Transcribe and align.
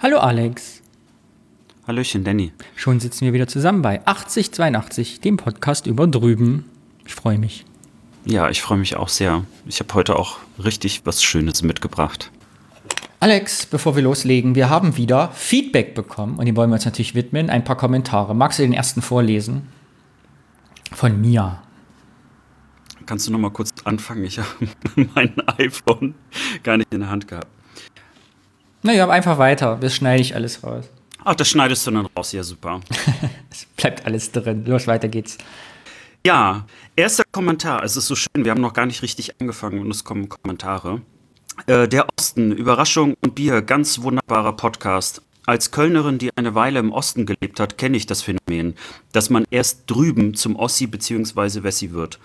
Hallo 0.00 0.18
Alex. 0.18 0.80
Hallöchen, 1.88 2.22
Danny. 2.22 2.52
Schon 2.76 3.00
sitzen 3.00 3.24
wir 3.24 3.32
wieder 3.32 3.48
zusammen 3.48 3.82
bei 3.82 4.00
8082, 4.06 5.20
dem 5.20 5.36
Podcast 5.36 5.88
über 5.88 6.06
drüben. 6.06 6.66
Ich 7.04 7.16
freue 7.16 7.36
mich. 7.36 7.64
Ja, 8.24 8.48
ich 8.48 8.62
freue 8.62 8.78
mich 8.78 8.94
auch 8.94 9.08
sehr. 9.08 9.44
Ich 9.66 9.80
habe 9.80 9.92
heute 9.94 10.14
auch 10.14 10.36
richtig 10.62 11.00
was 11.02 11.24
Schönes 11.24 11.64
mitgebracht. 11.64 12.30
Alex, 13.18 13.66
bevor 13.66 13.96
wir 13.96 14.04
loslegen, 14.04 14.54
wir 14.54 14.70
haben 14.70 14.96
wieder 14.96 15.32
Feedback 15.32 15.96
bekommen 15.96 16.38
und 16.38 16.46
dem 16.46 16.54
wollen 16.54 16.70
wir 16.70 16.74
uns 16.74 16.84
natürlich 16.84 17.16
widmen. 17.16 17.50
Ein 17.50 17.64
paar 17.64 17.76
Kommentare. 17.76 18.36
Magst 18.36 18.60
du 18.60 18.62
den 18.62 18.74
ersten 18.74 19.02
vorlesen? 19.02 19.62
Von 20.92 21.20
Mia. 21.20 21.60
Kannst 23.04 23.26
du 23.26 23.32
noch 23.32 23.40
mal 23.40 23.50
kurz 23.50 23.74
anfangen? 23.82 24.22
Ich 24.22 24.38
habe 24.38 24.48
mein 25.16 25.34
iPhone 25.58 26.14
gar 26.62 26.76
nicht 26.76 26.94
in 26.94 27.00
der 27.00 27.10
Hand 27.10 27.26
gehabt. 27.26 27.48
Naja, 28.88 29.06
einfach 29.10 29.36
weiter. 29.36 29.76
Das 29.78 29.94
schneide 29.94 30.22
ich 30.22 30.34
alles 30.34 30.64
raus. 30.64 30.86
Ach, 31.22 31.34
das 31.34 31.50
schneidest 31.50 31.86
du 31.86 31.90
dann 31.90 32.06
raus. 32.06 32.32
Ja, 32.32 32.42
super. 32.42 32.80
es 33.50 33.66
bleibt 33.76 34.06
alles 34.06 34.32
drin. 34.32 34.64
Los, 34.64 34.86
weiter 34.86 35.08
geht's. 35.08 35.36
Ja, 36.24 36.64
erster 36.96 37.24
Kommentar. 37.30 37.84
Es 37.84 37.98
ist 37.98 38.06
so 38.06 38.14
schön, 38.14 38.46
wir 38.46 38.50
haben 38.50 38.62
noch 38.62 38.72
gar 38.72 38.86
nicht 38.86 39.02
richtig 39.02 39.38
angefangen 39.42 39.80
und 39.80 39.90
es 39.90 40.04
kommen 40.04 40.30
Kommentare. 40.30 41.02
Äh, 41.66 41.86
der 41.86 42.06
Osten, 42.18 42.50
Überraschung 42.50 43.14
und 43.20 43.34
Bier, 43.34 43.60
ganz 43.60 44.00
wunderbarer 44.00 44.54
Podcast. 44.54 45.20
Als 45.44 45.70
Kölnerin, 45.70 46.16
die 46.16 46.30
eine 46.34 46.54
Weile 46.54 46.78
im 46.78 46.90
Osten 46.90 47.26
gelebt 47.26 47.60
hat, 47.60 47.76
kenne 47.76 47.98
ich 47.98 48.06
das 48.06 48.22
Phänomen, 48.22 48.74
dass 49.12 49.28
man 49.28 49.44
erst 49.50 49.82
drüben 49.86 50.32
zum 50.32 50.56
Ossi 50.56 50.86
bzw. 50.86 51.62
Wessi 51.62 51.92
wird. 51.92 52.18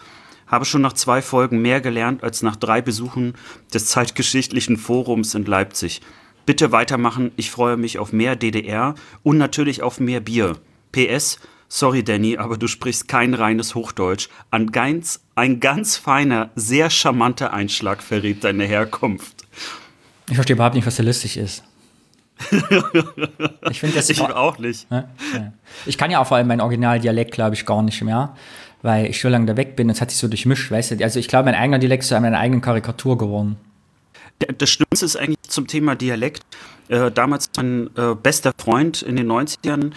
Habe 0.48 0.64
schon 0.64 0.82
nach 0.82 0.94
zwei 0.94 1.22
Folgen 1.22 1.62
mehr 1.62 1.82
gelernt 1.82 2.24
als 2.24 2.42
nach 2.42 2.56
drei 2.56 2.82
Besuchen 2.82 3.34
des 3.74 3.88
zeitgeschichtlichen 3.88 4.78
Forums 4.78 5.36
in 5.36 5.44
Leipzig. 5.44 6.00
Bitte 6.46 6.74
weitermachen, 6.74 7.32
ich 7.38 7.52
freue 7.52 7.78
mich 7.78 8.00
auf 8.00 8.12
mehr 8.12 8.36
DDR 8.36 8.96
und 9.24 9.38
natürlich 9.38 9.82
auf 9.82 10.00
mehr 10.00 10.20
Bier. 10.20 10.58
PS, 10.92 11.40
sorry 11.70 12.04
Danny, 12.04 12.38
aber 12.38 12.58
du 12.58 12.68
sprichst 12.68 13.08
kein 13.08 13.34
reines 13.34 13.76
Hochdeutsch. 13.76 14.28
Ein 14.52 14.72
ganz, 14.72 15.22
ein 15.36 15.62
ganz 15.62 15.96
feiner, 15.96 16.50
sehr 16.56 16.90
charmanter 16.90 17.54
Einschlag 17.54 18.04
verrät 18.04 18.44
deine 18.44 18.66
Herkunft. 18.66 19.46
Ich 20.30 20.36
verstehe 20.36 20.56
überhaupt 20.56 20.76
nicht, 20.76 20.86
was 20.86 20.98
da 20.98 21.04
lustig 21.04 21.38
ist. 21.38 21.64
ich 23.70 23.80
finde 23.80 23.96
das 23.96 24.10
ich 24.10 24.20
auch 24.22 24.58
nicht. 24.58 24.88
Ich 25.86 25.98
kann 25.98 26.12
ja 26.12 26.20
auch 26.20 26.28
vor 26.28 26.38
allem 26.38 26.48
meinen 26.48 26.62
Originaldialekt, 26.62 27.32
glaube 27.32 27.56
ich, 27.56 27.66
gar 27.66 27.82
nicht 27.84 28.02
mehr, 28.02 28.36
weil 28.82 29.06
ich 29.06 29.22
so 29.22 29.30
lange 29.30 29.46
da 29.46 29.56
weg 29.56 29.76
bin. 29.78 29.90
Es 29.90 30.02
hat 30.02 30.12
sich 30.12 30.20
so 30.20 30.28
durchmischt, 30.28 30.70
weißt 30.72 30.92
du. 30.92 31.04
Also 31.04 31.20
ich 31.20 31.30
glaube, 31.30 31.46
mein 31.46 31.56
eigener 31.56 31.80
Dialekt 31.80 32.04
ist 32.04 32.10
zu 32.10 32.16
einer 32.16 32.38
eigenen 32.38 32.62
Karikatur 32.62 33.18
geworden. 33.18 33.58
Das 34.58 34.70
Schlimmste 34.70 35.06
ist 35.06 35.16
eigentlich 35.16 35.42
zum 35.48 35.68
Thema 35.68 35.96
Dialekt. 35.96 36.44
Äh, 36.90 37.12
damals 37.12 37.50
mein 37.56 37.90
äh, 37.96 38.16
bester 38.16 38.52
Freund 38.58 39.02
in 39.02 39.16
den 39.16 39.32
90ern, 39.32 39.92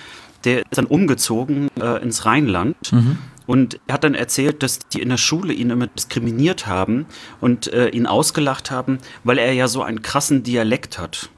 der 0.45 0.59
ist 0.61 0.79
dann 0.79 0.87
umgezogen 0.87 1.69
äh, 1.81 2.03
ins 2.03 2.25
Rheinland. 2.25 2.93
Mhm. 2.93 3.19
Und 3.47 3.81
er 3.87 3.95
hat 3.95 4.05
dann 4.05 4.15
erzählt, 4.15 4.63
dass 4.63 4.81
die 4.81 5.01
in 5.01 5.09
der 5.09 5.17
Schule 5.19 5.53
ihn 5.53 5.71
immer 5.71 5.87
diskriminiert 5.87 6.67
haben 6.67 7.07
und 7.41 7.69
ihn 7.69 8.09
ausgelacht 8.09 8.73
haben, 8.73 8.99
weil 9.23 9.39
er 9.39 9.53
ja 9.53 9.69
so 9.69 9.85
einen 9.85 10.03
krassen 10.03 10.43
Dialekt 10.43 10.99
hat. 10.99 11.31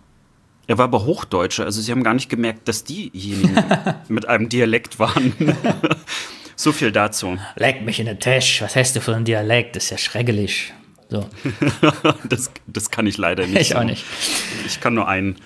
Er 0.68 0.78
war 0.78 0.84
aber 0.84 1.04
Hochdeutscher, 1.04 1.66
also 1.66 1.82
sie 1.82 1.92
haben 1.92 2.02
gar 2.02 2.14
nicht 2.14 2.30
gemerkt, 2.30 2.66
dass 2.66 2.84
diejenigen 2.84 3.62
mit 4.08 4.26
einem 4.26 4.48
Dialekt 4.48 4.98
waren. 4.98 5.34
so 6.56 6.72
viel 6.72 6.90
dazu. 6.90 7.36
Leck 7.56 7.82
mich 7.82 8.00
in 8.00 8.06
den 8.06 8.20
Tisch, 8.20 8.62
was 8.62 8.74
hast 8.74 8.96
du 8.96 9.02
für 9.02 9.14
einen 9.14 9.26
Dialekt? 9.26 9.76
Das 9.76 9.84
ist 9.84 9.90
ja 9.90 9.98
schrecklich. 9.98 10.72
So. 11.10 11.26
das, 12.28 12.50
das 12.66 12.90
kann 12.90 13.06
ich 13.06 13.16
leider 13.16 13.46
nicht. 13.46 13.60
Ich 13.60 13.76
auch 13.76 13.84
nicht. 13.84 14.04
Ich 14.66 14.80
kann 14.80 14.94
nur 14.94 15.08
einen. 15.08 15.36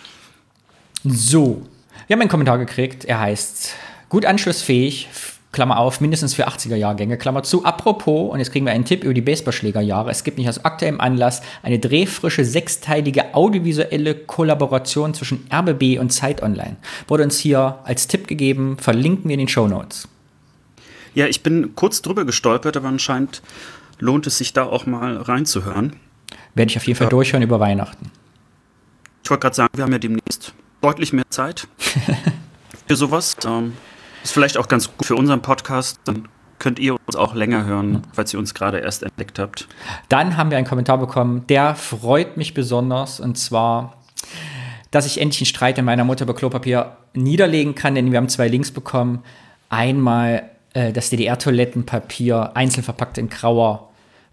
So. 1.04 1.66
Wir 2.06 2.14
haben 2.14 2.20
einen 2.20 2.30
Kommentar 2.30 2.58
gekriegt. 2.58 3.04
Er 3.04 3.20
heißt 3.20 3.74
gut 4.08 4.26
anschlussfähig, 4.26 5.08
Klammer 5.52 5.78
auf, 5.78 6.00
mindestens 6.00 6.34
für 6.34 6.48
80er-Jahrgänge, 6.48 7.18
Klammer 7.18 7.42
zu. 7.42 7.64
Apropos, 7.64 8.32
und 8.32 8.38
jetzt 8.38 8.50
kriegen 8.50 8.64
wir 8.66 8.72
einen 8.72 8.86
Tipp 8.86 9.04
über 9.04 9.14
die 9.14 9.20
Baseballschlägerjahre. 9.20 10.10
Es 10.10 10.24
gibt 10.24 10.38
nicht 10.38 10.48
aus 10.48 10.64
aktuellem 10.64 11.00
Anlass 11.00 11.42
eine 11.62 11.78
drehfrische 11.78 12.44
sechsteilige 12.44 13.34
audiovisuelle 13.34 14.14
Kollaboration 14.14 15.14
zwischen 15.14 15.46
RBB 15.52 16.00
und 16.00 16.10
Zeit 16.10 16.42
Online. 16.42 16.76
Wurde 17.06 17.24
uns 17.24 17.38
hier 17.38 17.78
als 17.84 18.08
Tipp 18.08 18.26
gegeben, 18.26 18.78
verlinken 18.78 19.28
wir 19.28 19.34
in 19.34 19.40
den 19.40 19.48
Show 19.48 19.68
Notes. 19.68 20.08
Ja, 21.14 21.26
ich 21.26 21.42
bin 21.42 21.74
kurz 21.76 22.00
drüber 22.00 22.24
gestolpert, 22.24 22.76
aber 22.76 22.88
anscheinend 22.88 23.42
lohnt 24.02 24.26
es 24.26 24.36
sich 24.36 24.52
da 24.52 24.64
auch 24.64 24.84
mal 24.84 25.16
reinzuhören. 25.16 25.96
Werde 26.54 26.70
ich 26.70 26.76
auf 26.76 26.86
jeden 26.86 26.98
Fall 26.98 27.06
ja. 27.06 27.10
durchhören 27.10 27.42
über 27.42 27.60
Weihnachten. 27.60 28.10
Ich 29.22 29.30
wollte 29.30 29.42
gerade 29.42 29.54
sagen, 29.54 29.70
wir 29.76 29.84
haben 29.84 29.92
ja 29.92 29.98
demnächst 29.98 30.52
deutlich 30.80 31.12
mehr 31.12 31.24
Zeit 31.30 31.68
für 32.88 32.96
sowas. 32.96 33.36
Ähm, 33.46 33.74
ist 34.24 34.32
vielleicht 34.32 34.58
auch 34.58 34.66
ganz 34.66 34.88
gut 34.88 35.06
für 35.06 35.14
unseren 35.14 35.40
Podcast. 35.40 36.00
Dann 36.04 36.28
könnt 36.58 36.80
ihr 36.80 36.96
uns 37.06 37.14
auch 37.14 37.34
länger 37.34 37.64
hören, 37.64 38.02
falls 38.12 38.32
ihr 38.34 38.40
uns 38.40 38.54
gerade 38.54 38.78
erst 38.78 39.04
entdeckt 39.04 39.38
habt. 39.38 39.68
Dann 40.08 40.36
haben 40.36 40.50
wir 40.50 40.58
einen 40.58 40.66
Kommentar 40.66 40.98
bekommen, 40.98 41.46
der 41.48 41.76
freut 41.76 42.36
mich 42.36 42.54
besonders. 42.54 43.20
Und 43.20 43.38
zwar, 43.38 44.02
dass 44.90 45.06
ich 45.06 45.20
endlich 45.20 45.42
einen 45.42 45.46
Streit 45.46 45.78
in 45.78 45.84
meiner 45.84 46.04
Mutter 46.04 46.24
über 46.24 46.34
Klopapier 46.34 46.96
niederlegen 47.14 47.76
kann, 47.76 47.94
denn 47.94 48.10
wir 48.10 48.18
haben 48.18 48.28
zwei 48.28 48.48
Links 48.48 48.72
bekommen. 48.72 49.22
Einmal 49.68 50.50
äh, 50.74 50.92
das 50.92 51.10
DDR-Toilettenpapier, 51.10 52.56
einzeln 52.56 52.82
verpackt 52.82 53.18
in 53.18 53.28
grauer 53.28 53.91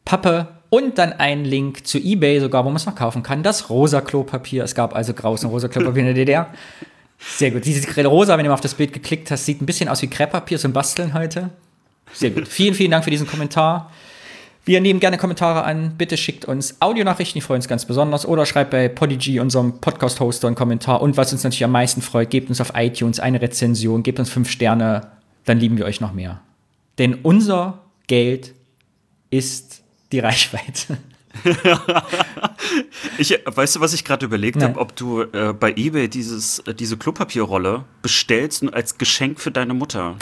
Pappe. 0.09 0.47
Und 0.71 0.97
dann 0.97 1.13
ein 1.13 1.45
Link 1.45 1.85
zu 1.85 1.99
eBay 1.99 2.39
sogar, 2.39 2.65
wo 2.65 2.69
man 2.69 2.77
es 2.77 2.85
noch 2.87 2.95
kaufen 2.95 3.21
kann. 3.21 3.43
Das 3.43 3.69
rosa 3.69 4.01
Klopapier. 4.01 4.63
Es 4.63 4.73
gab 4.73 4.95
also 4.95 5.13
graues 5.13 5.43
und 5.43 5.51
rosa 5.51 5.67
Klopapier 5.67 6.01
in 6.01 6.05
der 6.07 6.13
DDR. 6.15 6.47
Sehr 7.19 7.51
gut. 7.51 7.65
Dieses 7.65 7.87
rosa, 8.05 8.35
wenn 8.35 8.43
du 8.43 8.49
mal 8.49 8.55
auf 8.55 8.61
das 8.61 8.73
Bild 8.73 8.91
geklickt 8.91 9.29
hast, 9.29 9.45
sieht 9.45 9.61
ein 9.61 9.67
bisschen 9.67 9.87
aus 9.87 10.01
wie 10.01 10.07
Krepppapier 10.07 10.57
zum 10.57 10.73
Basteln 10.73 11.13
heute. 11.13 11.51
Sehr 12.11 12.31
gut. 12.31 12.47
vielen, 12.47 12.73
vielen 12.73 12.89
Dank 12.89 13.03
für 13.03 13.11
diesen 13.11 13.27
Kommentar. 13.27 13.91
Wir 14.65 14.81
nehmen 14.81 14.99
gerne 14.99 15.17
Kommentare 15.19 15.63
an. 15.63 15.93
Bitte 15.95 16.17
schickt 16.17 16.45
uns 16.45 16.81
Audionachrichten, 16.81 17.39
die 17.39 17.45
freuen 17.45 17.59
uns 17.59 17.67
ganz 17.67 17.85
besonders. 17.85 18.25
Oder 18.25 18.47
schreibt 18.47 18.71
bei 18.71 18.87
Podigy, 18.89 19.39
unserem 19.39 19.79
Podcast-Hoster, 19.79 20.47
einen 20.47 20.55
Kommentar. 20.55 21.01
Und 21.01 21.17
was 21.17 21.31
uns 21.33 21.43
natürlich 21.43 21.63
am 21.63 21.71
meisten 21.71 22.01
freut, 22.01 22.31
gebt 22.31 22.49
uns 22.49 22.61
auf 22.61 22.71
iTunes 22.75 23.19
eine 23.19 23.41
Rezension, 23.41 24.01
gebt 24.01 24.19
uns 24.19 24.31
fünf 24.31 24.49
Sterne, 24.49 25.07
dann 25.45 25.59
lieben 25.59 25.77
wir 25.77 25.85
euch 25.85 26.01
noch 26.01 26.13
mehr. 26.13 26.41
Denn 26.97 27.15
unser 27.21 27.79
Geld 28.07 28.53
ist 29.29 29.78
die 30.11 30.19
Reichweite. 30.19 30.97
ich, 33.17 33.39
weißt 33.45 33.75
du, 33.75 33.79
was 33.79 33.93
ich 33.93 34.03
gerade 34.03 34.25
überlegt 34.25 34.61
habe, 34.63 34.79
ob 34.79 34.95
du 34.95 35.21
äh, 35.21 35.53
bei 35.53 35.71
eBay 35.71 36.07
dieses, 36.07 36.59
äh, 36.59 36.73
diese 36.73 36.97
Klopapierrolle 36.97 37.85
bestellst 38.01 38.63
und 38.63 38.73
als 38.73 38.97
Geschenk 38.97 39.39
für 39.39 39.51
deine 39.51 39.73
Mutter 39.73 40.17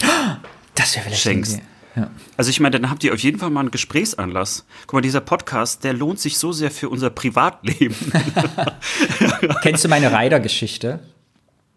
das 0.75 0.95
wäre 0.95 1.05
vielleicht 1.05 1.21
schenkst. 1.21 1.61
Ja. 1.95 2.11
Also 2.35 2.51
ich 2.51 2.59
meine, 2.59 2.79
dann 2.79 2.91
habt 2.91 3.03
ihr 3.03 3.13
auf 3.13 3.19
jeden 3.19 3.39
Fall 3.39 3.49
mal 3.49 3.61
einen 3.61 3.71
Gesprächsanlass. 3.71 4.65
Guck 4.85 4.93
mal, 4.93 5.01
dieser 5.01 5.21
Podcast, 5.21 5.83
der 5.83 5.93
lohnt 5.93 6.19
sich 6.19 6.37
so 6.37 6.51
sehr 6.51 6.69
für 6.69 6.89
unser 6.89 7.09
Privatleben. 7.09 7.95
Kennst 9.63 9.83
du 9.83 9.87
meine 9.87 10.15
Rider-Geschichte? 10.15 10.99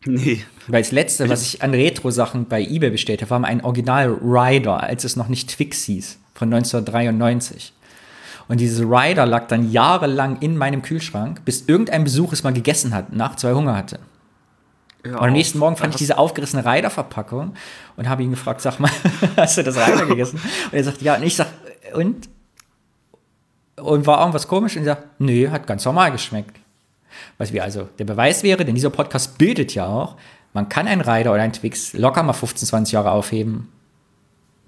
Nee. 0.05 0.45
Weil 0.67 0.83
das 0.83 0.93
letzte, 0.93 1.29
was 1.29 1.43
ich 1.43 1.63
an 1.63 1.73
Retro-Sachen 1.73 2.47
bei 2.47 2.63
eBay 2.63 2.91
bestellt 2.91 3.23
habe, 3.23 3.31
war 3.31 3.45
ein 3.45 3.63
Original 3.63 4.19
Rider, 4.23 4.83
als 4.83 5.05
es 5.05 5.17
noch 5.17 5.29
nicht 5.29 5.49
Twix 5.49 5.85
hieß, 5.85 6.19
von 6.35 6.53
1993. 6.53 7.73
Und 8.51 8.59
diese 8.59 8.83
Rider 8.83 9.27
lag 9.27 9.47
dann 9.47 9.71
jahrelang 9.71 10.39
in 10.41 10.57
meinem 10.57 10.83
Kühlschrank, 10.83 11.45
bis 11.45 11.69
irgendein 11.69 12.03
Besuch 12.03 12.33
es 12.33 12.43
mal 12.43 12.53
gegessen 12.53 12.93
hat, 12.93 13.13
nach 13.13 13.37
zwei 13.37 13.53
Hunger 13.53 13.77
hatte. 13.77 14.01
Ja, 15.07 15.19
und 15.19 15.29
am 15.29 15.33
nächsten 15.35 15.61
Morgen 15.61 15.77
fand 15.77 15.95
ich 15.95 15.99
diese 15.99 16.19
aufgerissene 16.19 16.67
Rider-Verpackung 16.67 17.55
und 17.97 18.09
habe 18.09 18.25
ihn 18.25 18.31
gefragt, 18.31 18.61
sag 18.61 18.81
mal, 18.81 18.91
hast 19.37 19.57
du 19.57 19.63
das 19.63 19.77
Rider 19.77 20.05
gegessen? 20.09 20.41
Und 20.65 20.77
er 20.77 20.83
sagt, 20.83 21.01
ja. 21.01 21.15
Und 21.15 21.23
ich 21.23 21.37
sag, 21.37 21.47
und? 21.95 22.29
Und 23.77 24.07
war 24.09 24.19
irgendwas 24.19 24.49
komisch? 24.49 24.75
Und 24.75 24.83
er 24.83 24.97
sagt, 24.97 25.21
nö, 25.21 25.49
hat 25.49 25.69
ganz 25.69 25.85
normal 25.85 26.11
geschmeckt. 26.11 26.59
Was 27.39 27.53
wir 27.53 27.63
also 27.63 27.89
der 28.01 28.05
Beweis 28.05 28.43
wäre, 28.43 28.65
denn 28.65 28.75
dieser 28.75 28.91
Podcast 28.91 29.39
bildet 29.39 29.77
ja 29.77 29.87
auch, 29.87 30.17
man 30.55 30.69
kann 30.69 30.89
einen 30.89 31.03
Rider 31.03 31.33
oder 31.33 31.43
einen 31.43 31.53
Twix 31.53 31.93
locker 31.93 32.25
mal 32.25 32.33
15, 32.33 32.67
20 32.67 32.95
Jahre 32.95 33.13
aufheben 33.13 33.69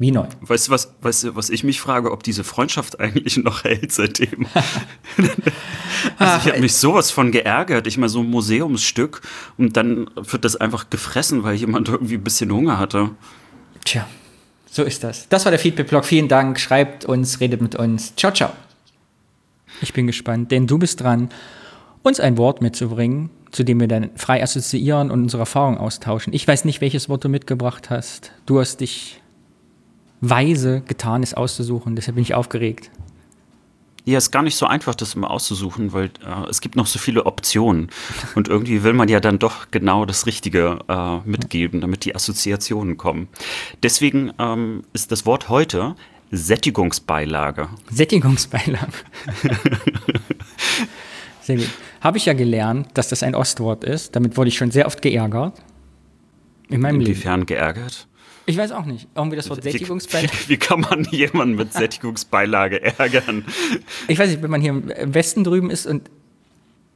wie 0.03 0.11
neu. 0.11 0.27
Weißt 0.43 0.69
du, 0.69 0.73
was, 0.73 0.93
weißt 1.01 1.25
du, 1.25 1.37
was 1.37 1.49
ich 1.49 1.65
mich 1.65 1.81
frage, 1.81 2.11
ob 2.13 2.23
diese 2.23 2.45
Freundschaft 2.45 3.01
eigentlich 3.01 3.39
noch 3.39 3.65
hält 3.65 3.93
seitdem? 3.93 4.47
also 6.19 6.39
ich 6.39 6.53
habe 6.53 6.61
mich 6.61 6.75
sowas 6.75 7.11
von 7.11 7.33
geärgert. 7.33 7.87
Ich 7.87 7.97
meine, 7.97 8.11
so 8.11 8.21
ein 8.21 8.29
Museumsstück 8.29 9.23
und 9.57 9.77
dann 9.77 10.11
wird 10.15 10.45
das 10.45 10.57
einfach 10.57 10.91
gefressen, 10.91 11.43
weil 11.45 11.55
jemand 11.55 11.89
irgendwie 11.89 12.15
ein 12.15 12.25
bisschen 12.25 12.53
Hunger 12.53 12.79
hatte. 12.79 13.11
Tja, 13.85 14.07
so 14.71 14.83
ist 14.83 15.03
das. 15.05 15.29
Das 15.29 15.45
war 15.45 15.51
der 15.51 15.59
Feedback-Blog. 15.59 16.05
Vielen 16.05 16.29
Dank. 16.29 16.61
Schreibt 16.61 17.05
uns, 17.05 17.41
redet 17.41 17.63
mit 17.63 17.75
uns. 17.75 18.15
Ciao, 18.17 18.33
ciao. 18.33 18.53
Ich 19.81 19.93
bin 19.93 20.07
gespannt, 20.07 20.51
denn 20.51 20.67
du 20.67 20.79
bist 20.79 21.01
dran, 21.01 21.31
uns 22.03 22.21
ein 22.21 22.37
Wort 22.37 22.61
mitzubringen, 22.61 23.31
zu 23.51 23.65
dem 23.65 23.81
wir 23.81 23.89
dann 23.89 24.11
frei 24.17 24.43
assoziieren 24.43 25.11
und 25.11 25.23
unsere 25.23 25.43
Erfahrungen 25.43 25.79
austauschen. 25.79 26.33
Ich 26.33 26.47
weiß 26.47 26.65
nicht, 26.65 26.81
welches 26.81 27.09
Wort 27.09 27.25
du 27.25 27.29
mitgebracht 27.29 27.91
hast. 27.91 28.33
Du 28.47 28.61
hast 28.61 28.81
dich 28.81 29.22
weise 30.23 30.83
getan 30.87 31.23
ist, 31.23 31.37
auszusuchen. 31.37 31.97
Deshalb 31.97 32.15
bin 32.15 32.23
ich 32.23 32.35
aufgeregt. 32.35 32.91
Ja, 34.05 34.19
ist 34.19 34.33
gar 34.33 34.43
nicht 34.43 34.57
so 34.57 34.67
einfach, 34.67 34.97
das 34.97 35.15
immer 35.15 35.31
auszusuchen, 35.31 35.93
weil 35.93 36.07
äh, 36.27 36.49
es 36.49 36.61
gibt 36.61 36.75
noch 36.75 36.87
so 36.87 36.99
viele 36.99 37.27
Optionen. 37.27 37.89
Und 38.35 38.49
irgendwie 38.49 38.83
will 38.83 38.95
man 38.95 39.09
ja 39.09 39.21
dann 39.21 39.39
doch 39.39 39.71
genau 39.71 40.07
das 40.07 40.27
Richtige 40.27 40.81
äh, 40.89 41.29
mitgeben, 41.29 41.81
damit 41.81 42.05
die 42.05 42.15
Assoziationen 42.15 42.97
kommen. 42.97 43.29
Deswegen 43.83 44.33
ähm, 44.41 44.83
ist 44.93 45.13
das 45.13 45.25
Wort 45.25 45.49
heute 45.49 45.95
Sättigungsbeilage. 46.33 47.69
Sättigungsbeilage. 47.91 48.93
sehr 51.43 51.59
gut. 51.59 51.69
Habe 52.01 52.19
ich 52.19 52.27
ja 52.27 52.33
gelernt, 52.33 52.89
dass 52.95 53.09
das 53.09 53.23
ein 53.23 53.37
Ostwort 53.37 53.85
ist. 53.85 54.17
Damit 54.17 54.37
wurde 54.37 54.49
ich 54.49 54.57
schon 54.57 54.73
sehr 54.73 54.87
oft 54.87 55.01
geärgert. 55.01 55.63
In 56.71 56.81
meinem 56.81 57.01
Inwiefern 57.01 57.41
Leben. 57.41 57.47
geärgert? 57.47 58.09
Ich 58.47 58.57
weiß 58.57 58.73
auch 58.73 58.85
nicht. 58.85 59.09
Irgendwie 59.15 59.37
das 59.37 59.49
Wort 59.51 59.63
Sättigungsbeilage. 59.63 60.33
Wie, 60.47 60.49
wie, 60.51 60.57
kann 60.57 60.81
man 60.81 61.05
jemanden 61.05 61.55
mit 61.57 61.73
Sättigungsbeilage 61.73 62.83
ärgern? 62.83 63.45
Ich 64.09 64.19
weiß 64.19 64.31
nicht, 64.31 64.43
wenn 64.43 64.51
man 64.51 64.61
hier 64.61 64.71
im 64.71 65.15
Westen 65.15 65.45
drüben 65.45 65.71
ist 65.71 65.87
und 65.87 66.11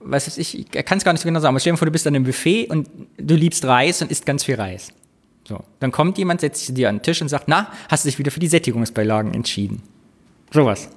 was 0.00 0.26
weiß 0.26 0.38
ich, 0.38 0.58
ich 0.58 0.70
kann 0.70 0.98
es 0.98 1.04
gar 1.04 1.12
nicht 1.12 1.22
so 1.22 1.28
genau 1.28 1.40
sagen, 1.40 1.52
aber 1.52 1.60
stell 1.60 1.72
dir 1.72 1.78
vor, 1.78 1.86
du 1.86 1.92
bist 1.92 2.06
an 2.06 2.14
einem 2.14 2.24
Buffet 2.24 2.66
und 2.68 2.88
du 3.18 3.34
liebst 3.34 3.64
Reis 3.64 4.02
und 4.02 4.10
isst 4.10 4.26
ganz 4.26 4.44
viel 4.44 4.54
Reis. 4.54 4.92
So, 5.48 5.60
dann 5.80 5.92
kommt 5.92 6.18
jemand, 6.18 6.40
setzt 6.40 6.66
sich 6.66 6.74
dir 6.74 6.88
an 6.88 6.96
den 6.96 7.02
Tisch 7.02 7.22
und 7.22 7.28
sagt, 7.28 7.44
na, 7.46 7.70
hast 7.88 8.04
du 8.04 8.08
dich 8.08 8.18
wieder 8.18 8.30
für 8.30 8.40
die 8.40 8.48
Sättigungsbeilagen 8.48 9.32
entschieden? 9.32 9.82
Sowas. 10.52 10.88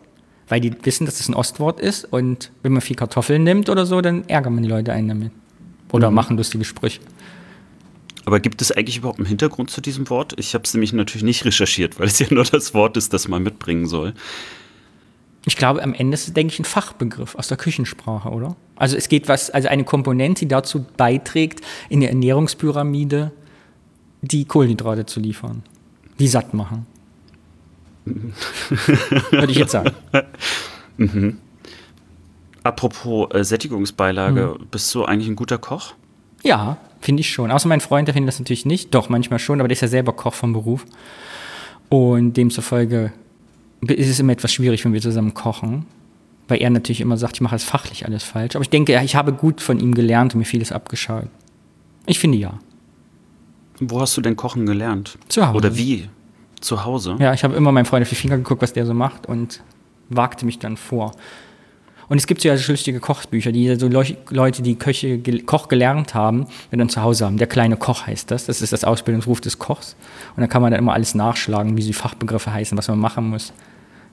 Weil 0.47 0.61
die 0.61 0.73
wissen, 0.83 1.05
dass 1.05 1.19
das 1.19 1.29
ein 1.29 1.35
Ostwort 1.35 1.79
ist 1.79 2.05
und 2.05 2.51
wenn 2.63 2.71
man 2.71 2.81
viel 2.81 2.95
Kartoffeln 2.95 3.43
nimmt 3.43 3.69
oder 3.69 3.85
so, 3.85 4.01
dann 4.01 4.27
ärgert 4.27 4.51
man 4.51 4.63
die 4.63 4.69
Leute 4.69 4.91
einen 4.91 5.07
damit. 5.07 5.31
Oder 5.91 6.09
mhm. 6.09 6.15
machen 6.15 6.37
lustige 6.37 6.65
Sprüche. 6.65 6.99
Aber 8.29 8.39
gibt 8.39 8.61
es 8.61 8.71
eigentlich 8.71 8.97
überhaupt 8.97 9.17
einen 9.17 9.25
Hintergrund 9.25 9.71
zu 9.71 9.81
diesem 9.81 10.07
Wort? 10.11 10.33
Ich 10.37 10.53
habe 10.53 10.63
es 10.63 10.71
nämlich 10.75 10.93
natürlich 10.93 11.23
nicht 11.23 11.45
recherchiert, 11.45 11.99
weil 11.99 12.05
es 12.05 12.19
ja 12.19 12.27
nur 12.29 12.43
das 12.43 12.75
Wort 12.75 12.95
ist, 12.95 13.11
das 13.11 13.27
man 13.27 13.41
mitbringen 13.41 13.87
soll. 13.87 14.13
Ich 15.47 15.57
glaube, 15.57 15.81
am 15.81 15.95
Ende 15.95 16.13
ist 16.13 16.27
es, 16.27 16.33
denke 16.35 16.53
ich, 16.53 16.59
ein 16.59 16.65
Fachbegriff 16.65 17.33
aus 17.33 17.47
der 17.47 17.57
Küchensprache, 17.57 18.29
oder? 18.29 18.55
Also 18.75 18.97
es 18.97 19.09
geht 19.09 19.27
was, 19.29 19.49
also 19.49 19.67
eine 19.67 19.83
Komponente, 19.83 20.41
die 20.41 20.47
dazu 20.47 20.85
beiträgt, 20.95 21.61
in 21.89 22.01
der 22.01 22.09
Ernährungspyramide 22.09 23.31
die 24.21 24.45
Kohlenhydrate 24.45 25.07
zu 25.07 25.19
liefern, 25.19 25.63
die 26.19 26.27
satt 26.27 26.53
machen. 26.53 26.85
Würde 28.05 29.51
ich 29.51 29.57
jetzt 29.57 29.71
sagen. 29.71 29.89
Mhm. 30.97 31.39
Apropos 32.61 33.33
äh, 33.33 33.43
Sättigungsbeilage, 33.43 34.55
mhm. 34.59 34.67
bist 34.69 34.93
du 34.93 35.03
eigentlich 35.03 35.29
ein 35.29 35.35
guter 35.35 35.57
Koch? 35.57 35.95
Ja, 36.43 36.77
finde 37.01 37.21
ich 37.21 37.29
schon. 37.29 37.51
Außer 37.51 37.67
mein 37.67 37.81
Freund, 37.81 38.07
der 38.07 38.13
findet 38.13 38.29
das 38.29 38.39
natürlich 38.39 38.65
nicht. 38.65 38.93
Doch, 38.93 39.09
manchmal 39.09 39.39
schon, 39.39 39.59
aber 39.59 39.67
der 39.67 39.73
ist 39.73 39.81
ja 39.81 39.87
selber 39.87 40.13
Koch 40.13 40.33
vom 40.33 40.53
Beruf. 40.53 40.85
Und 41.89 42.33
demzufolge 42.33 43.11
ist 43.81 44.09
es 44.09 44.19
immer 44.19 44.33
etwas 44.33 44.53
schwierig, 44.53 44.83
wenn 44.85 44.93
wir 44.93 45.01
zusammen 45.01 45.33
kochen. 45.33 45.85
Weil 46.47 46.61
er 46.61 46.69
natürlich 46.69 47.01
immer 47.01 47.17
sagt, 47.17 47.37
ich 47.37 47.41
mache 47.41 47.55
es 47.55 47.63
fachlich 47.63 48.05
alles 48.05 48.23
falsch. 48.23 48.55
Aber 48.55 48.63
ich 48.63 48.69
denke, 48.69 48.99
ich 49.03 49.15
habe 49.15 49.33
gut 49.33 49.61
von 49.61 49.79
ihm 49.79 49.93
gelernt 49.93 50.33
und 50.33 50.39
mir 50.39 50.45
vieles 50.45 50.71
abgeschaut. 50.71 51.27
Ich 52.05 52.19
finde 52.19 52.37
ja. 52.37 52.59
Wo 53.79 54.01
hast 54.01 54.17
du 54.17 54.21
denn 54.21 54.35
Kochen 54.35 54.65
gelernt? 54.65 55.17
Zu 55.29 55.45
Hause. 55.45 55.57
Oder 55.57 55.77
wie? 55.77 56.09
Zu 56.59 56.83
Hause? 56.83 57.15
Ja, 57.19 57.33
ich 57.33 57.43
habe 57.43 57.55
immer 57.55 57.71
meinem 57.71 57.85
Freund 57.85 58.01
auf 58.01 58.09
die 58.09 58.15
Finger 58.15 58.37
geguckt, 58.37 58.61
was 58.61 58.73
der 58.73 58.85
so 58.85 58.93
macht 58.93 59.27
und 59.27 59.61
wagte 60.09 60.45
mich 60.45 60.59
dann 60.59 60.75
vor. 60.75 61.13
Und 62.09 62.17
es 62.17 62.25
gibt 62.25 62.41
so 62.41 62.47
ja 62.49 62.57
so 62.57 62.71
lustige 62.71 62.99
Kochbücher, 62.99 63.51
die 63.51 63.75
so 63.75 63.87
Leute, 63.87 64.61
die 64.63 64.75
Köche, 64.75 65.19
Koch 65.45 65.67
gelernt 65.67 66.15
haben, 66.15 66.47
dann 66.71 66.89
zu 66.89 67.03
Hause 67.03 67.25
haben. 67.25 67.37
Der 67.37 67.47
kleine 67.47 67.77
Koch 67.77 68.07
heißt 68.07 68.31
das. 68.31 68.47
Das 68.47 68.61
ist 68.63 68.73
das 68.73 68.83
Ausbildungsruf 68.83 69.39
des 69.41 69.59
Kochs. 69.59 69.95
Und 70.35 70.41
da 70.41 70.47
kann 70.47 70.63
man 70.63 70.71
dann 70.71 70.79
immer 70.79 70.93
alles 70.93 71.13
nachschlagen, 71.13 71.77
wie 71.77 71.83
die 71.83 71.93
Fachbegriffe 71.93 72.51
heißen, 72.51 72.75
was 72.77 72.87
man 72.87 72.97
machen 72.97 73.29
muss. 73.29 73.53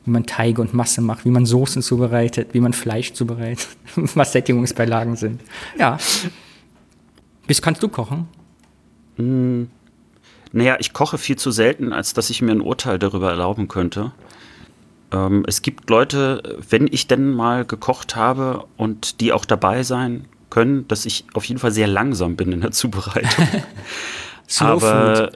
Wie 0.04 0.10
man 0.10 0.26
Teige 0.26 0.60
und 0.60 0.74
Masse 0.74 1.00
macht, 1.00 1.24
wie 1.24 1.30
man 1.30 1.46
Soßen 1.46 1.80
zubereitet, 1.80 2.50
wie 2.52 2.60
man 2.60 2.74
Fleisch 2.74 3.14
zubereitet, 3.14 3.66
was 3.96 4.32
Sättigungsbeilagen 4.32 5.16
sind. 5.16 5.40
Ja. 5.78 5.96
Bis 7.46 7.62
kannst 7.62 7.82
du 7.82 7.88
kochen? 7.88 8.28
Hm. 9.16 9.68
Naja, 10.52 10.76
ich 10.78 10.92
koche 10.92 11.16
viel 11.16 11.36
zu 11.36 11.50
selten, 11.50 11.92
als 11.92 12.12
dass 12.12 12.28
ich 12.28 12.42
mir 12.42 12.52
ein 12.52 12.60
Urteil 12.60 12.98
darüber 12.98 13.30
erlauben 13.30 13.68
könnte. 13.68 14.12
Ähm, 15.16 15.44
es 15.46 15.62
gibt 15.62 15.88
Leute, 15.90 16.58
wenn 16.68 16.88
ich 16.90 17.06
denn 17.06 17.32
mal 17.32 17.64
gekocht 17.64 18.16
habe 18.16 18.64
und 18.76 19.20
die 19.20 19.32
auch 19.32 19.44
dabei 19.44 19.82
sein 19.82 20.26
können, 20.50 20.86
dass 20.88 21.06
ich 21.06 21.24
auf 21.34 21.44
jeden 21.44 21.60
Fall 21.60 21.72
sehr 21.72 21.86
langsam 21.86 22.36
bin 22.36 22.52
in 22.52 22.60
der 22.60 22.70
Zubereitung. 22.72 23.48
Slow 24.48 24.84
aber 24.84 25.16
Food. 25.16 25.34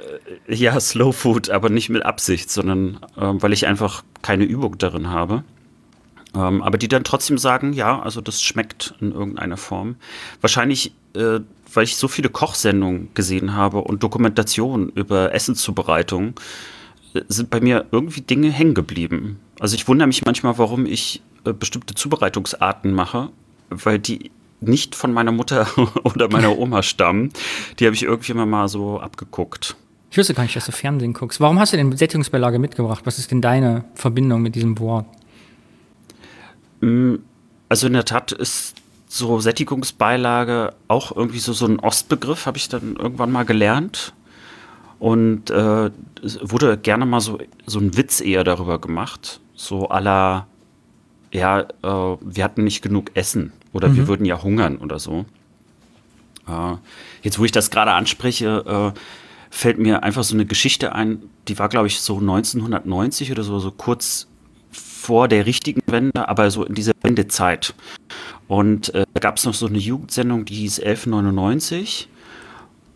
Äh, 0.49 0.55
ja, 0.55 0.79
Slow 0.79 1.13
Food, 1.13 1.51
aber 1.51 1.69
nicht 1.69 1.89
mit 1.89 2.05
Absicht, 2.05 2.51
sondern 2.51 3.01
äh, 3.17 3.33
weil 3.35 3.53
ich 3.53 3.67
einfach 3.67 4.05
keine 4.23 4.45
Übung 4.45 4.79
darin 4.79 5.11
habe. 5.11 5.43
Ähm, 6.35 6.63
aber 6.63 6.79
die 6.79 6.87
dann 6.87 7.03
trotzdem 7.03 7.39
sagen, 7.39 7.73
ja, 7.73 8.01
also 8.01 8.21
das 8.21 8.41
schmeckt 8.41 8.95
in 9.01 9.11
irgendeiner 9.11 9.57
Form. 9.57 9.97
Wahrscheinlich, 10.41 10.93
äh, 11.15 11.41
weil 11.73 11.85
ich 11.85 11.97
so 11.97 12.07
viele 12.07 12.29
Kochsendungen 12.29 13.09
gesehen 13.15 13.55
habe 13.55 13.79
und 13.79 14.03
Dokumentationen 14.03 14.91
über 14.91 15.35
Essenszubereitung, 15.35 16.35
äh, 17.15 17.23
sind 17.27 17.51
bei 17.51 17.61
mir 17.61 17.87
irgendwie 17.91 18.21
Dinge 18.21 18.51
hängen 18.51 18.75
geblieben. 18.75 19.41
Also 19.61 19.77
ich 19.77 19.87
wundere 19.87 20.09
mich 20.09 20.25
manchmal, 20.25 20.57
warum 20.59 20.87
ich 20.87 21.23
äh, 21.45 21.53
bestimmte 21.53 21.95
Zubereitungsarten 21.95 22.93
mache, 22.93 23.29
weil 23.69 23.99
die 23.99 24.33
nicht 24.61 24.95
von 24.95 25.13
meiner 25.13 25.33
Mutter 25.33 25.69
oder 26.05 26.29
meiner 26.31 26.59
Oma 26.59 26.83
stammen. 26.83 27.31
Die 27.79 27.87
habe 27.87 27.95
ich 27.95 28.03
irgendwie 28.03 28.33
immer 28.33 28.47
mal 28.47 28.69
so 28.69 28.99
abgeguckt. 28.99 29.77
Ich 30.11 30.19
wusste 30.19 30.35
gar 30.35 30.43
nicht, 30.43 30.57
dass 30.57 30.67
du 30.67 30.73
Fernsehen 30.73 31.13
guckst. 31.13 31.41
Warum 31.41 31.61
hast 31.61 31.73
du 31.73 31.77
denn 31.77 31.95
Sättigungsbeilage 31.95 32.59
mitgebracht? 32.59 33.03
Was 33.05 33.19
ist 33.19 33.31
denn 33.31 33.43
deine 33.43 33.85
Verbindung 33.95 34.41
mit 34.43 34.55
diesem 34.55 34.79
Wort? 34.79 35.07
Mm, 36.81 37.17
also 37.69 37.87
in 37.87 37.93
der 37.93 38.07
Tat 38.07 38.33
ist 38.33 38.75
so 39.09 39.41
Sättigungsbeilage 39.41 40.73
auch 40.89 41.15
irgendwie 41.15 41.39
so, 41.39 41.53
so 41.53 41.67
ein 41.67 41.79
Ostbegriff, 41.81 42.47
habe 42.47 42.57
ich 42.57 42.71
dann 42.71 42.97
irgendwann 42.97 43.31
mal 43.31 43.45
gelernt. 43.45 44.15
Und 44.99 45.51
äh, 45.51 45.91
es 46.23 46.39
wurde 46.43 46.79
gerne 46.79 47.05
mal 47.07 47.21
so, 47.21 47.39
so 47.67 47.79
ein 47.79 47.97
Witz 47.97 48.21
eher 48.21 48.43
darüber 48.43 48.81
gemacht 48.81 49.41
so 49.61 49.89
aller, 49.89 50.47
ja, 51.33 51.61
äh, 51.61 51.67
wir 51.83 52.45
hatten 52.45 52.65
nicht 52.65 52.81
genug 52.83 53.11
Essen 53.15 53.53
oder 53.73 53.89
mhm. 53.89 53.97
wir 53.97 54.09
würden 54.09 54.25
ja 54.25 54.43
hungern 54.43 54.79
oder 54.79 54.99
so. 54.99 55.27
Äh, 56.49 56.77
jetzt, 57.23 57.39
wo 57.39 57.45
ich 57.45 57.53
das 57.53 57.71
gerade 57.71 57.93
anspreche, 57.93 58.93
äh, 58.95 58.99
fällt 59.51 59.79
mir 59.79 60.03
einfach 60.03 60.25
so 60.25 60.35
eine 60.35 60.47
Geschichte 60.47 60.95
ein, 60.95 61.23
die 61.47 61.59
war, 61.59 61.69
glaube 61.69 61.89
ich, 61.89 62.01
so 62.01 62.19
1990 62.19 63.31
oder 63.33 63.43
so, 63.43 63.59
so 63.59 63.71
kurz 63.71 64.29
vor 64.73 65.29
der 65.29 65.45
richtigen 65.45 65.83
Wende, 65.87 66.29
aber 66.29 66.51
so 66.51 66.65
in 66.65 66.75
dieser 66.75 66.93
Wendezeit. 67.03 67.75
Und 68.49 68.95
äh, 68.95 69.05
da 69.13 69.21
gab 69.21 69.37
es 69.37 69.45
noch 69.45 69.55
so 69.55 69.67
eine 69.67 69.79
Jugendsendung, 69.79 70.47
die 70.47 70.55
hieß 70.55 70.81
1199. 70.81 72.09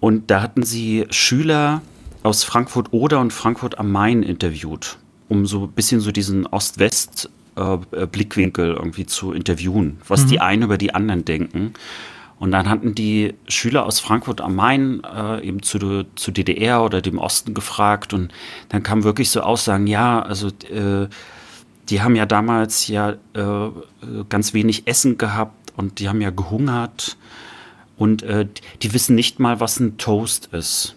Und 0.00 0.30
da 0.30 0.40
hatten 0.40 0.62
sie 0.62 1.06
Schüler 1.10 1.82
aus 2.22 2.42
Frankfurt-Oder 2.42 3.20
und 3.20 3.32
Frankfurt 3.32 3.78
am 3.78 3.92
Main 3.92 4.22
interviewt 4.22 4.98
um 5.28 5.46
so 5.46 5.64
ein 5.64 5.72
bisschen 5.72 6.00
so 6.00 6.12
diesen 6.12 6.46
Ost-West-Blickwinkel 6.46 8.66
äh, 8.66 8.76
irgendwie 8.76 9.06
zu 9.06 9.32
interviewen, 9.32 9.98
was 10.06 10.24
mhm. 10.24 10.28
die 10.28 10.40
einen 10.40 10.62
über 10.62 10.78
die 10.78 10.94
anderen 10.94 11.24
denken. 11.24 11.74
Und 12.38 12.50
dann 12.50 12.68
hatten 12.68 12.94
die 12.94 13.34
Schüler 13.48 13.86
aus 13.86 14.00
Frankfurt 14.00 14.40
am 14.40 14.56
Main 14.56 15.02
äh, 15.04 15.46
eben 15.46 15.62
zu, 15.62 16.04
zu 16.14 16.30
DDR 16.30 16.84
oder 16.84 17.00
dem 17.00 17.18
Osten 17.18 17.54
gefragt 17.54 18.12
und 18.12 18.32
dann 18.68 18.82
kamen 18.82 19.04
wirklich 19.04 19.30
so 19.30 19.40
Aussagen, 19.40 19.86
ja, 19.86 20.20
also 20.20 20.48
äh, 20.48 21.08
die 21.88 22.02
haben 22.02 22.16
ja 22.16 22.26
damals 22.26 22.88
ja 22.88 23.14
äh, 23.34 23.70
ganz 24.28 24.52
wenig 24.52 24.86
Essen 24.86 25.16
gehabt 25.16 25.72
und 25.76 26.00
die 26.00 26.08
haben 26.08 26.20
ja 26.20 26.30
gehungert 26.30 27.16
und 27.96 28.24
äh, 28.24 28.48
die 28.82 28.92
wissen 28.92 29.14
nicht 29.14 29.38
mal, 29.38 29.60
was 29.60 29.78
ein 29.78 29.96
Toast 29.96 30.48
ist. 30.52 30.96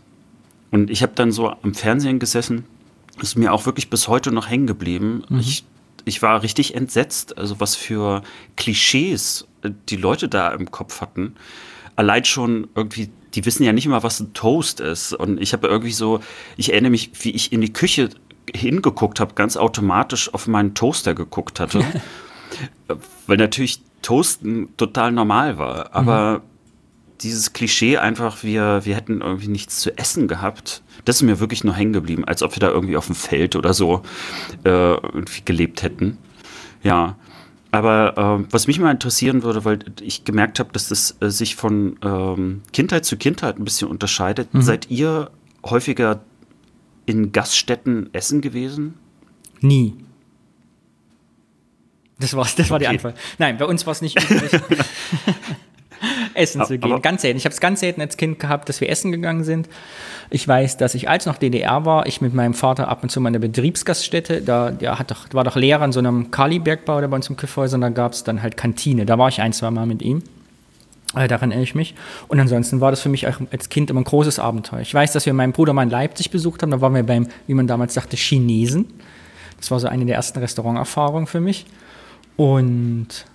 Und 0.71 0.89
ich 0.89 1.01
habe 1.01 1.13
dann 1.15 1.31
so 1.31 1.49
am 1.49 1.73
Fernsehen 1.73 2.19
gesessen 2.19 2.65
ist 3.21 3.35
mir 3.35 3.53
auch 3.53 3.65
wirklich 3.65 3.89
bis 3.89 4.07
heute 4.07 4.31
noch 4.31 4.49
hängen 4.49 4.67
geblieben. 4.67 5.23
Mhm. 5.29 5.39
Ich, 5.39 5.65
ich 6.05 6.21
war 6.21 6.41
richtig 6.43 6.75
entsetzt, 6.75 7.37
also 7.37 7.59
was 7.59 7.75
für 7.75 8.21
Klischees 8.55 9.47
äh, 9.61 9.71
die 9.89 9.97
Leute 9.97 10.27
da 10.27 10.49
im 10.49 10.71
Kopf 10.71 11.01
hatten. 11.01 11.35
Allein 11.95 12.25
schon 12.25 12.67
irgendwie, 12.75 13.09
die 13.33 13.45
wissen 13.45 13.63
ja 13.63 13.73
nicht 13.73 13.87
mal, 13.87 14.03
was 14.03 14.19
ein 14.19 14.33
Toast 14.33 14.79
ist. 14.79 15.13
Und 15.13 15.41
ich 15.41 15.53
habe 15.53 15.67
irgendwie 15.67 15.91
so, 15.91 16.19
ich 16.55 16.71
erinnere 16.71 16.91
mich, 16.91 17.11
wie 17.21 17.31
ich 17.31 17.51
in 17.51 17.61
die 17.61 17.73
Küche 17.73 18.09
hingeguckt 18.55 19.19
habe, 19.19 19.33
ganz 19.33 19.57
automatisch 19.57 20.33
auf 20.33 20.47
meinen 20.47 20.73
Toaster 20.73 21.13
geguckt 21.13 21.59
hatte. 21.59 21.83
Weil 23.27 23.37
natürlich 23.37 23.81
Toasten 24.01 24.69
total 24.77 25.11
normal 25.11 25.57
war. 25.57 25.93
Aber 25.93 26.39
mhm. 26.39 26.41
dieses 27.21 27.53
Klischee 27.53 27.97
einfach, 27.97 28.43
wir, 28.43 28.85
wir 28.85 28.95
hätten 28.95 29.21
irgendwie 29.21 29.47
nichts 29.49 29.79
zu 29.79 29.97
essen 29.97 30.27
gehabt, 30.27 30.83
das 31.07 31.17
ist 31.17 31.21
mir 31.21 31.39
wirklich 31.39 31.63
nur 31.63 31.73
hängen 31.73 31.93
geblieben, 31.93 32.25
als 32.25 32.43
ob 32.43 32.53
wir 32.55 32.59
da 32.59 32.69
irgendwie 32.69 32.97
auf 32.97 33.05
dem 33.05 33.15
Feld 33.15 33.55
oder 33.55 33.73
so 33.73 34.01
äh, 34.65 34.69
irgendwie 34.69 35.41
gelebt 35.45 35.81
hätten. 35.81 36.17
Ja. 36.83 37.15
Aber 37.71 38.41
äh, 38.41 38.51
was 38.51 38.67
mich 38.67 38.77
mal 38.79 38.91
interessieren 38.91 39.41
würde, 39.43 39.63
weil 39.63 39.79
ich 40.01 40.25
gemerkt 40.25 40.59
habe, 40.59 40.71
dass 40.73 40.89
das 40.89 41.15
äh, 41.21 41.29
sich 41.29 41.55
von 41.55 41.97
ähm, 42.03 42.61
Kindheit 42.73 43.05
zu 43.05 43.15
Kindheit 43.15 43.57
ein 43.57 43.63
bisschen 43.63 43.87
unterscheidet. 43.87 44.53
Mhm. 44.53 44.61
Seid 44.61 44.89
ihr 44.89 45.31
häufiger 45.65 46.19
in 47.05 47.31
Gaststätten 47.31 48.09
essen 48.13 48.41
gewesen? 48.41 48.95
Nie. 49.61 49.95
Das, 52.19 52.35
war's, 52.35 52.55
das 52.55 52.69
war 52.69 52.79
die 52.79 52.87
Antwort. 52.87 53.17
Nein, 53.37 53.57
bei 53.57 53.65
uns 53.65 53.85
war 53.85 53.93
es 53.93 54.01
nicht 54.01 54.17
essen 56.37 56.63
zu 56.65 56.77
gehen. 56.77 57.01
Ganz 57.01 57.21
selten. 57.21 57.37
Ich 57.37 57.45
habe 57.45 57.53
es 57.53 57.59
ganz 57.59 57.79
selten 57.79 58.01
als 58.01 58.17
Kind 58.17 58.39
gehabt, 58.39 58.69
dass 58.69 58.81
wir 58.81 58.89
essen 58.89 59.11
gegangen 59.11 59.43
sind. 59.43 59.67
Ich 60.29 60.47
weiß, 60.47 60.77
dass 60.77 60.95
ich, 60.95 61.09
als 61.09 61.25
noch 61.25 61.37
DDR 61.37 61.85
war, 61.85 62.05
ich 62.05 62.21
mit 62.21 62.33
meinem 62.33 62.53
Vater 62.53 62.87
ab 62.87 63.03
und 63.03 63.09
zu 63.09 63.21
mal 63.21 63.29
in 63.29 63.33
der 63.33 63.39
Betriebsgaststätte, 63.39 64.41
da 64.41 64.71
der 64.71 64.99
hat 64.99 65.11
doch, 65.11 65.25
war 65.33 65.43
doch 65.43 65.55
Lehrer 65.55 65.85
in 65.85 65.91
so 65.91 65.99
einem 65.99 66.31
Kalibergbau, 66.31 66.99
der 66.99 67.07
bei 67.07 67.15
uns 67.15 67.29
im 67.29 67.37
Küffhäuser, 67.37 67.75
und 67.75 67.81
da 67.81 67.89
gab 67.89 68.13
es 68.13 68.23
dann 68.23 68.41
halt 68.41 68.57
Kantine. 68.57 69.05
Da 69.05 69.17
war 69.17 69.29
ich 69.29 69.41
ein, 69.41 69.53
zwei 69.53 69.71
Mal 69.71 69.85
mit 69.85 70.01
ihm. 70.01 70.23
Äh, 71.15 71.27
daran 71.27 71.51
erinnere 71.51 71.63
ich 71.63 71.75
mich. 71.75 71.95
Und 72.27 72.39
ansonsten 72.39 72.81
war 72.81 72.91
das 72.91 73.01
für 73.01 73.09
mich 73.09 73.27
als 73.27 73.69
Kind 73.69 73.89
immer 73.89 74.01
ein 74.01 74.05
großes 74.05 74.39
Abenteuer. 74.39 74.81
Ich 74.81 74.93
weiß, 74.93 75.13
dass 75.13 75.25
wir 75.25 75.33
meinen 75.33 75.53
Bruder 75.53 75.73
mal 75.73 75.83
in 75.83 75.89
Leipzig 75.89 76.31
besucht 76.31 76.61
haben. 76.61 76.71
Da 76.71 76.81
waren 76.81 76.93
wir 76.93 77.03
beim, 77.03 77.27
wie 77.47 77.53
man 77.53 77.67
damals 77.67 77.93
sagte, 77.93 78.17
Chinesen. 78.17 78.85
Das 79.57 79.71
war 79.71 79.79
so 79.79 79.87
eine 79.87 80.05
der 80.05 80.15
ersten 80.15 80.39
Restauranterfahrungen 80.39 81.27
für 81.27 81.39
mich. 81.39 81.65
Und 82.35 83.25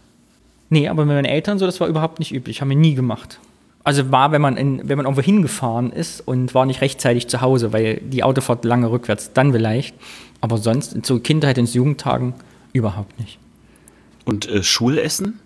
nee, 0.72 0.88
aber 0.88 1.04
mit 1.04 1.14
meinen 1.14 1.24
Eltern 1.26 1.58
so, 1.58 1.66
das 1.66 1.80
war 1.80 1.86
überhaupt 1.86 2.18
nicht 2.18 2.32
üblich. 2.32 2.60
Haben 2.60 2.70
wir 2.70 2.76
nie 2.76 2.94
gemacht. 2.94 3.38
Also 3.84 4.10
war, 4.10 4.32
wenn 4.32 4.40
man, 4.40 4.56
in, 4.56 4.88
wenn 4.88 4.96
man 4.96 5.06
irgendwo 5.06 5.22
hingefahren 5.22 5.92
ist 5.92 6.20
und 6.20 6.54
war 6.54 6.66
nicht 6.66 6.80
rechtzeitig 6.80 7.28
zu 7.28 7.40
Hause, 7.40 7.72
weil 7.72 7.96
die 7.96 8.22
Autofahrt 8.22 8.64
lange 8.64 8.90
rückwärts, 8.90 9.32
dann 9.32 9.52
vielleicht. 9.52 9.94
Aber 10.40 10.58
sonst, 10.58 11.04
zu 11.04 11.20
Kindheit 11.20 11.58
und 11.58 11.72
Jugendtagen 11.72 12.34
überhaupt 12.72 13.18
nicht. 13.20 13.38
Und 14.24 14.48
äh, 14.48 14.62
Schulessen? 14.62 15.40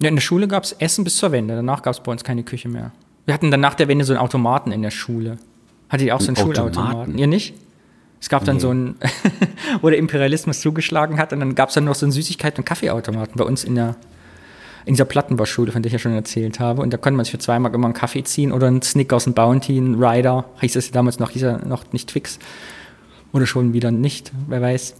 Ja, 0.00 0.08
in 0.08 0.16
der 0.16 0.22
Schule 0.22 0.46
gab 0.46 0.64
es 0.64 0.72
Essen 0.72 1.04
bis 1.04 1.16
zur 1.16 1.32
Wende. 1.32 1.56
Danach 1.56 1.82
gab 1.82 1.94
es 1.94 2.00
bei 2.00 2.12
uns 2.12 2.24
keine 2.24 2.42
Küche 2.42 2.68
mehr. 2.68 2.92
Wir 3.24 3.34
hatten 3.34 3.50
dann 3.50 3.60
nach 3.60 3.74
der 3.74 3.88
Wende 3.88 4.04
so 4.04 4.12
einen 4.12 4.20
Automaten 4.20 4.72
in 4.72 4.82
der 4.82 4.90
Schule. 4.90 5.38
Hattet 5.88 6.06
ihr 6.06 6.14
auch 6.14 6.20
so 6.20 6.28
einen 6.28 6.36
Einen 6.36 6.46
Schulautomaten? 6.46 6.88
Automaten? 6.88 7.18
Ihr 7.18 7.26
nicht? 7.26 7.54
Es 8.20 8.28
gab 8.28 8.44
dann 8.44 8.56
Nee. 8.56 8.62
so 8.62 8.70
einen, 8.70 8.96
wo 9.80 9.90
der 9.90 9.98
Imperialismus 9.98 10.60
zugeschlagen 10.60 11.18
hat 11.18 11.32
und 11.32 11.40
dann 11.40 11.54
gab 11.54 11.68
es 11.68 11.74
dann 11.76 11.84
noch 11.84 11.94
so 11.94 12.04
einen 12.06 12.12
Süßigkeiten- 12.12 12.58
und 12.58 12.64
Kaffeeautomaten 12.64 13.34
bei 13.36 13.44
uns 13.44 13.64
in 13.64 13.74
der 13.74 13.96
in 14.84 14.94
dieser 14.94 15.04
Plattenbauschule, 15.04 15.70
von 15.70 15.82
der 15.82 15.88
ich 15.88 15.92
ja 15.92 15.98
schon 15.98 16.12
erzählt 16.14 16.60
habe. 16.60 16.80
Und 16.80 16.94
da 16.94 16.96
konnte 16.96 17.16
man 17.18 17.24
sich 17.24 17.32
für 17.32 17.38
zwei 17.38 17.58
Mark 17.58 17.74
immer 17.74 17.84
einen 17.88 17.94
Kaffee 17.94 18.22
ziehen 18.24 18.52
oder 18.52 18.68
einen 18.68 18.80
Snickers, 18.80 19.26
einen 19.26 19.34
Bounty, 19.34 19.76
einen 19.76 20.02
Rider, 20.02 20.46
hieß 20.62 20.76
es 20.76 20.90
damals 20.92 21.18
noch, 21.18 21.28
hieß 21.30 21.42
er 21.42 21.66
noch 21.66 21.92
nicht 21.92 22.08
Twix. 22.08 22.38
Oder 23.34 23.46
schon 23.46 23.74
wieder 23.74 23.90
nicht, 23.90 24.32
wer 24.46 24.62
weiß. 24.62 24.94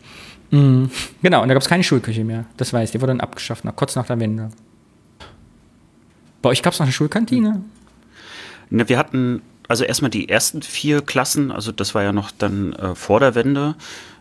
Mm, 0.50 0.84
Genau, 1.22 1.40
und 1.40 1.48
da 1.48 1.54
gab 1.54 1.62
es 1.62 1.68
keine 1.70 1.84
Schulküche 1.84 2.22
mehr. 2.22 2.44
Das 2.58 2.74
weiß 2.74 2.90
ich, 2.90 2.92
die 2.92 3.00
wurde 3.00 3.12
dann 3.12 3.20
abgeschafft, 3.20 3.64
nach, 3.64 3.74
kurz 3.76 3.96
nach 3.96 4.04
der 4.06 4.20
Wende. 4.20 4.50
Bei 6.42 6.50
euch 6.50 6.62
gab 6.62 6.74
es 6.74 6.80
noch 6.80 6.86
eine 6.86 6.92
Schulkantine? 6.92 7.62
Ne, 8.68 8.88
wir 8.90 8.98
hatten 8.98 9.40
also 9.68 9.84
erstmal 9.84 10.10
die 10.10 10.28
ersten 10.28 10.62
vier 10.62 11.02
Klassen, 11.02 11.52
also 11.52 11.72
das 11.72 11.94
war 11.94 12.02
ja 12.02 12.12
noch 12.12 12.30
dann 12.30 12.72
äh, 12.72 12.94
vor 12.94 13.20
der 13.20 13.34
Wende. 13.34 13.76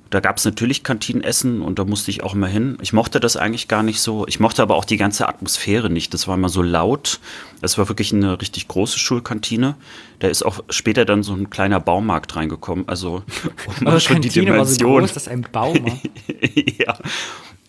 Da 0.10 0.22
gab 0.22 0.38
es 0.38 0.46
natürlich 0.46 0.84
Kantinenessen 0.84 1.62
und 1.62 1.80
da 1.80 1.84
musste 1.84 2.12
ich 2.12 2.24
auch 2.24 2.34
immer 2.34 2.48
hin. 2.48 2.78
Ich 2.82 2.94
mochte 2.94 3.20
das 3.20 3.36
eigentlich 3.36 3.68
gar 3.68 3.84
nicht 3.84 4.00
so. 4.00 4.26
Ich 4.28 4.40
mochte 4.40 4.62
aber 4.62 4.76
auch 4.76 4.86
die 4.86 4.96
ganze 4.96 5.28
Atmosphäre 5.28 5.90
nicht. 5.90 6.14
Das 6.14 6.28
war 6.28 6.36
immer 6.36 6.50
so 6.50 6.62
laut. 6.62 7.20
Es 7.62 7.78
war 7.78 7.90
wirklich 7.90 8.14
eine 8.14 8.40
richtig 8.40 8.68
große 8.70 9.00
Schulkantine. 9.00 9.76
Da 10.20 10.30
ist 10.30 10.44
auch 10.44 10.64
später 10.70 11.04
dann 11.04 11.24
so 11.24 11.34
ein 11.34 11.50
kleiner 11.50 11.80
Baumarkt 11.80 12.36
reingekommen. 12.36 12.88
Also 12.88 13.24
Eure 13.86 14.00
schon 14.00 14.22
die 14.22 14.30
Kantine 14.30 14.58
war 14.58 14.66
so 14.66 14.78
Dimension. 14.78 15.02
groß, 15.02 15.14
dass 15.14 15.28
ein 15.28 15.46
Baumarkt. 15.52 16.10
ja. 16.78 16.98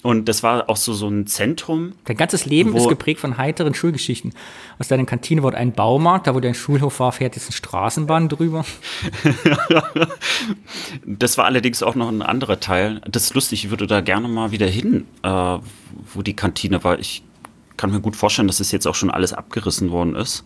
Und 0.03 0.29
das 0.29 0.45
war 0.45 0.71
auch 0.71 0.77
so, 0.77 0.93
so 0.93 1.09
ein 1.09 1.27
Zentrum. 1.27 1.93
Dein 2.05 2.17
ganzes 2.17 2.47
Leben 2.47 2.77
ist 2.77 2.89
geprägt 2.89 3.19
von 3.21 3.37
heiteren 3.37 3.75
Schulgeschichten. 3.75 4.33
Aus 4.79 4.87
deiner 4.87 5.05
Kantine 5.05 5.43
wurde 5.43 5.57
ein 5.57 5.73
Baumarkt, 5.73 6.29
da 6.29 6.37
wo 6.37 6.41
dein 6.41 6.55
Schulhof 6.55 7.01
war, 7.01 7.11
fährt 7.11 7.35
jetzt 7.35 7.47
eine 7.47 7.57
Straßenbahn 7.57 8.29
drüber. 8.29 8.65
Das 11.05 11.37
war 11.37 11.45
allerdings 11.45 11.83
auch 11.83 11.95
noch 11.95 12.09
ein 12.09 12.23
anderer 12.23 12.61
Teil. 12.61 13.01
Das 13.09 13.25
ist 13.25 13.35
lustig, 13.35 13.65
ich 13.65 13.71
würde 13.71 13.87
da 13.87 14.01
gerne 14.01 14.29
mal 14.29 14.53
wieder 14.53 14.67
hin, 14.67 15.07
äh, 15.23 15.29
wo 15.29 16.23
die 16.23 16.35
Kantine 16.35 16.83
war. 16.85 16.99
Ich 16.99 17.23
kann 17.77 17.91
mir 17.91 18.01
gut 18.01 18.17
vorstellen, 18.17 18.49
dass 18.49 18.61
es 18.61 18.73
jetzt 18.73 18.87
auch 18.87 18.95
schon 18.95 19.11
alles 19.11 19.33
abgerissen 19.33 19.91
worden 19.91 20.17
ist. 20.17 20.45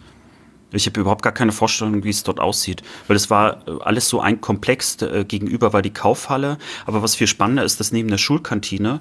Ich 0.73 0.87
habe 0.87 1.01
überhaupt 1.01 1.23
gar 1.23 1.33
keine 1.33 1.53
Vorstellung, 1.53 2.03
wie 2.05 2.11
es 2.11 2.23
dort 2.23 2.41
aussieht, 2.41 2.83
weil 3.07 3.17
es 3.17 3.31
war 3.31 3.67
äh, 3.69 3.73
alles 3.81 4.09
so 4.09 4.21
ein 4.21 4.41
Komplex. 4.41 5.01
Äh, 5.03 5.25
gegenüber 5.27 5.73
war 5.73 5.83
die 5.83 5.93
Kaufhalle, 5.93 6.59
aber 6.87 7.03
was 7.03 7.15
viel 7.15 7.27
spannender 7.27 7.65
ist, 7.65 7.81
dass 7.81 7.93
neben 7.93 8.09
der 8.09 8.19
Schulkantine 8.19 9.01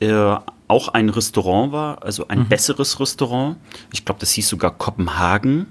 äh, 0.00 0.36
auch 0.68 0.88
ein 0.88 1.08
Restaurant 1.08 1.72
war, 1.72 2.02
also 2.02 2.28
ein 2.28 2.48
besseres 2.48 3.00
Restaurant. 3.00 3.56
Ich 3.92 4.04
glaube, 4.04 4.20
das 4.20 4.30
hieß 4.32 4.48
sogar 4.48 4.70
Kopenhagen. 4.70 5.66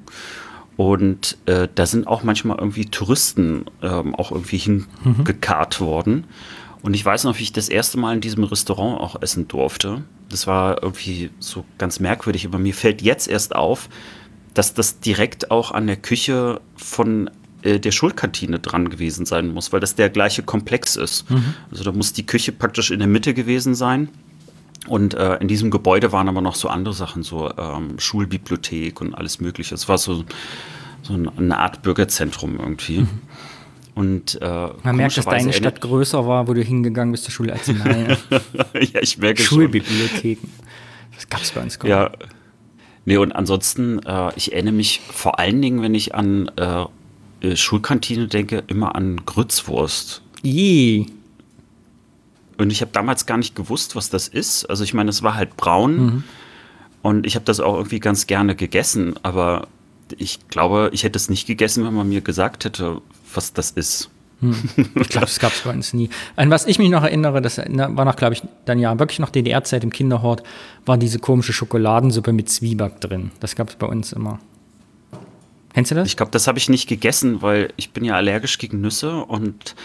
Und 0.75 1.37
äh, 1.45 1.67
da 1.75 1.85
sind 1.85 2.07
auch 2.07 2.23
manchmal 2.23 2.57
irgendwie 2.57 2.85
Touristen 2.85 3.65
ähm, 3.81 4.15
auch 4.15 4.31
irgendwie 4.31 4.57
hingekarrt 4.57 5.81
worden. 5.81 6.25
Und 6.81 6.93
ich 6.93 7.03
weiß 7.03 7.25
noch, 7.25 7.37
wie 7.37 7.43
ich 7.43 7.51
das 7.51 7.67
erste 7.67 7.97
Mal 7.99 8.13
in 8.13 8.21
diesem 8.21 8.43
Restaurant 8.45 9.01
auch 9.01 9.21
essen 9.21 9.47
durfte. 9.47 10.03
Das 10.29 10.47
war 10.47 10.81
irgendwie 10.81 11.31
so 11.39 11.65
ganz 11.77 11.99
merkwürdig, 11.99 12.45
aber 12.45 12.59
mir 12.59 12.73
fällt 12.73 13.01
jetzt 13.01 13.27
erst 13.27 13.55
auf, 13.55 13.89
dass 14.53 14.73
das 14.73 14.99
direkt 15.01 15.51
auch 15.51 15.71
an 15.71 15.87
der 15.87 15.97
Küche 15.97 16.61
von 16.77 17.29
äh, 17.63 17.79
der 17.79 17.91
Schulkantine 17.91 18.59
dran 18.59 18.89
gewesen 18.89 19.25
sein 19.25 19.47
muss, 19.53 19.71
weil 19.73 19.79
das 19.79 19.95
der 19.95 20.09
gleiche 20.09 20.43
Komplex 20.43 20.95
ist. 20.95 21.25
Also 21.71 21.83
da 21.83 21.91
muss 21.91 22.13
die 22.13 22.25
Küche 22.25 22.51
praktisch 22.51 22.91
in 22.91 22.99
der 22.99 23.07
Mitte 23.07 23.33
gewesen 23.33 23.75
sein. 23.75 24.09
Und 24.87 25.13
äh, 25.13 25.35
in 25.37 25.47
diesem 25.47 25.69
Gebäude 25.71 26.11
waren 26.11 26.29
aber 26.29 26.41
noch 26.41 26.55
so 26.55 26.67
andere 26.69 26.93
Sachen, 26.93 27.21
so 27.21 27.51
ähm, 27.57 27.99
Schulbibliothek 27.99 29.01
und 29.01 29.13
alles 29.13 29.39
Mögliche. 29.39 29.75
Es 29.75 29.87
war 29.89 29.97
so, 29.97 30.23
so 31.03 31.13
ein- 31.13 31.29
eine 31.37 31.57
Art 31.59 31.81
Bürgerzentrum 31.81 32.57
irgendwie. 32.59 33.05
Und 33.93 34.41
äh, 34.41 34.67
Man 34.83 34.95
merkt, 34.95 35.17
dass 35.17 35.25
deine 35.25 35.51
Stadt 35.51 35.81
größer 35.81 36.25
war, 36.25 36.47
wo 36.47 36.53
du 36.53 36.61
hingegangen 36.63 37.11
bist 37.11 37.25
zur 37.25 37.33
Schule 37.33 37.53
als 37.53 37.67
meine. 37.73 38.17
ja, 38.29 39.01
ich 39.01 39.17
merke 39.17 39.43
schon. 39.43 39.57
Schulbibliotheken. 39.59 40.47
Das 41.13 41.27
gab 41.29 41.41
es 41.41 41.51
bei 41.51 41.61
uns 41.61 41.77
gar 41.77 41.87
nicht. 42.09 42.19
Ja. 42.21 42.27
Nee, 43.05 43.17
und 43.17 43.33
ansonsten, 43.33 43.99
äh, 44.05 44.31
ich 44.37 44.53
erinnere 44.53 44.73
mich 44.75 45.01
vor 45.11 45.39
allen 45.39 45.61
Dingen, 45.61 45.81
wenn 45.81 45.93
ich 45.95 46.15
an 46.15 46.49
äh, 46.55 46.85
äh, 47.41 47.55
Schulkantine 47.55 48.27
denke, 48.27 48.63
immer 48.67 48.95
an 48.95 49.21
Grützwurst. 49.25 50.21
Ih, 50.43 51.07
Und 52.57 52.71
ich 52.71 52.81
habe 52.81 52.91
damals 52.91 53.25
gar 53.25 53.37
nicht 53.37 53.55
gewusst, 53.55 53.95
was 53.95 54.09
das 54.09 54.27
ist. 54.27 54.65
Also 54.65 54.83
ich 54.83 54.93
meine, 54.93 55.09
es 55.09 55.23
war 55.23 55.35
halt 55.35 55.55
braun 55.57 55.95
Mhm. 56.05 56.23
und 57.01 57.25
ich 57.25 57.35
habe 57.35 57.45
das 57.45 57.59
auch 57.59 57.75
irgendwie 57.75 57.99
ganz 57.99 58.27
gerne 58.27 58.55
gegessen, 58.55 59.15
aber 59.23 59.67
ich 60.17 60.39
glaube, 60.49 60.89
ich 60.93 61.03
hätte 61.03 61.17
es 61.17 61.29
nicht 61.29 61.45
gegessen, 61.47 61.85
wenn 61.85 61.93
man 61.93 62.09
mir 62.09 62.21
gesagt 62.21 62.65
hätte, 62.65 63.01
was 63.33 63.53
das 63.53 63.71
ist. 63.71 64.09
Ich 64.41 65.09
glaube, 65.09 65.25
das 65.27 65.37
gab 65.39 65.51
es 65.51 65.59
bei 65.61 65.69
uns 65.71 65.93
nie. 65.93 66.09
An 66.37 66.49
was 66.49 66.65
ich 66.65 66.79
mich 66.79 66.89
noch 66.89 67.03
erinnere, 67.03 67.41
das 67.41 67.57
war 67.57 68.05
noch, 68.05 68.15
glaube 68.15 68.33
ich, 68.35 68.41
dann 68.63 68.79
ja 68.79 68.97
wirklich 68.97 69.19
noch 69.19 69.29
DDR-Zeit 69.31 69.83
im 69.83 69.89
Kinderhort, 69.91 70.43
war 70.85 70.97
diese 70.97 71.19
komische 71.19 71.51
Schokoladensuppe 71.51 72.31
mit 72.31 72.49
Zwieback 72.49 73.01
drin. 73.01 73.31
Das 73.41 73.55
gab 73.55 73.67
es 73.69 73.75
bei 73.75 73.85
uns 73.85 74.13
immer. 74.13 74.39
Kennst 75.73 75.91
du 75.91 75.95
das? 75.95 76.07
Ich 76.07 76.17
glaube, 76.17 76.31
das 76.31 76.47
habe 76.47 76.57
ich 76.57 76.69
nicht 76.69 76.87
gegessen, 76.87 77.41
weil 77.41 77.73
ich 77.77 77.91
bin 77.91 78.03
ja 78.03 78.15
allergisch 78.15 78.57
gegen 78.57 78.81
Nüsse 78.81 79.17
und 79.17 79.75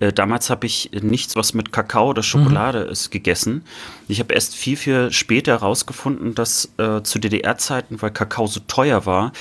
äh, 0.00 0.12
damals 0.12 0.50
habe 0.50 0.66
ich 0.66 0.90
nichts, 0.92 1.36
was 1.36 1.54
mit 1.54 1.72
Kakao 1.72 2.10
oder 2.10 2.22
Schokolade 2.22 2.80
ist, 2.80 3.10
gegessen. 3.10 3.62
Ich 4.08 4.18
habe 4.18 4.34
erst 4.34 4.56
viel, 4.56 4.76
viel 4.76 5.12
später 5.12 5.52
herausgefunden, 5.52 6.34
dass 6.34 6.72
äh, 6.78 7.02
zu 7.02 7.18
DDR-Zeiten, 7.18 8.02
weil 8.02 8.10
Kakao 8.10 8.46
so 8.46 8.60
teuer 8.66 9.06
war, 9.06 9.32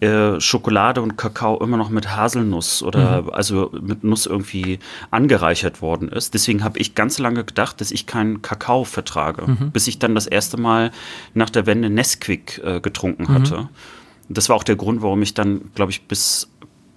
äh, 0.00 0.40
Schokolade 0.40 1.02
und 1.02 1.16
Kakao 1.16 1.58
immer 1.62 1.76
noch 1.76 1.90
mit 1.90 2.14
Haselnuss 2.14 2.82
oder 2.82 3.24
also 3.32 3.72
mit 3.80 4.04
Nuss 4.04 4.26
irgendwie 4.26 4.78
angereichert 5.10 5.82
worden 5.82 6.08
ist. 6.08 6.34
Deswegen 6.34 6.62
habe 6.62 6.78
ich 6.78 6.94
ganz 6.94 7.18
lange 7.18 7.44
gedacht, 7.44 7.80
dass 7.80 7.90
ich 7.90 8.06
keinen 8.06 8.42
Kakao 8.42 8.84
vertrage, 8.84 9.44
bis 9.72 9.88
ich 9.88 9.98
dann 9.98 10.14
das 10.14 10.26
erste 10.26 10.56
Mal 10.56 10.92
nach 11.34 11.50
der 11.50 11.66
Wende 11.66 11.90
Nesquik 11.90 12.60
äh, 12.64 12.80
getrunken 12.80 13.28
hatte. 13.28 13.68
Das 14.28 14.48
war 14.48 14.56
auch 14.56 14.64
der 14.64 14.76
Grund, 14.76 15.02
warum 15.02 15.22
ich 15.22 15.34
dann, 15.34 15.70
glaube 15.74 15.92
ich, 15.92 16.02
bis, 16.02 16.48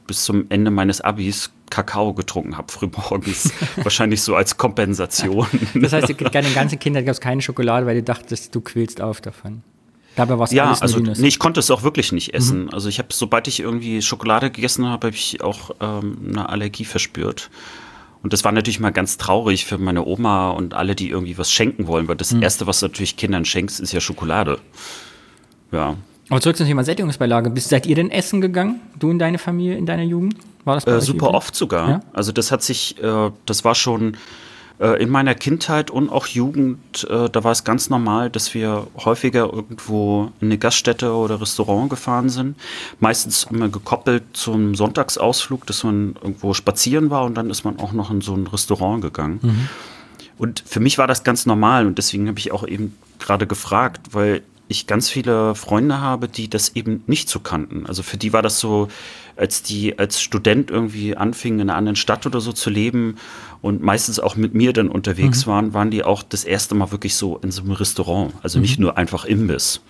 bis 0.08 0.24
zum 0.24 0.46
Ende 0.50 0.72
meines 0.72 1.02
Abis 1.02 1.52
Kakao 1.70 2.14
getrunken 2.14 2.58
habe, 2.58 2.72
frühmorgens. 2.72 3.54
Wahrscheinlich 3.78 4.22
so 4.22 4.36
als 4.36 4.58
Kompensation. 4.58 5.48
Das 5.76 5.94
heißt, 5.94 6.14
deine 6.32 6.50
ganze 6.52 6.78
Kindheit 6.78 7.06
gab 7.06 7.14
es 7.14 7.22
keine 7.22 7.42
Schokolade, 7.42 7.86
weil 7.86 7.96
du 7.96 8.04
dachtest, 8.04 8.56
du 8.56 8.62
quillst 8.62 9.02
auf 9.02 9.22
davon. 9.22 9.62
Dabei 10.16 10.38
war 10.38 10.46
es 10.46 10.52
ja, 10.52 10.66
alles 10.66 10.82
also 10.82 11.00
nee, 11.00 11.28
ich 11.28 11.40
konnte 11.40 11.60
es 11.60 11.72
auch 11.72 11.84
wirklich 11.84 12.12
nicht 12.12 12.34
essen. 12.34 12.74
Also 12.74 12.90
ich 12.90 13.00
habe, 13.00 13.10
sobald 13.12 13.48
ich 13.48 13.60
irgendwie 13.60 14.02
Schokolade 14.02 14.52
gegessen 14.52 14.86
habe, 14.86 15.08
habe 15.08 15.16
ich 15.16 15.42
auch 15.42 15.72
ähm, 15.80 16.18
eine 16.28 16.50
Allergie 16.50 16.86
verspürt. 16.86 17.50
Und 18.22 18.34
das 18.34 18.44
war 18.44 18.52
natürlich 18.52 18.82
mal 18.82 18.90
ganz 18.90 19.18
traurig 19.18 19.66
für 19.66 19.78
meine 19.78 20.06
Oma 20.06 20.50
und 20.50 20.74
alle, 20.74 20.94
die 20.94 21.10
irgendwie 21.10 21.38
was 21.38 21.52
schenken 21.52 21.88
wollen, 21.88 22.10
weil 22.10 22.18
das 22.18 22.34
Erste, 22.34 22.68
was 22.68 22.82
du 22.82 22.88
natürlich 22.88 23.16
Kindern 23.16 23.46
schenkst, 23.46 23.80
ist 23.80 23.94
ja 23.94 24.02
Schokolade. 24.02 24.60
Ja. 25.72 25.96
Aber 26.30 26.42
zurück 26.42 26.58
zum 26.58 26.68
Thema 26.68 26.84
Sättigungsbeilage. 26.84 27.50
Bist, 27.50 27.70
seid 27.70 27.86
ihr 27.88 27.96
denn 27.96 28.12
essen 28.12 28.42
gegangen? 28.42 28.80
Du 29.00 29.10
und 29.10 29.20
deine 29.20 29.38
Familie 29.40 29.78
in 29.78 29.86
deiner 29.86 30.04
Jugend? 30.04 30.36
War 30.64 30.76
das 30.76 30.86
bei 30.86 30.92
Äh, 30.92 31.02
super 31.02 31.28
üblich? 31.28 31.36
oft 31.36 31.56
sogar. 31.56 31.90
Ja? 31.90 32.00
Also 32.14 32.32
das 32.32 32.52
hat 32.52 32.62
sich, 32.62 33.02
äh, 33.02 33.32
das 33.48 33.66
war 33.66 33.74
schon 33.74 34.16
äh, 34.80 35.02
in 35.02 35.10
meiner 35.10 35.34
Kindheit 35.34 35.90
und 35.90 36.10
auch 36.10 36.28
Jugend, 36.28 37.08
äh, 37.10 37.30
da 37.30 37.44
war 37.44 37.52
es 37.52 37.64
ganz 37.64 37.90
normal, 37.90 38.30
dass 38.30 38.54
wir 38.54 38.86
häufiger 39.04 39.52
irgendwo 39.52 40.32
in 40.40 40.50
eine 40.50 40.58
Gaststätte 40.60 41.14
oder 41.14 41.42
Restaurant 41.42 41.90
gefahren 41.90 42.30
sind. 42.30 42.56
Meistens 43.00 43.48
immer 43.50 43.70
gekoppelt 43.70 44.24
zum 44.34 44.76
Sonntagsausflug, 44.76 45.66
dass 45.66 45.84
man 45.84 46.16
irgendwo 46.22 46.54
spazieren 46.54 47.10
war 47.10 47.24
und 47.26 47.36
dann 47.36 47.50
ist 47.50 47.64
man 47.64 47.80
auch 47.80 47.92
noch 47.92 48.12
in 48.12 48.22
so 48.22 48.36
ein 48.36 48.46
Restaurant 48.46 49.02
gegangen. 49.02 49.68
Und 50.38 50.64
für 50.66 50.80
mich 50.80 50.98
war 50.98 51.08
das 51.08 51.24
ganz 51.24 51.46
normal 51.46 51.86
und 51.88 51.98
deswegen 51.98 52.28
habe 52.28 52.38
ich 52.40 52.52
auch 52.52 52.66
eben 52.68 52.96
gerade 53.18 53.48
gefragt, 53.48 54.00
weil 54.12 54.44
ich 54.70 54.86
ganz 54.86 55.10
viele 55.10 55.56
Freunde 55.56 56.00
habe, 56.00 56.28
die 56.28 56.48
das 56.48 56.76
eben 56.76 57.04
nicht 57.08 57.28
so 57.28 57.40
kannten. 57.40 57.88
Also 57.88 58.04
für 58.04 58.18
die 58.18 58.34
war 58.34 58.44
das 58.44 58.60
so, 58.60 58.88
als 59.36 59.64
die 59.64 59.98
als 59.98 60.22
Student 60.22 60.70
irgendwie 60.70 61.18
anfingen, 61.18 61.60
in 61.60 61.70
einer 61.70 61.78
anderen 61.78 61.96
Stadt 61.96 62.28
oder 62.28 62.40
so 62.40 62.54
zu 62.54 62.70
leben 62.70 63.16
und 63.62 63.82
meistens 63.82 64.20
auch 64.20 64.36
mit 64.36 64.54
mir 64.54 64.72
dann 64.72 64.90
unterwegs 64.90 65.46
mhm. 65.46 65.52
waren, 65.52 65.74
waren 65.74 65.90
die 65.90 66.04
auch 66.04 66.22
das 66.22 66.44
erste 66.44 66.76
Mal 66.76 66.92
wirklich 66.92 67.16
so 67.16 67.38
in 67.38 67.50
so 67.50 67.64
einem 67.64 67.72
Restaurant. 67.72 68.34
Also 68.44 68.60
mhm. 68.60 68.62
nicht 68.62 68.80
nur 68.80 68.96
einfach 68.96 69.26
Imbiss. 69.26 69.82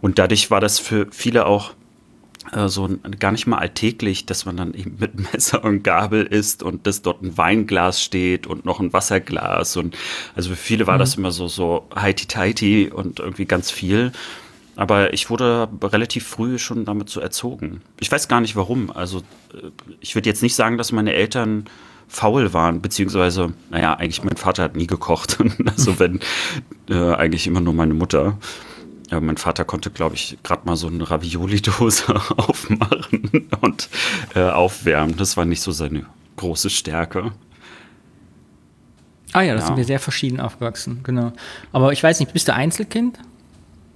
Und 0.00 0.18
dadurch 0.18 0.50
war 0.50 0.60
das 0.60 0.78
für 0.78 1.06
viele 1.10 1.44
auch 1.44 1.74
so 2.66 2.88
gar 3.18 3.32
nicht 3.32 3.46
mal 3.46 3.58
alltäglich, 3.58 4.26
dass 4.26 4.46
man 4.46 4.56
dann 4.56 4.74
eben 4.74 4.96
mit 4.98 5.32
Messer 5.32 5.62
und 5.64 5.84
Gabel 5.84 6.24
isst 6.24 6.62
und 6.62 6.86
dass 6.86 7.02
dort 7.02 7.22
ein 7.22 7.36
Weinglas 7.36 8.02
steht 8.02 8.46
und 8.46 8.64
noch 8.64 8.80
ein 8.80 8.92
Wasserglas 8.92 9.76
und 9.76 9.96
also 10.34 10.50
für 10.50 10.56
viele 10.56 10.86
war 10.86 10.96
mhm. 10.96 11.00
das 11.00 11.14
immer 11.16 11.32
so 11.32 11.48
so 11.48 11.86
heiti 11.94 12.26
teiti 12.26 12.90
und 12.92 13.20
irgendwie 13.20 13.44
ganz 13.44 13.70
viel. 13.70 14.12
Aber 14.76 15.12
ich 15.12 15.28
wurde 15.28 15.68
relativ 15.82 16.26
früh 16.26 16.58
schon 16.58 16.86
damit 16.86 17.10
so 17.10 17.20
erzogen. 17.20 17.82
Ich 17.98 18.10
weiß 18.10 18.28
gar 18.28 18.40
nicht 18.40 18.56
warum. 18.56 18.90
Also 18.90 19.18
äh, 19.52 19.70
ich 20.00 20.14
würde 20.14 20.28
jetzt 20.28 20.42
nicht 20.42 20.54
sagen, 20.54 20.78
dass 20.78 20.90
meine 20.90 21.12
Eltern 21.12 21.66
faul 22.08 22.52
waren, 22.54 22.80
beziehungsweise, 22.80 23.52
naja, 23.70 23.94
eigentlich 23.94 24.24
mein 24.24 24.36
Vater 24.36 24.62
hat 24.62 24.76
nie 24.76 24.86
gekocht. 24.86 25.38
also 25.66 25.98
wenn, 25.98 26.20
äh, 26.88 27.14
eigentlich 27.14 27.46
immer 27.46 27.60
nur 27.60 27.74
meine 27.74 27.94
Mutter. 27.94 28.38
Ja, 29.10 29.20
mein 29.20 29.36
Vater 29.36 29.64
konnte, 29.64 29.90
glaube 29.90 30.14
ich, 30.14 30.38
gerade 30.42 30.66
mal 30.66 30.76
so 30.76 30.86
eine 30.86 31.08
Ravioli-Dose 31.08 32.14
aufmachen 32.36 33.48
und 33.60 33.88
äh, 34.34 34.42
aufwärmen. 34.42 35.16
Das 35.16 35.36
war 35.36 35.44
nicht 35.44 35.62
so 35.62 35.72
seine 35.72 36.06
große 36.36 36.70
Stärke. 36.70 37.32
Ah 39.32 39.42
ja, 39.42 39.54
das 39.54 39.62
ja. 39.62 39.66
sind 39.68 39.76
wir 39.76 39.84
sehr 39.84 40.00
verschieden 40.00 40.40
aufgewachsen, 40.40 41.00
genau. 41.02 41.32
Aber 41.72 41.92
ich 41.92 42.02
weiß 42.02 42.20
nicht, 42.20 42.32
bist 42.32 42.48
du 42.48 42.54
Einzelkind? 42.54 43.18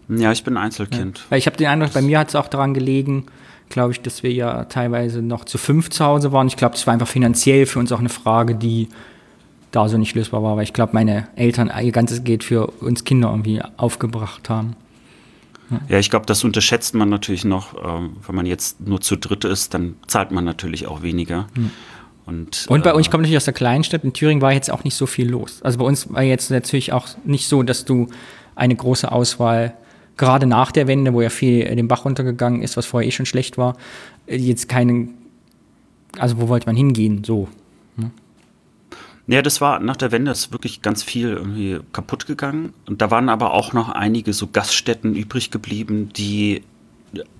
Ja, 0.09 0.33
ich 0.33 0.45
bin 0.45 0.57
Einzelkind. 0.57 1.19
Ja. 1.19 1.25
Weil 1.31 1.39
ich 1.39 1.47
habe 1.47 1.57
den 1.57 1.67
Eindruck, 1.67 1.93
bei 1.93 2.03
mir 2.03 2.19
hat 2.19 2.29
es 2.29 2.35
auch 2.35 2.49
daran 2.49 2.75
gelegen, 2.75 3.27
glaube 3.69 3.93
ich, 3.93 4.01
dass 4.01 4.23
wir 4.23 4.33
ja 4.33 4.65
teilweise 4.65 5.23
noch 5.23 5.45
zu 5.45 5.59
fünf 5.59 5.91
zu 5.91 6.05
Hause 6.05 6.33
waren. 6.33 6.47
Ich 6.47 6.57
glaube, 6.57 6.75
das 6.75 6.87
war 6.87 6.95
einfach 6.95 7.09
finanziell 7.09 7.67
für 7.67 7.79
uns 7.79 7.91
auch 7.93 8.01
eine 8.01 8.11
Frage, 8.11 8.55
die 8.55 8.89
da 9.71 9.89
so 9.89 9.97
nicht 9.97 10.15
lösbar 10.15 10.43
war, 10.43 10.57
weil 10.57 10.65
ich 10.65 10.73
glaube, 10.73 10.93
meine 10.93 11.29
Eltern 11.35 11.73
ihr 11.83 11.93
ganzes 11.93 12.23
Geld 12.23 12.45
für 12.45 12.67
uns 12.67 13.05
Kinder 13.05 13.31
irgendwie 13.31 13.61
aufgebracht 13.77 14.49
haben. 14.49 14.77
Ja, 15.89 15.99
ich 15.99 16.11
glaube, 16.11 16.27
das 16.27 16.45
unterschätzt 16.45 16.95
man 16.95 17.09
natürlich 17.09 17.45
noch. 17.45 17.75
Ähm, 17.83 18.17
wenn 18.27 18.35
man 18.35 18.47
jetzt 18.47 18.81
nur 18.81 19.01
zu 19.01 19.17
dritt 19.17 19.45
ist, 19.45 19.75
dann 19.75 19.97
zahlt 20.07 20.31
man 20.31 20.45
natürlich 20.45 20.87
auch 20.87 21.03
weniger. 21.03 21.47
Hm. 21.55 21.71
Und, 22.27 22.67
und 22.69 22.85
bei 22.85 22.91
äh, 22.91 22.93
uns, 22.95 23.07
ich 23.07 23.11
komme 23.11 23.23
natürlich 23.23 23.37
aus 23.37 23.45
der 23.45 23.55
Kleinstadt, 23.55 24.05
in 24.05 24.13
Thüringen 24.13 24.41
war 24.41 24.53
jetzt 24.53 24.71
auch 24.71 24.85
nicht 24.85 24.95
so 24.95 25.07
viel 25.07 25.29
los. 25.29 25.61
Also 25.63 25.79
bei 25.79 25.85
uns 25.85 26.11
war 26.13 26.23
jetzt 26.23 26.51
natürlich 26.51 26.93
auch 26.93 27.09
nicht 27.25 27.49
so, 27.49 27.63
dass 27.63 27.85
du 27.85 28.09
eine 28.55 28.75
große 28.75 29.11
Auswahl, 29.11 29.75
gerade 30.17 30.47
nach 30.47 30.73
der 30.73 30.87
Wende, 30.87 31.13
wo 31.13 31.21
ja 31.21 31.29
viel 31.29 31.65
den 31.75 31.89
Bach 31.89 32.05
runtergegangen 32.05 32.63
ist, 32.63 32.77
was 32.77 32.87
vorher 32.87 33.09
eh 33.09 33.11
schon 33.11 33.27
schlecht 33.27 33.59
war, 33.59 33.77
äh, 34.27 34.37
jetzt 34.37 34.69
keinen, 34.69 35.15
also 36.19 36.41
wo 36.41 36.49
wollte 36.49 36.67
man 36.67 36.77
hingehen, 36.77 37.25
so. 37.25 37.49
Ja, 39.27 39.41
das 39.41 39.61
war 39.61 39.81
nach 39.81 39.97
der 39.97 40.13
Wende 40.13 40.31
ist 40.31 40.53
wirklich 40.53 40.83
ganz 40.83 41.03
viel 41.03 41.29
irgendwie 41.29 41.81
kaputt 41.93 42.27
gegangen. 42.27 42.75
Und 42.87 43.01
da 43.01 43.11
waren 43.11 43.29
aber 43.29 43.55
auch 43.55 43.73
noch 43.73 43.89
einige 43.89 44.33
so 44.33 44.49
Gaststätten 44.49 45.15
übrig 45.15 45.51
geblieben, 45.51 46.11
die, 46.15 46.63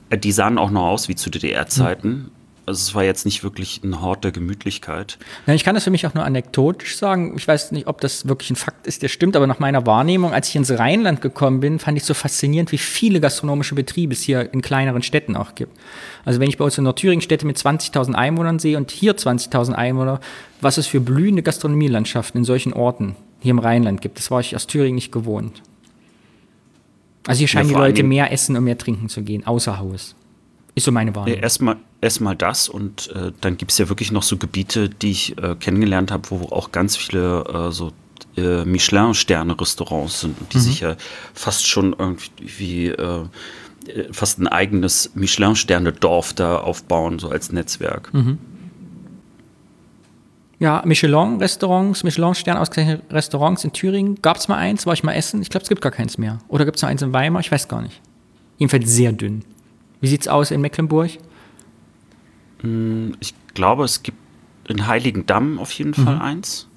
äh, 0.09 0.17
die 0.17 0.33
sahen 0.33 0.57
auch 0.57 0.71
noch 0.71 0.87
aus 0.87 1.09
wie 1.09 1.15
zu 1.15 1.31
DDR-Zeiten. 1.31 2.31
Also 2.67 2.79
es 2.79 2.95
war 2.95 3.05
jetzt 3.05 3.27
nicht 3.27 3.45
wirklich 3.45 3.83
ein 3.85 4.01
Hort 4.01 4.25
der 4.25 4.33
Gemütlichkeit. 4.33 5.19
Ja, 5.47 5.53
ich 5.53 5.65
kann 5.65 5.75
das 5.75 5.85
für 5.85 5.91
mich 5.91 6.07
auch 6.07 6.15
nur 6.15 6.25
anekdotisch 6.25 6.97
sagen. 6.97 7.35
Ich 7.37 7.47
weiß 7.47 7.73
nicht, 7.73 7.87
ob 7.87 8.01
das 8.01 8.27
wirklich 8.27 8.51
ein 8.51 8.57
Fakt 8.57 8.87
ist, 8.87 9.03
der 9.03 9.09
stimmt, 9.09 9.37
aber 9.37 9.47
nach 9.47 9.59
meiner 9.59 9.85
Wahrnehmung, 9.85 10.33
als 10.33 10.49
ich 10.49 10.57
ins 10.57 10.71
Rheinland 10.71 11.21
gekommen 11.21 11.61
bin, 11.61 11.79
fand 11.79 11.99
ich 11.99 12.05
so 12.05 12.15
faszinierend, 12.15 12.73
wie 12.73 12.79
viele 12.79 13.21
gastronomische 13.21 13.75
Betriebe 13.75 14.15
es 14.15 14.23
hier 14.23 14.51
in 14.55 14.63
kleineren 14.63 15.03
Städten 15.03 15.37
auch 15.37 15.55
gibt. 15.55 15.79
Also 16.25 16.41
wenn 16.41 16.49
ich 16.49 16.57
bei 16.57 16.65
uns 16.65 16.79
in 16.79 16.85
Nordthüringen 16.85 17.21
Städte 17.21 17.47
mit 17.47 17.59
20.000 17.59 18.15
Einwohnern 18.15 18.59
sehe 18.59 18.79
und 18.79 18.91
hier 18.91 19.15
20.000 19.15 19.73
Einwohner, 19.73 20.21
was 20.63 20.79
es 20.79 20.87
für 20.87 21.01
blühende 21.01 21.43
Gastronomielandschaften 21.43 22.39
in 22.39 22.45
solchen 22.45 22.73
Orten 22.73 23.15
hier 23.41 23.51
im 23.51 23.59
Rheinland 23.59 24.01
gibt, 24.01 24.17
das 24.17 24.31
war 24.31 24.41
ich 24.41 24.57
aus 24.57 24.67
Thüringen 24.67 24.95
nicht 24.95 25.13
gewohnt. 25.13 25.61
Also 27.27 27.41
hier 27.41 27.49
scheinen 27.49 27.69
ja, 27.69 27.77
die 27.77 27.81
Leute 27.81 28.03
mehr 28.03 28.33
essen 28.33 28.57
und 28.57 28.65
mehr 28.65 28.79
trinken 28.79 29.11
zu 29.11 29.23
gehen, 29.23 29.47
außer 29.47 29.79
Haus. 29.79 30.15
Ist 30.75 30.85
so 30.85 30.93
meine 30.93 31.15
Wahrnehmung. 31.15 31.39
Ja, 31.39 31.43
erstmal 31.43 31.77
erstmal 32.01 32.37
das 32.37 32.69
und 32.69 33.11
äh, 33.15 33.33
dann 33.41 33.57
gibt 33.57 33.73
es 33.73 33.79
ja 33.79 33.89
wirklich 33.89 34.13
noch 34.13 34.23
so 34.23 34.37
Gebiete, 34.37 34.89
die 34.89 35.11
ich 35.11 35.39
äh, 35.39 35.55
kennengelernt 35.55 36.11
habe, 36.11 36.31
wo 36.31 36.47
auch 36.51 36.73
ganz 36.73 36.97
viele 36.97 37.45
äh, 37.45 37.73
so 37.73 37.93
äh, 38.37 38.65
Michelin-Sterne-Restaurants 38.65 40.21
sind, 40.21 40.37
die 40.53 40.59
mhm. 40.59 40.63
sich 40.63 40.81
ja 40.81 40.97
fast 41.33 41.67
schon 41.67 41.95
irgendwie 41.99 42.89
äh, 42.89 43.25
fast 44.13 44.39
ein 44.39 44.49
eigenes 44.49 45.13
Michelin-Sterne-Dorf 45.15 46.35
da 46.35 46.59
aufbauen, 46.59 47.19
so 47.19 47.29
als 47.29 47.53
Netzwerk. 47.53 48.13
Mhm. 48.13 48.39
Ja, 50.59 50.83
Michelin-Restaurants, 50.85 52.05
Michelin-Stern 52.05 52.57
ausgezeichnete 52.57 53.03
Restaurants 53.15 53.65
in 53.65 53.73
Thüringen. 53.73 54.21
Gab 54.23 54.37
es 54.37 54.49
mal 54.49 54.57
eins, 54.57 54.87
war 54.87 54.95
ich 54.95 55.03
mal 55.03 55.13
essen? 55.13 55.43
Ich 55.43 55.51
glaube, 55.51 55.63
es 55.63 55.69
gibt 55.69 55.83
gar 55.83 55.93
keins 55.93 56.17
mehr. 56.17 56.39
Oder 56.49 56.65
gibt 56.65 56.77
es 56.77 56.83
noch 56.83 56.89
eins 56.89 57.03
in 57.03 57.13
Weimar? 57.13 57.41
Ich 57.41 57.53
weiß 57.53 57.69
gar 57.69 57.83
nicht. 57.83 58.01
Jedenfalls 58.59 58.91
sehr 58.91 59.13
dünn. 59.13 59.45
Wie 60.05 60.09
sieht 60.09 60.21
es 60.21 60.29
aus 60.29 60.51
in 60.51 60.61
Mecklenburg? 60.61 61.13
Hm, 62.61 63.17
ich 63.21 63.33
glaube, 63.55 63.85
es 63.85 64.03
gibt 64.03 64.19
in 64.69 64.87
Heiligendamm 64.87 65.59
auf 65.59 65.71
jeden 65.73 65.95
Fall 65.95 66.17
mhm. 66.17 66.21
eins. 66.21 66.69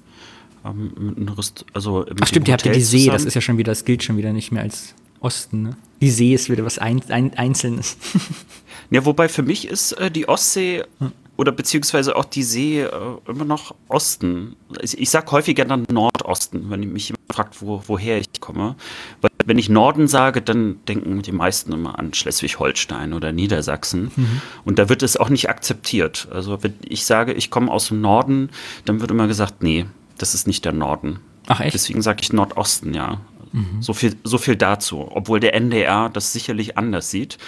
Ähm, 0.64 1.26
also 1.74 2.06
Ach 2.22 2.26
stimmt, 2.26 2.48
ihr 2.48 2.54
habt 2.54 2.64
ja 2.64 2.72
die 2.72 2.80
See, 2.80 3.04
das 3.10 3.26
ist 3.26 3.34
ja 3.34 3.42
schon 3.42 3.58
wieder, 3.58 3.72
das 3.72 3.84
gilt 3.84 4.02
schon 4.02 4.16
wieder 4.16 4.32
nicht 4.32 4.50
mehr 4.50 4.62
als 4.62 4.94
Osten. 5.20 5.60
Ne? 5.60 5.76
Die 6.00 6.10
See 6.10 6.32
ist 6.32 6.48
wieder 6.48 6.64
was 6.64 6.78
ein, 6.78 7.02
ein, 7.10 7.34
Einzelnes. 7.34 7.98
ja, 8.90 9.04
wobei 9.04 9.28
für 9.28 9.42
mich 9.42 9.68
ist 9.68 9.92
äh, 9.92 10.10
die 10.10 10.26
Ostsee 10.26 10.84
hm. 10.98 11.12
oder 11.36 11.52
beziehungsweise 11.52 12.16
auch 12.16 12.24
die 12.24 12.42
See 12.42 12.80
äh, 12.80 12.90
immer 13.26 13.44
noch 13.44 13.74
Osten. 13.88 14.56
Ich, 14.80 14.96
ich 14.96 15.10
sage 15.10 15.30
häufiger 15.32 15.66
dann 15.66 15.84
Nordosten, 15.92 16.70
wenn 16.70 16.80
mich 16.94 17.10
jemand 17.10 17.30
fragt, 17.30 17.60
wo, 17.60 17.82
woher 17.88 18.16
ich 18.16 18.40
komme. 18.40 18.74
Weil 19.20 19.30
wenn 19.48 19.56
ich 19.56 19.70
Norden 19.70 20.08
sage, 20.08 20.42
dann 20.42 20.76
denken 20.86 21.22
die 21.22 21.32
meisten 21.32 21.72
immer 21.72 21.98
an 21.98 22.12
Schleswig-Holstein 22.12 23.14
oder 23.14 23.32
Niedersachsen. 23.32 24.12
Mhm. 24.14 24.42
Und 24.66 24.78
da 24.78 24.90
wird 24.90 25.02
es 25.02 25.16
auch 25.16 25.30
nicht 25.30 25.48
akzeptiert. 25.48 26.28
Also 26.30 26.62
wenn 26.62 26.74
ich 26.82 27.06
sage, 27.06 27.32
ich 27.32 27.50
komme 27.50 27.72
aus 27.72 27.88
dem 27.88 28.02
Norden, 28.02 28.50
dann 28.84 29.00
wird 29.00 29.10
immer 29.10 29.26
gesagt, 29.26 29.62
nee, 29.62 29.86
das 30.18 30.34
ist 30.34 30.46
nicht 30.46 30.66
der 30.66 30.72
Norden. 30.72 31.20
Ach 31.46 31.60
echt? 31.60 31.72
Deswegen 31.72 32.02
sage 32.02 32.18
ich 32.20 32.30
Nordosten, 32.30 32.92
ja. 32.92 33.22
Mhm. 33.52 33.80
So, 33.80 33.94
viel, 33.94 34.16
so 34.22 34.36
viel 34.36 34.54
dazu. 34.54 35.08
Obwohl 35.10 35.40
der 35.40 35.54
NDR 35.54 36.10
das 36.10 36.34
sicherlich 36.34 36.76
anders 36.76 37.10
sieht. 37.10 37.38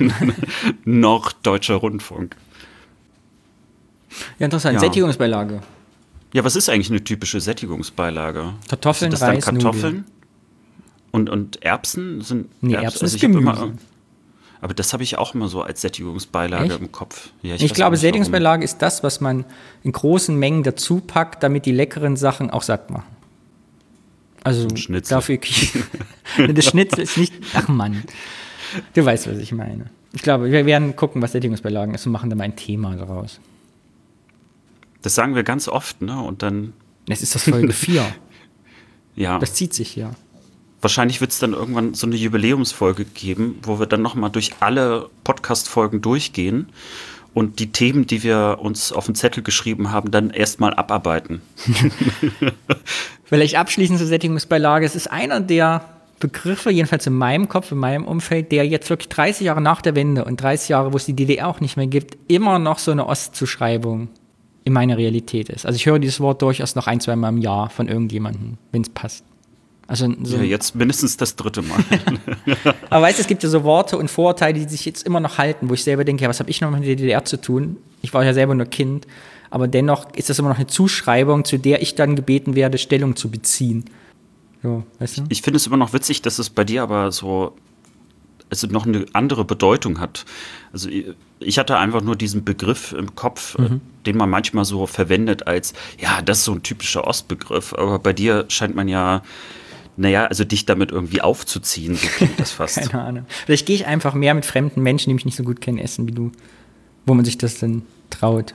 Norddeutscher 0.84 1.76
Rundfunk. 1.76 2.34
Ja, 4.40 4.46
interessant. 4.46 4.74
Ja. 4.74 4.80
Sättigungsbeilage. 4.80 5.60
Ja, 6.32 6.42
was 6.42 6.56
ist 6.56 6.68
eigentlich 6.68 6.90
eine 6.90 7.04
typische 7.04 7.40
Sättigungsbeilage? 7.40 8.54
Kartoffeln, 8.68 9.12
das 9.12 9.22
Reis, 9.22 9.44
Kartoffeln? 9.44 9.96
Nudeln. 9.98 10.15
Und, 11.16 11.30
und 11.30 11.62
Erbsen 11.62 12.20
sind. 12.20 12.48
Nee, 12.62 12.74
Erbsen, 12.74 12.84
Erbsen 12.84 13.02
also 13.02 13.16
ist 13.16 13.20
Gemüse. 13.20 13.40
Immer, 13.40 13.72
aber 14.60 14.74
das 14.74 14.92
habe 14.92 15.02
ich 15.02 15.18
auch 15.18 15.34
immer 15.34 15.48
so 15.48 15.62
als 15.62 15.80
Sättigungsbeilage 15.80 16.72
Echt? 16.72 16.80
im 16.80 16.90
Kopf. 16.92 17.30
Ja, 17.42 17.54
ich, 17.54 17.64
ich 17.64 17.74
glaube, 17.74 17.96
Sättigungsbeilage 17.96 18.64
ist 18.64 18.78
das, 18.78 19.02
was 19.02 19.20
man 19.20 19.44
in 19.82 19.92
großen 19.92 20.36
Mengen 20.36 20.62
dazu 20.62 21.00
packt, 21.00 21.42
damit 21.42 21.66
die 21.66 21.72
leckeren 21.72 22.16
Sachen 22.16 22.50
auch 22.50 22.62
satt 22.62 22.90
machen. 22.90 23.06
Also 24.44 24.68
Schnitzel. 24.76 25.14
dafür. 25.14 25.38
das 26.52 26.64
Schnitzel 26.64 27.02
ist 27.02 27.18
nicht. 27.18 27.34
Ach 27.54 27.68
Mann. 27.68 28.04
Du 28.94 29.04
weißt, 29.04 29.28
was 29.28 29.38
ich 29.38 29.52
meine. 29.52 29.86
Ich 30.12 30.22
glaube, 30.22 30.50
wir 30.50 30.66
werden 30.66 30.96
gucken, 30.96 31.20
was 31.20 31.32
Sättigungsbeilagen 31.32 31.94
ist 31.94 32.06
und 32.06 32.12
machen 32.12 32.30
da 32.30 32.36
mal 32.36 32.44
ein 32.44 32.56
Thema 32.56 32.96
daraus. 32.96 33.40
Das 35.02 35.14
sagen 35.14 35.34
wir 35.34 35.42
ganz 35.42 35.68
oft, 35.68 36.00
ne? 36.00 36.20
Und 36.20 36.42
dann. 36.42 36.72
Es 37.08 37.22
ist 37.22 37.34
das 37.34 37.44
Folge 37.44 37.72
4. 37.72 38.04
ja. 39.16 39.38
Das 39.38 39.54
zieht 39.54 39.74
sich 39.74 39.94
ja. 39.96 40.10
Wahrscheinlich 40.86 41.20
wird 41.20 41.32
es 41.32 41.40
dann 41.40 41.52
irgendwann 41.52 41.94
so 41.94 42.06
eine 42.06 42.14
Jubiläumsfolge 42.14 43.06
geben, 43.06 43.58
wo 43.62 43.80
wir 43.80 43.86
dann 43.86 44.02
nochmal 44.02 44.30
durch 44.30 44.52
alle 44.60 45.10
Podcast-Folgen 45.24 46.00
durchgehen 46.00 46.68
und 47.34 47.58
die 47.58 47.72
Themen, 47.72 48.06
die 48.06 48.22
wir 48.22 48.58
uns 48.60 48.92
auf 48.92 49.06
den 49.06 49.16
Zettel 49.16 49.42
geschrieben 49.42 49.90
haben, 49.90 50.12
dann 50.12 50.30
erstmal 50.30 50.74
abarbeiten. 50.74 51.42
Vielleicht 53.24 53.56
abschließend 53.56 53.98
zur 53.98 54.06
Sättigungsbeilage. 54.06 54.86
Es 54.86 54.94
ist 54.94 55.10
einer 55.10 55.40
der 55.40 55.84
Begriffe, 56.20 56.70
jedenfalls 56.70 57.04
in 57.08 57.14
meinem 57.14 57.48
Kopf, 57.48 57.72
in 57.72 57.78
meinem 57.78 58.04
Umfeld, 58.04 58.52
der 58.52 58.64
jetzt 58.64 58.88
wirklich 58.88 59.08
30 59.08 59.44
Jahre 59.44 59.60
nach 59.60 59.82
der 59.82 59.96
Wende 59.96 60.24
und 60.24 60.40
30 60.40 60.68
Jahre, 60.68 60.92
wo 60.92 60.98
es 60.98 61.06
die 61.06 61.14
DDR 61.14 61.48
auch 61.48 61.58
nicht 61.58 61.76
mehr 61.76 61.88
gibt, 61.88 62.16
immer 62.28 62.60
noch 62.60 62.78
so 62.78 62.92
eine 62.92 63.08
Ostzuschreibung 63.08 64.06
in 64.62 64.72
meiner 64.72 64.96
Realität 64.96 65.48
ist. 65.48 65.66
Also 65.66 65.74
ich 65.74 65.86
höre 65.86 65.98
dieses 65.98 66.20
Wort 66.20 66.42
durchaus 66.42 66.76
noch 66.76 66.86
ein, 66.86 67.00
zwei 67.00 67.16
Mal 67.16 67.30
im 67.30 67.38
Jahr 67.38 67.70
von 67.70 67.88
irgendjemandem, 67.88 68.58
wenn 68.70 68.82
es 68.82 68.90
passt. 68.90 69.24
Also 69.88 70.12
so 70.22 70.38
ja, 70.38 70.42
jetzt 70.42 70.74
mindestens 70.74 71.16
das 71.16 71.36
dritte 71.36 71.62
Mal. 71.62 71.78
Aber 72.90 73.02
weißt 73.02 73.18
du, 73.18 73.22
es 73.22 73.28
gibt 73.28 73.42
ja 73.44 73.48
so 73.48 73.62
Worte 73.62 73.96
und 73.96 74.10
Vorurteile, 74.10 74.58
die 74.58 74.68
sich 74.68 74.84
jetzt 74.84 75.06
immer 75.06 75.20
noch 75.20 75.38
halten, 75.38 75.68
wo 75.68 75.74
ich 75.74 75.84
selber 75.84 76.04
denke, 76.04 76.24
ja, 76.24 76.28
was 76.28 76.40
habe 76.40 76.50
ich 76.50 76.60
noch 76.60 76.70
mit 76.70 76.84
der 76.84 76.96
DDR 76.96 77.24
zu 77.24 77.40
tun? 77.40 77.76
Ich 78.02 78.12
war 78.12 78.24
ja 78.24 78.34
selber 78.34 78.54
nur 78.54 78.66
Kind. 78.66 79.06
aber 79.50 79.68
dennoch 79.68 80.12
ist 80.14 80.28
das 80.28 80.38
immer 80.38 80.48
noch 80.48 80.56
eine 80.56 80.66
Zuschreibung, 80.66 81.44
zu 81.44 81.58
der 81.58 81.82
ich 81.82 81.94
dann 81.94 82.16
gebeten 82.16 82.56
werde, 82.56 82.78
Stellung 82.78 83.14
zu 83.14 83.30
beziehen. 83.30 83.84
So, 84.62 84.82
weißt 84.98 85.18
du? 85.18 85.22
Ich 85.28 85.42
finde 85.42 85.58
es 85.58 85.66
immer 85.66 85.76
noch 85.76 85.92
witzig, 85.92 86.20
dass 86.22 86.40
es 86.40 86.50
bei 86.50 86.64
dir 86.64 86.82
aber 86.82 87.12
so 87.12 87.54
also 88.50 88.66
noch 88.68 88.86
eine 88.86 89.06
andere 89.12 89.44
Bedeutung 89.44 89.98
hat. 90.00 90.24
Also 90.72 90.88
ich 91.40 91.58
hatte 91.58 91.78
einfach 91.78 92.02
nur 92.02 92.16
diesen 92.16 92.44
Begriff 92.44 92.92
im 92.92 93.14
Kopf, 93.14 93.56
äh, 93.58 93.62
mhm. 93.62 93.80
den 94.06 94.16
man 94.16 94.30
manchmal 94.30 94.64
so 94.64 94.86
verwendet 94.86 95.46
als, 95.46 95.74
ja, 95.98 96.22
das 96.22 96.38
ist 96.38 96.44
so 96.44 96.52
ein 96.52 96.62
typischer 96.62 97.06
Ostbegriff, 97.06 97.74
aber 97.74 97.98
bei 97.98 98.12
dir 98.12 98.44
scheint 98.48 98.74
man 98.74 98.88
ja, 98.88 99.22
naja, 99.96 100.26
also 100.26 100.44
dich 100.44 100.66
damit 100.66 100.90
irgendwie 100.90 101.20
aufzuziehen, 101.20 101.96
so 101.96 102.06
klingt 102.06 102.38
das 102.38 102.50
fast. 102.52 102.76
Keine 102.76 103.02
Ahnung. 103.02 103.26
Vielleicht 103.46 103.66
gehe 103.66 103.76
ich 103.76 103.86
einfach 103.86 104.14
mehr 104.14 104.34
mit 104.34 104.44
fremden 104.44 104.82
Menschen, 104.82 105.10
die 105.10 105.14
mich 105.14 105.24
nicht 105.24 105.36
so 105.36 105.42
gut 105.42 105.60
kennen, 105.60 105.78
essen 105.78 106.06
wie 106.06 106.12
du, 106.12 106.32
wo 107.06 107.14
man 107.14 107.24
sich 107.24 107.38
das 107.38 107.58
dann 107.58 107.82
traut. 108.10 108.54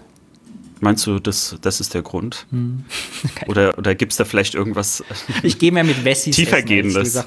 Meinst 0.79 1.05
du, 1.05 1.19
das, 1.19 1.55
das 1.61 1.79
ist 1.79 1.93
der 1.93 2.01
Grund? 2.01 2.47
Hm. 2.49 2.85
Oder, 3.47 3.77
oder 3.77 3.93
gibt 3.93 4.13
es 4.13 4.17
da 4.17 4.25
vielleicht 4.25 4.55
irgendwas 4.55 5.03
Ich 5.43 5.59
gehe 5.59 5.71
mehr 5.71 5.83
mit 5.83 6.03
Wessis 6.03 6.35
tiefergehendes? 6.35 7.13
So. 7.13 7.23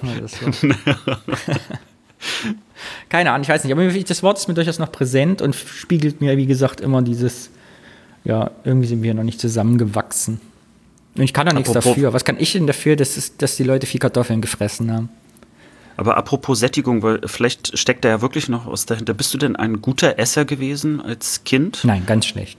Keine 3.08 3.30
Ahnung, 3.30 3.42
ich 3.42 3.48
weiß 3.48 3.62
nicht. 3.62 3.72
Aber 3.72 3.86
das 3.86 4.22
Wort 4.24 4.38
ist 4.38 4.48
mir 4.48 4.54
durchaus 4.54 4.80
noch 4.80 4.90
präsent 4.90 5.40
und 5.40 5.54
spiegelt 5.54 6.20
mir, 6.20 6.36
wie 6.36 6.46
gesagt, 6.46 6.80
immer 6.80 7.00
dieses, 7.02 7.50
ja, 8.24 8.50
irgendwie 8.64 8.88
sind 8.88 9.04
wir 9.04 9.14
noch 9.14 9.22
nicht 9.22 9.40
zusammengewachsen. 9.40 10.40
Und 11.16 11.22
ich 11.22 11.32
kann 11.32 11.46
da 11.46 11.52
nichts 11.52 11.72
dafür. 11.72 12.12
Was 12.12 12.24
kann 12.24 12.36
ich 12.38 12.52
denn 12.52 12.66
dafür, 12.66 12.96
dass, 12.96 13.16
es, 13.16 13.36
dass 13.36 13.56
die 13.56 13.62
Leute 13.62 13.86
viel 13.86 14.00
Kartoffeln 14.00 14.40
gefressen 14.40 14.92
haben? 14.92 15.08
Aber 15.96 16.16
apropos 16.16 16.58
Sättigung, 16.58 17.02
weil 17.02 17.20
vielleicht 17.26 17.78
steckt 17.78 18.04
da 18.04 18.08
ja 18.08 18.20
wirklich 18.20 18.48
noch 18.48 18.70
was 18.70 18.84
dahinter. 18.86 19.14
Bist 19.14 19.32
du 19.32 19.38
denn 19.38 19.54
ein 19.54 19.80
guter 19.80 20.18
Esser 20.18 20.44
gewesen 20.44 21.00
als 21.00 21.44
Kind? 21.44 21.80
Nein, 21.84 22.04
ganz 22.06 22.26
schlecht. 22.26 22.58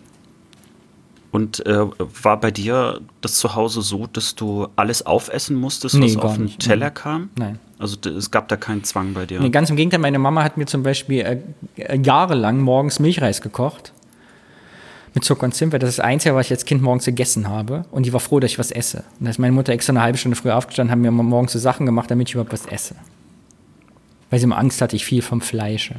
Und 1.32 1.66
äh, 1.66 1.86
war 2.24 2.40
bei 2.40 2.50
dir 2.50 3.02
das 3.20 3.36
zu 3.36 3.56
Hause 3.56 3.82
so, 3.82 4.08
dass 4.08 4.36
du 4.36 4.70
alles 4.78 5.06
aufessen 5.06 5.58
musstest, 5.58 6.00
was 6.02 6.16
nee, 6.16 6.22
auf 6.22 6.38
den 6.38 6.58
Teller 6.60 6.86
nein. 6.86 6.94
kam? 6.94 7.30
Nein. 7.38 7.60
Also 7.78 7.98
es 8.10 8.32
gab 8.32 8.48
da 8.48 8.56
keinen 8.56 8.86
Zwang 8.86 9.14
bei 9.14 9.26
dir? 9.26 9.42
Nee, 9.42 9.50
ganz 9.50 9.70
im 9.70 9.76
Gegenteil. 9.76 10.00
Meine 10.00 10.18
Mama 10.18 10.44
hat 10.44 10.56
mir 10.56 10.66
zum 10.66 10.82
Beispiel 10.82 11.20
äh, 11.20 11.42
äh, 11.76 12.00
jahrelang 12.02 12.62
morgens 12.62 13.00
Milchreis 13.00 13.42
gekocht. 13.42 13.92
Mit 15.16 15.24
Zucker 15.24 15.46
und 15.46 15.54
Zimt. 15.54 15.74
Das 15.74 15.90
ist 15.90 15.98
das 15.98 16.06
Einzige, 16.06 16.36
was 16.36 16.48
ich 16.48 16.52
als 16.52 16.66
Kind 16.66 16.82
morgens 16.82 17.06
gegessen 17.06 17.48
habe. 17.48 17.86
Und 17.90 18.06
die 18.06 18.14
war 18.14 18.20
froh, 18.20 18.40
dass 18.40 18.52
ich 18.52 18.60
was 18.60 18.70
esse. 18.70 19.06
Und 19.20 19.26
da 19.26 19.30
ist 19.32 19.40
meine 19.40 19.54
Mutter 19.54 19.72
extra 19.72 19.92
eine 19.92 20.02
halbe 20.02 20.18
Stunde 20.18 20.36
früher 20.36 20.58
aufgestanden, 20.58 20.92
haben 20.92 21.02
mir 21.02 21.12
morgens 21.12 21.54
so 21.54 21.60
Sachen 21.60 21.86
gemacht, 21.86 22.12
damit 22.12 22.28
ich 22.28 22.36
überhaupt 22.36 22.52
was 22.52 22.66
esse. 22.66 22.96
Weil 24.30 24.40
sie 24.40 24.44
immer 24.44 24.58
Angst 24.58 24.82
hatte, 24.82 24.96
ich 24.96 25.06
viel 25.06 25.22
vom 25.22 25.40
Fleische. 25.40 25.96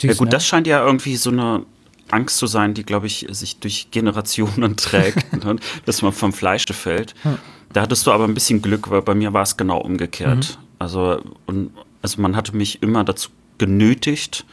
Süß, 0.00 0.10
ja 0.10 0.14
gut, 0.14 0.26
ne? 0.26 0.30
das 0.30 0.46
scheint 0.46 0.66
ja 0.66 0.84
irgendwie 0.84 1.16
so 1.16 1.30
eine 1.30 1.64
Angst 2.10 2.38
zu 2.38 2.46
sein, 2.46 2.74
die, 2.74 2.84
glaube 2.84 3.06
ich, 3.06 3.26
sich 3.30 3.60
durch 3.60 3.92
Generationen 3.92 4.76
trägt, 4.76 5.32
ne? 5.44 5.56
dass 5.86 6.02
man 6.02 6.12
vom 6.12 6.32
Fleische 6.32 6.74
fällt. 6.74 7.14
Hm. 7.22 7.38
Da 7.72 7.82
hattest 7.82 8.04
du 8.06 8.10
aber 8.10 8.24
ein 8.24 8.34
bisschen 8.34 8.62
Glück, 8.62 8.90
weil 8.90 9.02
bei 9.02 9.14
mir 9.14 9.32
war 9.32 9.42
es 9.42 9.56
genau 9.56 9.78
umgekehrt. 9.78 10.58
Mhm. 10.58 10.64
Also, 10.80 11.22
und, 11.46 11.70
also 12.02 12.20
man 12.20 12.34
hatte 12.34 12.56
mich 12.56 12.82
immer 12.82 13.04
dazu 13.04 13.30
genötigt, 13.58 14.44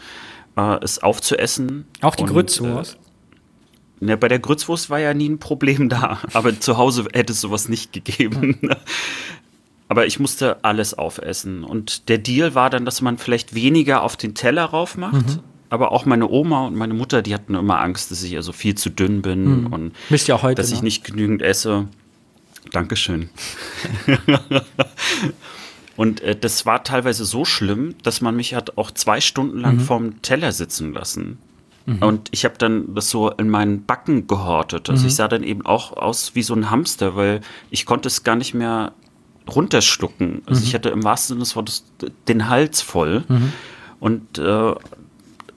äh, 0.55 0.77
es 0.83 0.99
aufzuessen. 0.99 1.87
Auch 2.01 2.15
die 2.15 2.25
Grützwurst? 2.25 2.93
Äh, 2.93 3.06
ne, 3.99 4.17
bei 4.17 4.27
der 4.27 4.39
Grützwurst 4.39 4.89
war 4.89 4.99
ja 4.99 5.13
nie 5.13 5.29
ein 5.29 5.39
Problem 5.39 5.89
da, 5.89 6.19
aber 6.33 6.59
zu 6.59 6.77
Hause 6.77 7.05
hätte 7.13 7.33
es 7.33 7.41
sowas 7.41 7.69
nicht 7.69 7.93
gegeben. 7.93 8.59
Aber 9.89 10.05
ich 10.05 10.19
musste 10.19 10.65
alles 10.65 10.95
aufessen. 10.95 11.63
Und 11.63 12.09
der 12.09 12.17
Deal 12.17 12.55
war 12.55 12.69
dann, 12.69 12.83
dass 12.83 13.01
man 13.01 13.17
vielleicht 13.17 13.55
weniger 13.55 14.03
auf 14.03 14.17
den 14.17 14.35
Teller 14.35 14.65
rauf 14.65 14.97
macht, 14.97 15.27
mhm 15.27 15.39
aber 15.69 15.91
auch 15.91 16.05
meine 16.05 16.29
Oma 16.29 16.65
und 16.67 16.75
meine 16.75 16.93
Mutter, 16.93 17.21
die 17.21 17.33
hatten 17.33 17.55
immer 17.55 17.81
Angst, 17.81 18.11
dass 18.11 18.23
ich 18.23 18.35
also 18.35 18.53
viel 18.53 18.75
zu 18.75 18.89
dünn 18.89 19.21
bin 19.21 19.63
mhm. 19.63 19.73
und 19.73 19.93
ja 20.09 20.41
heute 20.41 20.61
dass 20.61 20.71
ich 20.71 20.81
nicht 20.81 21.03
genügend 21.03 21.41
esse. 21.41 21.87
Dankeschön. 22.71 23.29
und 25.97 26.21
äh, 26.21 26.35
das 26.35 26.65
war 26.65 26.83
teilweise 26.83 27.25
so 27.25 27.45
schlimm, 27.45 27.95
dass 28.03 28.21
man 28.21 28.35
mich 28.35 28.53
hat 28.55 28.77
auch 28.77 28.91
zwei 28.91 29.21
Stunden 29.21 29.59
lang 29.59 29.75
mhm. 29.75 29.81
vorm 29.81 30.21
Teller 30.21 30.51
sitzen 30.51 30.93
lassen. 30.93 31.37
Mhm. 31.87 32.03
Und 32.03 32.29
ich 32.31 32.43
habe 32.43 32.55
dann 32.57 32.93
das 32.93 33.09
so 33.09 33.31
in 33.31 33.49
meinen 33.49 33.85
Backen 33.85 34.27
gehortet. 34.27 34.89
Also 34.89 35.07
ich 35.07 35.13
mhm. 35.13 35.15
sah 35.15 35.27
dann 35.29 35.43
eben 35.43 35.65
auch 35.65 35.95
aus 35.95 36.35
wie 36.35 36.43
so 36.43 36.53
ein 36.53 36.69
Hamster, 36.69 37.15
weil 37.15 37.39
ich 37.71 37.85
konnte 37.85 38.07
es 38.07 38.23
gar 38.23 38.35
nicht 38.35 38.53
mehr 38.53 38.91
runterschlucken. 39.49 40.41
Also 40.45 40.61
ich 40.61 40.71
mhm. 40.71 40.75
hatte 40.75 40.89
im 40.89 41.03
wahrsten 41.05 41.35
Sinne 41.35 41.39
des 41.39 41.55
Wortes 41.55 41.85
den 42.27 42.49
Hals 42.49 42.81
voll. 42.81 43.23
Mhm. 43.29 43.53
Und 44.01 44.37
äh, 44.37 44.73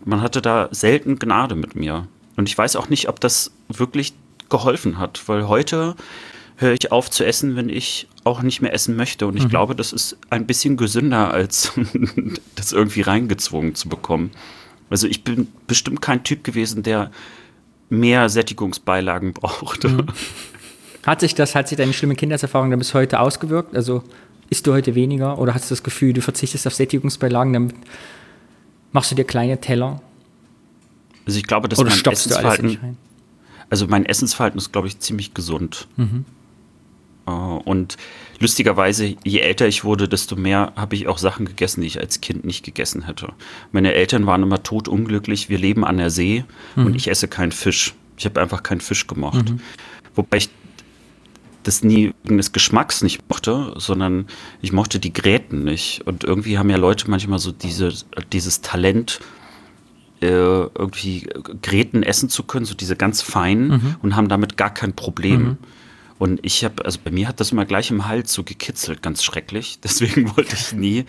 man 0.05 0.23
hatte 0.23 0.40
da 0.40 0.69
selten 0.71 1.19
Gnade 1.19 1.57
mit 1.57 1.75
mir. 1.75 2.07
Und 2.37 2.49
ich 2.49 2.57
weiß 2.57 2.77
auch 2.77 2.88
nicht, 2.88 3.09
ob 3.09 3.19
das 3.19 3.51
wirklich 3.69 4.14
geholfen 4.49 4.99
hat, 4.99 5.29
weil 5.29 5.49
heute 5.49 5.97
höre 6.57 6.75
ich 6.75 6.93
auf 6.93 7.11
zu 7.11 7.25
essen, 7.25 7.57
wenn 7.57 7.69
ich 7.69 8.07
auch 8.23 8.43
nicht 8.43 8.61
mehr 8.61 8.73
essen 8.73 8.95
möchte. 8.95 9.27
Und 9.27 9.37
ich 9.37 9.45
mhm. 9.45 9.49
glaube, 9.49 9.75
das 9.75 9.93
ist 9.93 10.16
ein 10.31 10.47
bisschen 10.47 10.77
gesünder, 10.77 11.33
als 11.33 11.73
das 12.55 12.73
irgendwie 12.73 13.01
reingezwungen 13.01 13.75
zu 13.75 13.88
bekommen. 13.88 14.31
Also 14.90 15.07
ich 15.07 15.24
bin 15.24 15.48
bestimmt 15.66 16.03
kein 16.03 16.22
Typ 16.24 16.44
gewesen, 16.44 16.83
der 16.83 17.11
mehr 17.88 18.29
Sättigungsbeilagen 18.29 19.33
brauchte. 19.35 19.88
Mhm. 19.88 20.07
Hat 21.07 21.20
sich 21.20 21.35
das, 21.35 21.55
hat 21.55 21.68
sich 21.68 21.79
deine 21.79 21.94
schlimme 21.94 22.14
Kindheitserfahrung 22.14 22.70
dann 22.70 22.79
bis 22.79 22.92
heute 22.92 23.20
ausgewirkt? 23.20 23.74
Also 23.74 24.03
isst 24.50 24.66
du 24.66 24.72
heute 24.72 24.94
weniger 24.94 25.38
oder 25.38 25.55
hast 25.55 25.70
du 25.70 25.72
das 25.72 25.83
Gefühl, 25.83 26.12
du 26.12 26.20
verzichtest 26.20 26.66
auf 26.66 26.74
Sättigungsbeilagen, 26.74 27.53
damit 27.53 27.74
Machst 28.92 29.11
du 29.11 29.14
dir 29.14 29.24
kleine 29.24 29.61
Teller? 29.61 30.00
Also 31.26 31.38
ich 31.38 31.46
glaube, 31.46 31.68
dass 31.68 31.79
Oder 31.79 31.90
mein 31.90 32.12
Essensverhalten, 32.12 32.96
also 33.68 33.87
mein 33.87 34.05
Essensverhalten 34.05 34.59
ist, 34.59 34.72
glaube 34.72 34.88
ich, 34.88 34.98
ziemlich 34.98 35.33
gesund. 35.33 35.87
Mhm. 35.96 36.24
Äh, 37.31 37.69
und 37.69 37.97
lustigerweise, 38.38 39.16
je 39.25 39.40
älter 39.40 39.66
ich 39.66 39.85
wurde, 39.85 40.09
desto 40.09 40.37
mehr 40.37 40.73
habe 40.77 40.95
ich 40.95 41.09
auch 41.09 41.19
Sachen 41.19 41.47
gegessen, 41.47 41.83
die 41.83 41.87
ich 41.87 42.01
als 42.01 42.21
Kind 42.21 42.45
nicht 42.45 42.64
gegessen 42.64 43.07
hätte. 43.07 43.33
Meine 43.73 43.95
Eltern 43.95 44.27
waren 44.27 44.43
immer 44.43 44.62
totunglücklich. 44.62 45.49
Wir 45.49 45.59
leben 45.59 45.85
an 45.85 45.99
der 45.99 46.11
See 46.11 46.45
mhm. 46.77 46.87
und 46.87 46.95
ich 46.95 47.09
esse 47.09 47.29
keinen 47.29 47.53
Fisch. 47.53 47.95
Ich 48.16 48.25
habe 48.25 48.40
einfach 48.40 48.62
keinen 48.62 48.81
Fisch 48.81 49.07
gemacht. 49.07 49.51
Mhm. 49.51 49.61
Wobei 50.14 50.38
ich 50.38 50.51
das 51.62 51.85
nie 51.85 52.14
wegen 52.23 52.38
des 52.38 52.53
Geschmacks 52.53 53.03
nicht 53.03 53.29
mochte, 53.29 53.75
sondern 53.77 54.27
ich 54.62 54.73
mochte 54.73 54.99
die 54.99 55.12
Gräten 55.12 55.64
nicht. 55.64 56.03
Und 56.07 56.25
irgendwie 56.25 56.59
haben 56.59 56.71
ja 56.71 56.79
Leute 56.79 57.11
manchmal 57.11 57.38
so 57.38 57.53
diese, 57.53 57.93
dieses 58.33 58.62
Talent, 58.62 59.21
äh, 60.23 60.27
irgendwie 60.27 61.29
Gräten 61.62 62.03
essen 62.03 62.29
zu 62.29 62.43
können, 62.45 62.64
so 62.64 62.75
diese 62.75 62.97
ganz 62.97 63.23
feinen 63.23 63.69
mhm. 63.69 63.97
und 64.03 64.16
haben 64.16 64.29
damit 64.29 64.57
gar 64.57 64.73
kein 64.73 64.95
Problem. 64.95 65.59
Und 66.20 66.40
ich 66.42 66.64
habe, 66.64 66.85
also 66.85 66.98
bei 67.02 67.11
mir 67.11 67.26
hat 67.26 67.40
das 67.40 67.50
immer 67.50 67.64
gleich 67.64 67.90
im 67.90 68.06
Hals 68.06 68.35
so 68.35 68.44
gekitzelt, 68.44 69.02
ganz 69.02 69.24
schrecklich. 69.24 69.80
Deswegen 69.83 70.37
wollte 70.37 70.54
ich 70.54 70.72
nie 70.74 71.06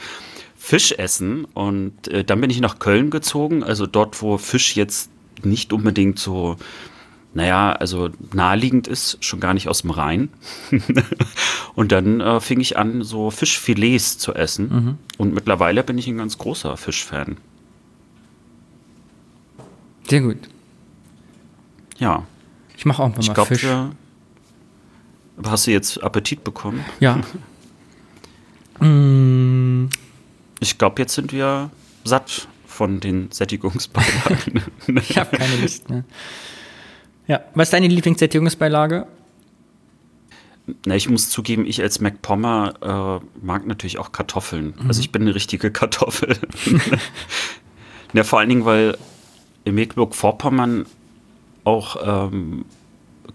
Fisch 0.55 0.93
essen. 0.93 1.43
Und 1.53 2.07
äh, 2.07 2.23
dann 2.23 2.39
bin 2.39 2.49
ich 2.49 2.61
nach 2.61 2.79
Köln 2.79 3.09
gezogen, 3.09 3.61
also 3.61 3.85
dort, 3.87 4.21
wo 4.21 4.37
Fisch 4.37 4.75
jetzt 4.77 5.11
nicht 5.43 5.73
unbedingt 5.73 6.17
so 6.17 6.55
naja, 7.33 7.73
also 7.73 8.09
naheliegend 8.33 8.87
ist, 8.87 9.23
schon 9.23 9.39
gar 9.39 9.53
nicht 9.53 9.67
aus 9.67 9.81
dem 9.81 9.91
Rhein. 9.91 10.29
und 11.75 11.91
dann 11.91 12.19
äh, 12.19 12.39
fing 12.39 12.59
ich 12.59 12.77
an, 12.77 13.03
so 13.03 13.31
Fischfilets 13.31 14.17
zu 14.17 14.33
essen. 14.33 14.69
Mhm. 14.69 14.97
Und 15.17 15.33
mittlerweile 15.33 15.83
bin 15.83 15.97
ich 15.97 16.07
ein 16.07 16.17
ganz 16.17 16.37
großer 16.37 16.75
Fischfan. 16.75 17.37
Sehr 20.09 20.21
gut. 20.21 20.37
Ja. 21.99 22.25
Ich 22.75 22.85
mache 22.85 23.03
auch 23.03 23.09
mal 23.09 23.19
ich 23.19 23.33
glaub, 23.33 23.47
Fisch. 23.47 23.63
Wir, 23.63 23.91
hast 25.45 25.67
du 25.67 25.71
jetzt 25.71 26.01
Appetit 26.03 26.43
bekommen? 26.43 26.83
Ja. 26.99 27.21
mm. 28.85 29.89
Ich 30.59 30.77
glaube, 30.77 31.01
jetzt 31.01 31.15
sind 31.15 31.31
wir 31.31 31.71
satt 32.03 32.47
von 32.65 32.99
den 32.99 33.31
Sättigungsbeilagen. 33.31 34.63
ich 34.95 35.17
habe 35.17 35.37
keine 35.37 35.57
Lust 35.57 35.89
mehr. 35.89 36.03
Ja, 37.27 37.41
was 37.53 37.67
ist 37.67 37.73
deine 37.73 37.87
Lieblingssättigungsbeilage? 37.87 39.07
Na, 40.85 40.95
ich 40.95 41.09
muss 41.09 41.29
zugeben, 41.29 41.65
ich 41.65 41.81
als 41.81 41.99
MacPommer 41.99 43.21
äh, 43.21 43.45
mag 43.45 43.65
natürlich 43.65 43.97
auch 43.97 44.11
Kartoffeln. 44.11 44.73
Mhm. 44.79 44.87
Also 44.87 45.01
ich 45.01 45.11
bin 45.11 45.23
eine 45.23 45.35
richtige 45.35 45.71
Kartoffel. 45.71 46.37
ja, 48.13 48.23
vor 48.23 48.39
allen 48.39 48.49
Dingen, 48.49 48.65
weil 48.65 48.97
in 49.63 49.75
Mecklenburg-Vorpommern 49.75 50.85
auch 51.63 52.31
ähm, 52.31 52.65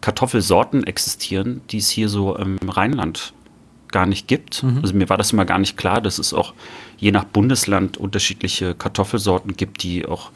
Kartoffelsorten 0.00 0.84
existieren, 0.84 1.60
die 1.70 1.78
es 1.78 1.88
hier 1.88 2.08
so 2.08 2.36
im 2.36 2.58
Rheinland 2.68 3.32
gar 3.88 4.06
nicht 4.06 4.28
gibt. 4.28 4.62
Mhm. 4.62 4.78
Also 4.82 4.94
mir 4.94 5.08
war 5.08 5.16
das 5.16 5.32
immer 5.32 5.44
gar 5.44 5.58
nicht 5.58 5.76
klar, 5.76 6.00
dass 6.00 6.18
es 6.18 6.34
auch 6.34 6.54
je 6.98 7.12
nach 7.12 7.24
Bundesland 7.24 7.96
unterschiedliche 7.96 8.74
Kartoffelsorten 8.74 9.56
gibt, 9.56 9.82
die 9.82 10.06
auch 10.06 10.30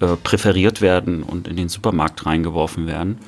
äh, 0.00 0.16
präferiert 0.16 0.80
werden 0.80 1.22
und 1.22 1.48
in 1.48 1.56
den 1.56 1.68
Supermarkt 1.68 2.26
reingeworfen 2.26 2.86
werden. 2.86 3.18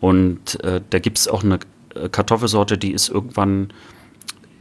Und 0.00 0.62
äh, 0.62 0.80
da 0.90 0.98
gibt 0.98 1.18
es 1.18 1.28
auch 1.28 1.42
eine 1.42 1.58
äh, 1.94 2.08
Kartoffelsorte, 2.08 2.78
die 2.78 2.92
ist 2.92 3.08
irgendwann 3.08 3.72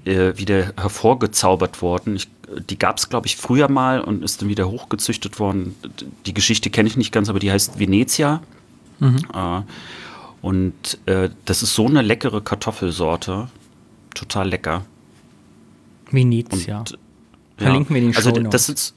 äh, 0.06 0.38
wieder 0.38 0.74
hervorgezaubert 0.78 1.82
worden. 1.82 2.15
Ich, 2.15 2.30
die 2.69 2.80
gab 2.80 2.98
es, 2.98 3.10
glaube 3.10 3.28
ich, 3.28 3.38
früher 3.38 3.69
mal 3.69 4.02
und 4.02 4.24
ist 4.24 4.41
dann 4.41 4.50
wieder 4.50 4.69
hochgezüchtet 4.69 5.39
worden. 5.39 5.76
Die 6.26 6.34
Geschichte 6.34 6.69
kenne 6.69 6.88
ich 6.88 6.98
nicht 6.98 7.12
ganz, 7.12 7.30
aber 7.30 7.39
die 7.39 7.52
heißt 7.52 7.80
Venezia. 7.80 8.41
Äh, 9.34 9.62
und 10.46 11.00
äh, 11.08 11.32
das 11.46 11.64
ist 11.64 11.74
so 11.74 11.88
eine 11.88 12.04
leckere 12.04 12.40
Kartoffelsorte. 12.40 13.48
Total 14.14 14.48
lecker. 14.48 14.86
Venezia. 16.12 16.78
Und, 16.82 17.00
Verlinken 17.58 17.96
wir 17.96 18.02
den 18.04 18.16
also, 18.16 18.30
Show 18.30 18.44
das 18.44 18.68
sind, 18.68 18.94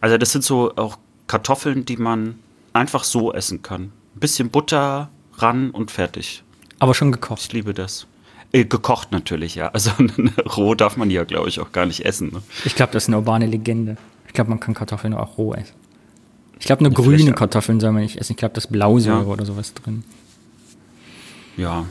also 0.00 0.18
das 0.18 0.30
sind 0.30 0.44
so 0.44 0.72
auch 0.76 0.96
Kartoffeln, 1.26 1.84
die 1.84 1.96
man 1.96 2.38
einfach 2.72 3.02
so 3.02 3.32
essen 3.32 3.60
kann. 3.60 3.90
Ein 4.14 4.20
bisschen 4.20 4.50
Butter 4.50 5.10
ran 5.38 5.72
und 5.72 5.90
fertig. 5.90 6.44
Aber 6.78 6.94
schon 6.94 7.10
gekocht. 7.10 7.42
Ich 7.42 7.52
liebe 7.52 7.74
das. 7.74 8.06
Äh, 8.52 8.64
gekocht 8.64 9.10
natürlich, 9.10 9.56
ja. 9.56 9.70
Also 9.70 9.90
roh 10.56 10.76
darf 10.76 10.96
man 10.96 11.08
die 11.08 11.16
ja, 11.16 11.24
glaube 11.24 11.48
ich, 11.48 11.58
auch 11.58 11.72
gar 11.72 11.86
nicht 11.86 12.04
essen. 12.04 12.28
Ne? 12.32 12.40
Ich 12.64 12.76
glaube, 12.76 12.92
das 12.92 13.02
ist 13.02 13.08
eine 13.08 13.16
urbane 13.16 13.46
Legende. 13.46 13.96
Ich 14.28 14.32
glaube, 14.32 14.50
man 14.50 14.60
kann 14.60 14.74
Kartoffeln 14.74 15.12
auch 15.14 15.38
roh 15.38 15.54
essen. 15.54 15.74
Ich 16.60 16.66
glaube, 16.66 16.84
nur 16.84 16.92
Ja, 16.92 16.98
grüne 16.98 17.32
Kartoffeln 17.32 17.80
soll 17.80 17.90
man 17.90 18.02
nicht 18.04 18.16
essen. 18.16 18.34
Ich 18.34 18.36
glaube, 18.36 18.54
das 18.54 18.66
ist 18.66 18.70
Blausäure 18.70 19.22
Ja. 19.22 19.26
oder 19.26 19.44
sowas 19.44 19.74
drin. 19.74 20.04
Ja. 21.56 21.86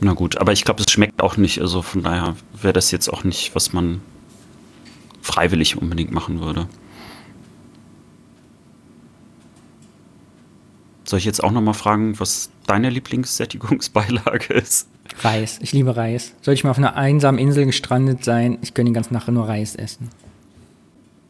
Na 0.00 0.12
gut, 0.12 0.36
aber 0.38 0.52
ich 0.52 0.64
glaube, 0.64 0.82
es 0.82 0.92
schmeckt 0.92 1.20
auch 1.22 1.36
nicht. 1.36 1.60
Also 1.60 1.82
von 1.82 2.02
daher 2.02 2.36
wäre 2.60 2.72
das 2.72 2.90
jetzt 2.90 3.08
auch 3.08 3.24
nicht, 3.24 3.54
was 3.54 3.72
man 3.72 4.00
freiwillig 5.22 5.76
unbedingt 5.76 6.12
machen 6.12 6.40
würde. 6.40 6.68
Soll 11.04 11.18
ich 11.18 11.24
jetzt 11.24 11.42
auch 11.42 11.50
noch 11.50 11.62
mal 11.62 11.72
fragen, 11.72 12.20
was 12.20 12.50
deine 12.66 12.90
Lieblingssättigungsbeilage 12.90 14.54
ist? 14.54 14.88
Reis. 15.22 15.58
Ich 15.62 15.72
liebe 15.72 15.96
Reis. 15.96 16.34
Soll 16.42 16.54
ich 16.54 16.64
mal 16.64 16.70
auf 16.70 16.78
einer 16.78 16.96
einsamen 16.96 17.40
Insel 17.40 17.64
gestrandet 17.64 18.24
sein, 18.24 18.58
ich 18.62 18.74
könnte 18.74 18.90
die 18.90 18.94
ganze 18.94 19.14
Nacht 19.14 19.28
nur 19.28 19.48
Reis 19.48 19.74
essen. 19.74 20.10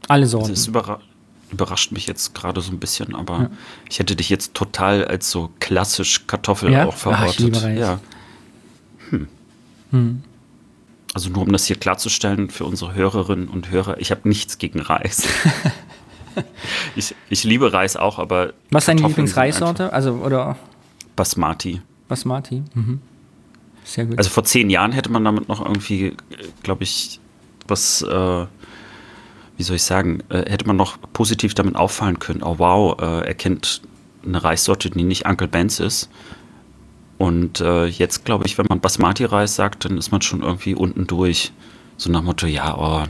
Alle 0.09 0.27
Sorten. 0.27 0.51
Das 0.51 0.67
überra 0.67 1.01
überrascht 1.51 1.93
mich 1.93 2.07
jetzt 2.07 2.35
gerade 2.35 2.61
so 2.61 2.71
ein 2.73 2.79
bisschen, 2.79 3.15
aber 3.15 3.51
ich 3.89 3.99
hätte 3.99 4.17
dich 4.17 4.29
jetzt 4.29 4.55
total 4.55 5.05
als 5.05 5.31
so 5.31 5.51
klassisch 5.61 6.27
Kartoffel 6.27 6.73
Ja? 6.73 6.87
auch 6.87 6.95
Ah, 6.95 6.97
verortet. 6.97 7.63
Reis. 7.63 7.79
Ja. 7.79 8.01
Hm. 9.91 10.23
Also 11.15 11.31
nur 11.31 11.43
um 11.43 11.53
das 11.53 11.65
hier 11.67 11.77
klarzustellen 11.77 12.51
für 12.51 12.65
unsere 12.67 12.95
Hörerinnen 12.95 13.49
und 13.49 13.71
Hörer, 13.71 13.99
ich 13.99 14.11
habe 14.11 14.29
nichts 14.29 14.59
gegen 14.59 14.81
Reis. 14.81 15.23
ich, 16.97 17.15
ich 17.31 17.45
liebe 17.45 17.73
Reis 17.73 17.97
auch, 17.97 18.19
aber 18.19 18.53
Was 18.71 18.83
ist 18.85 18.89
deine 18.89 19.01
Lieblingsreissorte? 19.03 19.93
Also, 19.93 20.13
oder 20.15 20.57
Basmati. 21.17 21.81
Basmati? 22.09 22.63
Mhm. 22.75 23.01
Sehr 23.85 24.05
gut. 24.05 24.19
Also 24.19 24.29
vor 24.31 24.45
zehn 24.45 24.69
Jahren 24.69 24.93
hätte 24.93 25.11
man 25.11 25.25
damit 25.25 25.49
noch 25.49 25.65
irgendwie, 25.65 26.15
glaube 26.63 26.85
ich, 26.85 27.21
was, 27.67 28.03
äh, 28.03 28.47
wie 29.59 29.65
soll 29.65 29.77
ich 29.77 29.83
sagen, 29.83 30.23
äh, 30.31 30.51
hätte 30.51 30.67
man 30.67 30.77
noch 30.77 30.99
positiv 31.13 31.53
damit 31.53 31.77
auffallen 31.77 32.19
können. 32.19 32.43
Oh 32.43 32.55
wow, 32.59 32.99
äh, 33.01 33.27
er 33.27 33.35
kennt 33.35 33.83
eine 34.25 34.43
Reissorte, 34.43 34.89
die 34.89 35.03
nicht 35.03 35.27
Uncle 35.27 35.49
Ben's 35.49 35.81
ist. 35.81 36.09
Und 37.19 37.61
äh, 37.61 37.87
jetzt 37.87 38.25
glaube 38.25 38.47
ich, 38.47 38.57
wenn 38.57 38.67
man 38.69 38.81
Basmati-Reis 38.81 39.57
sagt, 39.57 39.85
dann 39.85 39.99
ist 39.99 40.13
man 40.13 40.23
schon 40.23 40.43
irgendwie 40.43 40.77
unten 40.77 41.09
durch. 41.09 41.53
So 41.97 42.11
nach 42.11 42.21
dem 42.21 42.27
Motto, 42.27 42.47
ja, 42.47 42.79
oh, 42.79 43.05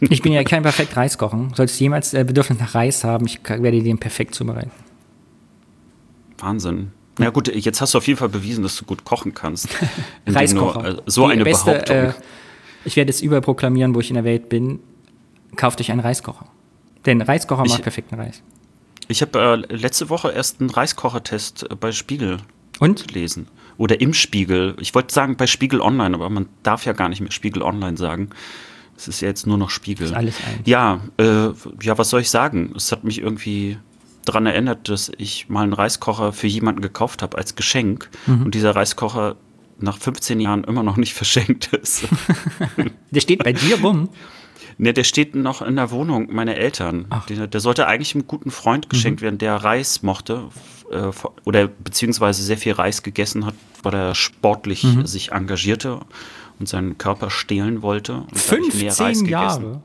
ich 0.00 0.20
bin 0.20 0.32
ja 0.32 0.44
kein 0.44 0.62
perfekt 0.62 0.94
Reis 0.96 1.16
kochen. 1.16 1.52
Solltest 1.56 1.80
du 1.80 1.84
jemals 1.84 2.12
äh, 2.12 2.24
Bedürfnis 2.24 2.58
nach 2.60 2.74
Reis 2.74 3.02
haben, 3.02 3.26
ich 3.26 3.40
werde 3.48 3.82
den 3.82 3.98
perfekt 3.98 4.34
zubereiten. 4.34 4.70
Wahnsinn. 6.36 6.92
Na 7.18 7.30
gut, 7.30 7.52
jetzt 7.52 7.80
hast 7.80 7.94
du 7.94 7.98
auf 7.98 8.06
jeden 8.06 8.18
Fall 8.18 8.28
bewiesen, 8.28 8.62
dass 8.62 8.76
du 8.76 8.84
gut 8.84 9.04
kochen 9.04 9.34
kannst. 9.34 9.68
Reiskocher. 10.26 10.98
äh, 10.98 11.02
so 11.06 11.26
Die 11.26 11.32
eine 11.32 11.44
beste, 11.44 11.72
Behauptung. 11.72 11.96
Äh, 11.96 12.12
ich 12.84 12.96
werde 12.96 13.10
es 13.10 13.22
überall 13.22 13.40
proklamieren, 13.40 13.94
wo 13.94 14.00
ich 14.00 14.10
in 14.10 14.14
der 14.14 14.24
Welt 14.24 14.48
bin. 14.48 14.80
Kauft 15.56 15.80
euch 15.80 15.90
einen 15.90 16.00
Reiskocher. 16.00 16.46
Denn 17.06 17.20
Reiskocher 17.22 17.64
Ich- 17.64 17.72
macht 17.72 17.82
perfekten 17.82 18.14
Reis. 18.16 18.42
Ich 19.10 19.22
habe 19.22 19.66
äh, 19.70 19.74
letzte 19.74 20.10
Woche 20.10 20.30
erst 20.32 20.60
einen 20.60 20.68
Reiskochertest 20.70 21.70
äh, 21.70 21.74
bei 21.74 21.92
Spiegel 21.92 22.38
Und? 22.78 23.08
gelesen. 23.08 23.48
Oder 23.78 24.00
im 24.00 24.12
Spiegel. 24.12 24.76
Ich 24.80 24.94
wollte 24.94 25.14
sagen 25.14 25.36
bei 25.36 25.46
Spiegel 25.46 25.80
Online, 25.80 26.14
aber 26.14 26.28
man 26.28 26.48
darf 26.62 26.84
ja 26.84 26.92
gar 26.92 27.08
nicht 27.08 27.20
mehr 27.20 27.30
Spiegel 27.30 27.62
Online 27.62 27.96
sagen. 27.96 28.30
Es 28.96 29.06
ist 29.08 29.20
ja 29.20 29.28
jetzt 29.28 29.46
nur 29.46 29.56
noch 29.56 29.70
Spiegel. 29.70 30.08
Ist 30.08 30.12
alles 30.14 30.36
eins. 30.46 30.66
Ja, 30.66 31.00
äh, 31.18 31.50
ja, 31.80 31.96
was 31.96 32.10
soll 32.10 32.20
ich 32.20 32.28
sagen? 32.30 32.72
Es 32.76 32.90
hat 32.92 33.04
mich 33.04 33.20
irgendwie 33.20 33.78
daran 34.24 34.44
erinnert, 34.44 34.88
dass 34.90 35.10
ich 35.16 35.48
mal 35.48 35.62
einen 35.62 35.72
Reiskocher 35.72 36.32
für 36.32 36.48
jemanden 36.48 36.82
gekauft 36.82 37.22
habe 37.22 37.38
als 37.38 37.54
Geschenk 37.54 38.10
Mhm. 38.26 38.42
und 38.46 38.54
dieser 38.54 38.74
Reiskocher 38.76 39.36
nach 39.78 39.96
15 39.96 40.40
Jahren 40.40 40.64
immer 40.64 40.82
noch 40.82 40.96
nicht 40.96 41.14
verschenkt 41.14 41.72
ist. 41.72 42.04
Der 43.12 43.20
steht 43.20 43.42
bei 43.44 43.52
dir 43.54 43.80
rum. 43.80 44.10
Ne, 44.80 44.92
der 44.92 45.02
steht 45.02 45.34
noch 45.34 45.60
in 45.60 45.74
der 45.74 45.90
Wohnung 45.90 46.32
meiner 46.32 46.54
Eltern. 46.54 47.06
Der, 47.28 47.48
der 47.48 47.60
sollte 47.60 47.88
eigentlich 47.88 48.14
einem 48.14 48.28
guten 48.28 48.52
Freund 48.52 48.88
geschenkt 48.88 49.20
werden, 49.20 49.38
der 49.38 49.56
Reis 49.56 50.04
mochte 50.04 50.50
äh, 50.92 51.10
oder 51.44 51.66
beziehungsweise 51.66 52.44
sehr 52.44 52.56
viel 52.56 52.74
Reis 52.74 53.02
gegessen 53.02 53.44
hat, 53.44 53.54
weil 53.82 53.94
er 53.94 54.14
sportlich 54.14 54.86
sich 55.04 55.32
engagierte 55.32 56.00
und 56.60 56.68
seinen 56.68 56.96
Körper 56.96 57.30
stehlen 57.30 57.82
wollte. 57.82 58.18
Und 58.18 58.32
da 58.32 58.52
hab 58.52 58.58
ich 58.60 58.74
mehr 58.74 58.92
15 58.92 59.26
Jahre. 59.26 59.82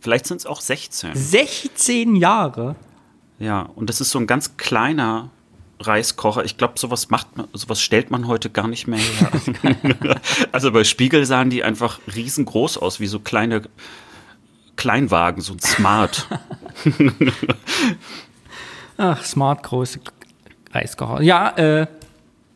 Vielleicht 0.00 0.26
sind 0.26 0.38
es 0.38 0.46
auch 0.46 0.62
16. 0.62 1.14
16 1.14 2.16
Jahre. 2.16 2.76
Ja, 3.38 3.62
und 3.62 3.88
das 3.88 4.00
ist 4.00 4.10
so 4.10 4.18
ein 4.18 4.26
ganz 4.26 4.56
kleiner 4.56 5.30
Reiskocher. 5.80 6.44
Ich 6.44 6.56
glaube, 6.56 6.78
sowas 6.78 7.10
macht 7.10 7.36
man, 7.36 7.48
sowas 7.52 7.80
stellt 7.80 8.10
man 8.10 8.26
heute 8.26 8.50
gar 8.50 8.68
nicht 8.68 8.86
mehr 8.86 8.98
her. 8.98 10.20
also 10.52 10.72
bei 10.72 10.84
Spiegel 10.84 11.26
sahen 11.26 11.50
die 11.50 11.64
einfach 11.64 12.00
riesengroß 12.14 12.78
aus, 12.78 13.00
wie 13.00 13.06
so 13.06 13.20
kleine 13.20 13.62
Kleinwagen, 14.76 15.42
so 15.42 15.54
ein 15.54 15.60
Smart. 15.60 16.28
Ach, 18.96 19.24
smart 19.24 19.62
große 19.62 20.00
Reiskocher. 20.72 21.22
Ja, 21.22 21.50
äh, 21.50 21.86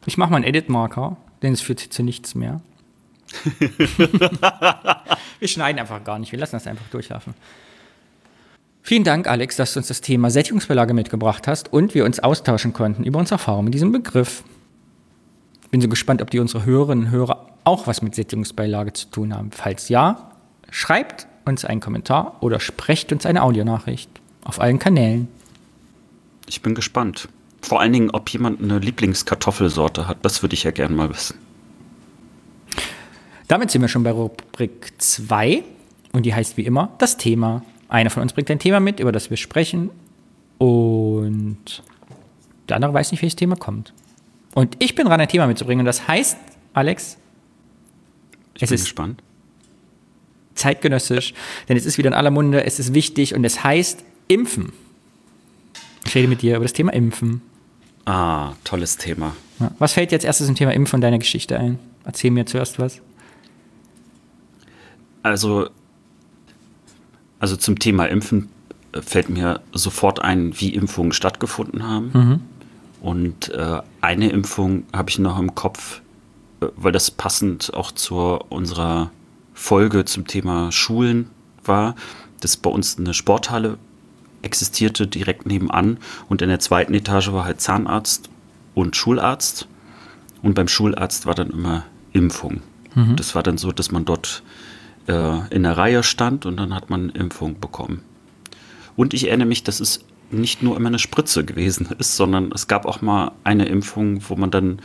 ich 0.07 0.17
mache 0.17 0.31
mal 0.31 0.37
einen 0.37 0.45
Edit-Marker, 0.45 1.17
denn 1.43 1.53
es 1.53 1.61
führt 1.61 1.81
zu 1.81 2.03
nichts 2.03 2.35
mehr. 2.35 2.61
wir 5.39 5.49
schneiden 5.49 5.79
einfach 5.79 6.03
gar 6.03 6.19
nicht, 6.19 6.33
wir 6.33 6.39
lassen 6.39 6.57
das 6.57 6.67
einfach 6.67 6.89
durchlaufen. 6.89 7.35
Vielen 8.88 9.05
Dank, 9.05 9.29
Alex, 9.29 9.57
dass 9.57 9.74
du 9.74 9.81
uns 9.81 9.88
das 9.88 10.01
Thema 10.01 10.31
Sättigungsbeilage 10.31 10.94
mitgebracht 10.94 11.46
hast 11.46 11.70
und 11.74 11.94
wir 11.94 12.07
uns 12.07 12.20
austauschen 12.20 12.72
konnten 12.72 13.05
über 13.05 13.18
unsere 13.18 13.35
Erfahrung 13.35 13.66
mit 13.66 13.74
diesem 13.74 13.92
Begriff. 13.92 14.42
Bin 15.70 15.83
so 15.83 15.88
gespannt, 15.90 16.22
ob 16.22 16.31
die 16.31 16.38
unsere 16.38 16.64
Hörerinnen 16.64 17.05
und 17.05 17.11
Hörer 17.11 17.51
auch 17.64 17.87
was 17.87 18.01
mit 18.01 18.14
Sättigungsbeilage 18.14 18.94
zu 18.94 19.11
tun 19.11 19.35
haben. 19.35 19.51
Falls 19.53 19.90
ja, 19.90 20.31
schreibt 20.70 21.27
uns 21.44 21.66
einen 21.66 21.83
Kommentar 21.83 22.38
oder 22.40 22.61
sprecht 22.61 23.12
uns 23.12 23.27
eine 23.27 23.42
Audionachricht 23.42 24.09
auf 24.42 24.59
allen 24.59 24.79
Kanälen. 24.79 25.29
Ich 26.46 26.62
bin 26.62 26.74
gespannt. 26.74 27.29
Vor 27.61 27.83
allen 27.83 27.92
Dingen, 27.92 28.09
ob 28.12 28.31
jemand 28.31 28.62
eine 28.62 28.79
Lieblingskartoffelsorte 28.79 30.09
hat. 30.09 30.16
Das 30.22 30.40
würde 30.40 30.55
ich 30.55 30.64
ja 30.64 30.70
gerne 30.70 30.96
mal 30.96 31.11
wissen. 31.11 31.37
Damit 33.48 33.70
sind 33.70 33.83
wir 33.83 33.88
schon 33.88 34.03
bei 34.03 34.12
Rubrik 34.12 34.94
2 34.96 35.62
und 36.12 36.24
die 36.24 36.35
heißt 36.35 36.57
wie 36.57 36.64
immer 36.64 36.94
das 36.96 37.18
Thema. 37.18 37.62
Einer 37.88 38.11
von 38.11 38.22
uns 38.22 38.33
bringt 38.33 38.51
ein 38.51 38.59
Thema 38.59 38.81
mit, 38.81 39.01
über 39.01 39.12
das 39.12 39.31
wir 39.31 39.37
sprechen 39.37 39.90
und 40.59 41.83
der 42.68 42.77
andere 42.77 42.92
weiß 42.92 43.12
nicht, 43.12 43.22
welches 43.22 43.37
Thema 43.37 43.57
kommt. 43.57 43.92
Und 44.55 44.77
ich 44.79 44.94
bin 44.94 45.07
dran, 45.07 45.20
ein 45.20 45.29
Thema 45.29 45.46
mitzubringen 45.46 45.81
und 45.81 45.87
das 45.87 46.07
heißt, 46.09 46.37
Alex, 46.74 47.16
Ich 48.55 48.62
Es 48.64 48.68
bin 48.70 48.74
ist- 48.74 48.83
gespannt. 48.85 49.22
zeitgenössisch, 50.55 51.35
denn 51.68 51.77
es 51.77 51.87
ist 51.87 51.98
wieder 51.98 52.09
in 52.09 52.14
aller 52.14 52.31
Munde, 52.33 52.64
es 52.64 52.79
ist 52.81 52.92
wichtig 52.92 53.35
und 53.35 53.44
es 53.44 53.62
heißt 53.62 54.03
Impfen. 54.27 54.72
Ich 56.05 56.14
rede 56.16 56.27
mit 56.29 56.42
dir 56.42 56.57
über 56.57 56.64
das 56.64 56.72
Thema 56.72 56.92
Impfen. 56.92 57.40
Ah, 58.05 58.55
tolles 58.64 58.96
Thema. 58.96 59.37
Was 59.79 59.92
fällt 59.92 60.11
jetzt 60.12 60.24
erstes 60.24 60.48
im 60.48 60.55
Thema 60.57 60.72
Impfen 60.72 60.90
von 60.90 61.01
deiner 61.01 61.18
Geschichte 61.18 61.59
ein? 61.59 61.79
Erzähl 62.05 62.31
mir 62.33 62.44
zuerst 62.46 62.79
was. 62.81 63.01
Also, 65.22 65.68
also 67.40 67.57
zum 67.57 67.79
Thema 67.79 68.07
Impfen 68.07 68.48
äh, 68.92 69.03
fällt 69.03 69.29
mir 69.29 69.61
sofort 69.72 70.22
ein, 70.22 70.59
wie 70.61 70.74
Impfungen 70.74 71.12
stattgefunden 71.12 71.87
haben. 71.87 72.11
Und 73.01 73.51
äh, 73.51 73.81
eine 74.01 74.31
Impfung 74.31 74.85
habe 74.92 75.11
ich 75.11 75.18
noch 75.18 75.38
im 75.38 75.55
Kopf, 75.55 76.01
äh, 76.61 76.66
weil 76.77 76.92
das 76.92 77.11
passend 77.11 77.72
auch 77.74 77.92
zu 77.92 78.16
unserer 78.48 79.11
Folge 79.55 80.05
zum 80.05 80.27
Thema 80.27 80.72
Schulen 80.72 81.31
war, 81.64 81.94
dass 82.40 82.57
bei 82.57 82.70
uns 82.70 82.98
eine 82.98 83.14
Sporthalle 83.14 83.79
existierte 84.42 85.07
direkt 85.07 85.46
nebenan 85.46 85.98
und 86.29 86.42
in 86.42 86.48
der 86.48 86.61
zweiten 86.61 86.94
Etage 86.94 87.33
war 87.33 87.44
halt 87.44 87.61
Zahnarzt 87.61 88.31
und 88.74 88.94
Schularzt 88.94 89.66
und 90.42 90.55
beim 90.55 90.68
Schularzt 90.68 91.27
war 91.27 91.35
dann 91.35 91.51
immer 91.51 91.85
Impfung. 92.12 92.62
Das 93.16 93.35
war 93.35 93.42
dann 93.42 93.59
so, 93.59 93.72
dass 93.72 93.90
man 93.90 94.05
dort 94.05 94.42
äh, 95.09 95.55
in 95.55 95.64
der 95.64 95.77
Reihe 95.77 96.03
stand 96.03 96.47
und 96.47 96.57
dann 96.57 96.75
hat 96.75 96.90
man 96.90 97.11
Impfung 97.11 97.59
bekommen. 97.59 98.03
Und 98.97 99.14
ich 99.14 99.27
erinnere 99.29 99.49
mich, 99.49 99.64
dass 99.64 99.81
es 99.81 100.05
nicht 100.31 100.62
nur 100.62 100.77
immer 100.77 100.88
eine 100.88 100.99
Spritze 100.99 101.44
gewesen 101.44 101.88
ist, 101.99 102.16
sondern 102.16 102.53
es 102.53 102.68
gab 102.68 102.87
auch 102.87 103.01
mal 103.03 103.33
eine 103.44 103.64
Impfung, 103.66 104.23
wo 104.29 104.37
man 104.37 104.51
dann 104.51 104.79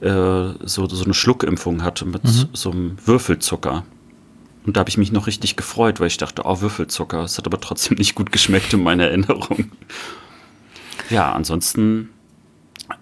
äh, 0.00 0.54
so, 0.64 0.88
so 0.88 1.04
eine 1.04 1.14
Schluckimpfung 1.14 1.82
hatte 1.82 2.04
mit 2.06 2.22
so 2.52 2.70
einem 2.70 2.96
Würfelzucker. 3.04 3.84
Und 4.66 4.76
da 4.76 4.80
habe 4.80 4.90
ich 4.90 4.98
mich 4.98 5.12
noch 5.12 5.26
richtig 5.26 5.56
gefreut, 5.56 6.00
weil 6.00 6.08
ich 6.08 6.18
dachte, 6.18 6.42
oh, 6.44 6.60
Würfelzucker. 6.60 7.22
Es 7.24 7.38
hat 7.38 7.46
aber 7.46 7.60
trotzdem 7.60 7.96
nicht 7.96 8.14
gut 8.14 8.30
geschmeckt 8.32 8.72
in 8.72 8.82
meiner 8.82 9.04
Erinnerung. 9.04 9.70
Ja, 11.10 11.32
ansonsten 11.32 12.10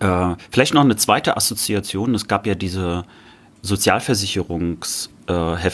Äh, 0.00 0.34
vielleicht 0.50 0.74
noch 0.74 0.82
eine 0.82 0.96
zweite 0.96 1.36
Assoziation. 1.36 2.14
Es 2.14 2.26
gab 2.28 2.46
ja 2.46 2.54
diese 2.54 3.04
Sozialversicherungshefte. 3.62 5.17
Äh, 5.28 5.70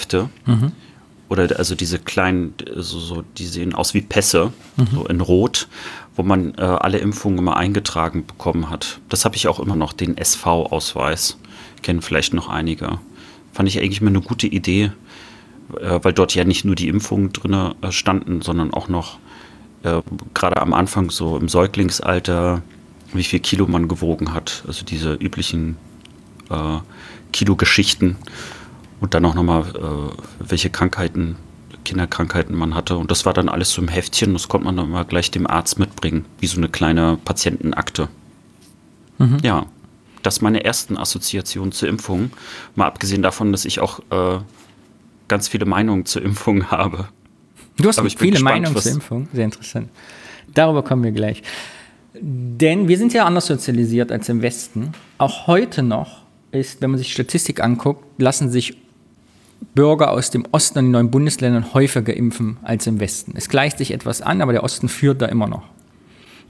mhm. 0.47 0.73
Oder 1.29 1.59
also 1.59 1.75
diese 1.75 1.99
kleinen, 1.99 2.55
so, 2.77 2.99
so, 2.99 3.25
die 3.39 3.47
sehen 3.47 3.75
aus 3.75 3.95
wie 3.95 4.03
Pässe, 4.03 4.53
mhm. 4.77 4.87
so 4.93 5.07
in 5.07 5.21
Rot, 5.21 5.69
wo 6.17 6.23
man 6.23 6.55
äh, 6.59 6.63
alle 6.63 6.99
Impfungen 6.99 7.39
immer 7.39 7.57
eingetragen 7.57 8.27
bekommen 8.27 8.69
hat. 8.71 9.01
Das 9.09 9.25
habe 9.25 9.37
ich 9.37 9.49
auch 9.49 9.59
immer 9.59 9.77
noch, 9.77 9.93
den 9.93 10.17
SV-Ausweis. 10.17 11.39
Kennen 11.83 12.03
vielleicht 12.03 12.35
noch 12.35 12.49
einige. 12.49 12.99
Fand 13.53 13.69
ich 13.69 13.79
eigentlich 13.79 14.01
immer 14.01 14.11
eine 14.11 14.21
gute 14.21 14.47
Idee, 14.47 14.93
äh, 15.81 15.99
weil 16.03 16.13
dort 16.13 16.35
ja 16.35 16.45
nicht 16.45 16.65
nur 16.65 16.75
die 16.75 16.89
Impfungen 16.89 17.33
drin 17.33 17.55
äh, 17.55 17.93
standen, 17.93 18.43
sondern 18.43 18.75
auch 18.75 18.89
noch 18.89 19.19
äh, 19.83 20.03
gerade 20.35 20.61
am 20.61 20.73
Anfang 20.75 21.11
so 21.11 21.37
im 21.37 21.49
Säuglingsalter, 21.49 22.63
wie 23.13 23.25
viel 23.25 23.41
Kilo 23.41 23.67
man 23.67 23.89
gewogen 23.89 24.35
hat. 24.35 24.65
Also 24.67 24.85
diese 24.85 25.15
üblichen 25.15 25.77
äh, 26.51 26.79
Kilo-Geschichten 27.33 28.17
und 29.05 29.13
dann 29.13 29.27
auch 29.27 29.35
nochmal, 29.35 29.65
äh, 29.75 30.49
welche 30.49 30.71
Krankheiten, 30.71 31.37
Kinderkrankheiten 31.85 32.57
man 32.57 32.75
hatte. 32.75 32.97
Und 32.97 33.11
das 33.11 33.27
war 33.27 33.35
dann 33.35 33.51
alles 33.51 33.71
so 33.71 33.83
im 33.83 33.89
Heftchen. 33.89 34.33
Das 34.33 34.49
konnte 34.49 34.65
man 34.65 34.79
dann 34.79 34.87
immer 34.87 35.05
gleich 35.05 35.31
dem 35.31 35.47
Arzt 35.47 35.79
mitbringen, 35.79 36.25
wie 36.41 36.47
so 36.47 36.57
eine 36.57 36.71
kleine 36.71 37.19
Patientenakte. 37.23 38.09
Mhm. 39.19 39.41
Ja, 39.43 39.67
das 40.23 40.41
meine 40.41 40.65
ersten 40.65 40.97
Assoziationen 40.97 41.71
zur 41.71 41.91
Impfung. 41.91 42.31
Mal 42.77 42.87
abgesehen 42.87 43.21
davon, 43.21 43.53
dass 43.53 43.67
ich 43.67 43.79
auch 43.79 44.01
äh, 44.09 44.39
ganz 45.29 45.49
viele 45.49 45.67
Meinungen 45.67 46.07
zur 46.07 46.23
Impfung 46.23 46.71
habe. 46.71 47.09
Du 47.77 47.89
hast 47.89 48.01
viele 48.01 48.31
gespannt, 48.31 48.43
Meinungen 48.63 48.81
zur 48.81 48.91
Impfung, 48.91 49.29
sehr 49.35 49.45
interessant. 49.45 49.91
Darüber 50.55 50.83
kommen 50.83 51.05
wir 51.05 51.13
gleich. 51.13 51.43
Denn 52.15 52.89
wir 52.89 52.97
sind 52.97 53.13
ja 53.13 53.27
anders 53.27 53.49
sozialisiert 53.49 54.11
als 54.11 54.31
im 54.31 54.41
Westen. 54.41 54.93
Auch 55.19 55.47
heute 55.47 55.83
noch 55.83 56.23
ist, 56.53 56.81
wenn 56.81 56.91
man 56.91 56.97
sich 56.97 57.13
Statistik 57.13 57.63
anguckt, 57.63 58.03
lassen 58.19 58.49
sich 58.49 58.79
Bürger 59.75 60.11
aus 60.11 60.31
dem 60.31 60.47
Osten 60.53 60.79
und 60.79 60.85
den 60.87 60.93
neuen 60.93 61.11
Bundesländern 61.11 61.75
häufiger 61.75 62.15
impfen 62.15 62.59
als 62.63 62.87
im 62.87 63.01
Westen. 63.01 63.33
Es 63.37 63.49
gleicht 63.49 63.79
sich 63.79 63.93
etwas 63.93 64.23
an, 64.23 64.41
aber 64.41 64.53
der 64.53 64.63
Osten 64.63 64.89
führt 64.89 65.21
da 65.21 65.27
immer 65.27 65.49
noch. 65.49 65.65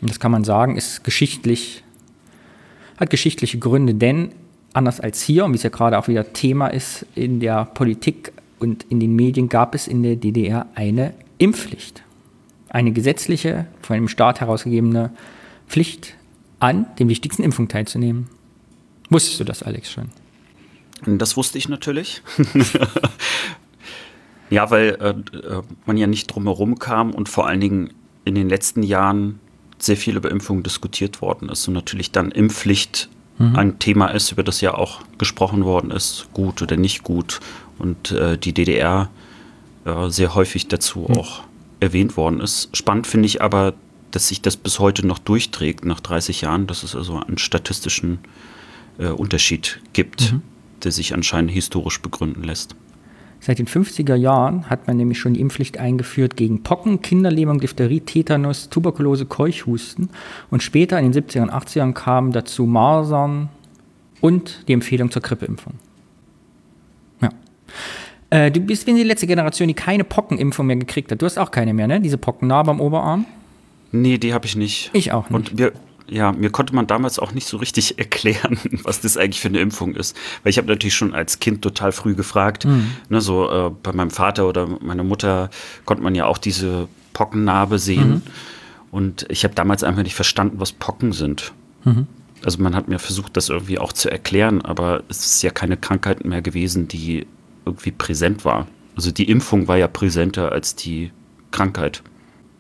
Und 0.00 0.10
das 0.10 0.20
kann 0.20 0.32
man 0.32 0.44
sagen, 0.44 0.76
ist 0.76 1.04
geschichtlich, 1.04 1.82
hat 2.98 3.10
geschichtliche 3.10 3.58
Gründe, 3.58 3.94
denn 3.94 4.32
anders 4.74 5.00
als 5.00 5.22
hier, 5.22 5.44
und 5.44 5.52
wie 5.52 5.56
es 5.56 5.62
ja 5.62 5.70
gerade 5.70 5.98
auch 5.98 6.08
wieder 6.08 6.32
Thema 6.32 6.68
ist 6.68 7.06
in 7.14 7.40
der 7.40 7.64
Politik 7.64 8.32
und 8.58 8.84
in 8.90 9.00
den 9.00 9.16
Medien, 9.16 9.48
gab 9.48 9.74
es 9.74 9.88
in 9.88 10.02
der 10.02 10.16
DDR 10.16 10.66
eine 10.74 11.14
Impfpflicht. 11.38 12.02
Eine 12.68 12.92
gesetzliche, 12.92 13.66
von 13.80 13.96
einem 13.96 14.08
Staat 14.08 14.40
herausgegebene 14.40 15.10
Pflicht 15.68 16.14
an 16.58 16.86
den 16.98 17.08
wichtigsten 17.08 17.42
Impfungen 17.42 17.68
teilzunehmen. 17.68 18.28
Wusstest 19.10 19.40
du 19.40 19.44
das, 19.44 19.62
Alex, 19.62 19.90
schon? 19.90 20.10
Das 21.06 21.36
wusste 21.36 21.58
ich 21.58 21.68
natürlich. 21.68 22.22
ja, 24.50 24.70
weil 24.70 24.96
äh, 25.00 25.36
äh, 25.36 25.62
man 25.86 25.96
ja 25.96 26.06
nicht 26.06 26.26
drumherum 26.28 26.78
kam 26.78 27.12
und 27.12 27.28
vor 27.28 27.46
allen 27.46 27.60
Dingen 27.60 27.92
in 28.24 28.34
den 28.34 28.48
letzten 28.48 28.82
Jahren 28.82 29.40
sehr 29.78 29.96
viel 29.96 30.16
über 30.16 30.30
Impfungen 30.30 30.62
diskutiert 30.62 31.20
worden 31.20 31.48
ist 31.48 31.66
und 31.68 31.74
natürlich 31.74 32.10
dann 32.10 32.30
Impfpflicht 32.30 33.08
mhm. 33.38 33.56
ein 33.56 33.78
Thema 33.78 34.08
ist, 34.08 34.32
über 34.32 34.42
das 34.42 34.60
ja 34.60 34.74
auch 34.74 35.00
gesprochen 35.18 35.64
worden 35.64 35.90
ist, 35.90 36.28
gut 36.32 36.62
oder 36.62 36.76
nicht 36.76 37.02
gut 37.02 37.40
und 37.78 38.12
äh, 38.12 38.38
die 38.38 38.52
DDR 38.52 39.10
äh, 39.84 40.08
sehr 40.08 40.34
häufig 40.34 40.68
dazu 40.68 41.06
mhm. 41.08 41.18
auch 41.18 41.42
erwähnt 41.80 42.16
worden 42.16 42.40
ist. 42.40 42.74
Spannend 42.74 43.06
finde 43.06 43.26
ich 43.26 43.42
aber, 43.42 43.74
dass 44.10 44.28
sich 44.28 44.40
das 44.40 44.56
bis 44.56 44.78
heute 44.78 45.06
noch 45.06 45.18
durchträgt 45.18 45.84
nach 45.84 46.00
30 46.00 46.42
Jahren, 46.42 46.66
dass 46.66 46.82
es 46.82 46.94
also 46.94 47.20
einen 47.20 47.36
statistischen 47.36 48.20
äh, 48.98 49.08
Unterschied 49.08 49.80
gibt. 49.92 50.32
Mhm 50.32 50.42
der 50.84 50.92
sich 50.92 51.14
anscheinend 51.14 51.50
historisch 51.50 52.00
begründen 52.00 52.42
lässt. 52.42 52.76
Seit 53.40 53.58
den 53.58 53.66
50er 53.66 54.14
Jahren 54.14 54.70
hat 54.70 54.86
man 54.86 54.96
nämlich 54.96 55.18
schon 55.18 55.34
die 55.34 55.40
Impfpflicht 55.40 55.76
eingeführt 55.76 56.34
gegen 56.34 56.62
Pocken, 56.62 57.02
Kinderlähmung, 57.02 57.60
Diphtherie, 57.60 58.00
Tetanus, 58.00 58.70
Tuberkulose, 58.70 59.26
Keuchhusten. 59.26 60.08
Und 60.50 60.62
später 60.62 60.98
in 60.98 61.12
den 61.12 61.22
70er 61.22 61.42
und 61.42 61.52
80ern 61.52 61.92
kamen 61.92 62.32
dazu 62.32 62.64
Masern 62.64 63.50
und 64.22 64.64
die 64.66 64.72
Empfehlung 64.72 65.10
zur 65.10 65.20
Grippeimpfung. 65.20 65.74
Ja. 67.20 67.28
Äh, 68.30 68.50
du 68.50 68.60
bist 68.60 68.86
wie 68.86 68.94
die 68.94 69.02
letzte 69.02 69.26
Generation, 69.26 69.68
die 69.68 69.74
keine 69.74 70.04
Pockenimpfung 70.04 70.66
mehr 70.66 70.76
gekriegt 70.76 71.12
hat. 71.12 71.20
Du 71.20 71.26
hast 71.26 71.36
auch 71.36 71.50
keine 71.50 71.74
mehr, 71.74 71.86
ne? 71.86 72.00
Diese 72.00 72.16
Pockennarbe 72.16 72.70
am 72.70 72.80
Oberarm? 72.80 73.26
Nee, 73.92 74.16
die 74.16 74.32
habe 74.32 74.46
ich 74.46 74.56
nicht. 74.56 74.90
Ich 74.94 75.12
auch 75.12 75.28
nicht. 75.28 75.50
Und 75.50 75.58
wir, 75.58 75.72
ja, 76.08 76.32
mir 76.32 76.50
konnte 76.50 76.74
man 76.74 76.86
damals 76.86 77.18
auch 77.18 77.32
nicht 77.32 77.46
so 77.46 77.56
richtig 77.56 77.98
erklären, 77.98 78.58
was 78.82 79.00
das 79.00 79.16
eigentlich 79.16 79.40
für 79.40 79.48
eine 79.48 79.60
Impfung 79.60 79.94
ist. 79.94 80.16
Weil 80.42 80.50
ich 80.50 80.58
habe 80.58 80.68
natürlich 80.68 80.94
schon 80.94 81.14
als 81.14 81.40
Kind 81.40 81.62
total 81.62 81.92
früh 81.92 82.14
gefragt. 82.14 82.64
Mhm. 82.64 82.92
Ne, 83.08 83.20
so 83.20 83.50
äh, 83.50 83.70
bei 83.82 83.92
meinem 83.92 84.10
Vater 84.10 84.48
oder 84.48 84.66
meiner 84.66 85.04
Mutter 85.04 85.50
konnte 85.84 86.02
man 86.02 86.14
ja 86.14 86.26
auch 86.26 86.38
diese 86.38 86.88
Pockennarbe 87.12 87.78
sehen. 87.78 88.10
Mhm. 88.10 88.22
Und 88.90 89.26
ich 89.28 89.44
habe 89.44 89.54
damals 89.54 89.82
einfach 89.82 90.02
nicht 90.02 90.14
verstanden, 90.14 90.60
was 90.60 90.72
Pocken 90.72 91.12
sind. 91.12 91.52
Mhm. 91.84 92.06
Also 92.44 92.62
man 92.62 92.76
hat 92.76 92.88
mir 92.88 92.98
versucht, 92.98 93.36
das 93.36 93.48
irgendwie 93.48 93.78
auch 93.78 93.92
zu 93.92 94.10
erklären, 94.10 94.60
aber 94.62 95.02
es 95.08 95.24
ist 95.24 95.42
ja 95.42 95.50
keine 95.50 95.76
Krankheit 95.76 96.24
mehr 96.24 96.42
gewesen, 96.42 96.88
die 96.88 97.26
irgendwie 97.64 97.90
präsent 97.90 98.44
war. 98.44 98.66
Also 98.96 99.10
die 99.10 99.28
Impfung 99.30 99.66
war 99.66 99.78
ja 99.78 99.88
präsenter 99.88 100.52
als 100.52 100.76
die 100.76 101.10
Krankheit. 101.50 102.02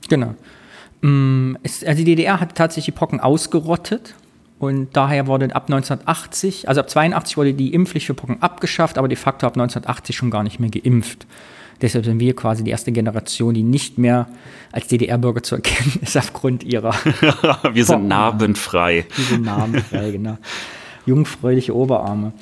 Genau. 0.08 0.34
Mm, 1.04 1.56
es, 1.62 1.84
also 1.84 1.98
die 1.98 2.04
DDR 2.04 2.40
hat 2.40 2.54
tatsächlich 2.54 2.94
die 2.94 2.98
Pocken 2.98 3.20
ausgerottet 3.20 4.14
und 4.58 4.96
daher 4.96 5.26
wurde 5.26 5.54
ab 5.54 5.64
1980, 5.64 6.66
also 6.66 6.80
ab 6.80 6.88
82 6.88 7.36
wurde 7.36 7.52
die 7.52 7.74
Impfpflicht 7.74 8.06
für 8.06 8.14
Pocken 8.14 8.40
abgeschafft, 8.40 8.96
aber 8.96 9.06
de 9.06 9.18
facto 9.18 9.46
ab 9.46 9.52
1980 9.52 10.16
schon 10.16 10.30
gar 10.30 10.42
nicht 10.42 10.60
mehr 10.60 10.70
geimpft. 10.70 11.26
Deshalb 11.82 12.06
sind 12.06 12.20
wir 12.20 12.34
quasi 12.34 12.64
die 12.64 12.70
erste 12.70 12.90
Generation, 12.90 13.52
die 13.52 13.62
nicht 13.62 13.98
mehr 13.98 14.28
als 14.72 14.86
DDR-Bürger 14.88 15.42
zu 15.42 15.56
erkennen 15.56 15.98
ist 16.00 16.16
aufgrund 16.16 16.64
ihrer. 16.64 16.94
wir 17.74 17.84
sind 17.84 18.08
narbenfrei. 18.08 19.04
Wir 19.14 19.24
sind 19.26 19.44
narbenfrei, 19.44 20.10
genau. 20.12 20.38
Jungfräuliche 21.04 21.76
Oberarme. 21.76 22.32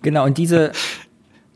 genau, 0.00 0.24
und 0.24 0.38
diese 0.38 0.72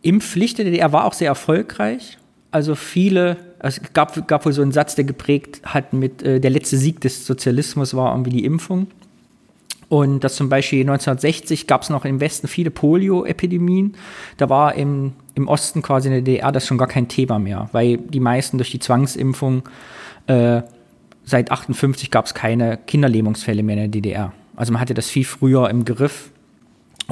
Impfpflicht 0.03 0.59
der 0.59 0.67
DDR 0.67 0.93
war 0.93 1.07
auch 1.07 1.15
sehr 1.15 1.29
erfolgreich. 1.29 2.19
Also 2.51 2.75
viele 2.75 3.39
es 3.63 3.81
gab, 3.93 4.27
gab 4.27 4.45
wohl 4.45 4.53
so 4.53 4.63
einen 4.63 4.73
Satz, 4.73 4.97
der 4.97 5.05
geprägt 5.05 5.63
hat 5.65 5.93
mit, 5.93 6.23
äh, 6.23 6.41
der 6.41 6.51
letzte 6.51 6.77
Sieg 6.77 7.01
des 7.01 7.25
Sozialismus 7.27 7.95
war 7.95 8.13
irgendwie 8.13 8.31
die 8.31 8.45
Impfung. 8.45 8.89
Und 9.89 10.25
dass 10.25 10.37
zum 10.37 10.49
Beispiel 10.49 10.81
1960 10.81 11.67
gab 11.67 11.83
es 11.83 11.91
noch 11.91 12.05
im 12.05 12.19
Westen 12.19 12.49
viele 12.49 12.71
Polio-Epidemien. 12.71 13.95
Da 14.39 14.49
war 14.49 14.75
im, 14.75 15.13
im 15.35 15.49
Osten 15.49 15.83
quasi 15.83 16.09
in 16.09 16.15
der 16.15 16.23
DDR 16.23 16.51
das 16.51 16.67
schon 16.67 16.79
gar 16.79 16.89
kein 16.89 17.09
Thema 17.09 17.39
mehr, 17.39 17.69
weil 17.73 17.99
die 17.99 18.21
meisten 18.21 18.57
durch 18.57 18.71
die 18.71 18.79
Zwangsimpfung 18.79 19.69
äh, 20.27 20.63
seit 21.25 21.51
58 21.51 22.11
gab 22.11 22.27
es 22.27 22.35
keine 22.35 22.79
Kinderlähmungsfälle 22.79 23.63
mehr 23.63 23.77
in 23.77 23.81
der 23.83 23.89
DDR. 23.89 24.33
Also 24.57 24.73
man 24.73 24.81
hatte 24.81 24.95
das 24.95 25.09
viel 25.09 25.25
früher 25.25 25.71
im 25.71 25.85
Griff. 25.85 26.32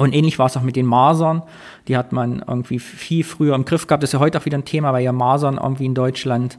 Und 0.01 0.15
ähnlich 0.15 0.39
war 0.39 0.47
es 0.47 0.57
auch 0.57 0.63
mit 0.63 0.75
den 0.75 0.85
Masern. 0.85 1.43
Die 1.87 1.95
hat 1.95 2.11
man 2.11 2.43
irgendwie 2.47 2.79
viel 2.79 3.23
früher 3.23 3.53
im 3.53 3.65
Griff 3.65 3.85
gehabt. 3.85 4.01
Das 4.01 4.09
ist 4.09 4.13
ja 4.13 4.19
heute 4.19 4.39
auch 4.39 4.45
wieder 4.45 4.57
ein 4.57 4.65
Thema, 4.65 4.93
weil 4.93 5.03
ja 5.03 5.11
Masern 5.11 5.59
irgendwie 5.61 5.85
in 5.85 5.93
Deutschland 5.93 6.57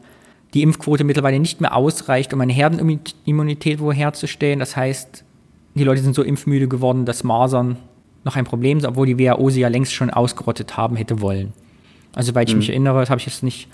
die 0.54 0.62
Impfquote 0.62 1.02
mittlerweile 1.02 1.40
nicht 1.40 1.60
mehr 1.60 1.74
ausreicht, 1.74 2.32
um 2.32 2.40
eine 2.40 2.52
Herdenimmunität 2.52 3.80
herzustellen. 3.80 4.58
Das 4.58 4.76
heißt, 4.76 5.24
die 5.74 5.84
Leute 5.84 6.02
sind 6.02 6.14
so 6.14 6.22
impfmüde 6.22 6.68
geworden, 6.68 7.04
dass 7.04 7.24
Masern 7.24 7.78
noch 8.24 8.36
ein 8.36 8.44
Problem 8.44 8.78
sind, 8.78 8.90
obwohl 8.90 9.06
die 9.06 9.18
WHO 9.18 9.50
sie 9.50 9.60
ja 9.60 9.68
längst 9.68 9.92
schon 9.92 10.10
ausgerottet 10.10 10.76
haben 10.76 10.94
hätte 10.94 11.20
wollen. 11.20 11.52
Also, 12.14 12.32
soweit 12.32 12.48
ich 12.48 12.54
mhm. 12.54 12.58
mich 12.60 12.68
erinnere, 12.68 13.00
das 13.00 13.10
habe 13.10 13.18
ich 13.18 13.26
jetzt 13.26 13.42
nicht 13.42 13.68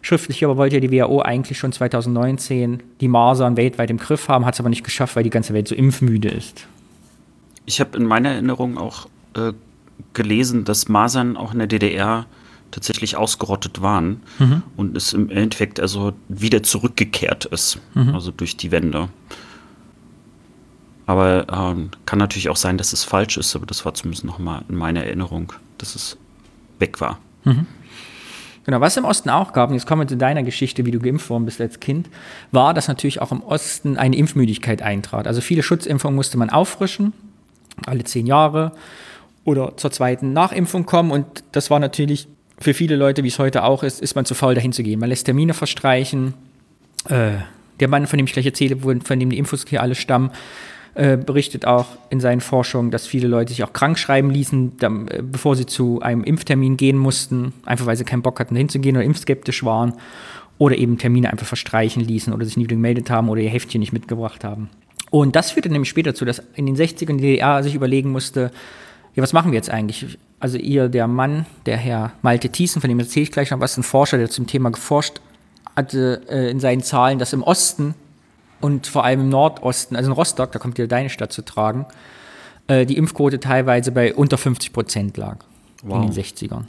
schriftlich, 0.00 0.42
aber 0.44 0.56
wollte 0.56 0.76
ja 0.76 0.80
die 0.80 0.90
WHO 0.90 1.20
eigentlich 1.20 1.58
schon 1.58 1.72
2019 1.72 2.82
die 3.00 3.08
Masern 3.08 3.56
weltweit 3.58 3.90
im 3.90 3.98
Griff 3.98 4.28
haben, 4.28 4.46
hat 4.46 4.54
es 4.54 4.60
aber 4.60 4.70
nicht 4.70 4.84
geschafft, 4.84 5.16
weil 5.16 5.24
die 5.24 5.30
ganze 5.30 5.52
Welt 5.52 5.68
so 5.68 5.74
impfmüde 5.74 6.28
ist. 6.28 6.66
Ich 7.66 7.80
habe 7.80 7.96
in 7.96 8.04
meiner 8.04 8.30
Erinnerung 8.30 8.78
auch 8.78 9.06
äh, 9.34 9.52
gelesen, 10.12 10.64
dass 10.64 10.88
Masern 10.88 11.36
auch 11.36 11.52
in 11.52 11.58
der 11.58 11.68
DDR 11.68 12.26
tatsächlich 12.70 13.16
ausgerottet 13.16 13.82
waren 13.82 14.22
mhm. 14.38 14.62
und 14.76 14.96
es 14.96 15.12
im 15.12 15.30
Endeffekt 15.30 15.78
also 15.78 16.14
wieder 16.28 16.62
zurückgekehrt 16.62 17.44
ist, 17.44 17.78
mhm. 17.94 18.14
also 18.14 18.30
durch 18.30 18.56
die 18.56 18.70
Wende. 18.70 19.08
Aber 21.06 21.46
ähm, 21.52 21.90
kann 22.06 22.18
natürlich 22.18 22.48
auch 22.48 22.56
sein, 22.56 22.78
dass 22.78 22.92
es 22.92 23.04
falsch 23.04 23.36
ist, 23.36 23.54
aber 23.54 23.66
das 23.66 23.84
war 23.84 23.92
zumindest 23.94 24.24
nochmal 24.24 24.64
in 24.68 24.76
meiner 24.76 25.04
Erinnerung, 25.04 25.52
dass 25.78 25.94
es 25.94 26.16
weg 26.78 27.00
war. 27.00 27.18
Mhm. 27.44 27.66
Genau, 28.64 28.80
was 28.80 28.92
es 28.92 28.98
im 28.98 29.04
Osten 29.04 29.28
auch 29.28 29.52
gab, 29.52 29.70
und 29.70 29.74
jetzt 29.74 29.86
kommen 29.86 30.02
wir 30.02 30.06
zu 30.06 30.16
deiner 30.16 30.44
Geschichte, 30.44 30.86
wie 30.86 30.92
du 30.92 31.00
geimpft 31.00 31.28
worden 31.30 31.44
bist 31.44 31.60
als 31.60 31.80
Kind, 31.80 32.08
war, 32.52 32.74
dass 32.74 32.86
natürlich 32.86 33.20
auch 33.20 33.32
im 33.32 33.42
Osten 33.42 33.96
eine 33.96 34.16
Impfmüdigkeit 34.16 34.82
eintrat. 34.82 35.26
Also 35.26 35.40
viele 35.40 35.64
Schutzimpfungen 35.64 36.14
musste 36.14 36.38
man 36.38 36.48
auffrischen, 36.48 37.12
alle 37.86 38.04
zehn 38.04 38.26
Jahre 38.26 38.72
oder 39.44 39.76
zur 39.76 39.90
zweiten 39.90 40.32
Nachimpfung 40.32 40.86
kommen. 40.86 41.10
Und 41.10 41.44
das 41.52 41.70
war 41.70 41.80
natürlich 41.80 42.28
für 42.58 42.74
viele 42.74 42.96
Leute, 42.96 43.24
wie 43.24 43.28
es 43.28 43.38
heute 43.38 43.64
auch 43.64 43.82
ist, 43.82 44.00
ist 44.00 44.14
man 44.14 44.24
zu 44.24 44.34
faul, 44.34 44.54
dahin 44.54 44.72
zu 44.72 44.82
gehen. 44.82 45.00
Man 45.00 45.08
lässt 45.08 45.26
Termine 45.26 45.54
verstreichen. 45.54 46.34
Äh, 47.08 47.32
der 47.80 47.88
Mann, 47.88 48.06
von 48.06 48.16
dem 48.16 48.26
ich 48.26 48.32
gleich 48.32 48.46
erzähle, 48.46 48.76
von 48.76 49.18
dem 49.18 49.30
die 49.30 49.38
Infos 49.38 49.64
hier 49.68 49.82
alle 49.82 49.94
stammen, 49.94 50.30
äh, 50.94 51.16
berichtet 51.16 51.66
auch 51.66 51.86
in 52.10 52.20
seinen 52.20 52.40
Forschungen, 52.40 52.90
dass 52.90 53.06
viele 53.06 53.26
Leute 53.26 53.52
sich 53.52 53.64
auch 53.64 53.72
krank 53.72 53.98
schreiben 53.98 54.30
ließen, 54.30 54.76
dann, 54.76 55.08
äh, 55.08 55.22
bevor 55.22 55.56
sie 55.56 55.66
zu 55.66 56.00
einem 56.02 56.22
Impftermin 56.22 56.76
gehen 56.76 56.98
mussten, 56.98 57.54
einfach 57.64 57.86
weil 57.86 57.96
sie 57.96 58.04
keinen 58.04 58.22
Bock 58.22 58.38
hatten, 58.38 58.54
hinzugehen 58.54 58.96
oder 58.96 59.04
impfskeptisch 59.04 59.64
waren 59.64 59.94
oder 60.58 60.76
eben 60.76 60.98
Termine 60.98 61.30
einfach 61.30 61.46
verstreichen 61.46 62.04
ließen 62.04 62.32
oder 62.32 62.44
sich 62.44 62.56
nie 62.56 62.64
wieder 62.64 62.76
gemeldet 62.76 63.10
haben 63.10 63.30
oder 63.30 63.40
ihr 63.40 63.50
Heftchen 63.50 63.80
nicht 63.80 63.92
mitgebracht 63.92 64.44
haben. 64.44 64.68
Und 65.12 65.36
das 65.36 65.50
führte 65.50 65.68
nämlich 65.68 65.90
später 65.90 66.12
dazu, 66.12 66.24
dass 66.24 66.42
in 66.54 66.64
den 66.64 66.74
60ern 66.74 67.18
die 67.18 67.22
DDR 67.22 67.62
sich 67.62 67.74
überlegen 67.74 68.10
musste, 68.10 68.50
ja, 69.14 69.22
was 69.22 69.34
machen 69.34 69.52
wir 69.52 69.56
jetzt 69.56 69.68
eigentlich? 69.68 70.18
Also 70.40 70.56
ihr, 70.56 70.88
der 70.88 71.06
Mann, 71.06 71.44
der 71.66 71.76
Herr 71.76 72.12
Malte 72.22 72.48
Thiessen, 72.48 72.80
von 72.80 72.88
dem 72.88 72.98
erzähle 72.98 73.24
ich 73.24 73.30
gleich 73.30 73.50
noch 73.50 73.60
was, 73.60 73.76
ein 73.76 73.82
Forscher, 73.82 74.16
der 74.16 74.30
zum 74.30 74.46
Thema 74.46 74.70
geforscht 74.70 75.20
hatte 75.76 76.22
äh, 76.30 76.50
in 76.50 76.60
seinen 76.60 76.82
Zahlen, 76.82 77.18
dass 77.18 77.34
im 77.34 77.42
Osten 77.42 77.94
und 78.62 78.86
vor 78.86 79.04
allem 79.04 79.20
im 79.20 79.28
Nordosten, 79.28 79.96
also 79.96 80.10
in 80.10 80.16
Rostock, 80.16 80.50
da 80.52 80.58
kommt 80.58 80.78
ja 80.78 80.86
deine 80.86 81.10
Stadt 81.10 81.30
zu 81.30 81.42
tragen, 81.42 81.84
äh, 82.68 82.86
die 82.86 82.96
Impfquote 82.96 83.38
teilweise 83.38 83.92
bei 83.92 84.14
unter 84.14 84.38
50 84.38 84.72
Prozent 84.72 85.18
lag 85.18 85.36
wow. 85.82 85.96
in 85.96 86.10
den 86.10 86.24
60ern. 86.24 86.62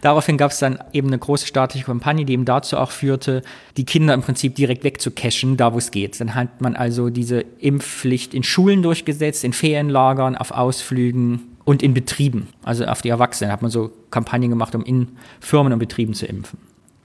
Daraufhin 0.00 0.36
gab 0.36 0.50
es 0.50 0.58
dann 0.58 0.78
eben 0.92 1.08
eine 1.08 1.18
große 1.18 1.46
staatliche 1.46 1.86
Kampagne, 1.86 2.24
die 2.24 2.32
eben 2.32 2.44
dazu 2.44 2.76
auch 2.76 2.90
führte, 2.90 3.42
die 3.76 3.84
Kinder 3.84 4.14
im 4.14 4.22
Prinzip 4.22 4.54
direkt 4.54 4.84
wegzucachen, 4.84 5.56
da 5.56 5.72
wo 5.72 5.78
es 5.78 5.90
geht. 5.90 6.20
Dann 6.20 6.34
hat 6.34 6.60
man 6.60 6.76
also 6.76 7.10
diese 7.10 7.40
Impfpflicht 7.58 8.34
in 8.34 8.42
Schulen 8.42 8.82
durchgesetzt, 8.82 9.44
in 9.44 9.52
Ferienlagern, 9.52 10.36
auf 10.36 10.50
Ausflügen 10.50 11.56
und 11.64 11.82
in 11.82 11.94
Betrieben, 11.94 12.48
also 12.62 12.84
auf 12.84 13.02
die 13.02 13.08
Erwachsenen, 13.08 13.50
hat 13.50 13.62
man 13.62 13.70
so 13.70 13.90
Kampagnen 14.10 14.50
gemacht, 14.50 14.74
um 14.74 14.84
in 14.84 15.08
Firmen 15.40 15.72
und 15.72 15.78
Betrieben 15.78 16.14
zu 16.14 16.26
impfen. 16.26 16.58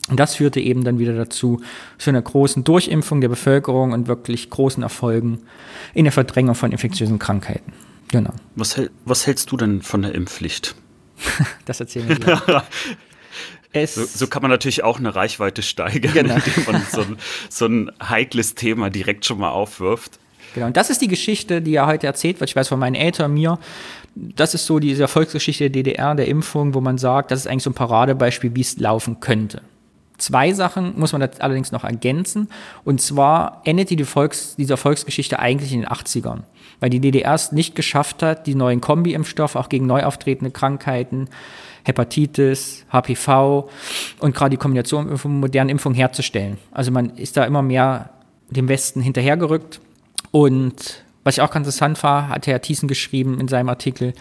Und 0.10 0.20
das 0.20 0.36
führte 0.36 0.60
eben 0.60 0.84
dann 0.84 1.00
wieder 1.00 1.16
dazu, 1.16 1.62
zu 1.98 2.10
einer 2.10 2.22
großen 2.22 2.64
Durchimpfung 2.64 3.22
der 3.22 3.30
Bevölkerung 3.30 3.92
und 3.92 4.08
wirklich 4.08 4.50
großen 4.50 4.84
Erfolgen 4.84 5.40
in 5.94 6.06
der 6.06 6.12
Verdrängung 6.12 6.56
von 6.56 6.72
infektiösen 6.72 7.20
Krankheiten. 7.20 7.74
Genau. 8.10 8.34
Was, 8.56 8.80
was 9.06 9.26
hältst 9.26 9.52
du 9.52 9.58
denn 9.58 9.82
von 9.82 10.02
der 10.02 10.14
Impfpflicht? 10.14 10.76
das 11.66 11.80
erzählen 11.80 12.08
wir 12.10 12.16
gleich. 12.16 12.40
So, 13.86 14.04
so, 14.04 14.28
kann 14.28 14.42
man 14.42 14.52
natürlich 14.52 14.84
auch 14.84 15.00
eine 15.00 15.16
Reichweite 15.16 15.62
steigern, 15.62 16.12
genau. 16.14 16.36
indem 16.36 16.66
man 16.66 16.86
so 16.92 17.02
ein, 17.02 17.18
so 17.48 17.66
ein 17.68 17.92
heikles 18.04 18.54
Thema 18.54 18.90
direkt 18.90 19.26
schon 19.26 19.40
mal 19.40 19.52
aufwirft. 19.52 20.20
Genau, 20.54 20.68
und 20.68 20.76
das 20.76 20.90
ist 20.90 21.02
die 21.02 21.08
Geschichte, 21.08 21.62
die 21.62 21.76
er 21.76 21.88
heute 21.88 22.06
erzählt 22.06 22.42
wird. 22.42 22.50
Ich 22.50 22.56
weiß 22.58 22.68
von 22.68 22.80
meinen 22.80 22.96
Eltern, 22.96 23.34
mir. 23.34 23.60
Das 24.14 24.54
ist 24.54 24.66
so 24.66 24.80
diese 24.80 25.04
Erfolgsgeschichte 25.04 25.70
der 25.70 25.84
DDR, 25.84 26.16
der 26.16 26.28
Impfung, 26.28 26.74
wo 26.74 26.82
man 26.82 26.98
sagt, 26.98 27.32
das 27.32 27.40
ist 27.40 27.48
eigentlich 27.48 27.64
so 27.64 27.70
ein 27.70 27.74
Paradebeispiel, 27.74 28.54
wie 28.56 28.62
es 28.62 28.78
laufen 28.78 29.22
könnte. 29.22 29.62
Zwei 30.18 30.52
Sachen 30.52 31.00
muss 31.00 31.14
man 31.14 31.22
allerdings 31.40 31.72
noch 31.72 31.86
ergänzen. 31.86 32.50
Und 32.84 33.02
zwar 33.02 33.62
endete 33.64 33.96
die 33.96 34.04
Volks-, 34.04 34.56
diese 34.58 34.74
Erfolgsgeschichte 34.74 35.40
eigentlich 35.40 35.72
in 35.72 35.82
den 35.82 35.90
80ern 35.90 36.42
weil 36.82 36.90
die 36.90 37.00
DDR 37.00 37.34
es 37.34 37.54
nicht 37.54 37.76
geschafft 37.76 38.22
hat, 38.22 38.48
die 38.48 38.56
neuen 38.56 38.82
Kombi-Impfstoffe 38.82 39.56
auch 39.56 39.70
gegen 39.70 39.86
neu 39.86 40.04
auftretende 40.04 40.52
Krankheiten, 40.52 41.30
Hepatitis, 41.84 42.86
HPV 42.92 43.70
und 44.20 44.36
gerade 44.36 44.50
die 44.50 44.58
Kombination 44.58 45.18
von 45.18 45.40
modernen 45.40 45.70
Impfungen 45.70 45.96
herzustellen. 45.96 46.58
Also 46.72 46.92
man 46.92 47.12
ist 47.12 47.38
da 47.38 47.46
immer 47.46 47.62
mehr 47.62 48.10
dem 48.50 48.68
Westen 48.68 49.02
hinterhergerückt. 49.02 49.80
Und 50.32 51.04
was 51.24 51.38
ich 51.38 51.42
auch 51.42 51.52
ganz 51.52 51.66
interessant 51.66 52.02
war, 52.04 52.30
hat 52.30 52.48
Herr 52.48 52.62
Thiessen 52.62 52.88
geschrieben 52.88 53.40
in 53.40 53.48
seinem 53.48 53.70
Artikel, 53.70 54.14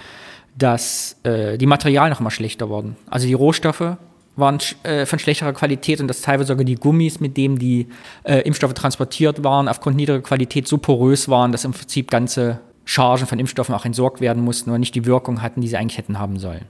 dass 0.56 1.16
äh, 1.22 1.58
die 1.58 1.66
Materialien 1.66 2.12
noch 2.12 2.20
mal 2.20 2.30
schlechter 2.30 2.68
wurden. 2.68 2.96
Also 3.08 3.26
die 3.26 3.34
Rohstoffe 3.34 3.96
waren 4.41 4.59
äh, 4.82 5.07
von 5.07 5.18
schlechterer 5.18 5.53
Qualität 5.53 6.01
und 6.01 6.09
dass 6.09 6.22
teilweise 6.22 6.49
sogar 6.49 6.64
die 6.64 6.74
Gummis, 6.74 7.20
mit 7.20 7.36
denen 7.36 7.59
die 7.59 7.86
äh, 8.24 8.41
Impfstoffe 8.41 8.74
transportiert 8.74 9.45
waren, 9.45 9.68
aufgrund 9.68 9.97
niedriger 9.97 10.22
Qualität 10.22 10.66
so 10.66 10.78
porös 10.78 11.28
waren, 11.28 11.53
dass 11.53 11.64
im 11.64 11.72
Prinzip 11.72 12.11
ganze 12.11 12.61
Chargen 12.84 13.26
von 13.26 13.38
Impfstoffen 13.38 13.74
auch 13.74 13.84
entsorgt 13.84 14.20
werden 14.20 14.43
mussten 14.43 14.70
und 14.70 14.80
nicht 14.80 14.95
die 14.95 15.07
Wirkung 15.07 15.43
hatten, 15.43 15.61
die 15.61 15.68
sie 15.68 15.76
eigentlich 15.76 15.99
hätten 15.99 16.18
haben 16.18 16.38
sollen. 16.38 16.64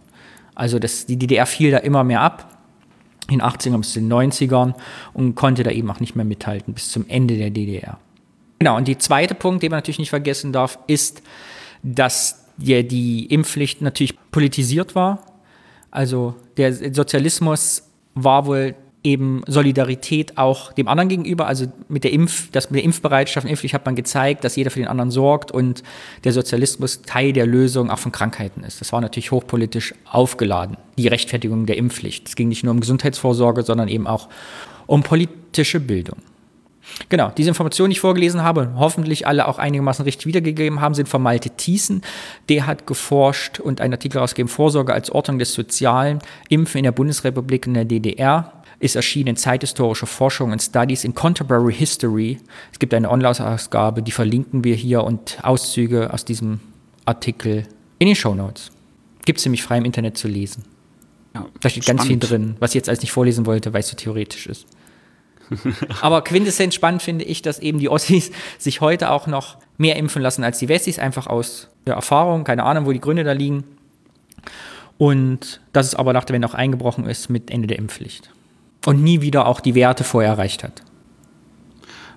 Also 0.55 0.79
das, 0.79 1.07
die 1.07 1.16
DDR 1.16 1.47
fiel 1.47 1.71
da 1.71 1.79
immer 1.79 2.05
mehr 2.05 2.21
ab, 2.21 2.59
in 3.29 3.39
den 3.39 3.43
80ern 3.43 3.79
bis 3.79 3.95
den 3.95 4.12
90ern 4.12 4.75
und 5.14 5.35
konnte 5.35 5.62
da 5.62 5.71
eben 5.71 5.91
auch 5.91 6.01
nicht 6.01 6.16
mehr 6.16 6.25
mithalten 6.25 6.75
bis 6.75 6.91
zum 6.91 7.07
Ende 7.09 7.37
der 7.37 7.51
DDR. 7.51 7.99
Genau, 8.59 8.77
und 8.77 8.89
der 8.89 8.99
zweite 8.99 9.35
Punkt, 9.35 9.62
den 9.62 9.71
man 9.71 9.79
natürlich 9.79 10.01
nicht 10.01 10.11
vergessen 10.11 10.53
darf, 10.53 10.79
ist, 10.87 11.23
dass 11.83 12.45
die 12.59 13.25
Impfpflicht 13.27 13.81
natürlich 13.81 14.18
politisiert 14.31 14.95
war 14.95 15.30
also 15.91 16.34
der 16.57 16.95
Sozialismus 16.95 17.82
war 18.14 18.47
wohl 18.47 18.74
eben 19.03 19.43
Solidarität 19.47 20.36
auch 20.36 20.72
dem 20.72 20.88
anderen 20.88 21.09
gegenüber, 21.09 21.47
also 21.47 21.66
mit 21.88 22.05
der 22.05 22.12
Impf, 22.12 22.51
das 22.53 22.70
mit 22.70 22.78
der 22.78 22.84
Impfbereitschaft, 22.84 23.47
Impfpflicht 23.47 23.74
hat 23.74 23.86
man 23.86 23.97
gezeigt, 23.97 24.45
dass 24.45 24.57
jeder 24.57 24.70
für 24.70 24.80
den 24.80 24.88
anderen 24.88 25.11
sorgt 25.11 25.51
und 25.51 25.82
der 26.24 26.32
Sozialismus 26.32 27.03
Teil 27.03 27.32
der 27.32 27.47
Lösung 27.47 27.91
auch 27.91 27.99
von 27.99 28.12
Krankheiten 28.12 28.62
ist. 28.62 28.80
Das 28.80 28.93
war 28.93 29.01
natürlich 29.01 29.30
hochpolitisch 29.30 29.95
aufgeladen, 30.05 30.76
die 30.99 31.09
Rechtfertigung 31.09 31.66
der 31.66 31.78
Impfpflicht. 31.78 32.28
Es 32.28 32.36
ging 32.36 32.49
nicht 32.49 32.62
nur 32.62 32.74
um 32.74 32.80
Gesundheitsvorsorge, 32.80 33.62
sondern 33.62 33.88
eben 33.88 34.07
auch 34.07 34.28
um 34.86 35.03
politische 35.03 35.80
Bildung. 35.80 36.18
Genau, 37.09 37.30
diese 37.36 37.49
Informationen, 37.49 37.91
die 37.91 37.95
ich 37.95 38.01
vorgelesen 38.01 38.43
habe, 38.43 38.72
hoffentlich 38.76 39.26
alle 39.26 39.49
auch 39.49 39.59
einigermaßen 39.59 40.05
richtig 40.05 40.26
wiedergegeben 40.26 40.80
haben, 40.80 40.95
sind 40.95 41.09
von 41.09 41.22
Malte 41.22 41.51
Thiessen. 41.51 42.03
Der 42.49 42.66
hat 42.66 42.86
geforscht 42.86 43.61
und 43.61 43.80
einen 43.80 43.95
Artikel 43.95 44.18
ausgegeben, 44.18 44.49
Vorsorge 44.49 44.93
als 44.93 45.11
Ordnung 45.11 45.38
des 45.38 45.55
Sozialen, 45.55 46.20
Impfen 46.49 46.78
in 46.78 46.84
der 46.84 46.93
Bundesrepublik 46.93 47.66
und 47.66 47.74
der 47.74 47.84
DDR. 47.84 48.53
Ist 48.78 48.97
erschienen 48.97 49.28
in 49.28 49.36
Zeithistorische 49.36 50.07
Forschung 50.07 50.53
und 50.53 50.62
Studies 50.62 51.05
in 51.05 51.14
Contemporary 51.14 51.74
History. 51.74 52.38
Es 52.72 52.78
gibt 52.78 52.95
eine 52.95 53.11
Online-Ausgabe, 53.11 54.03
die 54.03 54.11
verlinken 54.11 54.64
wir 54.64 54.74
hier 54.74 55.05
und 55.05 55.38
Auszüge 55.43 56.11
aus 56.14 56.24
diesem 56.24 56.61
Artikel 57.05 57.64
in 57.99 58.07
den 58.07 58.16
Show 58.16 58.34
Notes. 58.34 58.70
Gibt 59.26 59.38
es 59.38 59.45
nämlich 59.45 59.62
frei 59.62 59.76
im 59.78 59.84
Internet 59.84 60.16
zu 60.16 60.28
lesen. 60.28 60.64
Ja, 61.34 61.47
da 61.61 61.68
steht 61.68 61.84
spannend. 61.84 62.01
ganz 62.01 62.09
viel 62.09 62.18
drin, 62.18 62.57
was 62.59 62.70
ich 62.70 62.76
jetzt 62.76 62.88
alles 62.88 63.03
nicht 63.03 63.12
vorlesen 63.12 63.47
wollte, 63.47 63.72
weil 63.72 63.80
es 63.80 63.88
so 63.88 63.97
theoretisch 63.97 64.47
ist. 64.47 64.66
Aber 66.01 66.23
quintessenz 66.23 66.75
spannend 66.75 67.03
finde 67.03 67.25
ich, 67.25 67.43
dass 67.43 67.59
eben 67.59 67.79
die 67.79 67.89
Ossis 67.89 68.31
sich 68.59 68.81
heute 68.81 69.11
auch 69.11 69.27
noch 69.27 69.59
mehr 69.79 69.97
impfen 69.97 70.23
lassen 70.23 70.45
als 70.45 70.59
die 70.59 70.69
Wessis, 70.69 70.99
einfach 70.99 71.27
aus 71.27 71.69
der 71.87 71.95
Erfahrung, 71.95 72.45
keine 72.45 72.65
Ahnung, 72.65 72.87
wo 72.87 72.93
die 72.93 73.01
Gründe 73.01 73.25
da 73.25 73.33
liegen. 73.33 73.65
Und 74.99 75.61
dass 75.73 75.87
es 75.87 75.95
aber 75.95 76.13
nach 76.13 76.25
der 76.25 76.35
Wende 76.35 76.47
auch 76.47 76.55
eingebrochen 76.55 77.07
ist 77.07 77.31
mit 77.31 77.51
Ende 77.51 77.67
der 77.67 77.79
Impfpflicht. 77.79 78.31
Und 78.85 79.03
nie 79.03 79.23
wieder 79.23 79.47
auch 79.47 79.61
die 79.61 79.75
Werte 79.75 80.05
vorher 80.05 80.33
erreicht 80.33 80.63
hat. 80.63 80.83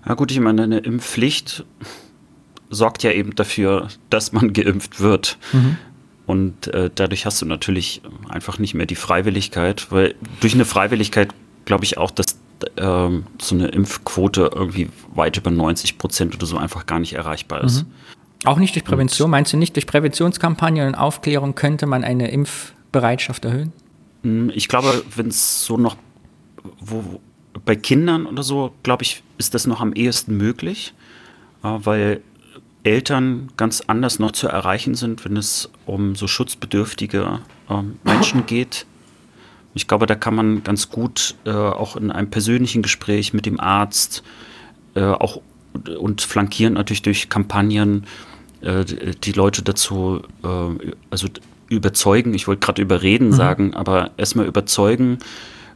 Na 0.06 0.16
gut, 0.16 0.32
ich 0.32 0.40
meine, 0.40 0.64
eine 0.64 0.80
Impfpflicht 0.80 1.64
sorgt 2.70 3.04
ja 3.04 3.12
eben 3.12 3.36
dafür, 3.36 3.88
dass 4.10 4.34
man 4.34 4.52
geimpft 4.54 5.00
wird. 5.00 5.38
Mhm. 5.54 5.78
Und 6.26 6.68
äh, 6.68 6.90
dadurch 6.94 7.26
hast 7.26 7.42
du 7.42 7.46
natürlich 7.46 8.02
einfach 8.30 8.58
nicht 8.58 8.74
mehr 8.74 8.86
die 8.86 8.96
Freiwilligkeit, 8.96 9.92
weil 9.92 10.16
durch 10.40 10.54
eine 10.54 10.66
Freiwilligkeit 10.66 11.34
glaube 11.66 11.84
ich 11.84 11.98
auch, 11.98 12.12
dass 12.12 12.40
ähm, 12.78 13.26
so 13.39 13.55
eine 13.55 13.68
Impfquote 13.68 14.51
irgendwie 14.53 14.89
weit 15.14 15.38
über 15.38 15.51
90 15.51 15.97
Prozent 15.97 16.36
oder 16.36 16.45
so 16.45 16.57
einfach 16.57 16.86
gar 16.86 16.99
nicht 16.99 17.14
erreichbar 17.14 17.64
ist. 17.64 17.84
Mhm. 17.84 17.91
Auch 18.45 18.57
nicht 18.57 18.76
durch 18.76 18.84
Prävention? 18.84 19.26
Und, 19.26 19.32
Meinst 19.32 19.53
du 19.53 19.57
nicht, 19.57 19.76
durch 19.76 19.88
Präventionskampagnen 19.88 20.88
und 20.88 20.95
Aufklärung 20.95 21.55
könnte 21.55 21.86
man 21.86 22.03
eine 22.03 22.30
Impfbereitschaft 22.32 23.45
erhöhen? 23.45 23.72
Hm, 24.24 24.51
ich 24.53 24.68
glaube, 24.68 25.03
wenn 25.16 25.28
es 25.28 25.66
so 25.66 25.78
noch, 25.78 25.95
wo, 26.80 27.22
bei 27.66 27.76
Kindern 27.76 28.26
oder 28.26 28.43
so, 28.43 28.74
glaube 28.84 29.03
ich, 29.03 29.24
ist 29.38 29.53
das 29.53 29.68
noch 29.68 29.80
am 29.80 29.93
ehesten 29.93 30.36
möglich, 30.38 30.93
äh, 31.64 31.68
weil 31.68 32.22
Eltern 32.84 33.49
ganz 33.55 33.82
anders 33.88 34.20
noch 34.20 34.34
zu 34.34 34.47
erreichen 34.47 34.95
sind, 34.95 35.24
wenn 35.24 35.38
es 35.38 35.70
um 35.86 36.16
so 36.16 36.28
schutzbedürftige 36.28 37.39
äh, 37.70 37.82
Menschen 38.03 38.45
geht 38.47 38.86
ich 39.74 39.88
glaube, 39.88 40.05
da 40.05 40.15
kann 40.15 40.36
man 40.36 40.63
ganz 40.63 40.89
gut 40.89 41.36
äh, 41.45 41.51
auch 41.51 41.95
in 41.95 42.11
einem 42.11 42.30
persönlichen 42.30 42.82
Gespräch 42.82 43.34
mit 43.34 43.45
dem 43.45 43.59
Arzt 43.59 44.24
äh, 44.95 45.03
auch 45.03 45.41
und 45.97 46.21
flankierend 46.21 46.78
natürlich 46.78 47.01
durch 47.01 47.30
Kampagnen 47.30 48.05
äh, 48.61 48.86
die 49.24 49.32
Leute 49.32 49.63
dazu 49.63 50.21
äh, 50.43 50.93
also 51.09 51.28
überzeugen. 51.69 52.34
Ich 52.34 52.47
wollte 52.47 52.65
gerade 52.65 52.82
überreden 52.82 53.28
mhm. 53.28 53.34
sagen, 53.34 53.74
aber 53.74 54.11
erstmal 54.17 54.45
überzeugen 54.45 55.17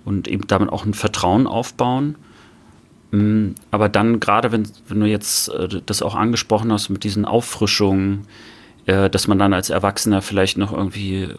und 0.05 0.27
eben 0.27 0.45
damit 0.47 0.69
auch 0.69 0.85
ein 0.85 0.93
Vertrauen 0.93 1.47
aufbauen. 1.47 2.15
Mm, 3.11 3.51
aber 3.71 3.89
dann 3.89 4.19
gerade, 4.19 4.51
wenn, 4.51 4.69
wenn 4.87 4.99
du 4.99 5.07
jetzt 5.07 5.49
äh, 5.49 5.81
das 5.85 6.01
auch 6.01 6.15
angesprochen 6.15 6.71
hast 6.71 6.89
mit 6.89 7.03
diesen 7.03 7.25
Auffrischungen, 7.25 8.27
äh, 8.88 9.09
dass 9.09 9.27
man 9.27 9.38
dann 9.38 9.53
als 9.53 9.69
Erwachsener 9.69 10.21
vielleicht 10.21 10.57
noch 10.57 10.73
irgendwie 10.73 11.29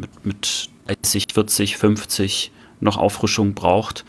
mit, 0.00 0.24
mit 0.24 0.68
30, 0.86 1.26
40, 1.32 1.76
50 1.76 2.52
noch 2.80 2.96
Auffrischung 2.96 3.54
braucht, 3.54 4.04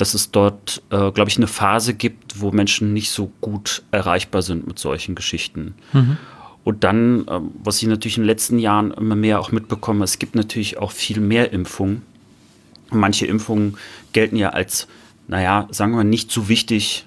dass 0.00 0.14
es 0.14 0.30
dort, 0.30 0.82
äh, 0.90 1.10
glaube 1.12 1.28
ich, 1.28 1.36
eine 1.36 1.46
Phase 1.46 1.94
gibt, 1.94 2.40
wo 2.40 2.50
Menschen 2.50 2.92
nicht 2.92 3.10
so 3.10 3.30
gut 3.40 3.82
erreichbar 3.90 4.42
sind 4.42 4.66
mit 4.66 4.78
solchen 4.78 5.14
Geschichten. 5.14 5.74
Mhm. 5.92 6.16
Und 6.64 6.84
dann, 6.84 7.26
äh, 7.28 7.40
was 7.62 7.82
ich 7.82 7.88
natürlich 7.88 8.16
in 8.16 8.22
den 8.22 8.28
letzten 8.28 8.58
Jahren 8.58 8.92
immer 8.92 9.16
mehr 9.16 9.40
auch 9.40 9.52
mitbekomme, 9.52 10.04
es 10.04 10.18
gibt 10.18 10.34
natürlich 10.34 10.78
auch 10.78 10.92
viel 10.92 11.20
mehr 11.20 11.52
Impfungen. 11.52 12.02
Manche 12.90 13.26
Impfungen 13.26 13.76
gelten 14.12 14.36
ja 14.36 14.50
als, 14.50 14.88
naja, 15.28 15.68
sagen 15.70 15.92
wir 15.92 16.04
nicht 16.04 16.30
so 16.30 16.48
wichtig 16.48 17.06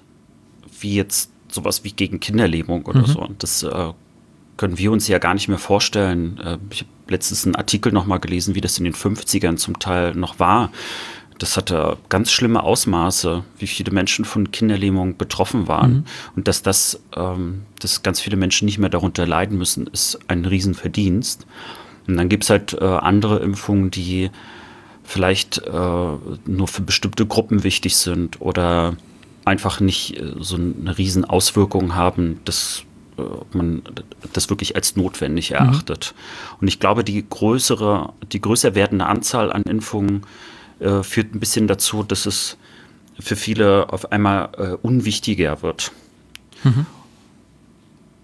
wie 0.80 0.94
jetzt 0.94 1.30
sowas 1.48 1.84
wie 1.84 1.92
gegen 1.92 2.20
Kinderlähmung 2.20 2.86
oder 2.86 3.00
mhm. 3.00 3.06
so. 3.06 3.20
Und 3.20 3.42
das 3.42 3.62
äh, 3.62 3.92
können 4.56 4.78
wir 4.78 4.92
uns 4.92 5.08
ja 5.08 5.18
gar 5.18 5.34
nicht 5.34 5.48
mehr 5.48 5.58
vorstellen. 5.58 6.38
Äh, 6.38 6.58
ich 6.70 6.80
habe 6.80 6.90
letztens 7.08 7.44
einen 7.44 7.56
Artikel 7.56 7.92
nochmal 7.92 8.20
gelesen, 8.20 8.54
wie 8.54 8.60
das 8.60 8.78
in 8.78 8.84
den 8.84 8.94
50ern 8.94 9.56
zum 9.56 9.78
Teil 9.78 10.14
noch 10.14 10.38
war. 10.38 10.70
Das 11.38 11.56
hatte 11.56 11.96
ganz 12.08 12.30
schlimme 12.30 12.62
Ausmaße, 12.62 13.42
wie 13.58 13.66
viele 13.66 13.92
Menschen 13.92 14.24
von 14.24 14.52
Kinderlähmung 14.52 15.16
betroffen 15.16 15.66
waren. 15.66 15.92
Mhm. 15.92 16.04
Und 16.36 16.48
dass 16.48 16.62
das, 16.62 17.00
ähm, 17.16 17.62
dass 17.80 18.02
ganz 18.02 18.20
viele 18.20 18.36
Menschen 18.36 18.66
nicht 18.66 18.78
mehr 18.78 18.90
darunter 18.90 19.26
leiden 19.26 19.58
müssen, 19.58 19.88
ist 19.88 20.18
ein 20.28 20.44
Riesenverdienst. 20.44 21.46
Und 22.06 22.16
dann 22.16 22.28
gibt 22.28 22.44
es 22.44 22.50
halt 22.50 22.74
äh, 22.74 22.84
andere 22.84 23.38
Impfungen, 23.38 23.90
die 23.90 24.30
vielleicht 25.02 25.58
äh, 25.58 25.70
nur 25.70 26.68
für 26.68 26.82
bestimmte 26.82 27.26
Gruppen 27.26 27.64
wichtig 27.64 27.96
sind 27.96 28.40
oder 28.40 28.96
einfach 29.44 29.80
nicht 29.80 30.18
äh, 30.18 30.32
so 30.38 30.56
eine 30.56 30.96
riesen 30.96 31.24
Auswirkung 31.24 31.94
haben, 31.94 32.40
dass 32.44 32.84
äh, 33.18 33.56
man 33.56 33.82
das 34.32 34.50
wirklich 34.50 34.76
als 34.76 34.96
notwendig 34.96 35.52
erachtet. 35.52 36.14
Mhm. 36.14 36.56
Und 36.62 36.68
ich 36.68 36.80
glaube, 36.80 37.04
die 37.04 37.24
größere, 37.28 38.12
die 38.32 38.40
größer 38.40 38.74
werdende 38.74 39.06
Anzahl 39.06 39.52
an 39.52 39.62
Impfungen 39.62 40.22
äh, 40.80 41.02
führt 41.02 41.34
ein 41.34 41.40
bisschen 41.40 41.66
dazu, 41.66 42.02
dass 42.02 42.26
es 42.26 42.56
für 43.18 43.36
viele 43.36 43.92
auf 43.92 44.12
einmal 44.12 44.50
äh, 44.56 44.76
unwichtiger 44.82 45.62
wird. 45.62 45.92
Mhm. 46.64 46.86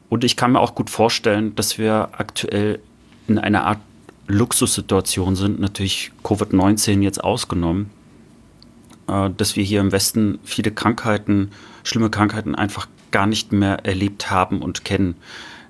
Und 0.08 0.24
ich 0.24 0.36
kann 0.36 0.52
mir 0.52 0.60
auch 0.60 0.74
gut 0.74 0.90
vorstellen, 0.90 1.54
dass 1.54 1.78
wir 1.78 2.10
aktuell 2.12 2.80
in 3.28 3.38
einer 3.38 3.64
Art 3.64 3.78
Luxussituation 4.26 5.36
sind, 5.36 5.60
natürlich 5.60 6.12
Covid-19 6.24 7.02
jetzt 7.02 7.22
ausgenommen, 7.22 7.90
äh, 9.08 9.30
dass 9.36 9.56
wir 9.56 9.64
hier 9.64 9.80
im 9.80 9.92
Westen 9.92 10.38
viele 10.44 10.72
Krankheiten, 10.72 11.50
schlimme 11.84 12.10
Krankheiten 12.10 12.54
einfach 12.54 12.86
gar 13.10 13.26
nicht 13.26 13.52
mehr 13.52 13.84
erlebt 13.84 14.30
haben 14.30 14.62
und 14.62 14.84
kennen. 14.84 15.16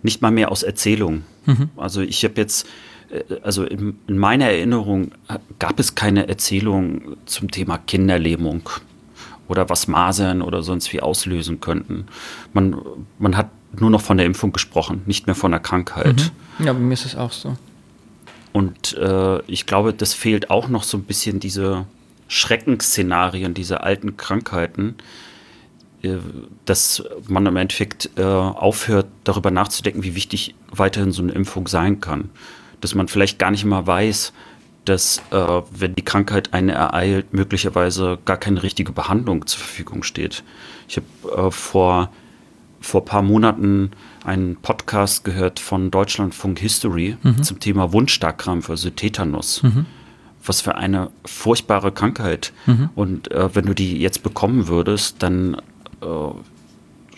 Nicht 0.02 0.22
mal 0.22 0.30
mehr 0.30 0.50
aus 0.50 0.62
Erzählungen. 0.62 1.24
Mhm. 1.46 1.70
Also 1.76 2.00
ich 2.00 2.24
habe 2.24 2.34
jetzt, 2.36 2.66
äh, 3.10 3.22
also 3.42 3.64
in, 3.64 3.98
in, 4.06 4.18
meiner 4.18 4.46
Erinnerung 4.46 5.12
äh, 5.28 5.38
gab 5.58 5.78
es 5.78 5.94
keine 5.94 6.28
Erzählung 6.28 7.16
zum 7.26 7.50
Thema 7.50 7.78
Kinderlähmung 7.78 8.68
oder 9.48 9.68
was 9.68 9.88
Masern 9.88 10.42
oder 10.42 10.62
sonst 10.62 10.92
wie 10.92 11.00
auslösen 11.00 11.60
könnten. 11.60 12.06
Man, 12.52 12.80
man 13.18 13.36
hat 13.36 13.50
nur 13.78 13.90
noch 13.90 14.00
von 14.00 14.16
der 14.16 14.26
Impfung 14.26 14.52
gesprochen, 14.52 15.02
nicht 15.06 15.26
mehr 15.26 15.34
von 15.34 15.50
der 15.50 15.60
Krankheit. 15.60 16.32
Mhm. 16.58 16.66
Ja, 16.66 16.72
bei 16.72 16.78
mir 16.78 16.94
ist 16.94 17.06
es 17.06 17.16
auch 17.16 17.32
so. 17.32 17.56
Und 18.52 18.96
äh, 18.96 19.42
ich 19.46 19.66
glaube, 19.66 19.92
das 19.92 20.12
fehlt 20.12 20.50
auch 20.50 20.68
noch 20.68 20.82
so 20.82 20.96
ein 20.96 21.04
bisschen 21.04 21.40
diese 21.40 21.86
Schreckensszenarien, 22.28 23.54
diese 23.54 23.82
alten 23.82 24.16
Krankheiten, 24.16 24.96
dass 26.64 27.02
man 27.28 27.46
im 27.46 27.56
Endeffekt 27.56 28.10
äh, 28.16 28.22
aufhört, 28.22 29.06
darüber 29.24 29.50
nachzudenken, 29.50 30.02
wie 30.02 30.14
wichtig 30.14 30.54
weiterhin 30.70 31.12
so 31.12 31.22
eine 31.22 31.32
Impfung 31.32 31.68
sein 31.68 32.00
kann. 32.00 32.30
Dass 32.80 32.94
man 32.94 33.08
vielleicht 33.08 33.38
gar 33.38 33.50
nicht 33.50 33.64
mal 33.64 33.86
weiß, 33.86 34.32
dass, 34.84 35.22
äh, 35.30 35.62
wenn 35.70 35.94
die 35.94 36.04
Krankheit 36.04 36.54
einen 36.54 36.70
ereilt, 36.70 37.32
möglicherweise 37.32 38.18
gar 38.24 38.38
keine 38.38 38.62
richtige 38.62 38.92
Behandlung 38.92 39.46
zur 39.46 39.60
Verfügung 39.60 40.02
steht. 40.02 40.42
Ich 40.88 40.96
habe 40.96 41.48
äh, 41.48 41.50
vor, 41.50 42.10
vor 42.80 43.02
ein 43.02 43.04
paar 43.04 43.22
Monaten 43.22 43.90
einen 44.24 44.56
Podcast 44.56 45.24
gehört 45.24 45.60
von 45.60 45.90
Deutschlandfunk 45.90 46.58
History 46.58 47.16
mhm. 47.22 47.42
zum 47.42 47.60
Thema 47.60 47.92
Wundstarkrampf, 47.92 48.70
also 48.70 48.90
Tetanus. 48.90 49.62
Mhm. 49.62 49.86
Was 50.42 50.62
für 50.62 50.74
eine 50.76 51.10
furchtbare 51.26 51.92
Krankheit. 51.92 52.54
Mhm. 52.64 52.88
Und 52.94 53.30
äh, 53.30 53.54
wenn 53.54 53.66
du 53.66 53.74
die 53.74 54.00
jetzt 54.00 54.22
bekommen 54.22 54.68
würdest, 54.68 55.22
dann 55.22 55.60
äh, 56.02 56.06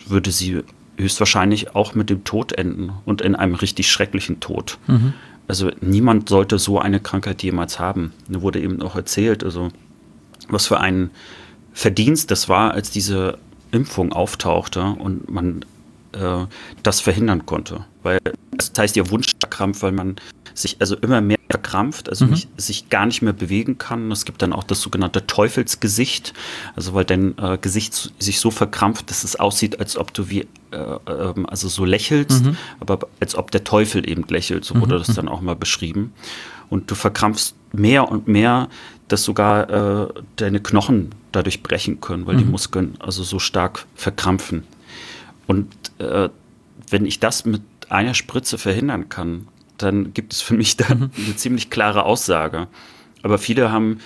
würde 0.09 0.31
sie 0.31 0.63
höchstwahrscheinlich 0.97 1.75
auch 1.75 1.95
mit 1.95 2.09
dem 2.09 2.23
Tod 2.23 2.53
enden 2.53 2.91
und 3.05 3.21
in 3.21 3.35
einem 3.35 3.55
richtig 3.55 3.91
schrecklichen 3.91 4.39
Tod. 4.39 4.77
Mhm. 4.87 5.13
Also 5.47 5.71
niemand 5.81 6.29
sollte 6.29 6.59
so 6.59 6.79
eine 6.79 6.99
Krankheit 6.99 7.43
jemals 7.43 7.79
haben. 7.79 8.13
Mir 8.27 8.41
wurde 8.41 8.61
eben 8.61 8.81
auch 8.81 8.95
erzählt, 8.95 9.43
also 9.43 9.69
was 10.47 10.67
für 10.67 10.79
ein 10.79 11.09
Verdienst 11.73 12.31
das 12.31 12.49
war, 12.49 12.71
als 12.71 12.91
diese 12.91 13.39
Impfung 13.71 14.13
auftauchte 14.13 14.83
und 14.83 15.29
man 15.29 15.65
äh, 16.13 16.45
das 16.83 17.01
verhindern 17.01 17.45
konnte. 17.45 17.85
Weil 18.03 18.19
das 18.51 18.71
heißt 18.77 18.95
ja 18.95 19.09
Wunschkrampf, 19.09 19.81
weil 19.81 19.91
man 19.91 20.15
sich 20.53 20.77
also 20.79 20.95
immer 20.95 21.21
mehr 21.21 21.37
verkrampft, 21.49 22.09
also 22.09 22.25
mhm. 22.25 22.31
nicht, 22.31 22.49
sich 22.61 22.89
gar 22.89 23.05
nicht 23.05 23.21
mehr 23.21 23.33
bewegen 23.33 23.77
kann. 23.77 24.11
Es 24.11 24.25
gibt 24.25 24.41
dann 24.41 24.53
auch 24.53 24.63
das 24.63 24.81
sogenannte 24.81 25.27
Teufelsgesicht, 25.27 26.33
also 26.75 26.93
weil 26.93 27.05
dein 27.05 27.37
äh, 27.37 27.57
Gesicht 27.59 28.13
sich 28.19 28.39
so 28.39 28.51
verkrampft, 28.51 29.09
dass 29.09 29.23
es 29.23 29.35
aussieht, 29.35 29.79
als 29.79 29.97
ob 29.97 30.13
du 30.13 30.29
wie 30.29 30.47
äh, 30.71 30.77
äh, 30.77 31.33
also 31.47 31.67
so 31.67 31.85
lächelst, 31.85 32.45
mhm. 32.45 32.57
aber 32.79 33.07
als 33.19 33.35
ob 33.35 33.51
der 33.51 33.63
Teufel 33.63 34.09
eben 34.09 34.23
lächelt, 34.27 34.65
so 34.65 34.75
wurde 34.79 34.95
mhm. 34.95 34.99
das 34.99 35.15
dann 35.15 35.27
auch 35.27 35.41
mal 35.41 35.55
beschrieben. 35.55 36.13
Und 36.69 36.89
du 36.89 36.95
verkrampfst 36.95 37.55
mehr 37.71 38.09
und 38.09 38.27
mehr, 38.27 38.69
dass 39.07 39.23
sogar 39.23 39.69
äh, 39.69 40.07
deine 40.37 40.59
Knochen 40.59 41.11
dadurch 41.31 41.61
brechen 41.61 42.01
können, 42.01 42.25
weil 42.25 42.37
die 42.37 42.45
mhm. 42.45 42.51
Muskeln 42.51 42.95
also 42.99 43.21
so 43.23 43.37
stark 43.37 43.85
verkrampfen. 43.95 44.63
Und 45.45 45.67
äh, 45.99 46.29
wenn 46.89 47.05
ich 47.05 47.19
das 47.19 47.45
mit 47.45 47.61
einer 47.89 48.13
Spritze 48.13 48.57
verhindern 48.57 49.09
kann, 49.09 49.47
dann 49.83 50.13
gibt 50.13 50.33
es 50.33 50.41
für 50.41 50.55
mich 50.55 50.77
dann 50.77 50.99
mhm. 50.99 51.25
eine 51.25 51.35
ziemlich 51.35 51.69
klare 51.69 52.03
Aussage. 52.03 52.67
Aber 53.21 53.37
viele 53.37 53.71
haben 53.71 53.99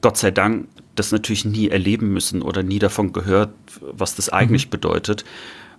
Gott 0.00 0.16
sei 0.16 0.30
Dank 0.30 0.68
das 0.94 1.12
natürlich 1.12 1.44
nie 1.44 1.68
erleben 1.68 2.12
müssen 2.12 2.42
oder 2.42 2.62
nie 2.62 2.78
davon 2.78 3.12
gehört, 3.12 3.50
was 3.80 4.14
das 4.14 4.28
eigentlich 4.28 4.66
mhm. 4.66 4.70
bedeutet. 4.70 5.24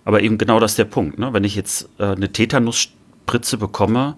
Aber 0.04 0.22
eben 0.22 0.38
genau 0.38 0.60
das 0.60 0.72
ist 0.72 0.78
der 0.78 0.84
Punkt. 0.84 1.18
Ne? 1.18 1.32
Wenn 1.32 1.44
ich 1.44 1.54
jetzt 1.54 1.88
äh, 1.98 2.06
eine 2.06 2.30
Tetanusspritze 2.30 3.56
bekomme, 3.56 4.16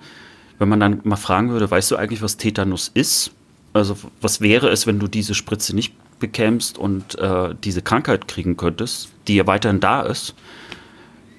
wenn 0.59 0.68
man 0.68 0.80
dann 0.80 1.00
mal 1.04 1.16
fragen 1.16 1.50
würde, 1.50 1.70
weißt 1.70 1.90
du 1.90 1.96
eigentlich, 1.96 2.22
was 2.22 2.38
Tetanus 2.38 2.90
ist? 2.92 3.32
Also 3.72 3.96
was 4.20 4.40
wäre 4.40 4.70
es, 4.70 4.86
wenn 4.86 4.98
du 4.98 5.07
diese 5.07 5.34
Spritze 5.34 5.76
nicht 5.76 5.94
bekämst 6.18 6.78
und 6.78 7.18
äh, 7.18 7.54
diese 7.62 7.82
Krankheit 7.82 8.26
kriegen 8.26 8.57
könntest, 8.57 9.12
die 9.28 9.36
ja 9.36 9.46
weiterhin 9.46 9.80
da 9.80 10.02
ist, 10.02 10.34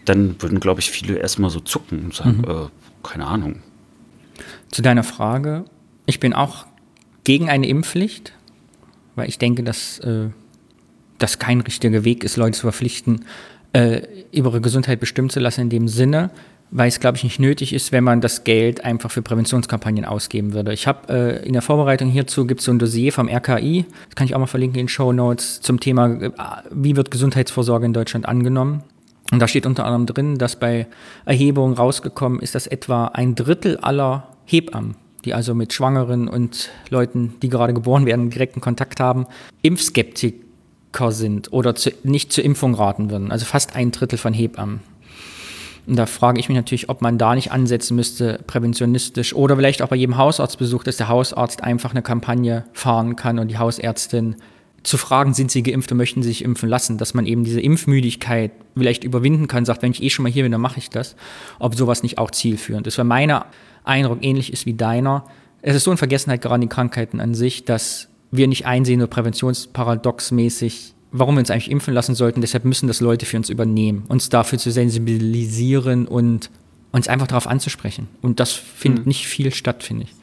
dann 0.05 0.41
würden, 0.41 0.59
glaube 0.59 0.79
ich, 0.79 0.89
viele 0.89 1.17
erstmal 1.17 1.49
so 1.49 1.59
zucken 1.59 2.05
und 2.05 2.13
sagen, 2.13 2.37
mhm. 2.37 2.51
äh, 2.51 2.67
keine 3.09 3.27
Ahnung. 3.27 3.61
Zu 4.71 4.81
deiner 4.81 5.03
Frage, 5.03 5.65
ich 6.05 6.19
bin 6.19 6.33
auch 6.33 6.65
gegen 7.23 7.49
eine 7.49 7.67
Impfpflicht, 7.67 8.33
weil 9.15 9.27
ich 9.27 9.37
denke, 9.37 9.63
dass 9.63 9.99
äh, 9.99 10.29
das 11.17 11.39
kein 11.39 11.61
richtiger 11.61 12.03
Weg 12.03 12.23
ist, 12.23 12.37
Leute 12.37 12.57
zu 12.57 12.61
verpflichten, 12.61 13.25
äh, 13.73 14.01
über 14.31 14.49
ihre 14.49 14.61
Gesundheit 14.61 14.99
bestimmen 14.99 15.29
zu 15.29 15.39
lassen 15.39 15.61
in 15.61 15.69
dem 15.69 15.87
Sinne, 15.87 16.29
weil 16.69 16.89
es, 16.89 16.99
glaube 16.99 17.17
ich, 17.17 17.23
nicht 17.23 17.39
nötig 17.39 17.73
ist, 17.73 17.91
wenn 17.91 18.03
man 18.03 18.21
das 18.21 18.43
Geld 18.43 18.83
einfach 18.83 19.09
für 19.11 19.21
Präventionskampagnen 19.21 20.05
ausgeben 20.05 20.53
würde. 20.53 20.73
Ich 20.73 20.85
habe 20.85 21.41
äh, 21.41 21.45
in 21.45 21.53
der 21.53 21.61
Vorbereitung 21.61 22.09
hierzu 22.09 22.45
gibt 22.45 22.59
es 22.59 22.65
so 22.65 22.71
ein 22.71 22.79
Dossier 22.79 23.13
vom 23.13 23.29
RKI, 23.29 23.85
das 24.07 24.15
kann 24.15 24.25
ich 24.25 24.35
auch 24.35 24.39
mal 24.39 24.47
verlinken 24.47 24.79
in 24.79 24.85
den 24.85 24.89
Show 24.89 25.11
Notes, 25.13 25.61
zum 25.61 25.79
Thema, 25.79 26.07
äh, 26.21 26.31
wie 26.71 26.95
wird 26.95 27.11
Gesundheitsvorsorge 27.11 27.85
in 27.85 27.93
Deutschland 27.93 28.25
angenommen. 28.25 28.83
Und 29.31 29.39
da 29.39 29.47
steht 29.47 29.65
unter 29.65 29.85
anderem 29.85 30.05
drin, 30.05 30.37
dass 30.37 30.57
bei 30.57 30.87
Erhebungen 31.25 31.73
rausgekommen 31.73 32.39
ist, 32.39 32.55
dass 32.55 32.67
etwa 32.67 33.07
ein 33.07 33.35
Drittel 33.35 33.77
aller 33.77 34.27
Hebammen, 34.45 34.95
die 35.25 35.33
also 35.33 35.53
mit 35.53 35.73
Schwangeren 35.73 36.27
und 36.27 36.69
Leuten, 36.89 37.35
die 37.41 37.49
gerade 37.49 37.73
geboren 37.73 38.05
werden, 38.05 38.29
direkten 38.29 38.61
Kontakt 38.61 38.99
haben, 38.99 39.25
Impfskeptiker 39.61 41.11
sind 41.11 41.51
oder 41.51 41.75
zu, 41.75 41.91
nicht 42.03 42.31
zur 42.31 42.45
Impfung 42.45 42.73
raten 42.73 43.09
würden. 43.09 43.31
Also 43.31 43.45
fast 43.45 43.75
ein 43.75 43.91
Drittel 43.91 44.17
von 44.17 44.33
Hebammen. 44.33 44.79
Und 45.87 45.95
da 45.95 46.05
frage 46.05 46.39
ich 46.39 46.49
mich 46.49 46.55
natürlich, 46.57 46.89
ob 46.89 47.01
man 47.01 47.17
da 47.17 47.33
nicht 47.33 47.51
ansetzen 47.51 47.95
müsste, 47.95 48.39
präventionistisch 48.45 49.33
oder 49.33 49.55
vielleicht 49.55 49.81
auch 49.81 49.87
bei 49.87 49.95
jedem 49.95 50.17
Hausarztbesuch, 50.17 50.83
dass 50.83 50.97
der 50.97 51.07
Hausarzt 51.07 51.63
einfach 51.63 51.91
eine 51.91 52.01
Kampagne 52.01 52.65
fahren 52.73 53.15
kann 53.15 53.39
und 53.39 53.47
die 53.47 53.57
Hausärztin 53.57 54.35
zu 54.87 54.97
fragen, 54.97 55.33
sind 55.33 55.51
sie 55.51 55.63
geimpft 55.63 55.91
und 55.91 55.97
möchten 55.97 56.23
sie 56.23 56.29
sich 56.29 56.43
impfen 56.43 56.69
lassen, 56.69 56.97
dass 56.97 57.13
man 57.13 57.25
eben 57.25 57.43
diese 57.43 57.59
Impfmüdigkeit 57.59 58.51
vielleicht 58.73 59.03
überwinden 59.03 59.47
kann, 59.47 59.65
sagt, 59.65 59.81
wenn 59.81 59.91
ich 59.91 60.01
eh 60.01 60.09
schon 60.09 60.23
mal 60.23 60.31
hier 60.31 60.43
bin, 60.43 60.51
dann 60.53 60.61
mache 60.61 60.79
ich 60.79 60.89
das, 60.89 61.17
ob 61.59 61.75
sowas 61.75 62.03
nicht 62.03 62.17
auch 62.17 62.31
zielführend 62.31 62.87
ist. 62.87 62.97
Weil 62.97 63.05
mein 63.05 63.37
Eindruck 63.83 64.19
ähnlich 64.21 64.53
ist 64.53 64.65
wie 64.65 64.73
deiner. 64.73 65.25
Es 65.61 65.75
ist 65.75 65.83
so 65.83 65.91
in 65.91 65.97
Vergessenheit 65.97 66.41
gerade 66.41 66.61
die 66.61 66.69
Krankheiten 66.69 67.19
an 67.19 67.35
sich, 67.35 67.65
dass 67.65 68.07
wir 68.31 68.47
nicht 68.47 68.65
einsehen, 68.65 68.99
nur 68.99 69.09
präventionsparadoxmäßig, 69.09 70.93
warum 71.11 71.35
wir 71.35 71.39
uns 71.39 71.51
eigentlich 71.51 71.69
impfen 71.69 71.93
lassen 71.93 72.15
sollten. 72.15 72.39
Deshalb 72.39 72.63
müssen 72.63 72.87
das 72.87 73.01
Leute 73.01 73.25
für 73.25 73.35
uns 73.35 73.49
übernehmen, 73.49 74.05
uns 74.07 74.29
dafür 74.29 74.57
zu 74.57 74.71
sensibilisieren 74.71 76.07
und 76.07 76.49
uns 76.93 77.09
einfach 77.09 77.27
darauf 77.27 77.47
anzusprechen. 77.47 78.07
Und 78.21 78.39
das 78.39 78.53
findet 78.53 79.05
mhm. 79.05 79.09
nicht 79.09 79.27
viel 79.27 79.53
statt, 79.53 79.83
finde 79.83 80.03
ich. 80.03 80.13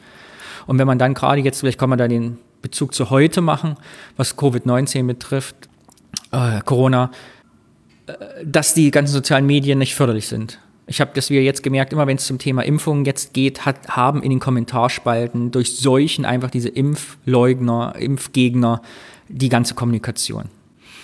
Und 0.66 0.78
wenn 0.78 0.86
man 0.86 0.98
dann 0.98 1.12
gerade 1.12 1.42
jetzt, 1.42 1.60
vielleicht 1.60 1.78
kann 1.78 1.90
man 1.90 1.98
da 1.98 2.08
den 2.08 2.38
Bezug 2.64 2.94
zu 2.94 3.10
heute 3.10 3.42
machen, 3.42 3.76
was 4.16 4.38
Covid-19 4.38 5.06
betrifft, 5.06 5.68
äh, 6.32 6.62
Corona, 6.64 7.10
äh, 8.06 8.14
dass 8.42 8.72
die 8.72 8.90
ganzen 8.90 9.12
sozialen 9.12 9.44
Medien 9.44 9.78
nicht 9.78 9.94
förderlich 9.94 10.28
sind. 10.28 10.58
Ich 10.86 11.02
habe 11.02 11.10
das 11.14 11.28
wir 11.28 11.42
jetzt 11.42 11.62
gemerkt, 11.62 11.92
immer 11.92 12.06
wenn 12.06 12.16
es 12.16 12.26
zum 12.26 12.38
Thema 12.38 12.62
Impfungen 12.62 13.04
jetzt 13.04 13.34
geht, 13.34 13.66
hat, 13.66 13.88
haben 13.88 14.22
in 14.22 14.30
den 14.30 14.40
Kommentarspalten 14.40 15.50
durch 15.50 15.76
Seuchen 15.76 16.24
einfach 16.24 16.48
diese 16.48 16.70
Impfleugner, 16.70 17.96
Impfgegner 17.98 18.80
die 19.28 19.50
ganze 19.50 19.74
Kommunikation. 19.74 20.44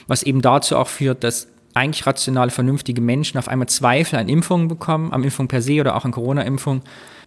Was 0.06 0.22
eben 0.22 0.40
dazu 0.40 0.78
auch 0.78 0.88
führt, 0.88 1.24
dass 1.24 1.48
eigentlich 1.74 2.06
rationale, 2.06 2.50
vernünftige 2.50 3.02
Menschen 3.02 3.36
auf 3.36 3.48
einmal 3.48 3.68
Zweifel 3.68 4.18
an 4.18 4.30
Impfungen 4.30 4.68
bekommen, 4.68 5.12
am 5.12 5.24
Impfung 5.24 5.46
per 5.46 5.60
se 5.60 5.80
oder 5.80 5.94
auch 5.94 6.06
an 6.06 6.12
Corona-Impfung, 6.12 6.80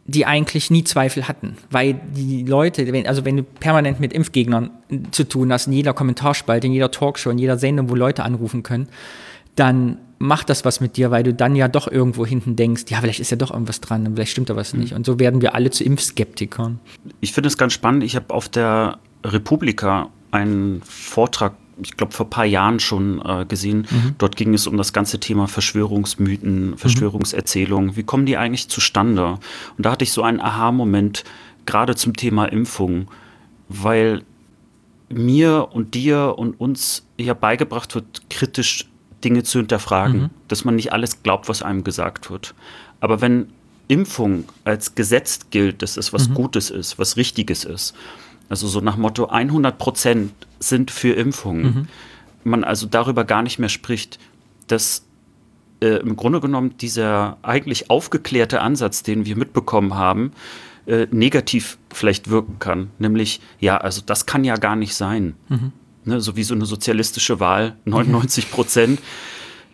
die 0.06 0.26
eigentlich 0.26 0.70
nie 0.70 0.84
Zweifel 0.84 1.28
hatten. 1.28 1.56
Weil 1.72 1.94
die 1.94 2.44
Leute, 2.44 2.92
wenn, 2.92 3.08
also 3.08 3.24
wenn 3.26 3.38
du 3.38 3.44
permanent 3.44 4.00
mit 4.00 4.12
Impfgegnern 4.14 4.70
zu 5.12 5.24
tun 5.24 5.52
hast, 5.52 5.68
in 5.68 5.74
jeder 5.74 5.94
Kommentarspalte, 5.94 6.68
in 6.68 6.74
jeder 6.74 6.92
Talkshow, 6.92 7.30
in 7.30 7.38
jeder 7.38 7.58
Sendung, 7.58 7.90
wo 7.90 7.96
Leute 7.96 8.24
anrufen 8.24 8.64
können, 8.64 8.90
dann 9.56 9.98
macht 10.20 10.50
das 10.50 10.66
was 10.66 10.80
mit 10.80 10.98
dir, 10.98 11.12
weil 11.12 11.24
du 11.24 11.34
dann 11.34 11.56
ja 11.56 11.68
doch 11.68 11.88
irgendwo 11.88 12.26
hinten 12.26 12.56
denkst, 12.56 12.86
ja, 12.90 13.00
vielleicht 13.00 13.20
ist 13.20 13.32
ja 13.32 13.38
doch 13.38 13.52
irgendwas 13.52 13.82
dran, 13.82 14.10
vielleicht 14.14 14.32
stimmt 14.32 14.50
da 14.50 14.56
was 14.56 14.74
mhm. 14.74 14.82
nicht. 14.82 14.94
Und 14.94 15.06
so 15.06 15.20
werden 15.20 15.42
wir 15.42 15.56
alle 15.56 15.70
zu 15.70 15.84
Impfskeptikern. 15.84 16.80
Ich 17.20 17.34
finde 17.34 17.48
es 17.48 17.58
ganz 17.58 17.74
spannend. 17.74 18.04
Ich 18.04 18.16
habe 18.16 18.34
auf 18.34 18.50
der 18.50 19.00
Republika 19.24 20.10
einen 20.32 20.82
Vortrag 20.84 21.54
ich 21.82 21.98
glaube, 21.98 22.14
vor 22.14 22.26
ein 22.28 22.30
paar 22.30 22.46
Jahren 22.46 22.80
schon 22.80 23.22
äh, 23.26 23.46
gesehen. 23.46 23.88
Mhm. 23.90 24.16
Dort 24.18 24.36
ging 24.36 24.54
es 24.54 24.68
um 24.68 24.78
das 24.78 24.94
ganze 24.94 25.20
Thema 25.20 25.48
Verschwörungsmythen, 25.48 26.72
mhm. 26.72 26.78
Verschwörungserzählungen. 26.78 27.96
Wie 27.96 28.04
kommen 28.04 28.26
die 28.26 28.38
eigentlich 28.38 28.70
zustande? 28.70 29.40
Und 29.78 29.86
da 29.86 29.92
hatte 29.92 30.04
ich 30.04 30.12
so 30.12 30.24
einen 30.24 30.40
Aha-Moment, 30.40 31.24
gerade 31.66 31.96
zum 31.96 32.16
Thema 32.16 32.46
Impfung, 32.46 33.08
weil 33.70 34.24
mir 35.10 35.70
und 35.72 35.94
dir 35.94 36.36
und 36.38 36.60
uns 36.60 37.06
ja 37.18 37.34
beigebracht 37.34 37.96
wird, 37.96 38.30
kritisch 38.30 38.90
Dinge 39.24 39.44
zu 39.44 39.60
hinterfragen, 39.60 40.22
mhm. 40.24 40.30
dass 40.48 40.66
man 40.66 40.76
nicht 40.76 40.92
alles 40.92 41.24
glaubt, 41.24 41.48
was 41.50 41.62
einem 41.62 41.84
gesagt 41.84 42.30
wird. 42.30 42.54
Aber 43.00 43.22
wenn 43.22 43.48
Impfung 43.88 44.46
als 44.64 44.96
Gesetz 44.96 45.40
gilt, 45.50 45.82
dass 45.82 45.98
es 45.98 46.14
was 46.14 46.30
mhm. 46.30 46.36
Gutes 46.36 46.70
ist, 46.70 47.00
was 47.00 47.18
Richtiges 47.18 47.64
ist, 47.64 47.94
also 48.50 48.68
so 48.68 48.80
nach 48.82 48.98
Motto 48.98 49.28
100 49.28 49.78
Prozent 49.78 50.34
sind 50.60 50.92
für 50.92 51.14
Impfungen, 51.14 51.64
mhm. 51.64 51.88
man 52.44 52.64
also 52.64 52.88
darüber 52.88 53.26
gar 53.26 53.42
nicht 53.42 53.60
mehr 53.60 53.70
spricht, 53.70 54.20
dass 54.68 55.06
äh, 55.82 55.98
im 55.98 56.16
Grunde 56.16 56.40
genommen 56.40 56.78
dieser 56.78 57.38
eigentlich 57.42 57.90
aufgeklärte 57.90 58.62
Ansatz, 58.62 59.04
den 59.04 59.26
wir 59.26 59.36
mitbekommen 59.36 59.96
haben, 59.96 60.32
äh, 60.86 61.08
negativ 61.12 61.78
vielleicht 61.92 62.30
wirken 62.30 62.60
kann. 62.60 62.92
Nämlich, 63.00 63.42
ja, 63.60 63.78
also 63.78 64.02
das 64.06 64.26
kann 64.26 64.44
ja 64.44 64.56
gar 64.58 64.76
nicht 64.76 64.96
sein. 64.96 65.36
Mhm 65.50 65.74
ne, 66.06 66.22
so 66.22 66.36
wie 66.36 66.44
so 66.44 66.54
eine 66.54 66.66
sozialistische 66.66 67.40
Wahl, 67.40 67.76
99 67.86 68.52
Prozent. 68.52 69.00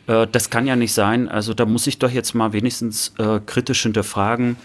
äh, 0.07 0.27
das 0.31 0.49
kann 0.49 0.67
ja 0.67 0.75
nicht 0.75 0.93
sein. 0.93 1.29
Also 1.29 1.53
da 1.53 1.65
muss 1.65 1.87
ich 1.87 1.99
doch 1.99 2.11
jetzt 2.11 2.33
mal 2.33 2.53
wenigstens 2.53 3.13
äh, 3.17 3.39
kritisch 3.45 3.83
hinterfragen, 3.83 4.57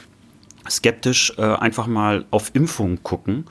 skeptisch 0.68 1.32
äh, 1.36 1.42
einfach 1.42 1.86
mal 1.86 2.24
auf 2.30 2.50
Impfungen 2.54 3.02
gucken. 3.02 3.44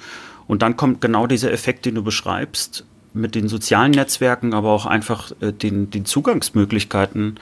Und 0.53 0.61
dann 0.61 0.77
kommt 0.77 1.01
genau 1.01 1.25
dieser 1.25 1.51
Effekt, 1.51 1.83
den 1.87 1.95
du 1.95 2.03
beschreibst, 2.03 2.85
mit 3.15 3.33
den 3.33 3.47
sozialen 3.47 3.89
Netzwerken, 3.89 4.53
aber 4.53 4.69
auch 4.69 4.85
einfach 4.85 5.31
äh, 5.41 5.51
den, 5.51 5.89
den 5.89 6.05
Zugangsmöglichkeiten, 6.05 7.39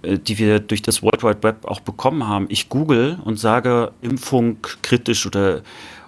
äh, 0.00 0.18
die 0.18 0.38
wir 0.38 0.58
durch 0.60 0.80
das 0.80 1.02
World 1.02 1.22
Wide 1.22 1.42
Web 1.42 1.66
auch 1.66 1.80
bekommen 1.80 2.26
haben. 2.26 2.46
Ich 2.48 2.70
google 2.70 3.18
und 3.22 3.38
sage 3.38 3.92
Impfung 4.00 4.56
kritisch 4.80 5.26
oder 5.26 5.60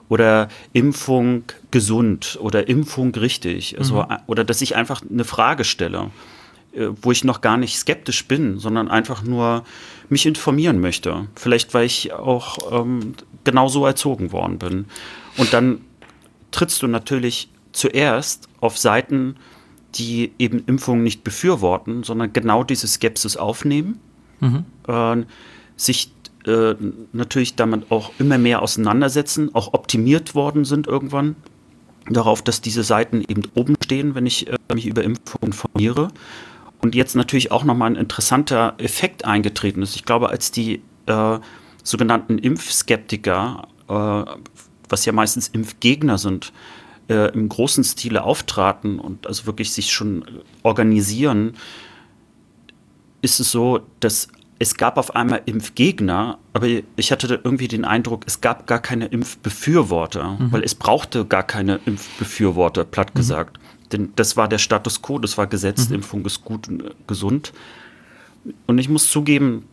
oder 0.08 0.48
Impfung 0.72 1.42
gesund 1.70 2.38
oder 2.40 2.66
Impfung 2.66 3.14
richtig. 3.14 3.76
Also, 3.78 3.96
mhm. 3.96 4.16
Oder 4.26 4.42
dass 4.42 4.62
ich 4.62 4.74
einfach 4.74 5.02
eine 5.02 5.24
Frage 5.24 5.64
stelle, 5.64 6.12
äh, 6.72 6.86
wo 7.02 7.12
ich 7.12 7.24
noch 7.24 7.42
gar 7.42 7.58
nicht 7.58 7.76
skeptisch 7.76 8.26
bin, 8.26 8.58
sondern 8.58 8.88
einfach 8.88 9.22
nur 9.22 9.64
mich 10.08 10.24
informieren 10.24 10.80
möchte. 10.80 11.26
Vielleicht, 11.34 11.74
weil 11.74 11.84
ich 11.84 12.14
auch 12.14 12.72
ähm, 12.72 13.16
genau 13.44 13.68
so 13.68 13.84
erzogen 13.84 14.32
worden 14.32 14.58
bin. 14.58 14.86
Und 15.36 15.52
dann 15.52 15.82
trittst 16.56 16.82
du 16.82 16.86
natürlich 16.86 17.50
zuerst 17.72 18.48
auf 18.60 18.78
Seiten, 18.78 19.36
die 19.94 20.32
eben 20.38 20.64
Impfungen 20.66 21.02
nicht 21.02 21.22
befürworten, 21.22 22.02
sondern 22.02 22.32
genau 22.32 22.64
diese 22.64 22.86
Skepsis 22.86 23.36
aufnehmen, 23.36 24.00
mhm. 24.40 24.64
äh, 24.88 25.24
sich 25.76 26.12
äh, 26.46 26.74
natürlich 27.12 27.56
damit 27.56 27.90
auch 27.90 28.10
immer 28.18 28.38
mehr 28.38 28.62
auseinandersetzen, 28.62 29.54
auch 29.54 29.74
optimiert 29.74 30.34
worden 30.34 30.64
sind 30.64 30.86
irgendwann 30.86 31.36
darauf, 32.08 32.40
dass 32.40 32.62
diese 32.62 32.82
Seiten 32.84 33.20
eben 33.20 33.42
oben 33.54 33.74
stehen, 33.84 34.14
wenn 34.14 34.24
ich 34.24 34.48
äh, 34.48 34.56
mich 34.72 34.86
über 34.86 35.04
Impfung 35.04 35.42
informiere. 35.42 36.08
Und 36.80 36.94
jetzt 36.94 37.16
natürlich 37.16 37.52
auch 37.52 37.64
nochmal 37.64 37.90
ein 37.90 37.96
interessanter 37.96 38.74
Effekt 38.78 39.26
eingetreten 39.26 39.82
ist. 39.82 39.94
Ich 39.94 40.06
glaube, 40.06 40.30
als 40.30 40.52
die 40.52 40.80
äh, 41.04 41.38
sogenannten 41.82 42.38
Impfskeptiker, 42.38 43.68
äh, 43.88 44.24
was 44.88 45.04
ja 45.04 45.12
meistens 45.12 45.48
Impfgegner 45.48 46.18
sind, 46.18 46.52
äh, 47.08 47.32
im 47.32 47.48
großen 47.48 47.84
Stile 47.84 48.24
auftraten 48.24 48.98
und 48.98 49.26
also 49.26 49.46
wirklich 49.46 49.72
sich 49.72 49.92
schon 49.92 50.24
organisieren, 50.62 51.54
ist 53.22 53.40
es 53.40 53.50
so, 53.50 53.80
dass 54.00 54.28
es 54.58 54.76
gab 54.76 54.96
auf 54.96 55.14
einmal 55.14 55.42
Impfgegner, 55.44 56.38
aber 56.54 56.66
ich 56.96 57.12
hatte 57.12 57.40
irgendwie 57.44 57.68
den 57.68 57.84
Eindruck, 57.84 58.24
es 58.26 58.40
gab 58.40 58.66
gar 58.66 58.80
keine 58.80 59.06
Impfbefürworter, 59.06 60.38
mhm. 60.38 60.52
weil 60.52 60.62
es 60.62 60.74
brauchte 60.74 61.26
gar 61.26 61.42
keine 61.42 61.80
Impfbefürworter, 61.84 62.84
platt 62.84 63.14
mhm. 63.14 63.18
gesagt. 63.18 63.58
Denn 63.92 64.12
das 64.16 64.36
war 64.36 64.48
der 64.48 64.58
Status 64.58 65.02
quo, 65.02 65.18
das 65.18 65.36
war 65.36 65.46
gesetzt, 65.46 65.90
mhm. 65.90 65.96
Impfung 65.96 66.24
ist 66.24 66.44
gut 66.44 66.68
und 66.68 66.82
äh, 66.82 66.90
gesund. 67.06 67.52
Und 68.66 68.78
ich 68.78 68.88
muss 68.88 69.10
zugeben, 69.10 69.64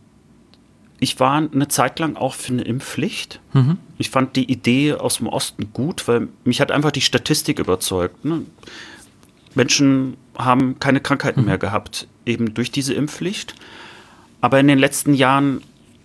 ich 1.04 1.20
war 1.20 1.36
eine 1.36 1.68
Zeit 1.68 1.98
lang 1.98 2.16
auch 2.16 2.32
für 2.32 2.54
eine 2.54 2.62
Impfpflicht. 2.62 3.38
Mhm. 3.52 3.76
Ich 3.98 4.08
fand 4.08 4.36
die 4.36 4.50
Idee 4.50 4.94
aus 4.94 5.18
dem 5.18 5.26
Osten 5.26 5.70
gut, 5.74 6.08
weil 6.08 6.28
mich 6.44 6.62
hat 6.62 6.72
einfach 6.72 6.92
die 6.92 7.02
Statistik 7.02 7.58
überzeugt. 7.58 8.24
Ne? 8.24 8.40
Menschen 9.54 10.16
haben 10.34 10.78
keine 10.78 11.00
Krankheiten 11.00 11.40
mhm. 11.40 11.46
mehr 11.46 11.58
gehabt, 11.58 12.08
eben 12.24 12.54
durch 12.54 12.70
diese 12.70 12.94
Impfpflicht. 12.94 13.54
Aber 14.40 14.58
in 14.58 14.66
den 14.66 14.78
letzten 14.78 15.12
Jahren 15.12 15.60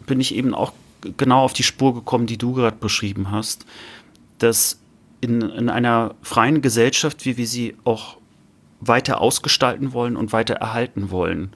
bin 0.06 0.20
ich 0.20 0.36
eben 0.36 0.54
auch 0.54 0.74
genau 1.16 1.43
auf 1.45 1.54
die 1.54 1.64
Spur 1.64 1.93
gekommen, 1.93 2.26
die 2.26 2.38
du 2.38 2.54
gerade 2.54 2.76
beschrieben 2.76 3.32
hast, 3.32 3.66
dass 4.38 4.82
in, 5.22 5.41
in 5.41 5.70
einer 5.70 6.14
freien 6.22 6.62
Gesellschaft, 6.62 7.26
wie 7.26 7.38
wir 7.38 7.47
sie 7.47 7.76
auch 7.86 8.18
weiter 8.82 9.22
ausgestalten 9.22 9.93
wollen 9.93 10.18
und 10.18 10.34
weiter 10.34 10.56
erhalten 10.56 11.10
wollen, 11.10 11.52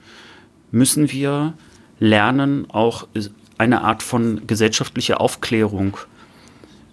müssen 0.70 1.12
wir 1.12 1.52
lernen, 1.98 2.70
auch 2.70 3.06
eine 3.58 3.82
Art 3.82 4.02
von 4.02 4.46
gesellschaftlicher 4.46 5.20
Aufklärung 5.20 5.96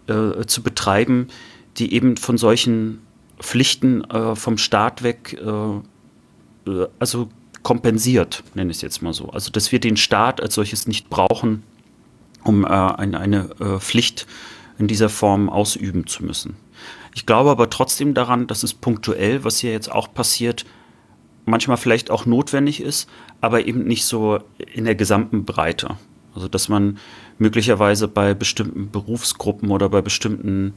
äh, 0.08 0.46
zu 0.46 0.62
betreiben, 0.64 1.28
die 1.78 1.94
eben 1.94 2.18
von 2.18 2.38
solchen 2.38 3.00
Pflichten 3.40 4.04
äh, 4.06 4.36
vom 4.36 4.58
Staat 4.58 5.04
weg, 5.04 5.40
äh, 5.44 6.70
äh 6.70 6.88
also 7.00 7.30
kompensiert, 7.64 8.44
nenne 8.56 8.72
ich 8.72 8.78
es 8.78 8.82
jetzt 8.82 9.02
mal 9.02 9.14
so. 9.14 9.30
Also 9.30 9.52
dass 9.52 9.72
wir 9.72 9.80
den 9.80 9.98
Staat 9.98 10.42
als 10.42 10.56
solches 10.56 10.88
nicht 10.88 11.10
brauchen, 11.10 11.64
um 12.44 12.64
äh, 12.64 12.68
eine, 12.68 13.20
eine 13.20 13.50
äh, 13.60 13.80
Pflicht 13.80 14.28
in 14.78 14.88
dieser 14.88 15.10
Form 15.10 15.50
ausüben 15.50 16.08
zu 16.08 16.24
müssen. 16.24 16.56
Ich 17.14 17.26
glaube 17.26 17.52
aber 17.52 17.70
trotzdem 17.70 18.14
daran, 18.14 18.48
dass 18.48 18.64
es 18.64 18.74
punktuell, 18.74 19.44
was 19.44 19.60
hier 19.60 19.72
jetzt 19.72 19.92
auch 19.92 20.14
passiert, 20.14 20.66
manchmal 21.46 21.78
vielleicht 21.78 22.12
auch 22.12 22.26
notwendig 22.26 22.82
ist, 22.82 23.10
aber 23.40 23.66
eben 23.66 23.84
nicht 23.86 24.06
so 24.06 24.40
in 24.74 24.86
der 24.86 24.96
gesamten 24.96 25.46
Breite. 25.46 25.98
Also 26.34 26.48
dass 26.48 26.70
man 26.70 26.98
möglicherweise 27.40 28.08
bei 28.08 28.34
bestimmten 28.34 28.90
Berufsgruppen 28.90 29.72
oder 29.72 29.90
bei 29.90 30.02
bestimmten 30.02 30.74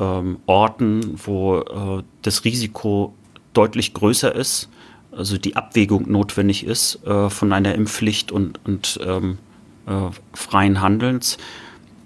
ähm, 0.00 0.38
Orten, 0.46 1.14
wo 1.24 1.58
äh, 1.58 2.02
das 2.22 2.44
Risiko 2.44 3.14
deutlich 3.52 3.94
größer 3.94 4.34
ist, 4.34 4.68
also 5.12 5.38
die 5.38 5.56
Abwägung 5.56 6.10
notwendig 6.10 6.64
ist 6.64 7.04
äh, 7.06 7.30
von 7.30 7.52
einer 7.52 7.74
Impfpflicht 7.74 8.30
und, 8.30 8.60
und 8.64 9.00
ähm, 9.04 9.38
äh, 9.86 10.10
freien 10.34 10.80
Handelns, 10.80 11.38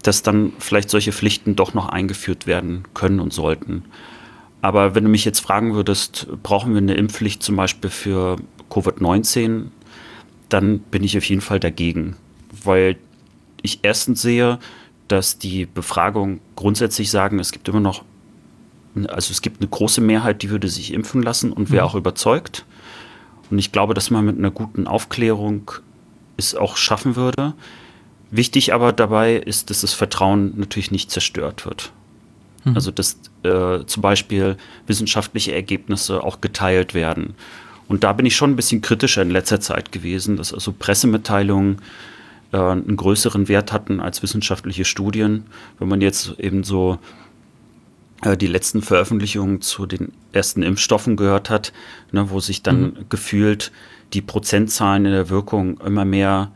dass 0.03 0.23
dann 0.23 0.53
vielleicht 0.59 0.89
solche 0.89 1.11
Pflichten 1.11 1.55
doch 1.55 1.73
noch 1.73 1.89
eingeführt 1.89 2.47
werden 2.47 2.83
können 2.93 3.19
und 3.19 3.33
sollten. 3.33 3.85
Aber 4.63 4.95
wenn 4.95 5.03
du 5.03 5.09
mich 5.09 5.25
jetzt 5.25 5.41
fragen 5.41 5.73
würdest, 5.73 6.25
brauchen 6.41 6.71
wir 6.71 6.77
eine 6.77 6.93
Impfpflicht 6.93 7.43
zum 7.43 7.57
Beispiel 7.57 7.89
für 7.89 8.37
Covid-19, 8.69 9.65
dann 10.47 10.79
bin 10.79 11.03
ich 11.03 11.17
auf 11.17 11.25
jeden 11.25 11.41
Fall 11.41 11.59
dagegen, 11.59 12.15
weil 12.63 12.95
ich 13.61 13.79
erstens 13.81 14.21
sehe, 14.21 14.59
dass 15.09 15.37
die 15.37 15.65
Befragungen 15.65 16.39
grundsätzlich 16.55 17.11
sagen, 17.11 17.39
es 17.39 17.51
gibt 17.51 17.67
immer 17.67 17.81
noch, 17.81 18.05
also 19.09 19.31
es 19.31 19.41
gibt 19.41 19.59
eine 19.59 19.69
große 19.69 19.99
Mehrheit, 19.99 20.41
die 20.43 20.49
würde 20.49 20.69
sich 20.69 20.93
impfen 20.93 21.21
lassen 21.21 21.51
und 21.51 21.69
wäre 21.69 21.83
mhm. 21.83 21.89
auch 21.89 21.95
überzeugt. 21.95 22.65
Und 23.51 23.59
ich 23.59 23.73
glaube, 23.73 23.93
dass 23.93 24.11
man 24.11 24.23
mit 24.23 24.37
einer 24.37 24.51
guten 24.51 24.87
Aufklärung 24.87 25.71
es 26.37 26.55
auch 26.55 26.77
schaffen 26.77 27.17
würde. 27.17 27.53
Wichtig 28.31 28.73
aber 28.73 28.93
dabei 28.93 29.35
ist, 29.35 29.69
dass 29.69 29.81
das 29.81 29.93
Vertrauen 29.93 30.53
natürlich 30.55 30.89
nicht 30.89 31.11
zerstört 31.11 31.65
wird. 31.65 31.91
Mhm. 32.63 32.75
Also 32.75 32.91
dass 32.91 33.19
äh, 33.43 33.85
zum 33.85 34.01
Beispiel 34.01 34.57
wissenschaftliche 34.87 35.53
Ergebnisse 35.53 36.23
auch 36.23 36.41
geteilt 36.41 36.93
werden. 36.93 37.35
Und 37.87 38.03
da 38.03 38.13
bin 38.13 38.25
ich 38.25 38.35
schon 38.35 38.51
ein 38.51 38.55
bisschen 38.55 38.81
kritischer 38.81 39.21
in 39.21 39.29
letzter 39.29 39.59
Zeit 39.59 39.91
gewesen, 39.91 40.37
dass 40.37 40.53
also 40.53 40.71
Pressemitteilungen 40.71 41.81
äh, 42.51 42.57
einen 42.57 42.95
größeren 42.95 43.47
Wert 43.47 43.71
hatten 43.71 43.99
als 43.99 44.23
wissenschaftliche 44.23 44.85
Studien. 44.85 45.45
Wenn 45.79 45.89
man 45.89 46.01
jetzt 46.01 46.39
eben 46.39 46.63
so 46.63 46.99
äh, 48.23 48.37
die 48.37 48.47
letzten 48.47 48.81
Veröffentlichungen 48.81 49.61
zu 49.61 49.85
den 49.85 50.13
ersten 50.31 50.63
Impfstoffen 50.63 51.17
gehört 51.17 51.49
hat, 51.49 51.73
ne, 52.11 52.29
wo 52.29 52.39
sich 52.39 52.63
dann 52.63 52.81
mhm. 52.81 52.93
gefühlt 53.09 53.71
die 54.13 54.21
Prozentzahlen 54.21 55.05
in 55.05 55.11
der 55.11 55.29
Wirkung 55.29 55.79
immer 55.81 56.05
mehr 56.05 56.51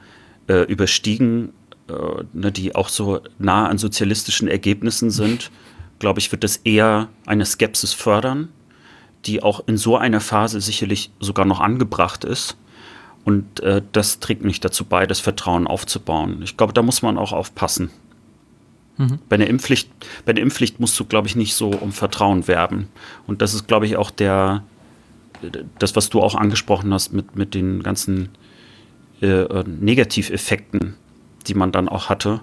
äh, 0.48 0.62
überstiegen, 0.64 1.50
äh, 1.90 1.94
ne, 2.34 2.52
die 2.52 2.76
auch 2.76 2.90
so 2.90 3.22
nah 3.40 3.68
an 3.68 3.78
sozialistischen 3.78 4.48
Ergebnissen 4.48 5.10
sind, 5.12 5.52
glaube 6.00 6.20
ich, 6.20 6.32
wird 6.32 6.44
das 6.44 6.58
eher 6.58 7.10
eine 7.26 7.46
Skepsis 7.46 7.94
fördern, 7.94 8.50
die 9.26 9.44
auch 9.44 9.68
in 9.68 9.78
so 9.78 9.98
einer 9.98 10.22
Phase 10.22 10.62
sicherlich 10.62 11.12
sogar 11.20 11.46
noch 11.46 11.60
angebracht 11.60 12.24
ist. 12.24 12.58
Und 13.26 13.60
äh, 13.60 13.82
das 13.92 14.20
trägt 14.20 14.46
nicht 14.46 14.64
dazu 14.64 14.86
bei, 14.86 15.06
das 15.06 15.20
Vertrauen 15.20 15.68
aufzubauen. 15.68 16.42
Ich 16.44 16.56
glaube, 16.56 16.74
da 16.74 16.82
muss 16.82 17.02
man 17.02 17.18
auch 17.18 17.34
aufpassen. 17.34 17.90
Mhm. 18.98 19.20
Bei, 19.28 19.36
einer 19.36 19.48
Impfpflicht, 19.48 19.90
bei 20.26 20.32
einer 20.32 20.42
Impfpflicht 20.42 20.80
musst 20.80 21.00
du, 21.00 21.06
glaube 21.06 21.28
ich, 21.28 21.36
nicht 21.36 21.54
so 21.54 21.70
um 21.70 21.92
Vertrauen 21.92 22.48
werben. 22.48 22.88
Und 23.26 23.42
das 23.42 23.54
ist, 23.54 23.68
glaube 23.68 23.86
ich, 23.86 23.98
auch 23.98 24.12
der, 24.12 24.64
das, 25.78 25.96
was 25.96 26.10
du 26.10 26.22
auch 26.22 26.36
angesprochen 26.36 26.94
hast 26.94 27.12
mit, 27.12 27.36
mit 27.36 27.54
den 27.54 27.84
ganzen 27.84 28.30
äh, 29.22 29.64
Negativeffekten, 29.66 30.96
die 31.48 31.54
man 31.54 31.72
dann 31.72 31.90
auch 31.90 32.10
hatte, 32.10 32.42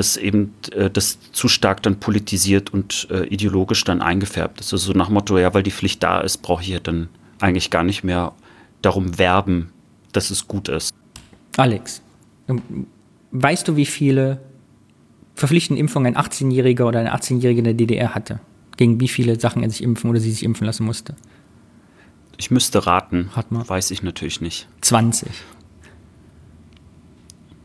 dass 0.00 0.16
eben 0.16 0.54
äh, 0.72 0.88
das 0.88 1.18
zu 1.32 1.46
stark 1.46 1.82
dann 1.82 2.00
politisiert 2.00 2.72
und 2.72 3.06
äh, 3.10 3.26
ideologisch 3.26 3.84
dann 3.84 4.00
eingefärbt 4.00 4.58
ist. 4.58 4.72
Also 4.72 4.92
so 4.92 4.98
nach 4.98 5.10
Motto, 5.10 5.36
ja, 5.36 5.52
weil 5.52 5.62
die 5.62 5.70
Pflicht 5.70 6.02
da 6.02 6.22
ist, 6.22 6.38
brauche 6.38 6.62
ich 6.62 6.68
ja 6.68 6.80
dann 6.80 7.10
eigentlich 7.38 7.68
gar 7.68 7.82
nicht 7.82 8.02
mehr 8.02 8.32
darum 8.80 9.18
werben, 9.18 9.74
dass 10.12 10.30
es 10.30 10.48
gut 10.48 10.70
ist. 10.70 10.94
Alex, 11.58 12.00
ähm, 12.48 12.86
weißt 13.32 13.68
du, 13.68 13.76
wie 13.76 13.84
viele 13.84 14.40
verpflichtende 15.34 15.78
Impfungen 15.78 16.16
ein 16.16 16.24
18-Jähriger 16.24 16.84
oder 16.84 17.00
eine 17.00 17.14
18-Jährige 17.14 17.58
in 17.58 17.64
der 17.64 17.74
DDR 17.74 18.14
hatte? 18.14 18.40
Gegen 18.78 19.00
wie 19.00 19.08
viele 19.08 19.38
Sachen 19.38 19.62
er 19.62 19.68
sich 19.68 19.82
impfen 19.82 20.08
oder 20.08 20.18
sie 20.18 20.30
sich 20.30 20.44
impfen 20.44 20.66
lassen 20.66 20.86
musste? 20.86 21.14
Ich 22.38 22.50
müsste 22.50 22.86
raten. 22.86 23.28
Hat 23.36 23.52
man. 23.52 23.68
Weiß 23.68 23.90
ich 23.90 24.02
natürlich 24.02 24.40
nicht. 24.40 24.66
20. 24.80 25.28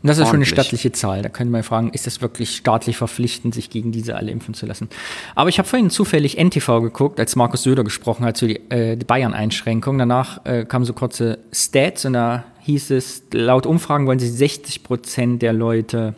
Und 0.06 0.10
das 0.10 0.20
ist 0.20 0.28
schon 0.28 0.36
eine 0.36 0.46
stattliche 0.46 0.92
Zahl. 0.92 1.24
Da 1.24 1.30
können 1.30 1.50
wir 1.50 1.64
fragen, 1.64 1.90
ist 1.90 2.06
das 2.06 2.22
wirklich 2.22 2.56
staatlich 2.56 2.96
verpflichtend, 2.96 3.56
sich 3.56 3.72
gegen 3.72 3.92
diese 3.92 4.16
alle 4.16 4.30
impfen 4.30 4.54
zu 4.54 4.68
lassen? 4.68 4.88
Aber 5.34 5.50
ich 5.50 5.58
habe 5.58 5.68
vorhin 5.68 5.90
zufällig 5.90 6.38
NTV 6.38 6.82
geguckt, 6.82 7.20
als 7.20 7.36
Markus 7.36 7.64
Söder 7.64 7.84
gesprochen 7.84 8.24
hat 8.24 8.38
zu 8.38 8.46
die, 8.46 8.58
äh, 8.70 8.98
die 8.98 9.06
Bayern-Einschränkung. 9.06 9.98
Danach 9.98 10.46
äh, 10.46 10.64
kamen 10.64 10.86
so 10.86 10.94
kurze 10.94 11.40
Stats 11.52 12.06
und 12.06 12.14
da 12.14 12.44
hieß 12.62 12.92
es, 12.92 13.24
laut 13.32 13.66
Umfragen 13.66 14.06
wollen 14.06 14.20
sich 14.20 14.32
60 14.32 14.84
Prozent 14.84 15.42
der 15.42 15.54
Leute 15.54 16.14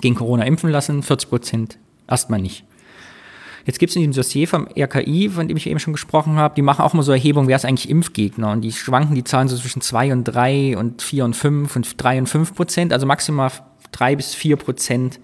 gegen 0.00 0.16
Corona 0.16 0.44
impfen 0.44 0.70
lassen, 0.70 1.04
40 1.04 1.28
Prozent 1.28 1.78
erstmal 2.08 2.40
nicht. 2.40 2.64
Jetzt 3.66 3.80
gibt 3.80 3.90
es 3.90 3.96
in 3.96 4.02
diesem 4.02 4.14
Dossier 4.14 4.46
vom 4.46 4.68
RKI, 4.78 5.28
von 5.28 5.48
dem 5.48 5.56
ich 5.56 5.66
eben 5.66 5.80
schon 5.80 5.92
gesprochen 5.92 6.36
habe, 6.36 6.54
die 6.54 6.62
machen 6.62 6.82
auch 6.82 6.94
mal 6.94 7.02
so 7.02 7.10
Erhebungen, 7.10 7.48
wer 7.48 7.56
ist 7.56 7.64
eigentlich 7.64 7.90
Impfgegner? 7.90 8.52
Und 8.52 8.60
die 8.60 8.70
schwanken 8.70 9.16
die 9.16 9.24
Zahlen 9.24 9.48
so 9.48 9.56
zwischen 9.56 9.80
2 9.80 10.12
und 10.12 10.24
3 10.24 10.78
und 10.78 11.02
4 11.02 11.24
und 11.24 11.34
5 11.34 11.74
und 11.74 12.02
3 12.02 12.18
und 12.20 12.28
5 12.28 12.54
Prozent, 12.54 12.92
also 12.92 13.06
maximal 13.06 13.50
3 13.90 14.16
bis 14.16 14.34
4 14.36 14.56
Prozent 14.56 15.18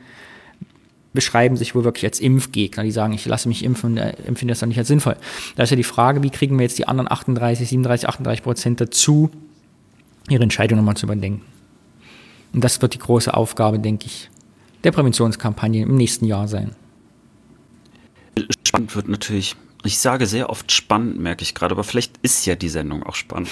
beschreiben 1.13 1.57
sich 1.57 1.75
wohl 1.75 1.85
wirklich 1.85 2.05
als 2.05 2.19
Impfgegner. 2.19 2.83
Die 2.83 2.91
sagen, 2.91 3.13
ich 3.13 3.27
lasse 3.27 3.47
mich 3.47 3.65
impfen 3.65 3.93
und 3.93 3.97
äh, 3.99 4.15
empfinde 4.27 4.53
das 4.53 4.61
dann 4.61 4.71
nicht 4.71 4.79
als 4.79 4.89
sinnvoll. 4.89 5.17
Da 5.55 5.63
ist 5.63 5.71
ja 5.71 5.77
die 5.77 5.85
Frage, 5.85 6.23
wie 6.23 6.31
kriegen 6.31 6.59
wir 6.59 6.65
jetzt 6.65 6.79
die 6.79 6.89
anderen 6.89 7.11
38, 7.11 7.69
37, 7.69 8.09
38 8.09 8.43
Prozent 8.43 8.81
dazu, 8.81 9.31
ihre 10.29 10.43
Entscheidung 10.43 10.79
nochmal 10.79 10.97
zu 10.97 11.07
überdenken. 11.07 11.43
Und 12.53 12.65
das 12.65 12.83
wird 12.83 12.95
die 12.95 12.99
große 12.99 13.33
Aufgabe, 13.33 13.79
denke 13.79 14.07
ich, 14.07 14.31
der 14.83 14.91
Präventionskampagne 14.91 15.83
im 15.83 15.97
nächsten 15.97 16.25
Jahr 16.25 16.49
sein. 16.49 16.75
Spannend 18.73 18.97
wird 18.97 19.09
natürlich, 19.09 19.55
ich 19.85 19.99
sage 19.99 20.25
sehr 20.25 20.49
oft 20.49 20.73
spannend, 20.73 21.21
merke 21.21 21.43
ich 21.43 21.55
gerade, 21.55 21.73
aber 21.73 21.85
vielleicht 21.85 22.17
ist 22.23 22.47
ja 22.47 22.55
die 22.55 22.71
Sendung 22.71 23.03
auch 23.03 23.15
spannend. 23.15 23.51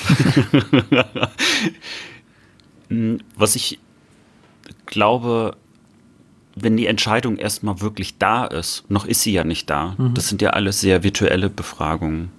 Was 3.36 3.54
ich 3.54 3.78
glaube, 4.86 5.58
wenn 6.56 6.78
die 6.78 6.86
Entscheidung 6.86 7.36
erstmal 7.36 7.82
wirklich 7.82 8.16
da 8.16 8.46
ist, 8.46 8.90
noch 8.90 9.04
ist 9.04 9.20
sie 9.20 9.32
ja 9.32 9.44
nicht 9.44 9.68
da, 9.68 9.94
mhm. 9.98 10.14
das 10.14 10.30
sind 10.30 10.40
ja 10.40 10.50
alles 10.50 10.80
sehr 10.80 11.02
virtuelle 11.02 11.50
Befragungen, 11.50 12.30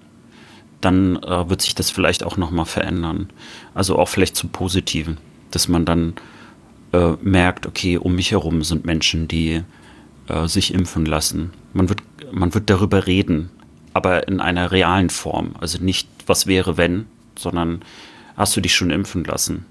dann 0.81 1.17
äh, 1.17 1.47
wird 1.51 1.61
sich 1.61 1.75
das 1.75 1.91
vielleicht 1.91 2.23
auch 2.23 2.37
nochmal 2.37 2.65
verändern. 2.65 3.29
Also 3.75 3.99
auch 3.99 4.09
vielleicht 4.09 4.35
zum 4.35 4.49
Positiven, 4.49 5.19
dass 5.51 5.67
man 5.67 5.85
dann 5.85 6.15
äh, 6.93 7.11
merkt, 7.21 7.67
okay, 7.67 7.97
um 7.97 8.15
mich 8.15 8.31
herum 8.31 8.63
sind 8.63 8.85
Menschen, 8.85 9.27
die 9.27 9.61
äh, 10.27 10.47
sich 10.47 10.73
impfen 10.73 11.05
lassen. 11.05 11.51
Man 11.73 11.87
wird 11.87 12.01
man 12.31 12.53
wird 12.53 12.69
darüber 12.69 13.07
reden, 13.07 13.49
aber 13.93 14.27
in 14.27 14.39
einer 14.39 14.71
realen 14.71 15.09
Form. 15.09 15.55
Also 15.59 15.83
nicht, 15.83 16.07
was 16.25 16.47
wäre, 16.47 16.77
wenn, 16.77 17.05
sondern 17.37 17.81
hast 18.37 18.55
du 18.55 18.61
dich 18.61 18.75
schon 18.75 18.89
impfen 18.89 19.23
lassen? 19.23 19.65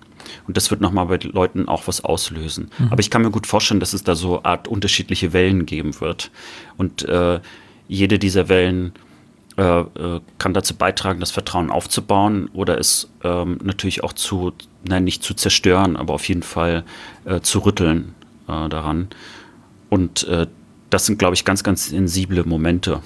Und 0.47 0.57
das 0.57 0.71
wird 0.71 0.81
nochmal 0.81 1.07
bei 1.07 1.19
Leuten 1.23 1.69
auch 1.69 1.87
was 1.87 2.05
auslösen. 2.05 2.71
Mhm. 2.79 2.89
Aber 2.91 3.01
ich 3.01 3.11
kann 3.11 3.23
mir 3.23 3.31
gut 3.31 3.47
vorstellen, 3.47 3.81
dass 3.81 3.93
es 3.93 4.05
da 4.05 4.15
so 4.15 4.43
Art 4.43 4.69
unterschiedliche 4.69 5.33
Wellen 5.33 5.67
geben 5.67 6.01
wird. 6.01 6.31
Und 6.77 7.03
äh, 7.09 7.41
jede 7.89 8.19
dieser 8.19 8.49
Wellen 8.49 8.93
äh, 9.57 9.81
äh, 9.81 10.21
kann 10.39 10.55
dazu 10.55 10.75
beitragen, 10.75 11.21
das 11.21 11.31
Vertrauen 11.31 11.71
aufzubauen 11.71 12.49
oder 12.53 12.79
es 12.79 13.11
ähm, 13.25 13.59
natürlich 13.63 14.05
auch 14.05 14.13
zu, 14.13 14.53
nein, 14.85 15.05
nicht 15.05 15.23
zu 15.23 15.35
zerstören, 15.35 15.97
aber 15.97 16.15
auf 16.15 16.29
jeden 16.29 16.43
Fall 16.43 16.85
äh, 17.25 17.41
zu 17.41 17.61
rütteln 17.61 18.15
äh, 18.49 18.69
daran. 18.69 19.09
Und 19.89 20.27
äh, 20.29 20.47
das 20.91 21.07
sind, 21.07 21.19
glaube 21.19 21.35
ich, 21.35 21.45
ganz, 21.45 21.63
ganz 21.63 21.89
sensible 21.89 22.45
Momente. 22.45 23.03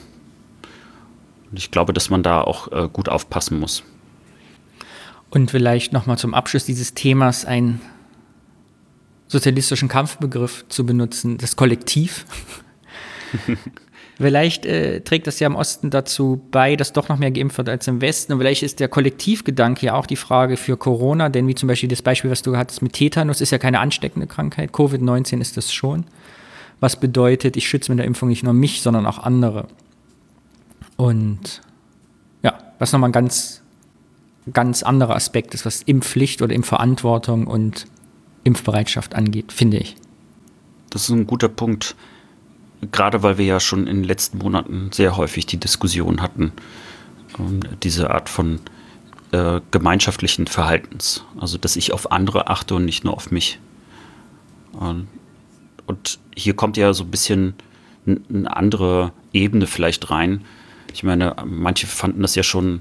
Und 1.50 1.58
ich 1.58 1.70
glaube, 1.70 1.92
dass 1.92 2.10
man 2.10 2.22
da 2.22 2.40
auch 2.40 2.72
äh, 2.72 2.88
gut 2.92 3.08
aufpassen 3.08 3.60
muss. 3.60 3.84
Und 5.30 5.50
vielleicht 5.50 5.92
nochmal 5.92 6.18
zum 6.18 6.34
Abschluss 6.34 6.64
dieses 6.64 6.94
Themas 6.94 7.44
einen 7.44 7.80
sozialistischen 9.28 9.88
Kampfbegriff 9.88 10.64
zu 10.68 10.86
benutzen, 10.86 11.38
das 11.38 11.56
Kollektiv. 11.56 12.24
vielleicht 14.16 14.64
äh, 14.64 15.00
trägt 15.00 15.26
das 15.26 15.40
ja 15.40 15.46
im 15.46 15.56
Osten 15.56 15.90
dazu 15.90 16.40
bei, 16.50 16.76
dass 16.76 16.92
doch 16.92 17.08
noch 17.08 17.18
mehr 17.18 17.30
geimpft 17.30 17.58
wird 17.58 17.68
als 17.68 17.88
im 17.88 18.00
Westen. 18.00 18.32
Und 18.32 18.38
vielleicht 18.38 18.62
ist 18.62 18.80
der 18.80 18.88
Kollektivgedanke 18.88 19.86
ja 19.86 19.94
auch 19.94 20.06
die 20.06 20.16
Frage 20.16 20.56
für 20.56 20.76
Corona, 20.76 21.28
denn 21.28 21.48
wie 21.48 21.54
zum 21.54 21.66
Beispiel 21.66 21.88
das 21.88 22.02
Beispiel, 22.02 22.30
was 22.30 22.42
du 22.42 22.56
hattest 22.56 22.82
mit 22.82 22.92
Tetanus, 22.92 23.40
ist 23.40 23.50
ja 23.50 23.58
keine 23.58 23.80
ansteckende 23.80 24.26
Krankheit. 24.26 24.70
Covid-19 24.70 25.40
ist 25.40 25.56
das 25.56 25.72
schon 25.72 26.04
was 26.80 26.98
bedeutet, 26.98 27.56
ich 27.56 27.68
schütze 27.68 27.90
mit 27.90 27.98
der 27.98 28.06
Impfung 28.06 28.28
nicht 28.28 28.42
nur 28.42 28.52
mich, 28.52 28.82
sondern 28.82 29.06
auch 29.06 29.18
andere. 29.18 29.66
Und 30.96 31.62
ja, 32.42 32.58
was 32.78 32.92
nochmal 32.92 33.10
ein 33.10 33.12
ganz, 33.12 33.62
ganz 34.52 34.82
anderer 34.82 35.16
Aspekt 35.16 35.54
ist, 35.54 35.64
was 35.66 35.82
Impfpflicht 35.82 36.42
oder 36.42 36.54
Impfverantwortung 36.54 37.46
und 37.46 37.86
Impfbereitschaft 38.44 39.14
angeht, 39.14 39.52
finde 39.52 39.78
ich. 39.78 39.96
Das 40.90 41.04
ist 41.04 41.10
ein 41.10 41.26
guter 41.26 41.48
Punkt, 41.48 41.96
gerade 42.92 43.22
weil 43.22 43.38
wir 43.38 43.46
ja 43.46 43.60
schon 43.60 43.86
in 43.86 43.96
den 43.96 44.04
letzten 44.04 44.38
Monaten 44.38 44.90
sehr 44.92 45.16
häufig 45.16 45.46
die 45.46 45.56
Diskussion 45.56 46.20
hatten, 46.20 46.52
um 47.38 47.60
diese 47.82 48.10
Art 48.10 48.28
von 48.28 48.60
äh, 49.32 49.60
gemeinschaftlichen 49.70 50.46
Verhaltens, 50.46 51.24
also 51.40 51.58
dass 51.58 51.76
ich 51.76 51.92
auf 51.92 52.12
andere 52.12 52.48
achte 52.48 52.76
und 52.76 52.84
nicht 52.84 53.04
nur 53.04 53.14
auf 53.14 53.30
mich. 53.30 53.58
Und 54.72 55.08
und 55.86 56.18
hier 56.34 56.54
kommt 56.54 56.76
ja 56.76 56.92
so 56.92 57.04
ein 57.04 57.10
bisschen 57.10 57.54
eine 58.06 58.54
andere 58.54 59.12
Ebene 59.32 59.66
vielleicht 59.66 60.10
rein. 60.10 60.44
Ich 60.92 61.02
meine, 61.02 61.34
manche 61.44 61.86
fanden 61.86 62.22
das 62.22 62.34
ja 62.34 62.42
schon 62.42 62.80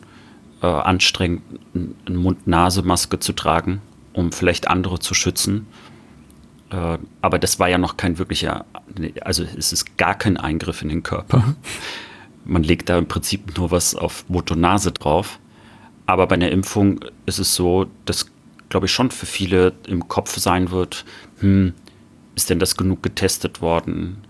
äh, 0.62 0.68
anstrengend, 0.68 1.42
eine 1.74 2.18
Mund-Nase-Maske 2.18 3.20
zu 3.20 3.34
tragen, 3.34 3.82
um 4.14 4.32
vielleicht 4.32 4.68
andere 4.68 5.00
zu 5.00 5.14
schützen. 5.14 5.68
Äh, 6.70 6.98
aber 7.22 7.40
das 7.40 7.60
war 7.60 7.70
ja 7.70 7.78
noch 7.78 7.98
kein 7.98 8.18
wirklicher, 8.18 8.66
also 9.22 9.44
es 9.44 9.74
ist 9.74 9.98
gar 9.98 10.16
kein 10.16 10.38
Eingriff 10.38 10.82
in 10.82 10.90
den 10.90 11.04
Körper. 11.04 11.56
Man 12.46 12.64
legt 12.64 12.90
da 12.90 12.98
im 12.98 13.08
Prinzip 13.08 13.58
nur 13.58 13.72
was 13.72 13.96
auf 13.96 14.26
Mund 14.28 14.52
und 14.52 14.60
Nase 14.60 14.92
drauf. 14.92 15.40
Aber 16.06 16.28
bei 16.28 16.36
einer 16.36 16.52
Impfung 16.52 17.00
ist 17.26 17.40
es 17.40 17.56
so, 17.56 17.88
dass, 18.06 18.30
glaube 18.68 18.88
ich, 18.88 18.92
schon 18.92 19.12
für 19.12 19.26
viele 19.26 19.72
im 19.88 20.10
Kopf 20.10 20.38
sein 20.38 20.72
wird, 20.72 21.06
hm, 21.40 21.74
ist 22.36 22.50
denn 22.50 22.60
das 22.60 22.78
genug 22.78 23.04
getestet 23.04 23.62
worden? 23.62 24.24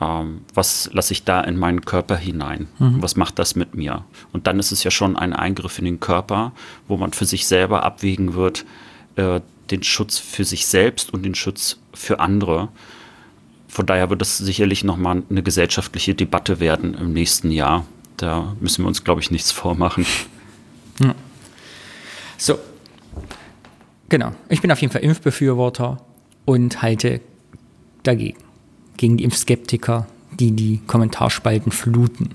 Ähm, 0.00 0.42
was 0.54 0.90
lasse 0.92 1.12
ich 1.12 1.24
da 1.24 1.40
in 1.42 1.56
meinen 1.56 1.84
Körper 1.84 2.16
hinein? 2.16 2.68
Mhm. 2.78 3.02
Was 3.02 3.16
macht 3.16 3.38
das 3.38 3.54
mit 3.54 3.74
mir? 3.74 4.04
Und 4.32 4.46
dann 4.46 4.58
ist 4.58 4.72
es 4.72 4.82
ja 4.82 4.90
schon 4.90 5.16
ein 5.16 5.32
Eingriff 5.32 5.78
in 5.78 5.84
den 5.84 6.00
Körper, 6.00 6.52
wo 6.88 6.96
man 6.96 7.12
für 7.12 7.26
sich 7.26 7.46
selber 7.46 7.82
abwägen 7.82 8.34
wird, 8.34 8.64
äh, 9.16 9.40
den 9.70 9.82
Schutz 9.82 10.18
für 10.18 10.44
sich 10.44 10.66
selbst 10.66 11.12
und 11.12 11.22
den 11.24 11.34
Schutz 11.34 11.78
für 11.94 12.18
andere. 12.18 12.68
Von 13.68 13.86
daher 13.86 14.10
wird 14.10 14.20
das 14.20 14.38
sicherlich 14.38 14.82
nochmal 14.82 15.22
eine 15.30 15.42
gesellschaftliche 15.42 16.14
Debatte 16.14 16.58
werden 16.58 16.94
im 16.94 17.12
nächsten 17.12 17.50
Jahr. 17.52 17.84
Da 18.16 18.56
müssen 18.60 18.82
wir 18.82 18.88
uns, 18.88 19.04
glaube 19.04 19.20
ich, 19.20 19.30
nichts 19.30 19.52
vormachen. 19.52 20.06
Ja. 20.98 21.14
So, 22.36 22.58
genau. 24.08 24.32
Ich 24.48 24.60
bin 24.60 24.72
auf 24.72 24.80
jeden 24.80 24.92
Fall 24.92 25.02
Impfbefürworter 25.02 25.98
und 26.44 26.82
halte 26.82 27.20
dagegen. 28.02 28.38
Gegen 28.96 29.16
die 29.16 29.24
Impfskeptiker, 29.24 30.06
die 30.38 30.52
die 30.52 30.80
Kommentarspalten 30.86 31.72
fluten. 31.72 32.30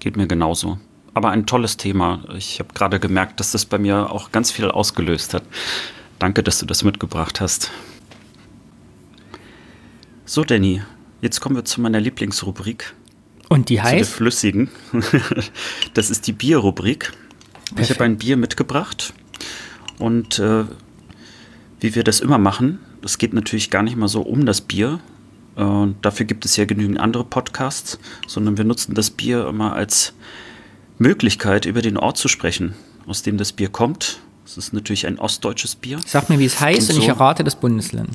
Geht 0.00 0.16
mir 0.16 0.26
genauso. 0.26 0.78
Aber 1.14 1.30
ein 1.30 1.46
tolles 1.46 1.76
Thema. 1.76 2.24
Ich 2.36 2.58
habe 2.58 2.72
gerade 2.74 2.98
gemerkt, 2.98 3.38
dass 3.38 3.52
das 3.52 3.66
bei 3.66 3.78
mir 3.78 4.10
auch 4.10 4.32
ganz 4.32 4.50
viel 4.50 4.70
ausgelöst 4.70 5.34
hat. 5.34 5.44
Danke, 6.18 6.42
dass 6.42 6.58
du 6.58 6.66
das 6.66 6.84
mitgebracht 6.84 7.40
hast. 7.40 7.70
So, 10.24 10.44
Danny, 10.44 10.82
jetzt 11.20 11.40
kommen 11.40 11.56
wir 11.56 11.64
zu 11.64 11.80
meiner 11.80 12.00
Lieblingsrubrik. 12.00 12.94
Und 13.48 13.68
die 13.68 13.76
Zu 13.76 13.82
der 13.82 13.92
heißt? 13.92 14.12
flüssigen. 14.12 14.70
Das 15.94 16.08
ist 16.08 16.26
die 16.26 16.32
Bierrubrik. 16.32 17.12
Ich 17.78 17.90
habe 17.90 18.04
ein 18.04 18.16
Bier 18.16 18.36
mitgebracht. 18.38 19.12
Und 19.98 20.38
äh, 20.38 20.64
wie 21.80 21.94
wir 21.94 22.02
das 22.02 22.20
immer 22.20 22.38
machen, 22.38 22.78
es 23.04 23.18
geht 23.18 23.32
natürlich 23.34 23.70
gar 23.70 23.82
nicht 23.82 23.96
mal 23.96 24.08
so 24.08 24.22
um 24.22 24.46
das 24.46 24.60
Bier. 24.60 25.00
Äh, 25.56 25.88
dafür 26.02 26.26
gibt 26.26 26.44
es 26.44 26.56
ja 26.56 26.64
genügend 26.64 26.98
andere 26.98 27.24
Podcasts, 27.24 27.98
sondern 28.26 28.56
wir 28.56 28.64
nutzen 28.64 28.94
das 28.94 29.10
Bier 29.10 29.46
immer 29.48 29.74
als 29.74 30.14
Möglichkeit, 30.98 31.66
über 31.66 31.82
den 31.82 31.96
Ort 31.96 32.16
zu 32.16 32.28
sprechen, 32.28 32.74
aus 33.06 33.22
dem 33.22 33.36
das 33.38 33.52
Bier 33.52 33.68
kommt. 33.68 34.20
Es 34.44 34.56
ist 34.56 34.72
natürlich 34.72 35.06
ein 35.06 35.18
ostdeutsches 35.18 35.74
Bier. 35.76 36.00
Sag 36.06 36.28
mir, 36.28 36.38
wie 36.38 36.44
es 36.44 36.60
heißt 36.60 36.90
Und 36.90 36.96
und 36.96 37.02
ich 37.02 37.08
errate 37.08 37.44
das 37.44 37.56
Bundesland. 37.56 38.10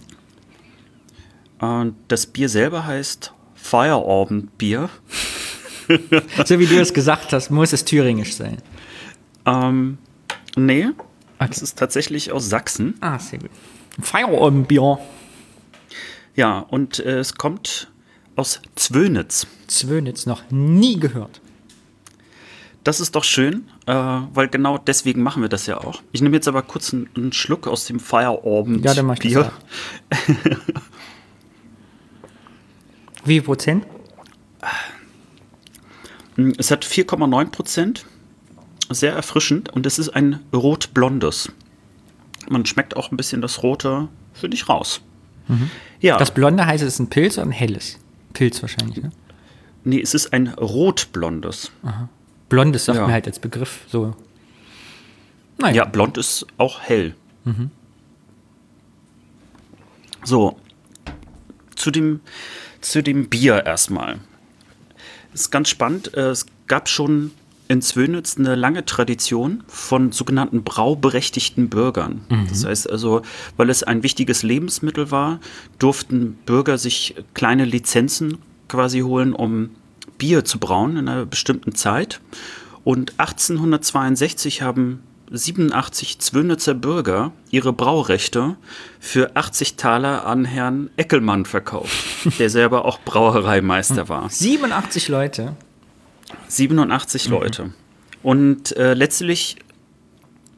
Und 1.60 1.96
das 2.08 2.26
Bier 2.28 2.50
selber 2.50 2.86
heißt 2.86 3.34
Feierabendbier. 3.56 4.90
So 6.46 6.60
wie 6.60 6.66
du 6.66 6.82
es 6.82 6.94
gesagt 6.94 7.32
hast, 7.32 7.50
muss 7.50 7.72
es 7.72 7.86
thüringisch 7.86 8.36
sein. 8.36 8.58
Ähm, 9.46 9.98
nee, 10.58 10.88
Okay. 11.40 11.50
es 11.52 11.62
ist 11.62 11.78
tatsächlich 11.78 12.32
aus 12.34 12.50
Sachsen. 12.50 12.96
Ah, 13.00 13.18
sehr 13.20 13.40
gut. 13.40 13.52
Feierabendbier. 14.02 15.00
Ja, 16.36 16.60
und 16.60 17.00
äh, 17.00 17.20
es 17.20 17.36
kommt 17.36 17.90
aus 18.36 18.62
Zwönitz. 18.76 19.48
Zwönitz 19.68 20.26
noch 20.26 20.44
nie 20.52 21.00
gehört. 21.00 21.42
Das 22.84 23.00
ist 23.02 23.16
doch 23.16 23.24
schön, 23.26 23.68
äh, 23.86 23.94
weil 23.94 24.48
genau 24.48 24.78
deswegen 24.78 25.22
machen 25.22 25.42
wir 25.42 25.50
das 25.50 25.66
ja 25.66 25.78
auch. 25.78 26.02
Ich 26.14 26.22
nehme 26.22 26.36
jetzt 26.38 26.48
aber 26.48 26.62
kurz 26.62 26.94
einen, 26.94 27.10
einen 27.18 27.34
Schluck 27.34 27.68
aus 27.68 27.86
dem 27.86 28.00
Feierabend 28.00 28.86
Ja, 28.86 28.94
dann 28.94 29.08
mach 29.08 29.18
ich 29.22 29.34
das. 29.34 29.52
Wie 33.26 33.34
viel 33.34 33.42
Prozent? 33.42 33.86
Mm, 36.38 36.52
Es 36.58 36.72
hat 36.72 36.86
4,9 36.86 37.50
Prozent. 37.50 38.06
Sehr 38.90 39.12
erfrischend 39.14 39.68
und 39.74 39.86
es 39.86 40.00
ist 40.00 40.10
ein 40.10 40.40
rot-blondes. 40.54 41.52
Man 42.50 42.66
schmeckt 42.66 42.96
auch 42.96 43.12
ein 43.12 43.18
bisschen 43.18 43.42
das 43.42 43.64
Rote, 43.64 44.08
finde 44.34 44.56
ich, 44.56 44.70
raus. 44.70 45.02
Ja, 46.02 46.18
Das 46.18 46.32
Blonde 46.34 46.66
heißt, 46.66 46.84
es 46.84 46.96
ist 46.96 47.00
ein 47.00 47.10
Pilz 47.10 47.38
oder 47.38 47.48
ein 47.48 47.52
helles? 47.52 47.98
Pilz 48.34 48.62
wahrscheinlich, 48.62 49.02
ne? 49.04 49.12
nee, 49.86 50.02
es 50.02 50.14
ist 50.14 50.34
ein 50.34 50.48
rot-blondes. 50.50 51.72
Blondes 52.50 52.86
sagt 52.86 52.98
Ja. 53.00 53.08
mir 53.08 53.14
halt 53.14 53.28
als 53.28 53.40
Begriff 53.40 53.82
so. 53.88 54.14
Naja, 55.58 55.76
Ja, 55.76 55.86
blond 55.86 56.18
ist 56.18 56.46
auch 56.58 56.82
hell. 56.82 57.16
So, 60.24 60.58
zu 61.76 61.92
dem, 61.92 62.20
zu 62.82 63.02
dem 63.02 63.30
Bier 63.30 63.66
erstmal. 63.66 64.20
Ist 65.34 65.52
ganz 65.52 65.70
spannend. 65.70 66.14
äh, 66.16 66.30
Es 66.32 66.46
gab 66.68 66.90
schon 66.90 67.32
in 67.68 67.82
Zwönitz 67.82 68.38
eine 68.38 68.56
lange 68.56 68.86
Tradition 68.86 69.64
von 69.68 70.12
sogenannten 70.12 70.64
brauberechtigten 70.64 71.70
Bürgern. 71.70 72.22
Das 72.50 72.66
heißt 72.66 72.90
also, 72.90 73.22
weil 73.58 73.70
es 73.70 73.84
ein 73.84 74.04
wichtiges 74.04 74.44
Lebensmittel 74.44 75.12
war, 75.12 75.40
durften 75.80 76.38
Bürger 76.46 76.78
sich 76.78 77.16
kleine 77.34 77.66
Lizenzen 77.66 78.38
quasi 78.68 79.02
holen, 79.02 79.34
um 79.34 79.72
Bier 80.18 80.46
zu 80.46 80.60
brauen 80.60 80.98
in 80.98 81.08
einer 81.08 81.26
bestimmten 81.26 81.76
Zeit. 81.76 82.22
Und 82.84 83.20
1862 83.20 84.62
haben 84.62 85.02
87 85.32 86.20
Zwönitzer 86.20 86.74
Bürger 86.74 87.34
ihre 87.52 87.74
Braurechte 87.74 88.56
für 89.00 89.36
80 89.36 89.76
Taler 89.76 90.26
an 90.26 90.46
Herrn 90.46 90.90
Eckelmann 90.96 91.46
verkauft, 91.46 91.94
der 92.40 92.50
selber 92.50 92.86
auch 92.86 93.00
Brauereimeister 93.02 94.10
war. 94.10 94.30
87 94.30 95.10
Leute. 95.10 95.56
87 96.48 97.28
Leute. 97.30 97.74
Und 98.24 98.76
äh, 98.78 98.94
letztlich 98.94 99.58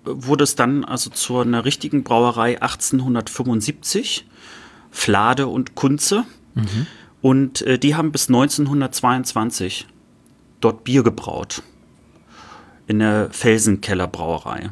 wurde 0.04 0.44
es 0.44 0.56
dann 0.56 0.86
also 0.86 1.10
zu 1.10 1.40
einer 1.40 1.66
richtigen 1.66 2.04
Brauerei 2.04 2.62
1875, 2.62 4.26
Flade 4.92 5.48
und 5.48 5.76
Kunze. 5.76 6.26
Und 7.22 7.62
äh, 7.64 7.78
die 7.78 7.96
haben 7.96 8.12
bis 8.12 8.28
1922 8.28 9.88
dort 10.62 10.84
Bier 10.84 11.04
gebraut. 11.04 11.62
In 12.88 13.00
der 13.00 13.30
Felsenkeller-Brauerei. 13.32 14.72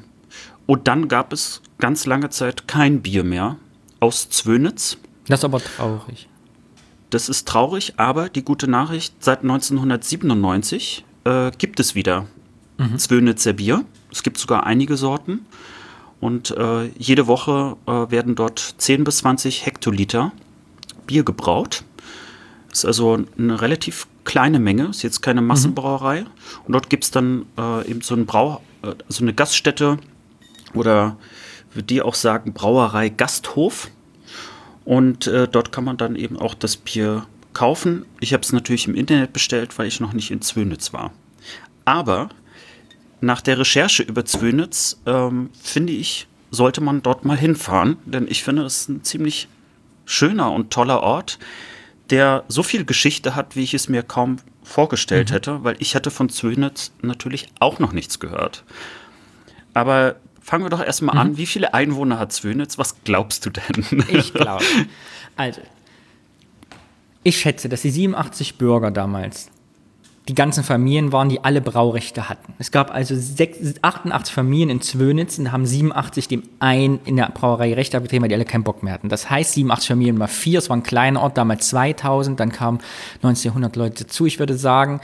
Und 0.66 0.88
dann 0.88 1.08
gab 1.08 1.34
es 1.34 1.62
ganz 1.78 2.06
lange 2.06 2.30
Zeit 2.30 2.68
kein 2.68 3.02
Bier 3.02 3.24
mehr 3.24 3.58
aus 4.00 4.30
Zwönitz. 4.30 4.98
Das 5.28 5.42
ist 5.42 5.46
aber 5.46 5.60
traurig. 5.60 6.28
Das 7.10 7.30
ist 7.30 7.48
traurig, 7.48 7.94
aber 7.98 8.30
die 8.30 8.44
gute 8.44 8.68
Nachricht, 8.70 9.14
seit 9.24 9.42
1997 9.42 11.06
äh, 11.24 11.52
gibt 11.58 11.80
es 11.80 11.96
wieder 11.96 12.26
Zwönitzer 12.98 13.54
Bier. 13.54 13.86
Es 14.12 14.24
gibt 14.24 14.38
sogar 14.38 14.66
einige 14.66 14.98
Sorten. 14.98 15.46
Und 16.20 16.52
äh, 16.52 16.88
jede 16.98 17.28
Woche 17.28 17.78
äh, 17.86 18.12
werden 18.12 18.36
dort 18.36 18.60
10 18.78 19.04
bis 19.04 19.18
20 19.18 19.66
Hektoliter 19.66 20.32
Bier 21.06 21.24
gebraut. 21.24 21.84
Ist 22.72 22.86
also 22.86 23.20
eine 23.38 23.62
relativ 23.62 24.08
kleine 24.24 24.60
Menge, 24.60 24.88
ist 24.88 25.04
jetzt 25.04 25.22
keine 25.22 25.42
Massenbrauerei. 25.42 26.26
Und 26.66 26.74
dort 26.74 26.90
gibt 26.90 27.06
es 27.06 27.12
dann 27.12 27.46
äh, 27.58 27.90
eben 27.90 28.02
so, 28.02 28.16
ein 28.16 28.26
Brau 28.26 28.62
äh, 28.82 28.94
so 29.08 29.24
eine 29.24 29.34
Gaststätte 29.34 30.00
oder 30.74 31.18
wie 31.74 31.84
die 31.84 32.02
auch 32.02 32.16
sagen, 32.16 32.54
Brauerei 32.54 33.10
Gasthof. 33.10 33.90
Und 34.88 35.28
äh, 35.28 35.50
dort 35.50 35.74
kann 35.74 35.84
man 35.84 35.98
dann 35.98 36.16
eben 36.16 36.38
auch 36.40 36.54
das 36.54 36.78
Bier 36.78 37.28
kaufen. 37.52 38.06
Ich 38.22 38.32
habe 38.32 38.44
es 38.44 38.54
natürlich 38.54 38.88
im 38.88 38.96
Internet 38.96 39.34
bestellt, 39.34 39.78
weil 39.78 39.86
ich 39.86 40.00
noch 40.00 40.14
nicht 40.14 40.32
in 40.32 40.42
Zwönitz 40.42 40.94
war. 40.94 41.12
Aber 41.84 42.30
nach 43.20 43.42
der 43.42 43.60
Recherche 43.60 44.02
über 44.04 44.24
Zwönitz 44.24 44.98
ähm, 45.06 45.50
finde 45.62 45.92
ich, 45.92 46.28
sollte 46.52 46.80
man 46.80 47.04
dort 47.04 47.26
mal 47.26 47.36
hinfahren, 47.36 47.98
denn 48.06 48.28
ich 48.30 48.46
finde, 48.46 48.64
es 48.64 48.78
ist 48.78 48.90
ein 48.90 49.04
ziemlich 49.04 49.50
schöner 50.06 50.54
und 50.54 50.72
toller 50.72 51.02
Ort, 51.04 51.38
der 52.10 52.46
so 52.48 52.64
viel 52.64 52.86
Geschichte 52.86 53.36
hat, 53.36 53.58
wie 53.58 53.64
ich 53.64 53.74
es 53.74 53.90
mir 53.90 54.04
kaum 54.04 54.38
vorgestellt 54.64 55.34
hätte, 55.34 55.66
weil 55.66 55.76
ich 55.80 55.96
hatte 55.98 56.12
von 56.12 56.30
Zwönitz 56.30 56.94
natürlich 57.02 57.50
auch 57.60 57.80
noch 57.80 57.92
nichts 57.92 58.22
gehört. 58.22 58.64
Aber 59.74 60.16
fangen 60.48 60.64
wir 60.64 60.70
doch 60.70 60.82
erstmal 60.84 61.18
an, 61.18 61.36
wie 61.38 61.46
viele 61.46 61.74
Einwohner 61.74 62.18
hat 62.18 62.32
Zwönitz? 62.32 62.78
Was 62.78 63.04
glaubst 63.04 63.46
du 63.46 63.50
denn? 63.50 64.04
Ich 64.10 64.34
glaube. 64.34 64.64
Also, 65.40 65.62
ich 67.22 67.38
schätze, 67.38 67.70
dass 67.70 67.84
die 67.84 67.92
87 67.92 68.58
Bürger 68.58 68.90
damals 68.90 69.52
die 70.28 70.34
ganzen 70.34 70.64
Familien 70.64 71.12
waren, 71.12 71.30
die 71.30 71.44
alle 71.44 71.62
Braurechte 71.62 72.28
hatten. 72.28 72.54
Es 72.58 72.72
gab 72.72 72.90
also 72.92 73.16
sechs- 73.16 73.76
88 73.84 74.34
Familien 74.34 74.70
in 74.72 74.82
Zwönitz 74.82 75.38
und 75.38 75.52
haben 75.52 75.68
87 75.68 76.28
dem 76.28 76.42
einen 76.60 77.00
in 77.06 77.18
der 77.18 77.30
Brauerei 77.30 77.74
Recht 77.76 77.94
abgetreten, 77.94 78.24
weil 78.24 78.30
die 78.30 78.36
alle 78.36 78.46
keinen 78.46 78.64
Bock 78.64 78.82
mehr 78.82 78.94
hatten. 78.94 79.10
Das 79.10 79.30
heißt, 79.30 79.54
87 79.54 79.88
Familien 79.90 80.18
mal 80.18 80.28
vier, 80.28 80.58
es 80.58 80.70
war 80.70 80.76
ein 80.78 80.82
kleiner 80.84 81.22
Ort, 81.22 81.38
damals 81.38 81.70
2000, 81.70 82.40
dann 82.40 82.52
kamen 82.52 82.80
1900 83.18 83.76
Leute 83.76 84.06
dazu. 84.06 84.26
Ich 84.26 84.40
würde 84.40 84.58
sagen, 84.58 85.02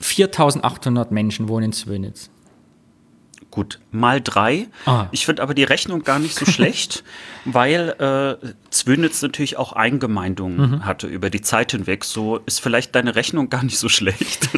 4800 0.00 1.12
Menschen 1.12 1.48
wohnen 1.48 1.66
in 1.66 1.72
Zwönitz. 1.72 2.30
Gut, 3.50 3.80
mal 3.90 4.20
drei. 4.20 4.68
Ah. 4.84 5.06
Ich 5.10 5.24
finde 5.24 5.42
aber 5.42 5.54
die 5.54 5.64
Rechnung 5.64 6.02
gar 6.04 6.18
nicht 6.18 6.34
so 6.34 6.44
schlecht, 6.50 7.02
weil 7.46 7.94
äh, 8.42 8.46
Zwönitz 8.70 9.22
natürlich 9.22 9.56
auch 9.56 9.72
Eingemeindungen 9.72 10.58
Mhm. 10.70 10.84
hatte 10.84 11.06
über 11.06 11.30
die 11.30 11.40
Zeit 11.40 11.72
hinweg. 11.72 12.04
So 12.04 12.36
ist 12.46 12.60
vielleicht 12.60 12.94
deine 12.94 13.14
Rechnung 13.16 13.48
gar 13.48 13.62
nicht 13.64 13.78
so 13.78 13.88
schlecht. 13.88 14.50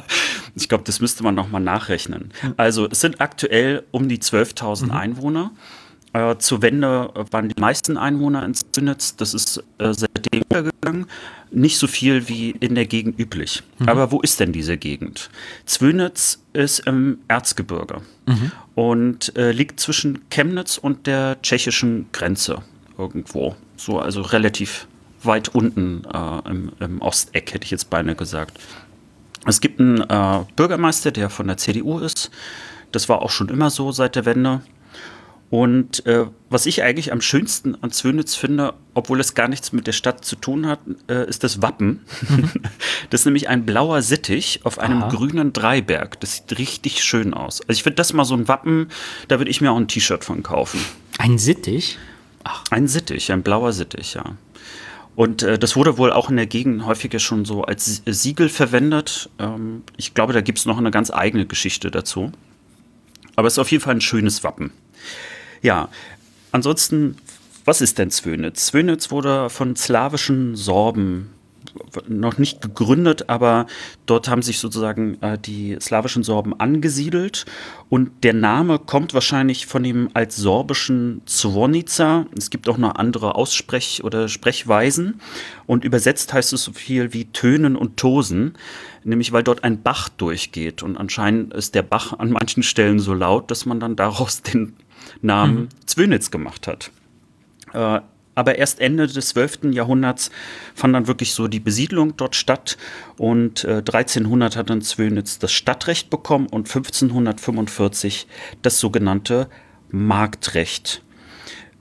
ich 0.54 0.68
glaube, 0.68 0.84
das 0.84 1.00
müsste 1.00 1.22
man 1.24 1.34
nochmal 1.34 1.60
nachrechnen. 1.62 2.32
Also 2.56 2.86
es 2.90 3.00
sind 3.00 3.20
aktuell 3.20 3.84
um 3.90 4.08
die 4.08 4.18
12.000 4.18 4.84
Mhm. 4.86 4.90
Einwohner. 4.92 5.50
Äh, 6.16 6.38
zur 6.38 6.62
Wende 6.62 7.10
waren 7.30 7.48
die 7.48 7.60
meisten 7.60 7.98
Einwohner 7.98 8.44
in 8.44 8.54
Zwönitz. 8.54 9.16
Das 9.16 9.34
ist 9.34 9.58
äh, 9.78 9.92
seitdem 9.92 10.42
untergegangen. 10.42 11.06
Nicht 11.50 11.78
so 11.78 11.86
viel 11.86 12.28
wie 12.28 12.50
in 12.52 12.74
der 12.74 12.86
Gegend 12.86 13.18
üblich. 13.18 13.62
Aber 13.86 14.10
wo 14.12 14.20
ist 14.20 14.40
denn 14.40 14.52
diese 14.52 14.76
Gegend? 14.78 15.30
Zwönitz 15.66 16.42
ist 16.54 16.80
im 16.80 17.18
Erzgebirge 17.28 18.00
und 18.74 19.36
äh, 19.36 19.52
liegt 19.52 19.78
zwischen 19.78 20.28
Chemnitz 20.30 20.78
und 20.78 21.06
der 21.06 21.40
tschechischen 21.42 22.06
Grenze 22.12 22.62
irgendwo. 22.98 23.54
So, 23.76 24.00
also 24.00 24.22
relativ 24.22 24.88
weit 25.22 25.50
unten 25.50 26.04
äh, 26.12 26.50
im, 26.50 26.72
im 26.80 27.00
Osteck, 27.00 27.52
hätte 27.54 27.64
ich 27.64 27.70
jetzt 27.70 27.90
beinahe 27.90 28.16
gesagt. 28.16 28.58
Es 29.46 29.60
gibt 29.60 29.80
einen 29.80 30.00
äh, 30.00 30.44
Bürgermeister, 30.56 31.10
der 31.12 31.30
von 31.30 31.46
der 31.46 31.58
CDU 31.58 31.98
ist. 32.00 32.30
Das 32.90 33.08
war 33.08 33.22
auch 33.22 33.30
schon 33.30 33.48
immer 33.48 33.70
so 33.70 33.92
seit 33.92 34.16
der 34.16 34.24
Wende. 34.24 34.62
Und 35.48 36.04
äh, 36.06 36.26
was 36.50 36.66
ich 36.66 36.82
eigentlich 36.82 37.12
am 37.12 37.20
schönsten 37.20 37.76
an 37.80 37.92
Zwönitz 37.92 38.34
finde, 38.34 38.74
obwohl 38.94 39.20
es 39.20 39.34
gar 39.34 39.46
nichts 39.46 39.72
mit 39.72 39.86
der 39.86 39.92
Stadt 39.92 40.24
zu 40.24 40.34
tun 40.34 40.66
hat, 40.66 40.80
äh, 41.08 41.28
ist 41.28 41.44
das 41.44 41.62
Wappen. 41.62 42.00
Das 43.10 43.20
ist 43.20 43.24
nämlich 43.26 43.48
ein 43.48 43.64
blauer 43.64 44.02
Sittich 44.02 44.60
auf 44.64 44.80
einem 44.80 45.04
Aha. 45.04 45.10
grünen 45.10 45.52
Dreiberg. 45.52 46.18
Das 46.18 46.36
sieht 46.36 46.58
richtig 46.58 47.04
schön 47.04 47.34
aus. 47.34 47.60
Also 47.60 47.72
ich 47.72 47.84
finde 47.84 47.96
das 47.96 48.12
mal 48.12 48.24
so 48.24 48.34
ein 48.34 48.48
Wappen, 48.48 48.88
da 49.28 49.38
würde 49.38 49.50
ich 49.50 49.60
mir 49.60 49.70
auch 49.70 49.76
ein 49.76 49.86
T-Shirt 49.86 50.24
von 50.24 50.42
kaufen. 50.42 50.80
Ein 51.18 51.38
Sittich? 51.38 51.98
Ach. 52.42 52.64
Ein 52.70 52.88
Sittich, 52.88 53.30
ein 53.30 53.42
blauer 53.42 53.72
Sittich, 53.72 54.14
ja. 54.14 54.24
Und 55.14 55.44
äh, 55.44 55.58
das 55.58 55.76
wurde 55.76 55.98
wohl 55.98 56.12
auch 56.12 56.30
in 56.30 56.36
der 56.36 56.46
Gegend 56.46 56.84
häufiger 56.84 57.20
schon 57.20 57.44
so 57.44 57.62
als 57.62 58.02
Siegel 58.06 58.48
verwendet. 58.48 59.30
Ähm, 59.38 59.84
ich 59.96 60.14
glaube, 60.14 60.32
da 60.32 60.40
gibt 60.40 60.58
es 60.58 60.66
noch 60.66 60.78
eine 60.78 60.90
ganz 60.90 61.12
eigene 61.12 61.46
Geschichte 61.46 61.92
dazu. 61.92 62.32
Aber 63.36 63.46
es 63.46 63.54
ist 63.54 63.58
auf 63.58 63.70
jeden 63.70 63.84
Fall 63.84 63.94
ein 63.94 64.00
schönes 64.00 64.42
Wappen. 64.42 64.72
Ja, 65.66 65.88
ansonsten, 66.52 67.16
was 67.64 67.80
ist 67.80 67.98
denn 67.98 68.12
Zwönitz? 68.12 68.66
Zwönitz 68.66 69.10
wurde 69.10 69.50
von 69.50 69.74
slawischen 69.74 70.54
Sorben 70.54 71.32
noch 72.06 72.38
nicht 72.38 72.60
gegründet, 72.60 73.28
aber 73.28 73.66
dort 74.06 74.28
haben 74.28 74.42
sich 74.42 74.60
sozusagen 74.60 75.20
äh, 75.22 75.36
die 75.36 75.76
slawischen 75.80 76.22
Sorben 76.22 76.58
angesiedelt 76.60 77.46
und 77.88 78.22
der 78.22 78.32
Name 78.32 78.78
kommt 78.78 79.12
wahrscheinlich 79.12 79.66
von 79.66 79.82
dem 79.82 80.08
altsorbischen 80.14 81.22
Zwonica. 81.26 82.26
Es 82.38 82.50
gibt 82.50 82.68
auch 82.68 82.78
noch 82.78 82.94
andere 82.94 83.34
Aussprech- 83.34 84.04
oder 84.04 84.28
Sprechweisen 84.28 85.20
und 85.66 85.82
übersetzt 85.82 86.32
heißt 86.32 86.52
es 86.52 86.62
so 86.62 86.72
viel 86.74 87.12
wie 87.12 87.24
Tönen 87.24 87.74
und 87.74 87.96
Tosen, 87.96 88.54
nämlich 89.02 89.32
weil 89.32 89.42
dort 89.42 89.64
ein 89.64 89.82
Bach 89.82 90.08
durchgeht 90.10 90.84
und 90.84 90.96
anscheinend 90.96 91.52
ist 91.54 91.74
der 91.74 91.82
Bach 91.82 92.12
an 92.20 92.30
manchen 92.30 92.62
Stellen 92.62 93.00
so 93.00 93.14
laut, 93.14 93.50
dass 93.50 93.66
man 93.66 93.80
dann 93.80 93.96
daraus 93.96 94.42
den 94.42 94.76
Namen 95.22 95.54
mhm. 95.54 95.68
Zwönitz 95.86 96.30
gemacht 96.30 96.66
hat. 96.66 96.90
Äh, 97.72 98.00
aber 98.36 98.56
erst 98.58 98.80
Ende 98.80 99.06
des 99.06 99.30
12. 99.30 99.72
Jahrhunderts 99.72 100.30
fand 100.74 100.94
dann 100.94 101.06
wirklich 101.06 101.32
so 101.32 101.48
die 101.48 101.58
Besiedlung 101.58 102.16
dort 102.18 102.36
statt 102.36 102.76
und 103.16 103.64
äh, 103.64 103.78
1300 103.78 104.56
hat 104.56 104.68
dann 104.68 104.82
Zwönitz 104.82 105.38
das 105.38 105.52
Stadtrecht 105.52 106.10
bekommen 106.10 106.46
und 106.46 106.68
1545 106.68 108.26
das 108.60 108.78
sogenannte 108.78 109.48
Marktrecht. 109.90 111.02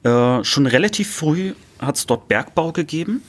Äh, 0.04 0.44
schon 0.46 0.66
relativ 0.66 1.14
früh 1.14 1.54
hat 1.80 1.98
es 1.98 2.06
dort 2.06 2.30
Bergbau 2.30 2.72
gegeben, 2.72 3.22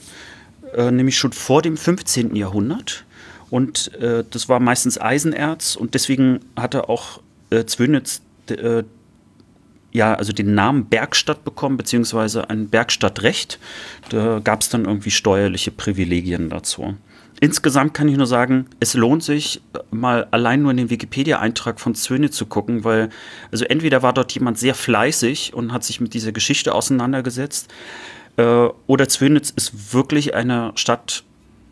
äh, 0.75 0.93
nämlich 0.93 1.19
schon 1.19 1.33
vor 1.33 1.63
dem 1.63 1.77
15. 1.77 2.37
Jahrhundert. 2.37 3.05
Und 3.51 3.93
äh, 3.95 4.23
das 4.31 4.49
war 4.49 4.61
meistens 4.61 5.01
Eisenerz 5.01 5.75
und 5.75 5.95
deswegen 5.95 6.41
hatte 6.57 6.89
auch 6.89 7.21
äh, 7.51 7.65
Zwönitz 7.65 8.23
äh, 8.51 8.85
ja, 9.97 10.15
also 10.15 10.35
den 10.35 10.55
Namen 10.55 10.85
Bergstadt 10.87 11.43
bekommen, 11.43 11.79
beziehungsweise 11.79 12.51
ein 12.51 12.69
Bergstadtrecht. 12.69 13.59
Da 14.11 14.41
gab 14.45 14.61
es 14.61 14.69
dann 14.69 14.85
irgendwie 14.85 15.11
steuerliche 15.11 15.71
Privilegien 15.71 16.51
dazu. 16.51 16.97
Insgesamt 17.41 17.95
kann 17.95 18.07
ich 18.09 18.17
nur 18.17 18.27
sagen, 18.27 18.67
es 18.79 18.93
lohnt 18.93 19.23
sich, 19.23 19.63
mal 19.91 20.27
allein 20.33 20.63
nur 20.63 20.71
in 20.71 20.77
den 20.77 20.91
Wikipedia-Eintrag 20.91 21.81
von 21.81 21.95
Zwöne 21.95 22.31
zu 22.31 22.45
gucken, 22.45 22.85
weil, 22.85 23.09
also 23.51 23.65
entweder 23.65 24.03
war 24.03 24.13
dort 24.13 24.33
jemand 24.33 24.59
sehr 24.59 24.75
fleißig 24.75 25.55
und 25.55 25.73
hat 25.73 25.83
sich 25.83 26.01
mit 26.01 26.13
dieser 26.13 26.33
Geschichte 26.33 26.75
auseinandergesetzt, 26.75 27.73
äh, 28.37 28.69
oder 28.87 29.09
Zwönitz 29.09 29.51
ist 29.51 29.95
wirklich 29.95 30.35
eine 30.35 30.73
Stadt 30.75 31.25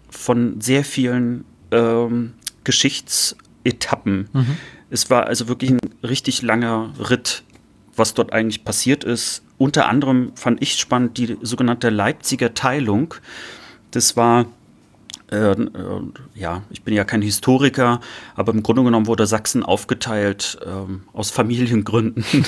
von 0.09 0.63
sehr 0.63 0.85
vielen 0.85 1.45
ähm, 1.71 2.33
Geschichtsetappen. 2.65 4.29
Mhm. 4.33 4.57
Es 4.89 5.11
war 5.11 5.27
also 5.27 5.49
wirklich 5.49 5.73
ein 5.73 5.81
richtig 6.03 6.41
langer 6.41 6.93
Ritt 7.11 7.43
was 7.97 8.15
dort 8.15 8.33
eigentlich 8.33 8.65
passiert 8.65 9.05
ist. 9.05 9.43
Unter 9.59 9.89
anderem 9.89 10.33
fand 10.35 10.63
ich 10.63 10.75
spannend 10.75 11.19
die 11.19 11.37
sogenannte 11.43 11.91
Leipziger 11.91 12.55
Teilung. 12.55 13.15
Das 13.91 14.17
war 14.17 14.47
äh, 15.31 15.53
äh, 15.53 15.67
ja, 16.35 16.63
ich 16.71 16.83
bin 16.83 16.95
ja 16.95 17.05
kein 17.05 17.23
Historiker, 17.23 18.01
aber 18.35 18.53
im 18.53 18.63
Grunde 18.63 18.85
genommen 18.85 19.07
wurde 19.07 19.27
Sachsen 19.27 19.63
aufgeteilt 19.63 20.59
äh, 20.65 21.17
aus 21.17 21.31
Familiengründen. 21.31 22.25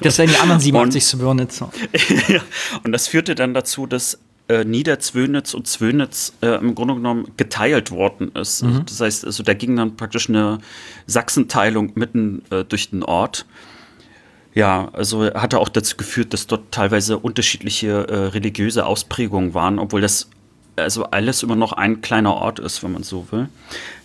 Das 0.00 0.18
wären 0.18 0.30
die 0.30 0.36
anderen 0.36 0.60
87 0.60 1.04
Zwönitzer. 1.04 1.70
ja, 2.28 2.40
und 2.84 2.92
das 2.92 3.08
führte 3.08 3.34
dann 3.34 3.54
dazu, 3.54 3.86
dass 3.86 4.18
äh, 4.48 4.64
Niederzwönitz 4.64 5.54
und 5.54 5.66
Zwönitz 5.66 6.32
äh, 6.40 6.58
im 6.58 6.74
Grunde 6.74 6.94
genommen 6.94 7.28
geteilt 7.36 7.90
worden 7.90 8.30
ist. 8.34 8.62
Mhm. 8.62 8.84
Das 8.86 9.00
heißt, 9.00 9.24
also 9.24 9.42
da 9.42 9.54
ging 9.54 9.76
dann 9.76 9.96
praktisch 9.96 10.28
eine 10.28 10.58
Sachsenteilung 11.06 11.92
mitten 11.94 12.42
äh, 12.50 12.64
durch 12.64 12.90
den 12.90 13.02
Ort. 13.02 13.46
Ja, 14.56 14.88
also 14.94 15.34
hatte 15.34 15.58
auch 15.60 15.68
dazu 15.68 15.98
geführt, 15.98 16.32
dass 16.32 16.46
dort 16.46 16.72
teilweise 16.72 17.18
unterschiedliche 17.18 18.08
äh, 18.08 18.16
religiöse 18.28 18.86
Ausprägungen 18.86 19.52
waren, 19.52 19.78
obwohl 19.78 20.00
das 20.00 20.30
also 20.76 21.04
alles 21.04 21.42
immer 21.42 21.56
noch 21.56 21.72
ein 21.72 22.00
kleiner 22.00 22.32
Ort 22.32 22.58
ist, 22.58 22.82
wenn 22.82 22.92
man 22.92 23.02
so 23.02 23.26
will. 23.30 23.50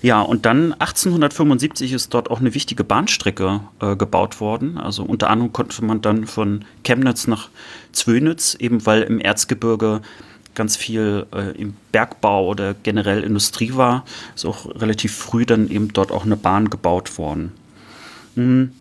Ja, 0.02 0.20
und 0.22 0.46
dann 0.46 0.74
1875 0.74 1.94
ist 1.94 2.14
dort 2.14 2.30
auch 2.30 2.42
eine 2.42 2.54
wichtige 2.54 2.84
Bahnstrecke 2.84 3.62
äh, 3.80 3.96
gebaut 3.96 4.42
worden. 4.42 4.78
Also 4.78 5.04
unter 5.04 5.30
anderem 5.30 5.54
konnte 5.54 5.86
man 5.86 6.02
dann 6.02 6.28
von 6.28 6.66
Chemnitz 6.84 7.28
nach 7.28 7.48
Zwönitz, 7.94 8.56
eben 8.56 8.86
weil 8.86 9.04
im 9.04 9.22
Erzgebirge 9.22 10.02
ganz 10.54 10.76
viel 10.76 11.28
äh, 11.34 11.58
im 11.58 11.76
Bergbau 11.94 12.48
oder 12.48 12.74
generell 12.74 13.24
Industrie 13.24 13.74
war, 13.76 14.04
ist 14.36 14.46
auch 14.46 14.66
relativ 14.82 15.16
früh 15.16 15.46
dann 15.46 15.70
eben 15.70 15.94
dort 15.94 16.12
auch 16.12 16.26
eine 16.26 16.36
Bahn 16.36 16.70
gebaut 16.70 17.18
worden. 17.18 17.54
Mhm. 18.36 18.74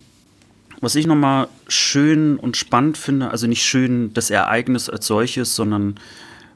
Was 0.80 0.94
ich 0.94 1.06
nochmal 1.06 1.48
schön 1.70 2.36
und 2.36 2.56
spannend 2.56 2.98
finde, 2.98 3.30
also 3.30 3.46
nicht 3.46 3.64
schön 3.64 4.12
das 4.14 4.30
Ereignis 4.30 4.88
als 4.88 5.06
solches, 5.06 5.56
sondern 5.56 5.96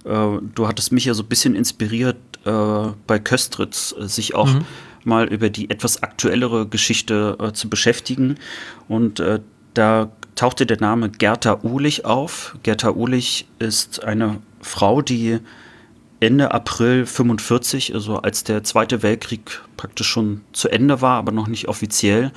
äh, 0.05 0.39
du 0.55 0.69
hattest 0.69 0.93
mich 0.93 1.07
ja 1.07 1.15
so 1.15 1.23
ein 1.23 1.29
bisschen 1.29 1.55
inspiriert 1.55 2.17
äh, 2.45 2.93
bei 3.07 3.19
Köstritz, 3.19 3.95
äh, 3.99 4.07
sich 4.07 4.35
auch 4.35 4.53
mhm. 4.53 4.65
mal 5.05 5.27
über 5.27 5.51
die 5.51 5.71
etwas 5.71 6.03
aktuellere 6.03 6.67
Geschichte 6.67 7.37
äh, 7.41 7.53
zu 7.53 7.69
beschäftigen. 7.69 8.37
Und 8.89 9.21
äh, 9.21 9.41
da 9.75 10.11
tauchte 10.35 10.67
der 10.67 10.81
Name 10.81 11.11
Gerta 11.11 11.61
Uhlich 11.63 12.05
auf. 12.05 12.57
Gerta 12.63 12.91
Uhlich 12.93 13.47
ist 13.59 14.05
eine 14.05 14.41
Frau, 14.61 15.03
die 15.03 15.39
Ende 16.21 16.53
April 16.53 17.07
45, 17.07 17.95
also 17.95 18.17
als 18.19 18.45
der 18.45 18.65
Zweite 18.65 19.03
Weltkrieg 19.03 19.61
praktisch 19.77 20.09
schon 20.09 20.43
zu 20.53 20.69
Ende 20.69 21.01
war, 21.01 21.19
aber 21.19 21.33
noch 21.33 21.49
nicht 21.49 21.69
offiziell, 21.69 22.33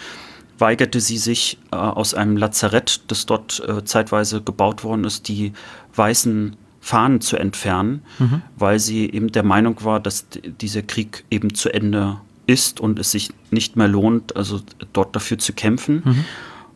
weigerte 0.58 1.00
sie 1.00 1.18
sich 1.18 1.58
äh, 1.72 1.76
aus 1.76 2.14
einem 2.14 2.38
Lazarett, 2.38 3.02
das 3.08 3.26
dort 3.26 3.62
äh, 3.68 3.84
zeitweise 3.84 4.42
gebaut 4.42 4.84
worden 4.84 5.04
ist, 5.04 5.28
die 5.28 5.54
weißen 5.96 6.56
Fahnen 6.80 7.22
zu 7.22 7.38
entfernen, 7.38 8.02
mhm. 8.18 8.42
weil 8.56 8.80
sie 8.80 9.10
eben 9.12 9.32
der 9.32 9.44
Meinung 9.44 9.84
war, 9.84 10.00
dass 10.00 10.26
dieser 10.62 10.82
Krieg 10.82 11.26
eben 11.30 11.54
zu 11.54 11.70
Ende 11.70 12.18
ist 12.46 12.80
und 12.80 12.98
es 12.98 13.12
sich 13.12 13.30
nicht 13.52 13.76
mehr 13.76 13.90
lohnt, 13.90 14.36
also 14.36 14.62
dort 14.94 15.16
dafür 15.16 15.38
zu 15.38 15.54
kämpfen. 15.54 16.02
Mhm. 16.06 16.26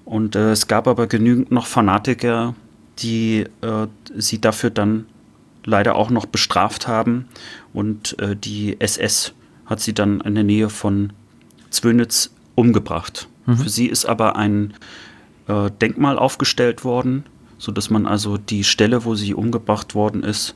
Und 0.04 0.36
äh, 0.36 0.52
es 0.52 0.68
gab 0.68 0.88
aber 0.88 1.08
genügend 1.08 1.52
noch 1.52 1.66
Fanatiker, 1.66 2.56
die 3.00 3.46
äh, 3.62 3.88
sie 4.18 4.42
dafür 4.42 4.70
dann 4.70 5.06
leider 5.64 5.96
auch 5.96 6.10
noch 6.10 6.26
bestraft 6.26 6.88
haben. 6.88 7.28
Und 7.74 8.20
äh, 8.20 8.36
die 8.36 8.80
SS 8.80 9.34
hat 9.66 9.80
sie 9.80 9.94
dann 9.94 10.20
in 10.22 10.36
der 10.36 10.44
Nähe 10.44 10.70
von 10.70 11.14
Zwönitz 11.70 12.32
umgebracht. 12.56 13.30
Mhm. 13.46 13.58
Für 13.58 13.70
sie 13.70 13.88
ist 13.88 14.06
aber 14.06 14.36
ein 14.36 14.74
äh, 15.48 15.70
Denkmal 15.82 16.18
aufgestellt 16.18 16.84
worden, 16.84 17.26
sodass 17.58 17.90
man 17.90 18.06
also 18.06 18.38
die 18.38 18.64
Stelle, 18.64 19.06
wo 19.06 19.16
sie 19.16 19.34
umgebracht 19.34 19.96
worden 19.96 20.24
ist, 20.24 20.56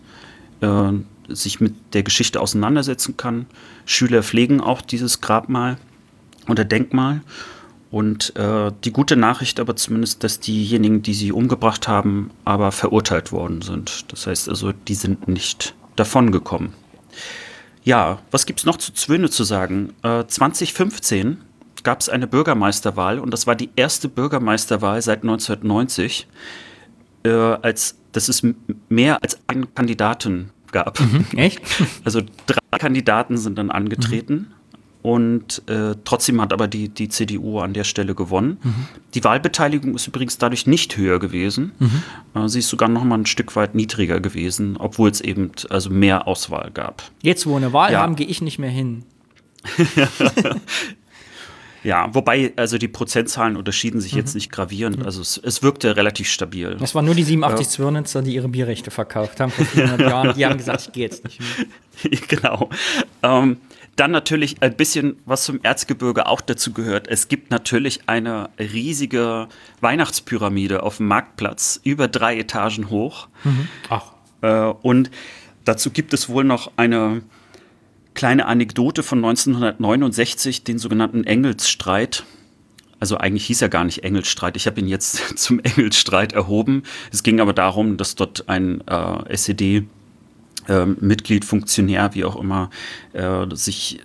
äh, 0.62 0.92
sich 1.28 1.60
mit 1.60 1.74
der 1.94 2.04
Geschichte 2.04 2.40
auseinandersetzen 2.40 3.18
kann. 3.18 3.48
Schüler 3.86 4.24
pflegen 4.24 4.62
auch 4.62 4.82
dieses 4.82 5.22
Grabmal 5.22 5.78
oder 6.48 6.66
Denkmal. 6.66 7.22
Und 7.92 8.36
äh, 8.36 8.72
die 8.84 8.92
gute 8.92 9.16
Nachricht 9.16 9.60
aber 9.60 9.76
zumindest, 9.76 10.24
dass 10.24 10.40
diejenigen, 10.40 11.02
die 11.02 11.14
sie 11.14 11.32
umgebracht 11.32 11.88
haben, 11.88 12.32
aber 12.44 12.72
verurteilt 12.72 13.32
worden 13.32 13.62
sind. 13.62 14.12
Das 14.12 14.28
heißt 14.28 14.50
also, 14.50 14.74
die 14.74 14.96
sind 14.96 15.28
nicht 15.28 15.76
davongekommen. 15.96 16.74
Ja, 17.84 18.20
was 18.32 18.46
gibt 18.46 18.60
es 18.60 18.66
noch 18.66 18.78
zu 18.78 18.92
Zwöne 18.94 19.30
zu 19.30 19.44
sagen? 19.44 19.94
Äh, 20.02 20.26
2015 20.26 21.38
gab 21.86 22.02
es 22.02 22.10
eine 22.10 22.28
Bürgermeisterwahl 22.28 23.20
und 23.20 23.32
das 23.32 23.48
war 23.48 23.56
die 23.56 23.70
erste 23.78 24.10
Bürgermeisterwahl 24.10 25.02
seit 25.02 25.24
1990, 25.24 26.28
äh, 27.24 27.30
als 27.30 27.96
dass 28.12 28.28
es 28.28 28.46
mehr 28.90 29.22
als 29.24 29.40
einen 29.48 29.74
Kandidaten 29.74 30.50
gab. 30.72 31.00
Mhm, 31.00 31.26
echt? 31.38 31.62
Also 32.04 32.22
drei 32.48 32.78
Kandidaten 32.78 33.38
sind 33.38 33.58
dann 33.58 33.72
angetreten. 33.72 34.34
Mhm. 34.34 34.48
Und 35.02 35.62
äh, 35.70 35.94
trotzdem 36.04 36.42
hat 36.42 36.52
aber 36.52 36.68
die, 36.68 36.90
die 36.90 37.10
CDU 37.10 37.60
an 37.60 37.74
der 37.74 37.84
Stelle 37.84 38.16
gewonnen. 38.16 38.58
Mhm. 38.64 38.88
Die 39.14 39.24
Wahlbeteiligung 39.24 39.94
ist 39.94 40.08
übrigens 40.08 40.40
dadurch 40.40 40.66
nicht 40.66 40.98
höher 40.98 41.20
gewesen. 41.20 41.74
Mhm. 41.78 42.42
Äh, 42.42 42.50
sie 42.50 42.60
ist 42.60 42.70
sogar 42.70 42.90
noch 42.90 43.04
mal 43.04 43.20
ein 43.20 43.28
Stück 43.28 43.56
weit 43.56 43.76
niedriger 43.76 44.20
gewesen, 44.20 44.78
obwohl 44.78 45.12
es 45.12 45.22
eben 45.22 45.52
also 45.70 45.92
mehr 45.92 46.28
Auswahl 46.28 46.72
gab. 46.74 47.04
Jetzt, 47.22 47.46
wo 47.46 47.52
wir 47.52 47.58
eine 47.58 47.72
Wahl 47.72 47.92
ja. 47.92 48.02
haben, 48.02 48.16
gehe 48.16 48.26
ich 48.26 48.42
nicht 48.42 48.58
mehr 48.58 48.72
hin. 48.72 49.04
Ja, 51.86 52.10
wobei, 52.16 52.52
also 52.56 52.80
die 52.80 52.88
Prozentzahlen 52.88 53.56
unterschieden 53.56 54.02
sich 54.02 54.14
mhm. 54.14 54.20
jetzt 54.20 54.34
nicht 54.34 54.52
gravierend. 54.52 55.06
Also 55.06 55.22
es, 55.22 55.38
es, 55.38 55.62
wirkte 55.62 55.96
relativ 55.96 56.28
stabil. 56.28 56.76
Das 56.80 56.96
waren 56.96 57.06
nur 57.06 57.14
die 57.14 57.24
87 57.24 57.70
Zwirnitzer, 57.70 58.24
die 58.24 58.34
ihre 58.34 58.50
Bierrechte 58.50 58.90
verkauft 58.90 59.40
haben 59.40 59.52
vor 59.52 59.66
400 59.66 60.00
Jahren. 60.10 60.36
Die 60.36 60.46
haben 60.48 60.58
gesagt, 60.58 60.82
ich 60.88 60.92
gehe 60.94 61.04
jetzt 61.04 61.24
nicht 61.24 61.40
mehr. 61.40 62.20
genau. 62.28 62.72
Ähm, 63.22 63.58
dann 63.98 64.10
natürlich 64.10 64.64
ein 64.64 64.76
bisschen, 64.76 65.18
was 65.26 65.44
zum 65.44 65.60
Erzgebirge 65.62 66.26
auch 66.26 66.42
dazu 66.42 66.74
gehört. 66.74 67.08
Es 67.08 67.28
gibt 67.28 67.52
natürlich 67.52 68.10
eine 68.10 68.50
riesige 68.58 69.48
Weihnachtspyramide 69.82 70.82
auf 70.82 70.98
dem 70.98 71.08
Marktplatz, 71.08 71.80
über 71.84 72.08
drei 72.08 72.40
Etagen 72.40 72.90
hoch. 72.90 73.28
Mhm. 73.44 73.68
Ach. 73.90 74.12
Äh, 74.42 74.74
und 74.82 75.12
dazu 75.66 75.92
gibt 75.92 76.16
es 76.16 76.30
wohl 76.30 76.46
noch 76.46 76.72
eine 76.78 77.22
kleine 78.16 78.48
Anekdote 78.48 79.04
von 79.04 79.20
1969, 79.20 80.64
den 80.64 80.80
sogenannten 80.80 81.24
Engelsstreit. 81.24 82.24
Also 83.00 83.18
eigentlich 83.18 83.46
hieß 83.46 83.62
er 83.62 83.70
gar 83.70 83.84
nicht 83.84 84.04
Engelsstreit. 84.04 84.58
Ich 84.58 84.66
habe 84.66 84.80
ihn 84.80 84.88
jetzt 84.88 85.18
zum 85.38 85.60
Engelsstreit 85.60 86.34
erhoben. 86.34 86.84
Es 87.12 87.22
ging 87.22 87.40
aber 87.40 87.54
darum, 87.54 87.98
dass 87.98 88.16
dort 88.16 88.50
ein 88.50 88.82
äh, 88.88 89.36
SED 89.36 89.84
äh, 90.68 90.86
Mitglied, 90.86 91.46
Funktionär, 91.46 92.16
wie 92.16 92.26
auch 92.26 92.38
immer, 92.38 92.72
äh, 93.14 93.46
sich 93.54 94.00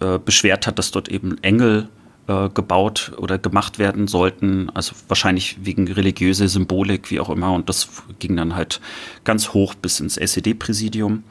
äh, 0.00 0.18
beschwert 0.18 0.66
hat, 0.66 0.78
dass 0.78 0.90
dort 0.90 1.08
eben 1.08 1.42
Engel 1.42 1.88
äh, 2.26 2.48
gebaut 2.48 3.12
oder 3.18 3.38
gemacht 3.38 3.78
werden 3.78 4.08
sollten, 4.08 4.70
also 4.70 4.94
wahrscheinlich 5.08 5.58
wegen 5.62 5.90
religiöser 5.90 6.48
Symbolik, 6.48 7.10
wie 7.10 7.20
auch 7.20 7.30
immer. 7.30 7.52
Und 7.52 7.68
das 7.68 7.88
ging 8.18 8.36
dann 8.36 8.56
halt 8.56 8.80
ganz 9.24 9.50
hoch 9.54 9.74
bis 9.74 10.00
ins 10.00 10.16
SED-Präsidium. 10.16 11.22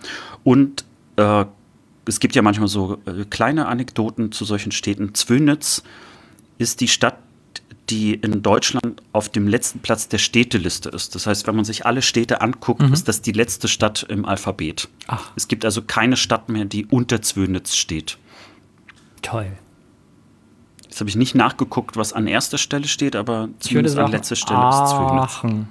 Und 0.43 0.85
äh, 1.17 1.45
es 2.05 2.19
gibt 2.19 2.35
ja 2.35 2.41
manchmal 2.41 2.67
so 2.67 2.97
äh, 3.05 3.25
kleine 3.29 3.67
Anekdoten 3.67 4.31
zu 4.31 4.45
solchen 4.45 4.71
Städten. 4.71 5.13
Zwönitz 5.13 5.83
ist 6.57 6.81
die 6.81 6.87
Stadt, 6.87 7.17
die 7.89 8.13
in 8.13 8.41
Deutschland 8.41 9.01
auf 9.11 9.29
dem 9.29 9.47
letzten 9.47 9.79
Platz 9.79 10.07
der 10.07 10.17
Städteliste 10.17 10.89
ist. 10.89 11.15
Das 11.15 11.27
heißt, 11.27 11.47
wenn 11.47 11.55
man 11.55 11.65
sich 11.65 11.85
alle 11.85 12.01
Städte 12.01 12.41
anguckt, 12.41 12.81
mhm. 12.81 12.93
ist 12.93 13.07
das 13.07 13.21
die 13.21 13.33
letzte 13.33 13.67
Stadt 13.67 14.03
im 14.09 14.25
Alphabet. 14.25 14.87
Ach. 15.07 15.31
Es 15.35 15.47
gibt 15.47 15.65
also 15.65 15.81
keine 15.81 16.15
Stadt 16.15 16.49
mehr, 16.49 16.65
die 16.65 16.85
unter 16.85 17.21
Zwönitz 17.21 17.75
steht. 17.75 18.17
Toll. 19.21 19.51
Jetzt 20.83 20.99
habe 20.99 21.09
ich 21.09 21.15
nicht 21.15 21.35
nachgeguckt, 21.35 21.97
was 21.97 22.13
an 22.13 22.27
erster 22.27 22.57
Stelle 22.57 22.87
steht, 22.87 23.15
aber 23.15 23.49
zumindest 23.59 23.97
an 23.97 24.11
letzter 24.11 24.35
Stelle 24.35 24.59
Aachen. 24.59 25.25
ist 25.25 25.39
Zwönitz. 25.41 25.67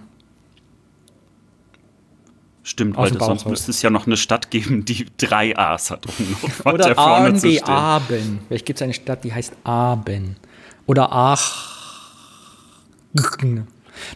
Stimmt, 2.65 2.97
weil 2.97 3.19
sonst 3.19 3.47
müsste 3.47 3.73
es 3.73 3.83
ja 3.83 3.91
noch 3.91 4.07
eine 4.07 4.17
Stadt 4.17 4.51
geben, 4.51 4.85
die 4.85 5.07
drei 5.17 5.57
A's 5.59 5.91
hat. 5.91 6.07
Um 6.07 6.37
Oder 6.73 6.97
Aben 6.97 7.43
wie 7.43 7.61
Aben. 7.63 8.41
Vielleicht 8.47 8.67
gibt 8.67 8.79
es 8.79 8.83
eine 8.83 8.95
Stadt, 8.95 9.25
die 9.25 9.33
heißt 9.33 9.53
Aben. 9.65 10.37
Oder 10.87 11.09
Ach. 11.11 11.73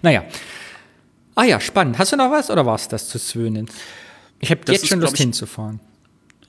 Naja. 0.03 0.25
Ah 1.35 1.45
ja, 1.45 1.61
spannend. 1.61 1.99
Hast 1.99 2.13
du 2.13 2.17
noch 2.17 2.31
was 2.31 2.51
oder 2.51 2.65
war 2.65 2.77
es 2.77 2.89
das 2.89 3.09
zu 3.09 3.19
Zwönen? 3.19 3.69
Ich 4.41 4.51
habe 4.51 4.61
jetzt 4.69 4.87
schon 4.87 5.01
Lust 5.01 5.15
ich, 5.15 5.21
hinzufahren. 5.21 5.81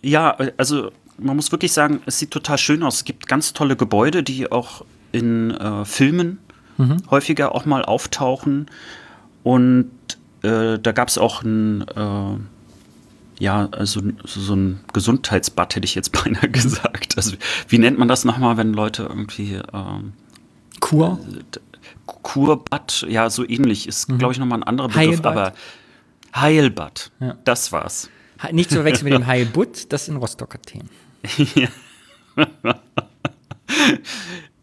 Ja, 0.02 0.38
also 0.56 0.92
man 1.18 1.36
muss 1.36 1.52
wirklich 1.52 1.74
sagen, 1.74 2.02
es 2.06 2.20
sieht 2.20 2.32
total 2.32 2.58
schön 2.58 2.84
aus. 2.84 2.98
Es 2.98 3.04
gibt 3.04 3.28
ganz 3.28 3.54
tolle 3.54 3.76
Gebäude, 3.76 4.24
die 4.24 4.52
auch 4.52 4.86
in 5.12 5.52
äh, 5.52 5.84
Filmen 5.84 6.40
mhm. 6.78 6.98
häufiger 7.10 7.54
auch 7.54 7.66
mal 7.66 7.84
auftauchen. 7.84 8.68
Und 9.44 9.92
äh, 10.48 10.80
da 10.80 10.92
gab 10.92 11.10
es 11.10 11.18
auch 11.18 11.44
ein, 11.44 11.82
äh, 11.82 12.38
ja, 13.40 13.70
also 13.72 14.02
so 14.24 14.56
ein 14.56 14.80
Gesundheitsbad, 14.94 15.76
hätte 15.76 15.86
ich 15.86 15.96
jetzt 15.96 16.12
beinahe 16.24 16.50
gesagt. 16.50 17.18
Also, 17.18 17.36
wie 17.68 17.78
nennt 17.78 18.00
man 18.00 18.08
das 18.08 18.26
nochmal, 18.26 18.58
wenn 18.58 18.74
Leute 18.74 19.04
irgendwie. 19.04 19.60
Ähm, 19.74 20.14
Kur? 20.80 21.20
Kurbad, 22.06 23.06
ja, 23.10 23.30
so 23.30 23.48
ähnlich 23.48 23.88
ist, 23.88 24.10
mhm. 24.10 24.18
glaube 24.18 24.34
ich, 24.34 24.40
nochmal 24.40 24.60
ein 24.60 24.64
anderer 24.64 24.88
Begriff, 24.88 25.24
Heilbad. 25.24 25.26
aber 25.26 25.54
Heilbad, 26.36 27.12
ja. 27.20 27.38
das 27.44 27.72
war's. 27.72 28.10
Nicht 28.52 28.70
zu 28.70 28.76
verwechseln 28.76 29.06
mit 29.06 29.14
dem 29.14 29.28
Heilbutt, 29.28 29.92
das 29.92 30.08
in 30.08 30.18
Rostocker 30.18 30.62
Themen. 30.62 30.90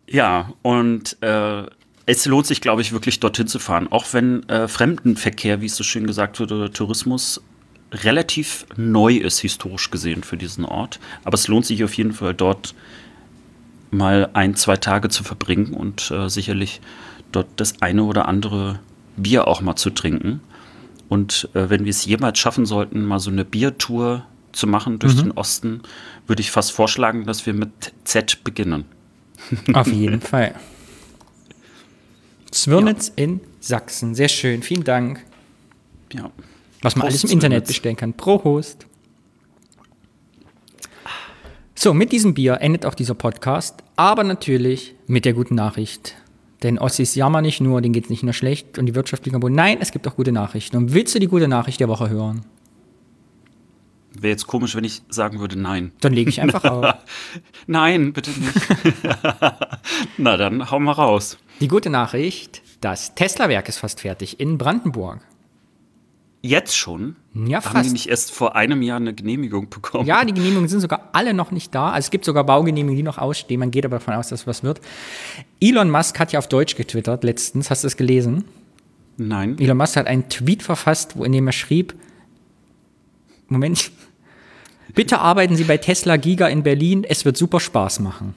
ja, 0.07 0.53
und 0.63 1.23
äh, 1.23 1.65
es 2.07 2.27
lohnt 2.27 2.47
sich, 2.47 2.61
glaube 2.61 2.83
ich, 2.83 2.93
wirklich 2.93 3.21
dorthin 3.21 3.47
zu 3.47 3.59
fahren. 3.59 3.89
Auch 3.91 4.07
wenn 4.13 4.49
äh, 4.49 4.69
Fremdenverkehr, 4.69 5.61
wie 5.61 5.67
es 5.67 5.77
so 5.77 5.85
schön 5.85 6.07
gesagt 6.07 6.39
wird, 6.39 6.53
oder 6.53 6.73
Tourismus 6.73 7.43
relativ 7.93 8.67
neu 8.77 9.15
ist, 9.15 9.39
historisch 9.39 9.91
gesehen, 9.91 10.23
für 10.23 10.37
diesen 10.37 10.65
Ort. 10.65 11.01
Aber 11.25 11.35
es 11.35 11.49
lohnt 11.49 11.67
sich 11.67 11.83
auf 11.85 11.95
jeden 11.95 12.13
Fall, 12.13 12.35
dort 12.35 12.75
mal 13.91 14.29
ein, 14.35 14.57
zwei 14.57 14.77
Tage 14.77 15.09
zu 15.09 15.25
verbringen 15.25 15.73
und 15.73 16.11
äh, 16.11 16.29
sicherlich 16.29 16.81
dort 17.33 17.47
das 17.57 17.81
eine 17.81 18.05
oder 18.05 18.27
andere 18.29 18.81
Bier 19.17 19.47
auch 19.47 19.61
mal 19.61 19.77
zu 19.77 19.91
trinken. 19.91 20.41
Und 21.09 21.49
äh, 21.55 21.71
wenn 21.71 21.85
wir 21.85 21.91
es 21.91 22.05
jemals 22.05 22.39
schaffen 22.39 22.67
sollten, 22.67 23.05
mal 23.05 23.21
so 23.21 23.31
eine 23.31 23.45
Biertour 23.45 24.27
zu 24.53 24.67
machen 24.67 24.99
durch 24.99 25.15
mhm. 25.15 25.19
den 25.19 25.31
Osten, 25.33 25.81
würde 26.27 26.41
ich 26.41 26.51
fast 26.51 26.73
vorschlagen, 26.73 27.25
dass 27.25 27.47
wir 27.47 27.55
mit 27.55 27.93
Z 28.05 28.43
beginnen. 28.45 28.85
Auf 29.73 29.87
jeden 29.87 30.21
Fall. 30.21 30.55
Zwirnitz 32.55 33.09
ja. 33.17 33.25
in 33.25 33.41
Sachsen. 33.61 34.15
Sehr 34.15 34.29
schön. 34.29 34.63
Vielen 34.63 34.85
Dank. 34.85 35.25
Ja. 36.13 36.31
Was 36.83 36.95
man 36.95 37.09
Prost 37.09 37.23
alles 37.23 37.25
im 37.25 37.31
Internet 37.31 37.67
bestellen 37.67 37.97
kann. 37.97 38.13
Pro 38.13 38.43
Host. 38.45 38.87
So, 41.75 41.93
mit 41.93 42.13
diesem 42.13 42.35
Bier 42.35 42.59
endet 42.61 42.87
auch 42.87 42.95
dieser 42.95 43.15
Podcast, 43.15 43.83
aber 43.97 44.23
natürlich 44.23 44.95
mit 45.07 45.25
der 45.25 45.33
guten 45.33 45.57
Nachricht. 45.57 46.15
Denn 46.63 46.79
Ossis 46.79 47.17
jammern 47.17 47.43
nicht 47.43 47.61
nur, 47.61 47.83
denen 47.83 47.93
geht 47.93 48.05
es 48.05 48.11
nicht 48.11 48.23
nur 48.23 48.33
schlecht 48.33 48.79
und 48.79 48.87
die 48.87 48.95
Wirtschaft 48.95 49.25
liegt 49.25 49.35
am 49.35 49.41
Boden. 49.41 49.57
Nein, 49.57 49.79
es 49.81 49.91
gibt 49.91 50.07
auch 50.07 50.15
gute 50.15 50.33
Nachrichten. 50.33 50.77
Und 50.77 50.95
willst 50.95 51.15
du 51.15 51.19
die 51.19 51.27
gute 51.27 51.49
Nachricht 51.49 51.81
der 51.81 51.89
Woche 51.89 52.09
hören? 52.09 52.47
Wäre 54.13 54.31
jetzt 54.31 54.47
komisch, 54.47 54.77
wenn 54.77 54.85
ich 54.85 55.03
sagen 55.09 55.41
würde 55.41 55.59
nein. 55.59 55.91
Dann 56.01 56.13
lege 56.13 56.31
ich 56.31 56.41
einfach 56.41 56.65
auf. 56.71 56.95
nein, 57.67 58.13
bitte 58.13 58.31
nicht. 58.31 58.55
Na 60.19 60.37
dann, 60.37 60.71
hau 60.71 60.79
mal 60.79 60.93
raus. 60.93 61.37
Die 61.61 61.69
gute 61.69 61.91
Nachricht, 61.91 62.63
das 62.81 63.15
Tesla-Werk 63.15 63.69
ist 63.69 63.79
fast 63.79 64.01
fertig 64.01 64.41
in 64.41 64.59
Brandenburg. 64.59 65.21
Jetzt 66.43 66.77
schon? 66.77 67.17
Ja, 67.33 67.63
fast. 67.63 67.75
Haben 67.75 67.87
die 67.87 67.93
nicht 67.93 68.09
erst 68.09 68.31
vor 68.31 68.55
einem 68.55 68.83
Jahr 68.83 68.99
eine 68.99 69.15
Genehmigung 69.15 69.71
bekommen? 69.71 70.05
Ja, 70.05 70.23
die 70.27 70.35
Genehmigungen 70.35 70.69
sind 70.69 70.81
sogar 70.81 71.09
alle 71.15 71.33
noch 71.33 71.53
nicht 71.53 71.75
da. 71.75 71.89
Also 71.89 72.07
es 72.07 72.11
gibt 72.11 72.27
sogar 72.27 72.45
Baugenehmigungen, 72.45 72.97
die 72.97 73.03
noch 73.03 73.17
ausstehen. 73.17 73.61
Man 73.61 73.71
geht 73.71 73.87
aber 73.87 73.97
davon 73.97 74.13
aus, 74.13 74.29
dass 74.29 74.47
was 74.47 74.63
wird. 74.63 74.83
Elon 75.59 75.91
Musk 75.91 76.19
hat 76.19 76.33
ja 76.33 76.39
auf 76.39 76.47
Deutsch 76.47 76.77
getwittert 76.77 77.25
letztens. 77.25 77.71
Hast 77.71 77.83
du 77.83 77.87
es 77.87 77.97
gelesen? 77.97 78.45
Nein. 79.17 79.57
Elon 79.59 79.79
Musk 79.79 79.97
hat 79.97 80.07
einen 80.07 80.29
Tweet 80.29 80.63
verfasst, 80.63 81.15
in 81.17 81.33
dem 81.33 81.47
er 81.47 81.53
schrieb, 81.53 81.95
Moment, 83.49 83.91
bitte 84.95 85.21
arbeiten 85.21 85.57
Sie 85.57 85.65
bei 85.65 85.79
Tesla 85.79 86.19
Giga 86.19 86.49
in 86.49 86.63
Berlin. 86.63 87.05
Es 87.05 87.25
wird 87.25 87.39
super 87.39 87.61
Spaß 87.61 88.01
machen. 88.01 88.35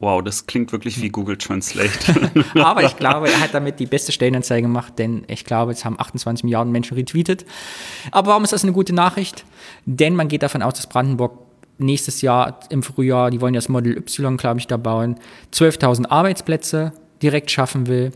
Wow, 0.00 0.24
das 0.24 0.46
klingt 0.46 0.72
wirklich 0.72 1.02
wie 1.02 1.10
Google 1.10 1.36
Translate. 1.36 2.34
Aber 2.54 2.82
ich 2.82 2.96
glaube, 2.96 3.28
er 3.28 3.38
hat 3.38 3.52
damit 3.52 3.78
die 3.78 3.86
beste 3.86 4.12
Stellenanzeige 4.12 4.62
gemacht, 4.62 4.94
denn 4.98 5.24
ich 5.28 5.44
glaube, 5.44 5.72
es 5.72 5.84
haben 5.84 6.00
28 6.00 6.42
Milliarden 6.42 6.72
Menschen 6.72 6.94
retweetet. 6.94 7.44
Aber 8.10 8.30
warum 8.30 8.42
ist 8.42 8.54
das 8.54 8.62
eine 8.62 8.72
gute 8.72 8.94
Nachricht? 8.94 9.44
Denn 9.84 10.16
man 10.16 10.28
geht 10.28 10.42
davon 10.42 10.62
aus, 10.62 10.72
dass 10.72 10.86
Brandenburg 10.86 11.38
nächstes 11.76 12.22
Jahr 12.22 12.60
im 12.70 12.82
Frühjahr, 12.82 13.30
die 13.30 13.42
wollen 13.42 13.52
ja 13.52 13.58
das 13.58 13.68
Model 13.68 13.94
Y, 13.94 14.38
glaube 14.38 14.58
ich, 14.58 14.66
da 14.66 14.78
bauen, 14.78 15.16
12.000 15.52 16.06
Arbeitsplätze 16.06 16.94
direkt 17.22 17.50
schaffen 17.50 17.86
will. 17.86 18.12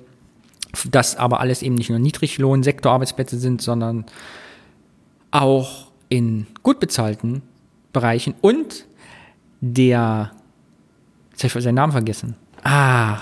Das 0.91 1.17
aber 1.17 1.41
alles 1.41 1.61
eben 1.61 1.75
nicht 1.75 1.91
nur 1.91 1.99
Niedriglohn-Sektorarbeitsplätze 1.99 3.39
sind, 3.39 3.61
sondern 3.61 4.07
auch 5.31 5.89
in 6.09 6.47
gut 6.63 6.81
bezahlten 6.81 7.43
Bereichen 7.93 8.35
und 8.41 8.87
der 9.61 10.33
Jetzt 11.35 11.43
habe 11.43 11.59
ich 11.59 11.65
seinen 11.65 11.75
Namen 11.75 11.91
vergessen. 11.93 12.37
Ah. 12.63 13.19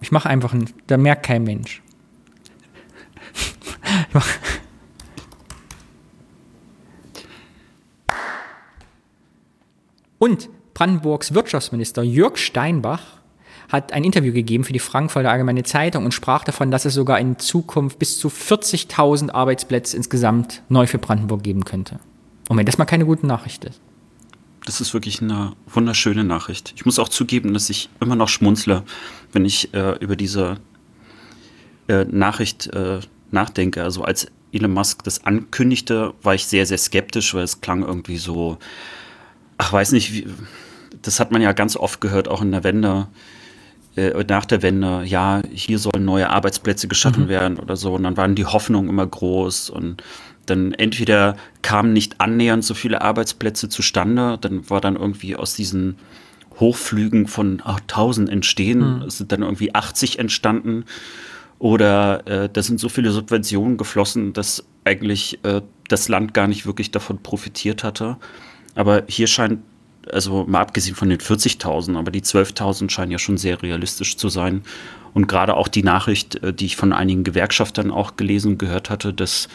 Ich 0.00 0.12
mache 0.12 0.28
einfach 0.28 0.52
einen, 0.52 0.70
da 0.86 0.96
merkt 0.96 1.26
kein 1.26 1.42
Mensch. 1.42 1.82
Und 10.18 10.48
Brandenburgs 10.72 11.34
Wirtschaftsminister 11.34 12.04
Jörg 12.04 12.36
Steinbach 12.36 13.02
hat 13.68 13.92
ein 13.92 14.04
Interview 14.04 14.32
gegeben 14.32 14.62
für 14.62 14.72
die 14.72 14.78
Frankfurter 14.78 15.32
Allgemeine 15.32 15.64
Zeitung 15.64 16.04
und 16.04 16.14
sprach 16.14 16.44
davon, 16.44 16.70
dass 16.70 16.84
es 16.84 16.94
sogar 16.94 17.18
in 17.18 17.40
Zukunft 17.40 17.98
bis 17.98 18.20
zu 18.20 18.28
40.000 18.28 19.32
Arbeitsplätze 19.32 19.96
insgesamt 19.96 20.62
neu 20.68 20.86
für 20.86 20.98
Brandenburg 20.98 21.42
geben 21.42 21.64
könnte. 21.64 21.98
Und 22.48 22.56
wenn 22.56 22.66
das 22.66 22.78
mal 22.78 22.84
keine 22.84 23.04
gute 23.04 23.26
Nachricht 23.26 23.64
ist 23.64 23.80
das 24.64 24.80
ist 24.80 24.94
wirklich 24.94 25.20
eine 25.20 25.52
wunderschöne 25.66 26.24
Nachricht. 26.24 26.72
Ich 26.76 26.86
muss 26.86 26.98
auch 26.98 27.08
zugeben, 27.08 27.52
dass 27.52 27.70
ich 27.70 27.90
immer 28.00 28.16
noch 28.16 28.28
schmunzle, 28.28 28.82
wenn 29.32 29.44
ich 29.44 29.74
äh, 29.74 29.96
über 29.98 30.16
diese 30.16 30.58
äh, 31.88 32.04
Nachricht 32.04 32.68
äh, 32.68 33.00
nachdenke. 33.30 33.82
Also 33.82 34.02
als 34.02 34.28
Elon 34.52 34.72
Musk 34.72 35.02
das 35.04 35.24
ankündigte, 35.24 36.14
war 36.22 36.34
ich 36.34 36.46
sehr, 36.46 36.64
sehr 36.64 36.78
skeptisch, 36.78 37.34
weil 37.34 37.42
es 37.42 37.60
klang 37.60 37.82
irgendwie 37.82 38.16
so, 38.16 38.58
ach 39.58 39.72
weiß 39.72 39.92
nicht, 39.92 40.12
wie, 40.12 40.26
das 41.02 41.20
hat 41.20 41.30
man 41.30 41.42
ja 41.42 41.52
ganz 41.52 41.76
oft 41.76 42.00
gehört, 42.00 42.28
auch 42.28 42.40
in 42.40 42.52
der 42.52 42.64
Wende, 42.64 43.08
äh, 43.96 44.24
nach 44.28 44.46
der 44.46 44.62
Wende, 44.62 45.02
ja, 45.04 45.42
hier 45.52 45.78
sollen 45.78 46.04
neue 46.04 46.30
Arbeitsplätze 46.30 46.88
geschaffen 46.88 47.24
mhm. 47.24 47.28
werden 47.28 47.58
oder 47.58 47.76
so. 47.76 47.94
Und 47.94 48.04
dann 48.04 48.16
waren 48.16 48.34
die 48.34 48.46
Hoffnungen 48.46 48.88
immer 48.88 49.06
groß 49.06 49.70
und 49.70 50.02
dann 50.46 50.72
entweder 50.72 51.36
kamen 51.62 51.92
nicht 51.92 52.20
annähernd 52.20 52.64
so 52.64 52.74
viele 52.74 53.02
Arbeitsplätze 53.02 53.68
zustande, 53.68 54.38
dann 54.40 54.68
war 54.70 54.80
dann 54.80 54.96
irgendwie 54.96 55.36
aus 55.36 55.54
diesen 55.54 55.96
Hochflügen 56.60 57.26
von 57.26 57.62
ach, 57.64 57.80
1000 57.80 58.28
entstehen, 58.30 59.00
mhm. 59.00 59.10
sind 59.10 59.32
dann 59.32 59.42
irgendwie 59.42 59.74
80 59.74 60.18
entstanden. 60.18 60.84
Oder 61.58 62.26
äh, 62.26 62.48
da 62.52 62.62
sind 62.62 62.80
so 62.80 62.88
viele 62.88 63.10
Subventionen 63.10 63.76
geflossen, 63.76 64.32
dass 64.32 64.64
eigentlich 64.84 65.38
äh, 65.44 65.62
das 65.88 66.08
Land 66.08 66.34
gar 66.34 66.46
nicht 66.46 66.66
wirklich 66.66 66.90
davon 66.90 67.22
profitiert 67.22 67.84
hatte. 67.84 68.16
Aber 68.74 69.04
hier 69.08 69.26
scheint 69.26 69.60
also 70.12 70.44
mal 70.46 70.60
abgesehen 70.60 70.96
von 70.96 71.08
den 71.08 71.18
40.000, 71.18 71.96
aber 71.96 72.10
die 72.10 72.20
12.000 72.20 72.90
scheinen 72.90 73.12
ja 73.12 73.18
schon 73.18 73.38
sehr 73.38 73.62
realistisch 73.62 74.16
zu 74.16 74.28
sein. 74.28 74.62
Und 75.14 75.28
gerade 75.28 75.54
auch 75.54 75.68
die 75.68 75.82
Nachricht, 75.82 76.42
äh, 76.42 76.52
die 76.52 76.66
ich 76.66 76.76
von 76.76 76.92
einigen 76.92 77.24
Gewerkschaftern 77.24 77.90
auch 77.90 78.16
gelesen 78.16 78.52
und 78.52 78.58
gehört 78.58 78.90
hatte, 78.90 79.14
dass 79.14 79.48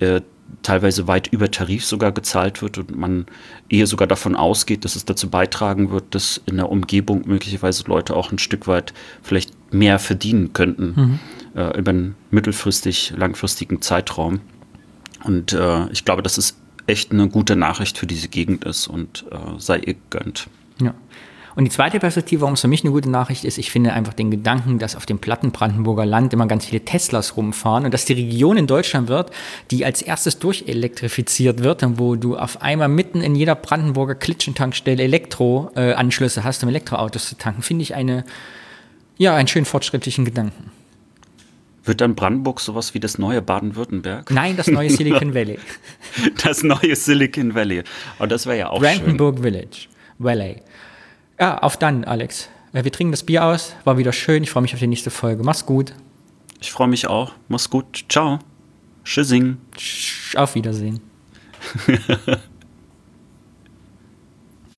äh, 0.00 0.20
teilweise 0.62 1.06
weit 1.06 1.28
über 1.28 1.50
Tarif 1.50 1.84
sogar 1.84 2.12
gezahlt 2.12 2.62
wird 2.62 2.78
und 2.78 2.96
man 2.96 3.26
eher 3.68 3.86
sogar 3.86 4.06
davon 4.06 4.36
ausgeht, 4.36 4.84
dass 4.84 4.96
es 4.96 5.04
dazu 5.04 5.28
beitragen 5.28 5.90
wird, 5.90 6.14
dass 6.14 6.40
in 6.46 6.56
der 6.56 6.70
Umgebung 6.70 7.22
möglicherweise 7.26 7.84
Leute 7.86 8.16
auch 8.16 8.32
ein 8.32 8.38
Stück 8.38 8.66
weit 8.66 8.92
vielleicht 9.22 9.52
mehr 9.72 9.98
verdienen 9.98 10.52
könnten 10.52 10.94
mhm. 10.96 11.18
äh, 11.60 11.78
über 11.78 11.90
einen 11.90 12.14
mittelfristig, 12.30 13.12
langfristigen 13.16 13.82
Zeitraum. 13.82 14.40
Und 15.24 15.52
äh, 15.52 15.88
ich 15.90 16.04
glaube, 16.04 16.22
das 16.22 16.38
ist 16.38 16.56
echt 16.86 17.12
eine 17.12 17.28
gute 17.28 17.56
Nachricht 17.56 17.98
für 17.98 18.06
diese 18.06 18.28
Gegend 18.28 18.64
ist 18.64 18.86
und 18.86 19.24
äh, 19.30 19.58
sei 19.58 19.78
ihr 19.78 19.94
gegönnt. 19.94 20.48
Ja. 20.80 20.94
Und 21.56 21.64
die 21.64 21.70
zweite 21.70 21.98
Perspektive, 21.98 22.42
warum 22.42 22.52
es 22.52 22.60
für 22.60 22.68
mich 22.68 22.84
eine 22.84 22.92
gute 22.92 23.08
Nachricht 23.08 23.44
ist, 23.44 23.56
ich 23.56 23.70
finde 23.70 23.94
einfach 23.94 24.12
den 24.12 24.30
Gedanken, 24.30 24.78
dass 24.78 24.94
auf 24.94 25.06
dem 25.06 25.18
platten 25.18 25.52
Brandenburger 25.52 26.04
Land 26.04 26.34
immer 26.34 26.46
ganz 26.46 26.66
viele 26.66 26.84
Teslas 26.84 27.38
rumfahren 27.38 27.86
und 27.86 27.94
dass 27.94 28.04
die 28.04 28.12
Region 28.12 28.58
in 28.58 28.66
Deutschland 28.66 29.08
wird, 29.08 29.30
die 29.70 29.86
als 29.86 30.02
erstes 30.02 30.38
durchelektrifiziert 30.38 31.62
wird 31.62 31.82
und 31.82 31.98
wo 31.98 32.14
du 32.14 32.36
auf 32.36 32.60
einmal 32.60 32.88
mitten 32.88 33.22
in 33.22 33.34
jeder 33.34 33.54
Brandenburger 33.54 34.14
Klitschentankstelle 34.14 35.02
Elektroanschlüsse 35.02 36.40
äh, 36.40 36.42
hast, 36.42 36.62
um 36.62 36.68
Elektroautos 36.68 37.30
zu 37.30 37.38
tanken, 37.38 37.62
finde 37.62 37.84
ich 37.84 37.94
eine, 37.94 38.26
ja, 39.16 39.34
einen 39.34 39.48
schön 39.48 39.64
fortschrittlichen 39.64 40.26
Gedanken. 40.26 40.70
Wird 41.84 42.02
dann 42.02 42.16
Brandenburg 42.16 42.60
sowas 42.60 42.92
wie 42.92 43.00
das 43.00 43.16
neue 43.16 43.40
Baden-Württemberg? 43.40 44.30
Nein, 44.30 44.58
das 44.58 44.66
neue 44.66 44.90
Silicon 44.90 45.32
Valley. 45.34 45.58
das 46.44 46.62
neue 46.62 46.94
Silicon 46.96 47.54
Valley. 47.54 47.82
Und 48.18 48.30
das 48.30 48.44
wäre 48.44 48.58
ja 48.58 48.68
auch 48.68 48.80
Brandenburg 48.80 49.36
schön. 49.36 49.44
Village. 49.44 49.88
Valley. 50.18 50.62
Ja, 51.38 51.58
auf 51.58 51.76
dann, 51.76 52.04
Alex. 52.04 52.48
Wir 52.72 52.92
trinken 52.92 53.12
das 53.12 53.22
Bier 53.22 53.44
aus. 53.44 53.74
War 53.84 53.98
wieder 53.98 54.12
schön. 54.12 54.42
Ich 54.42 54.50
freue 54.50 54.62
mich 54.62 54.74
auf 54.74 54.80
die 54.80 54.86
nächste 54.86 55.10
Folge. 55.10 55.42
Mach's 55.42 55.64
gut. 55.64 55.94
Ich 56.60 56.72
freue 56.72 56.88
mich 56.88 57.06
auch. 57.06 57.32
Mach's 57.48 57.70
gut. 57.70 58.04
Ciao. 58.08 58.38
Tschüssing. 59.04 59.58
Auf 60.34 60.54
Wiedersehen. 60.54 61.00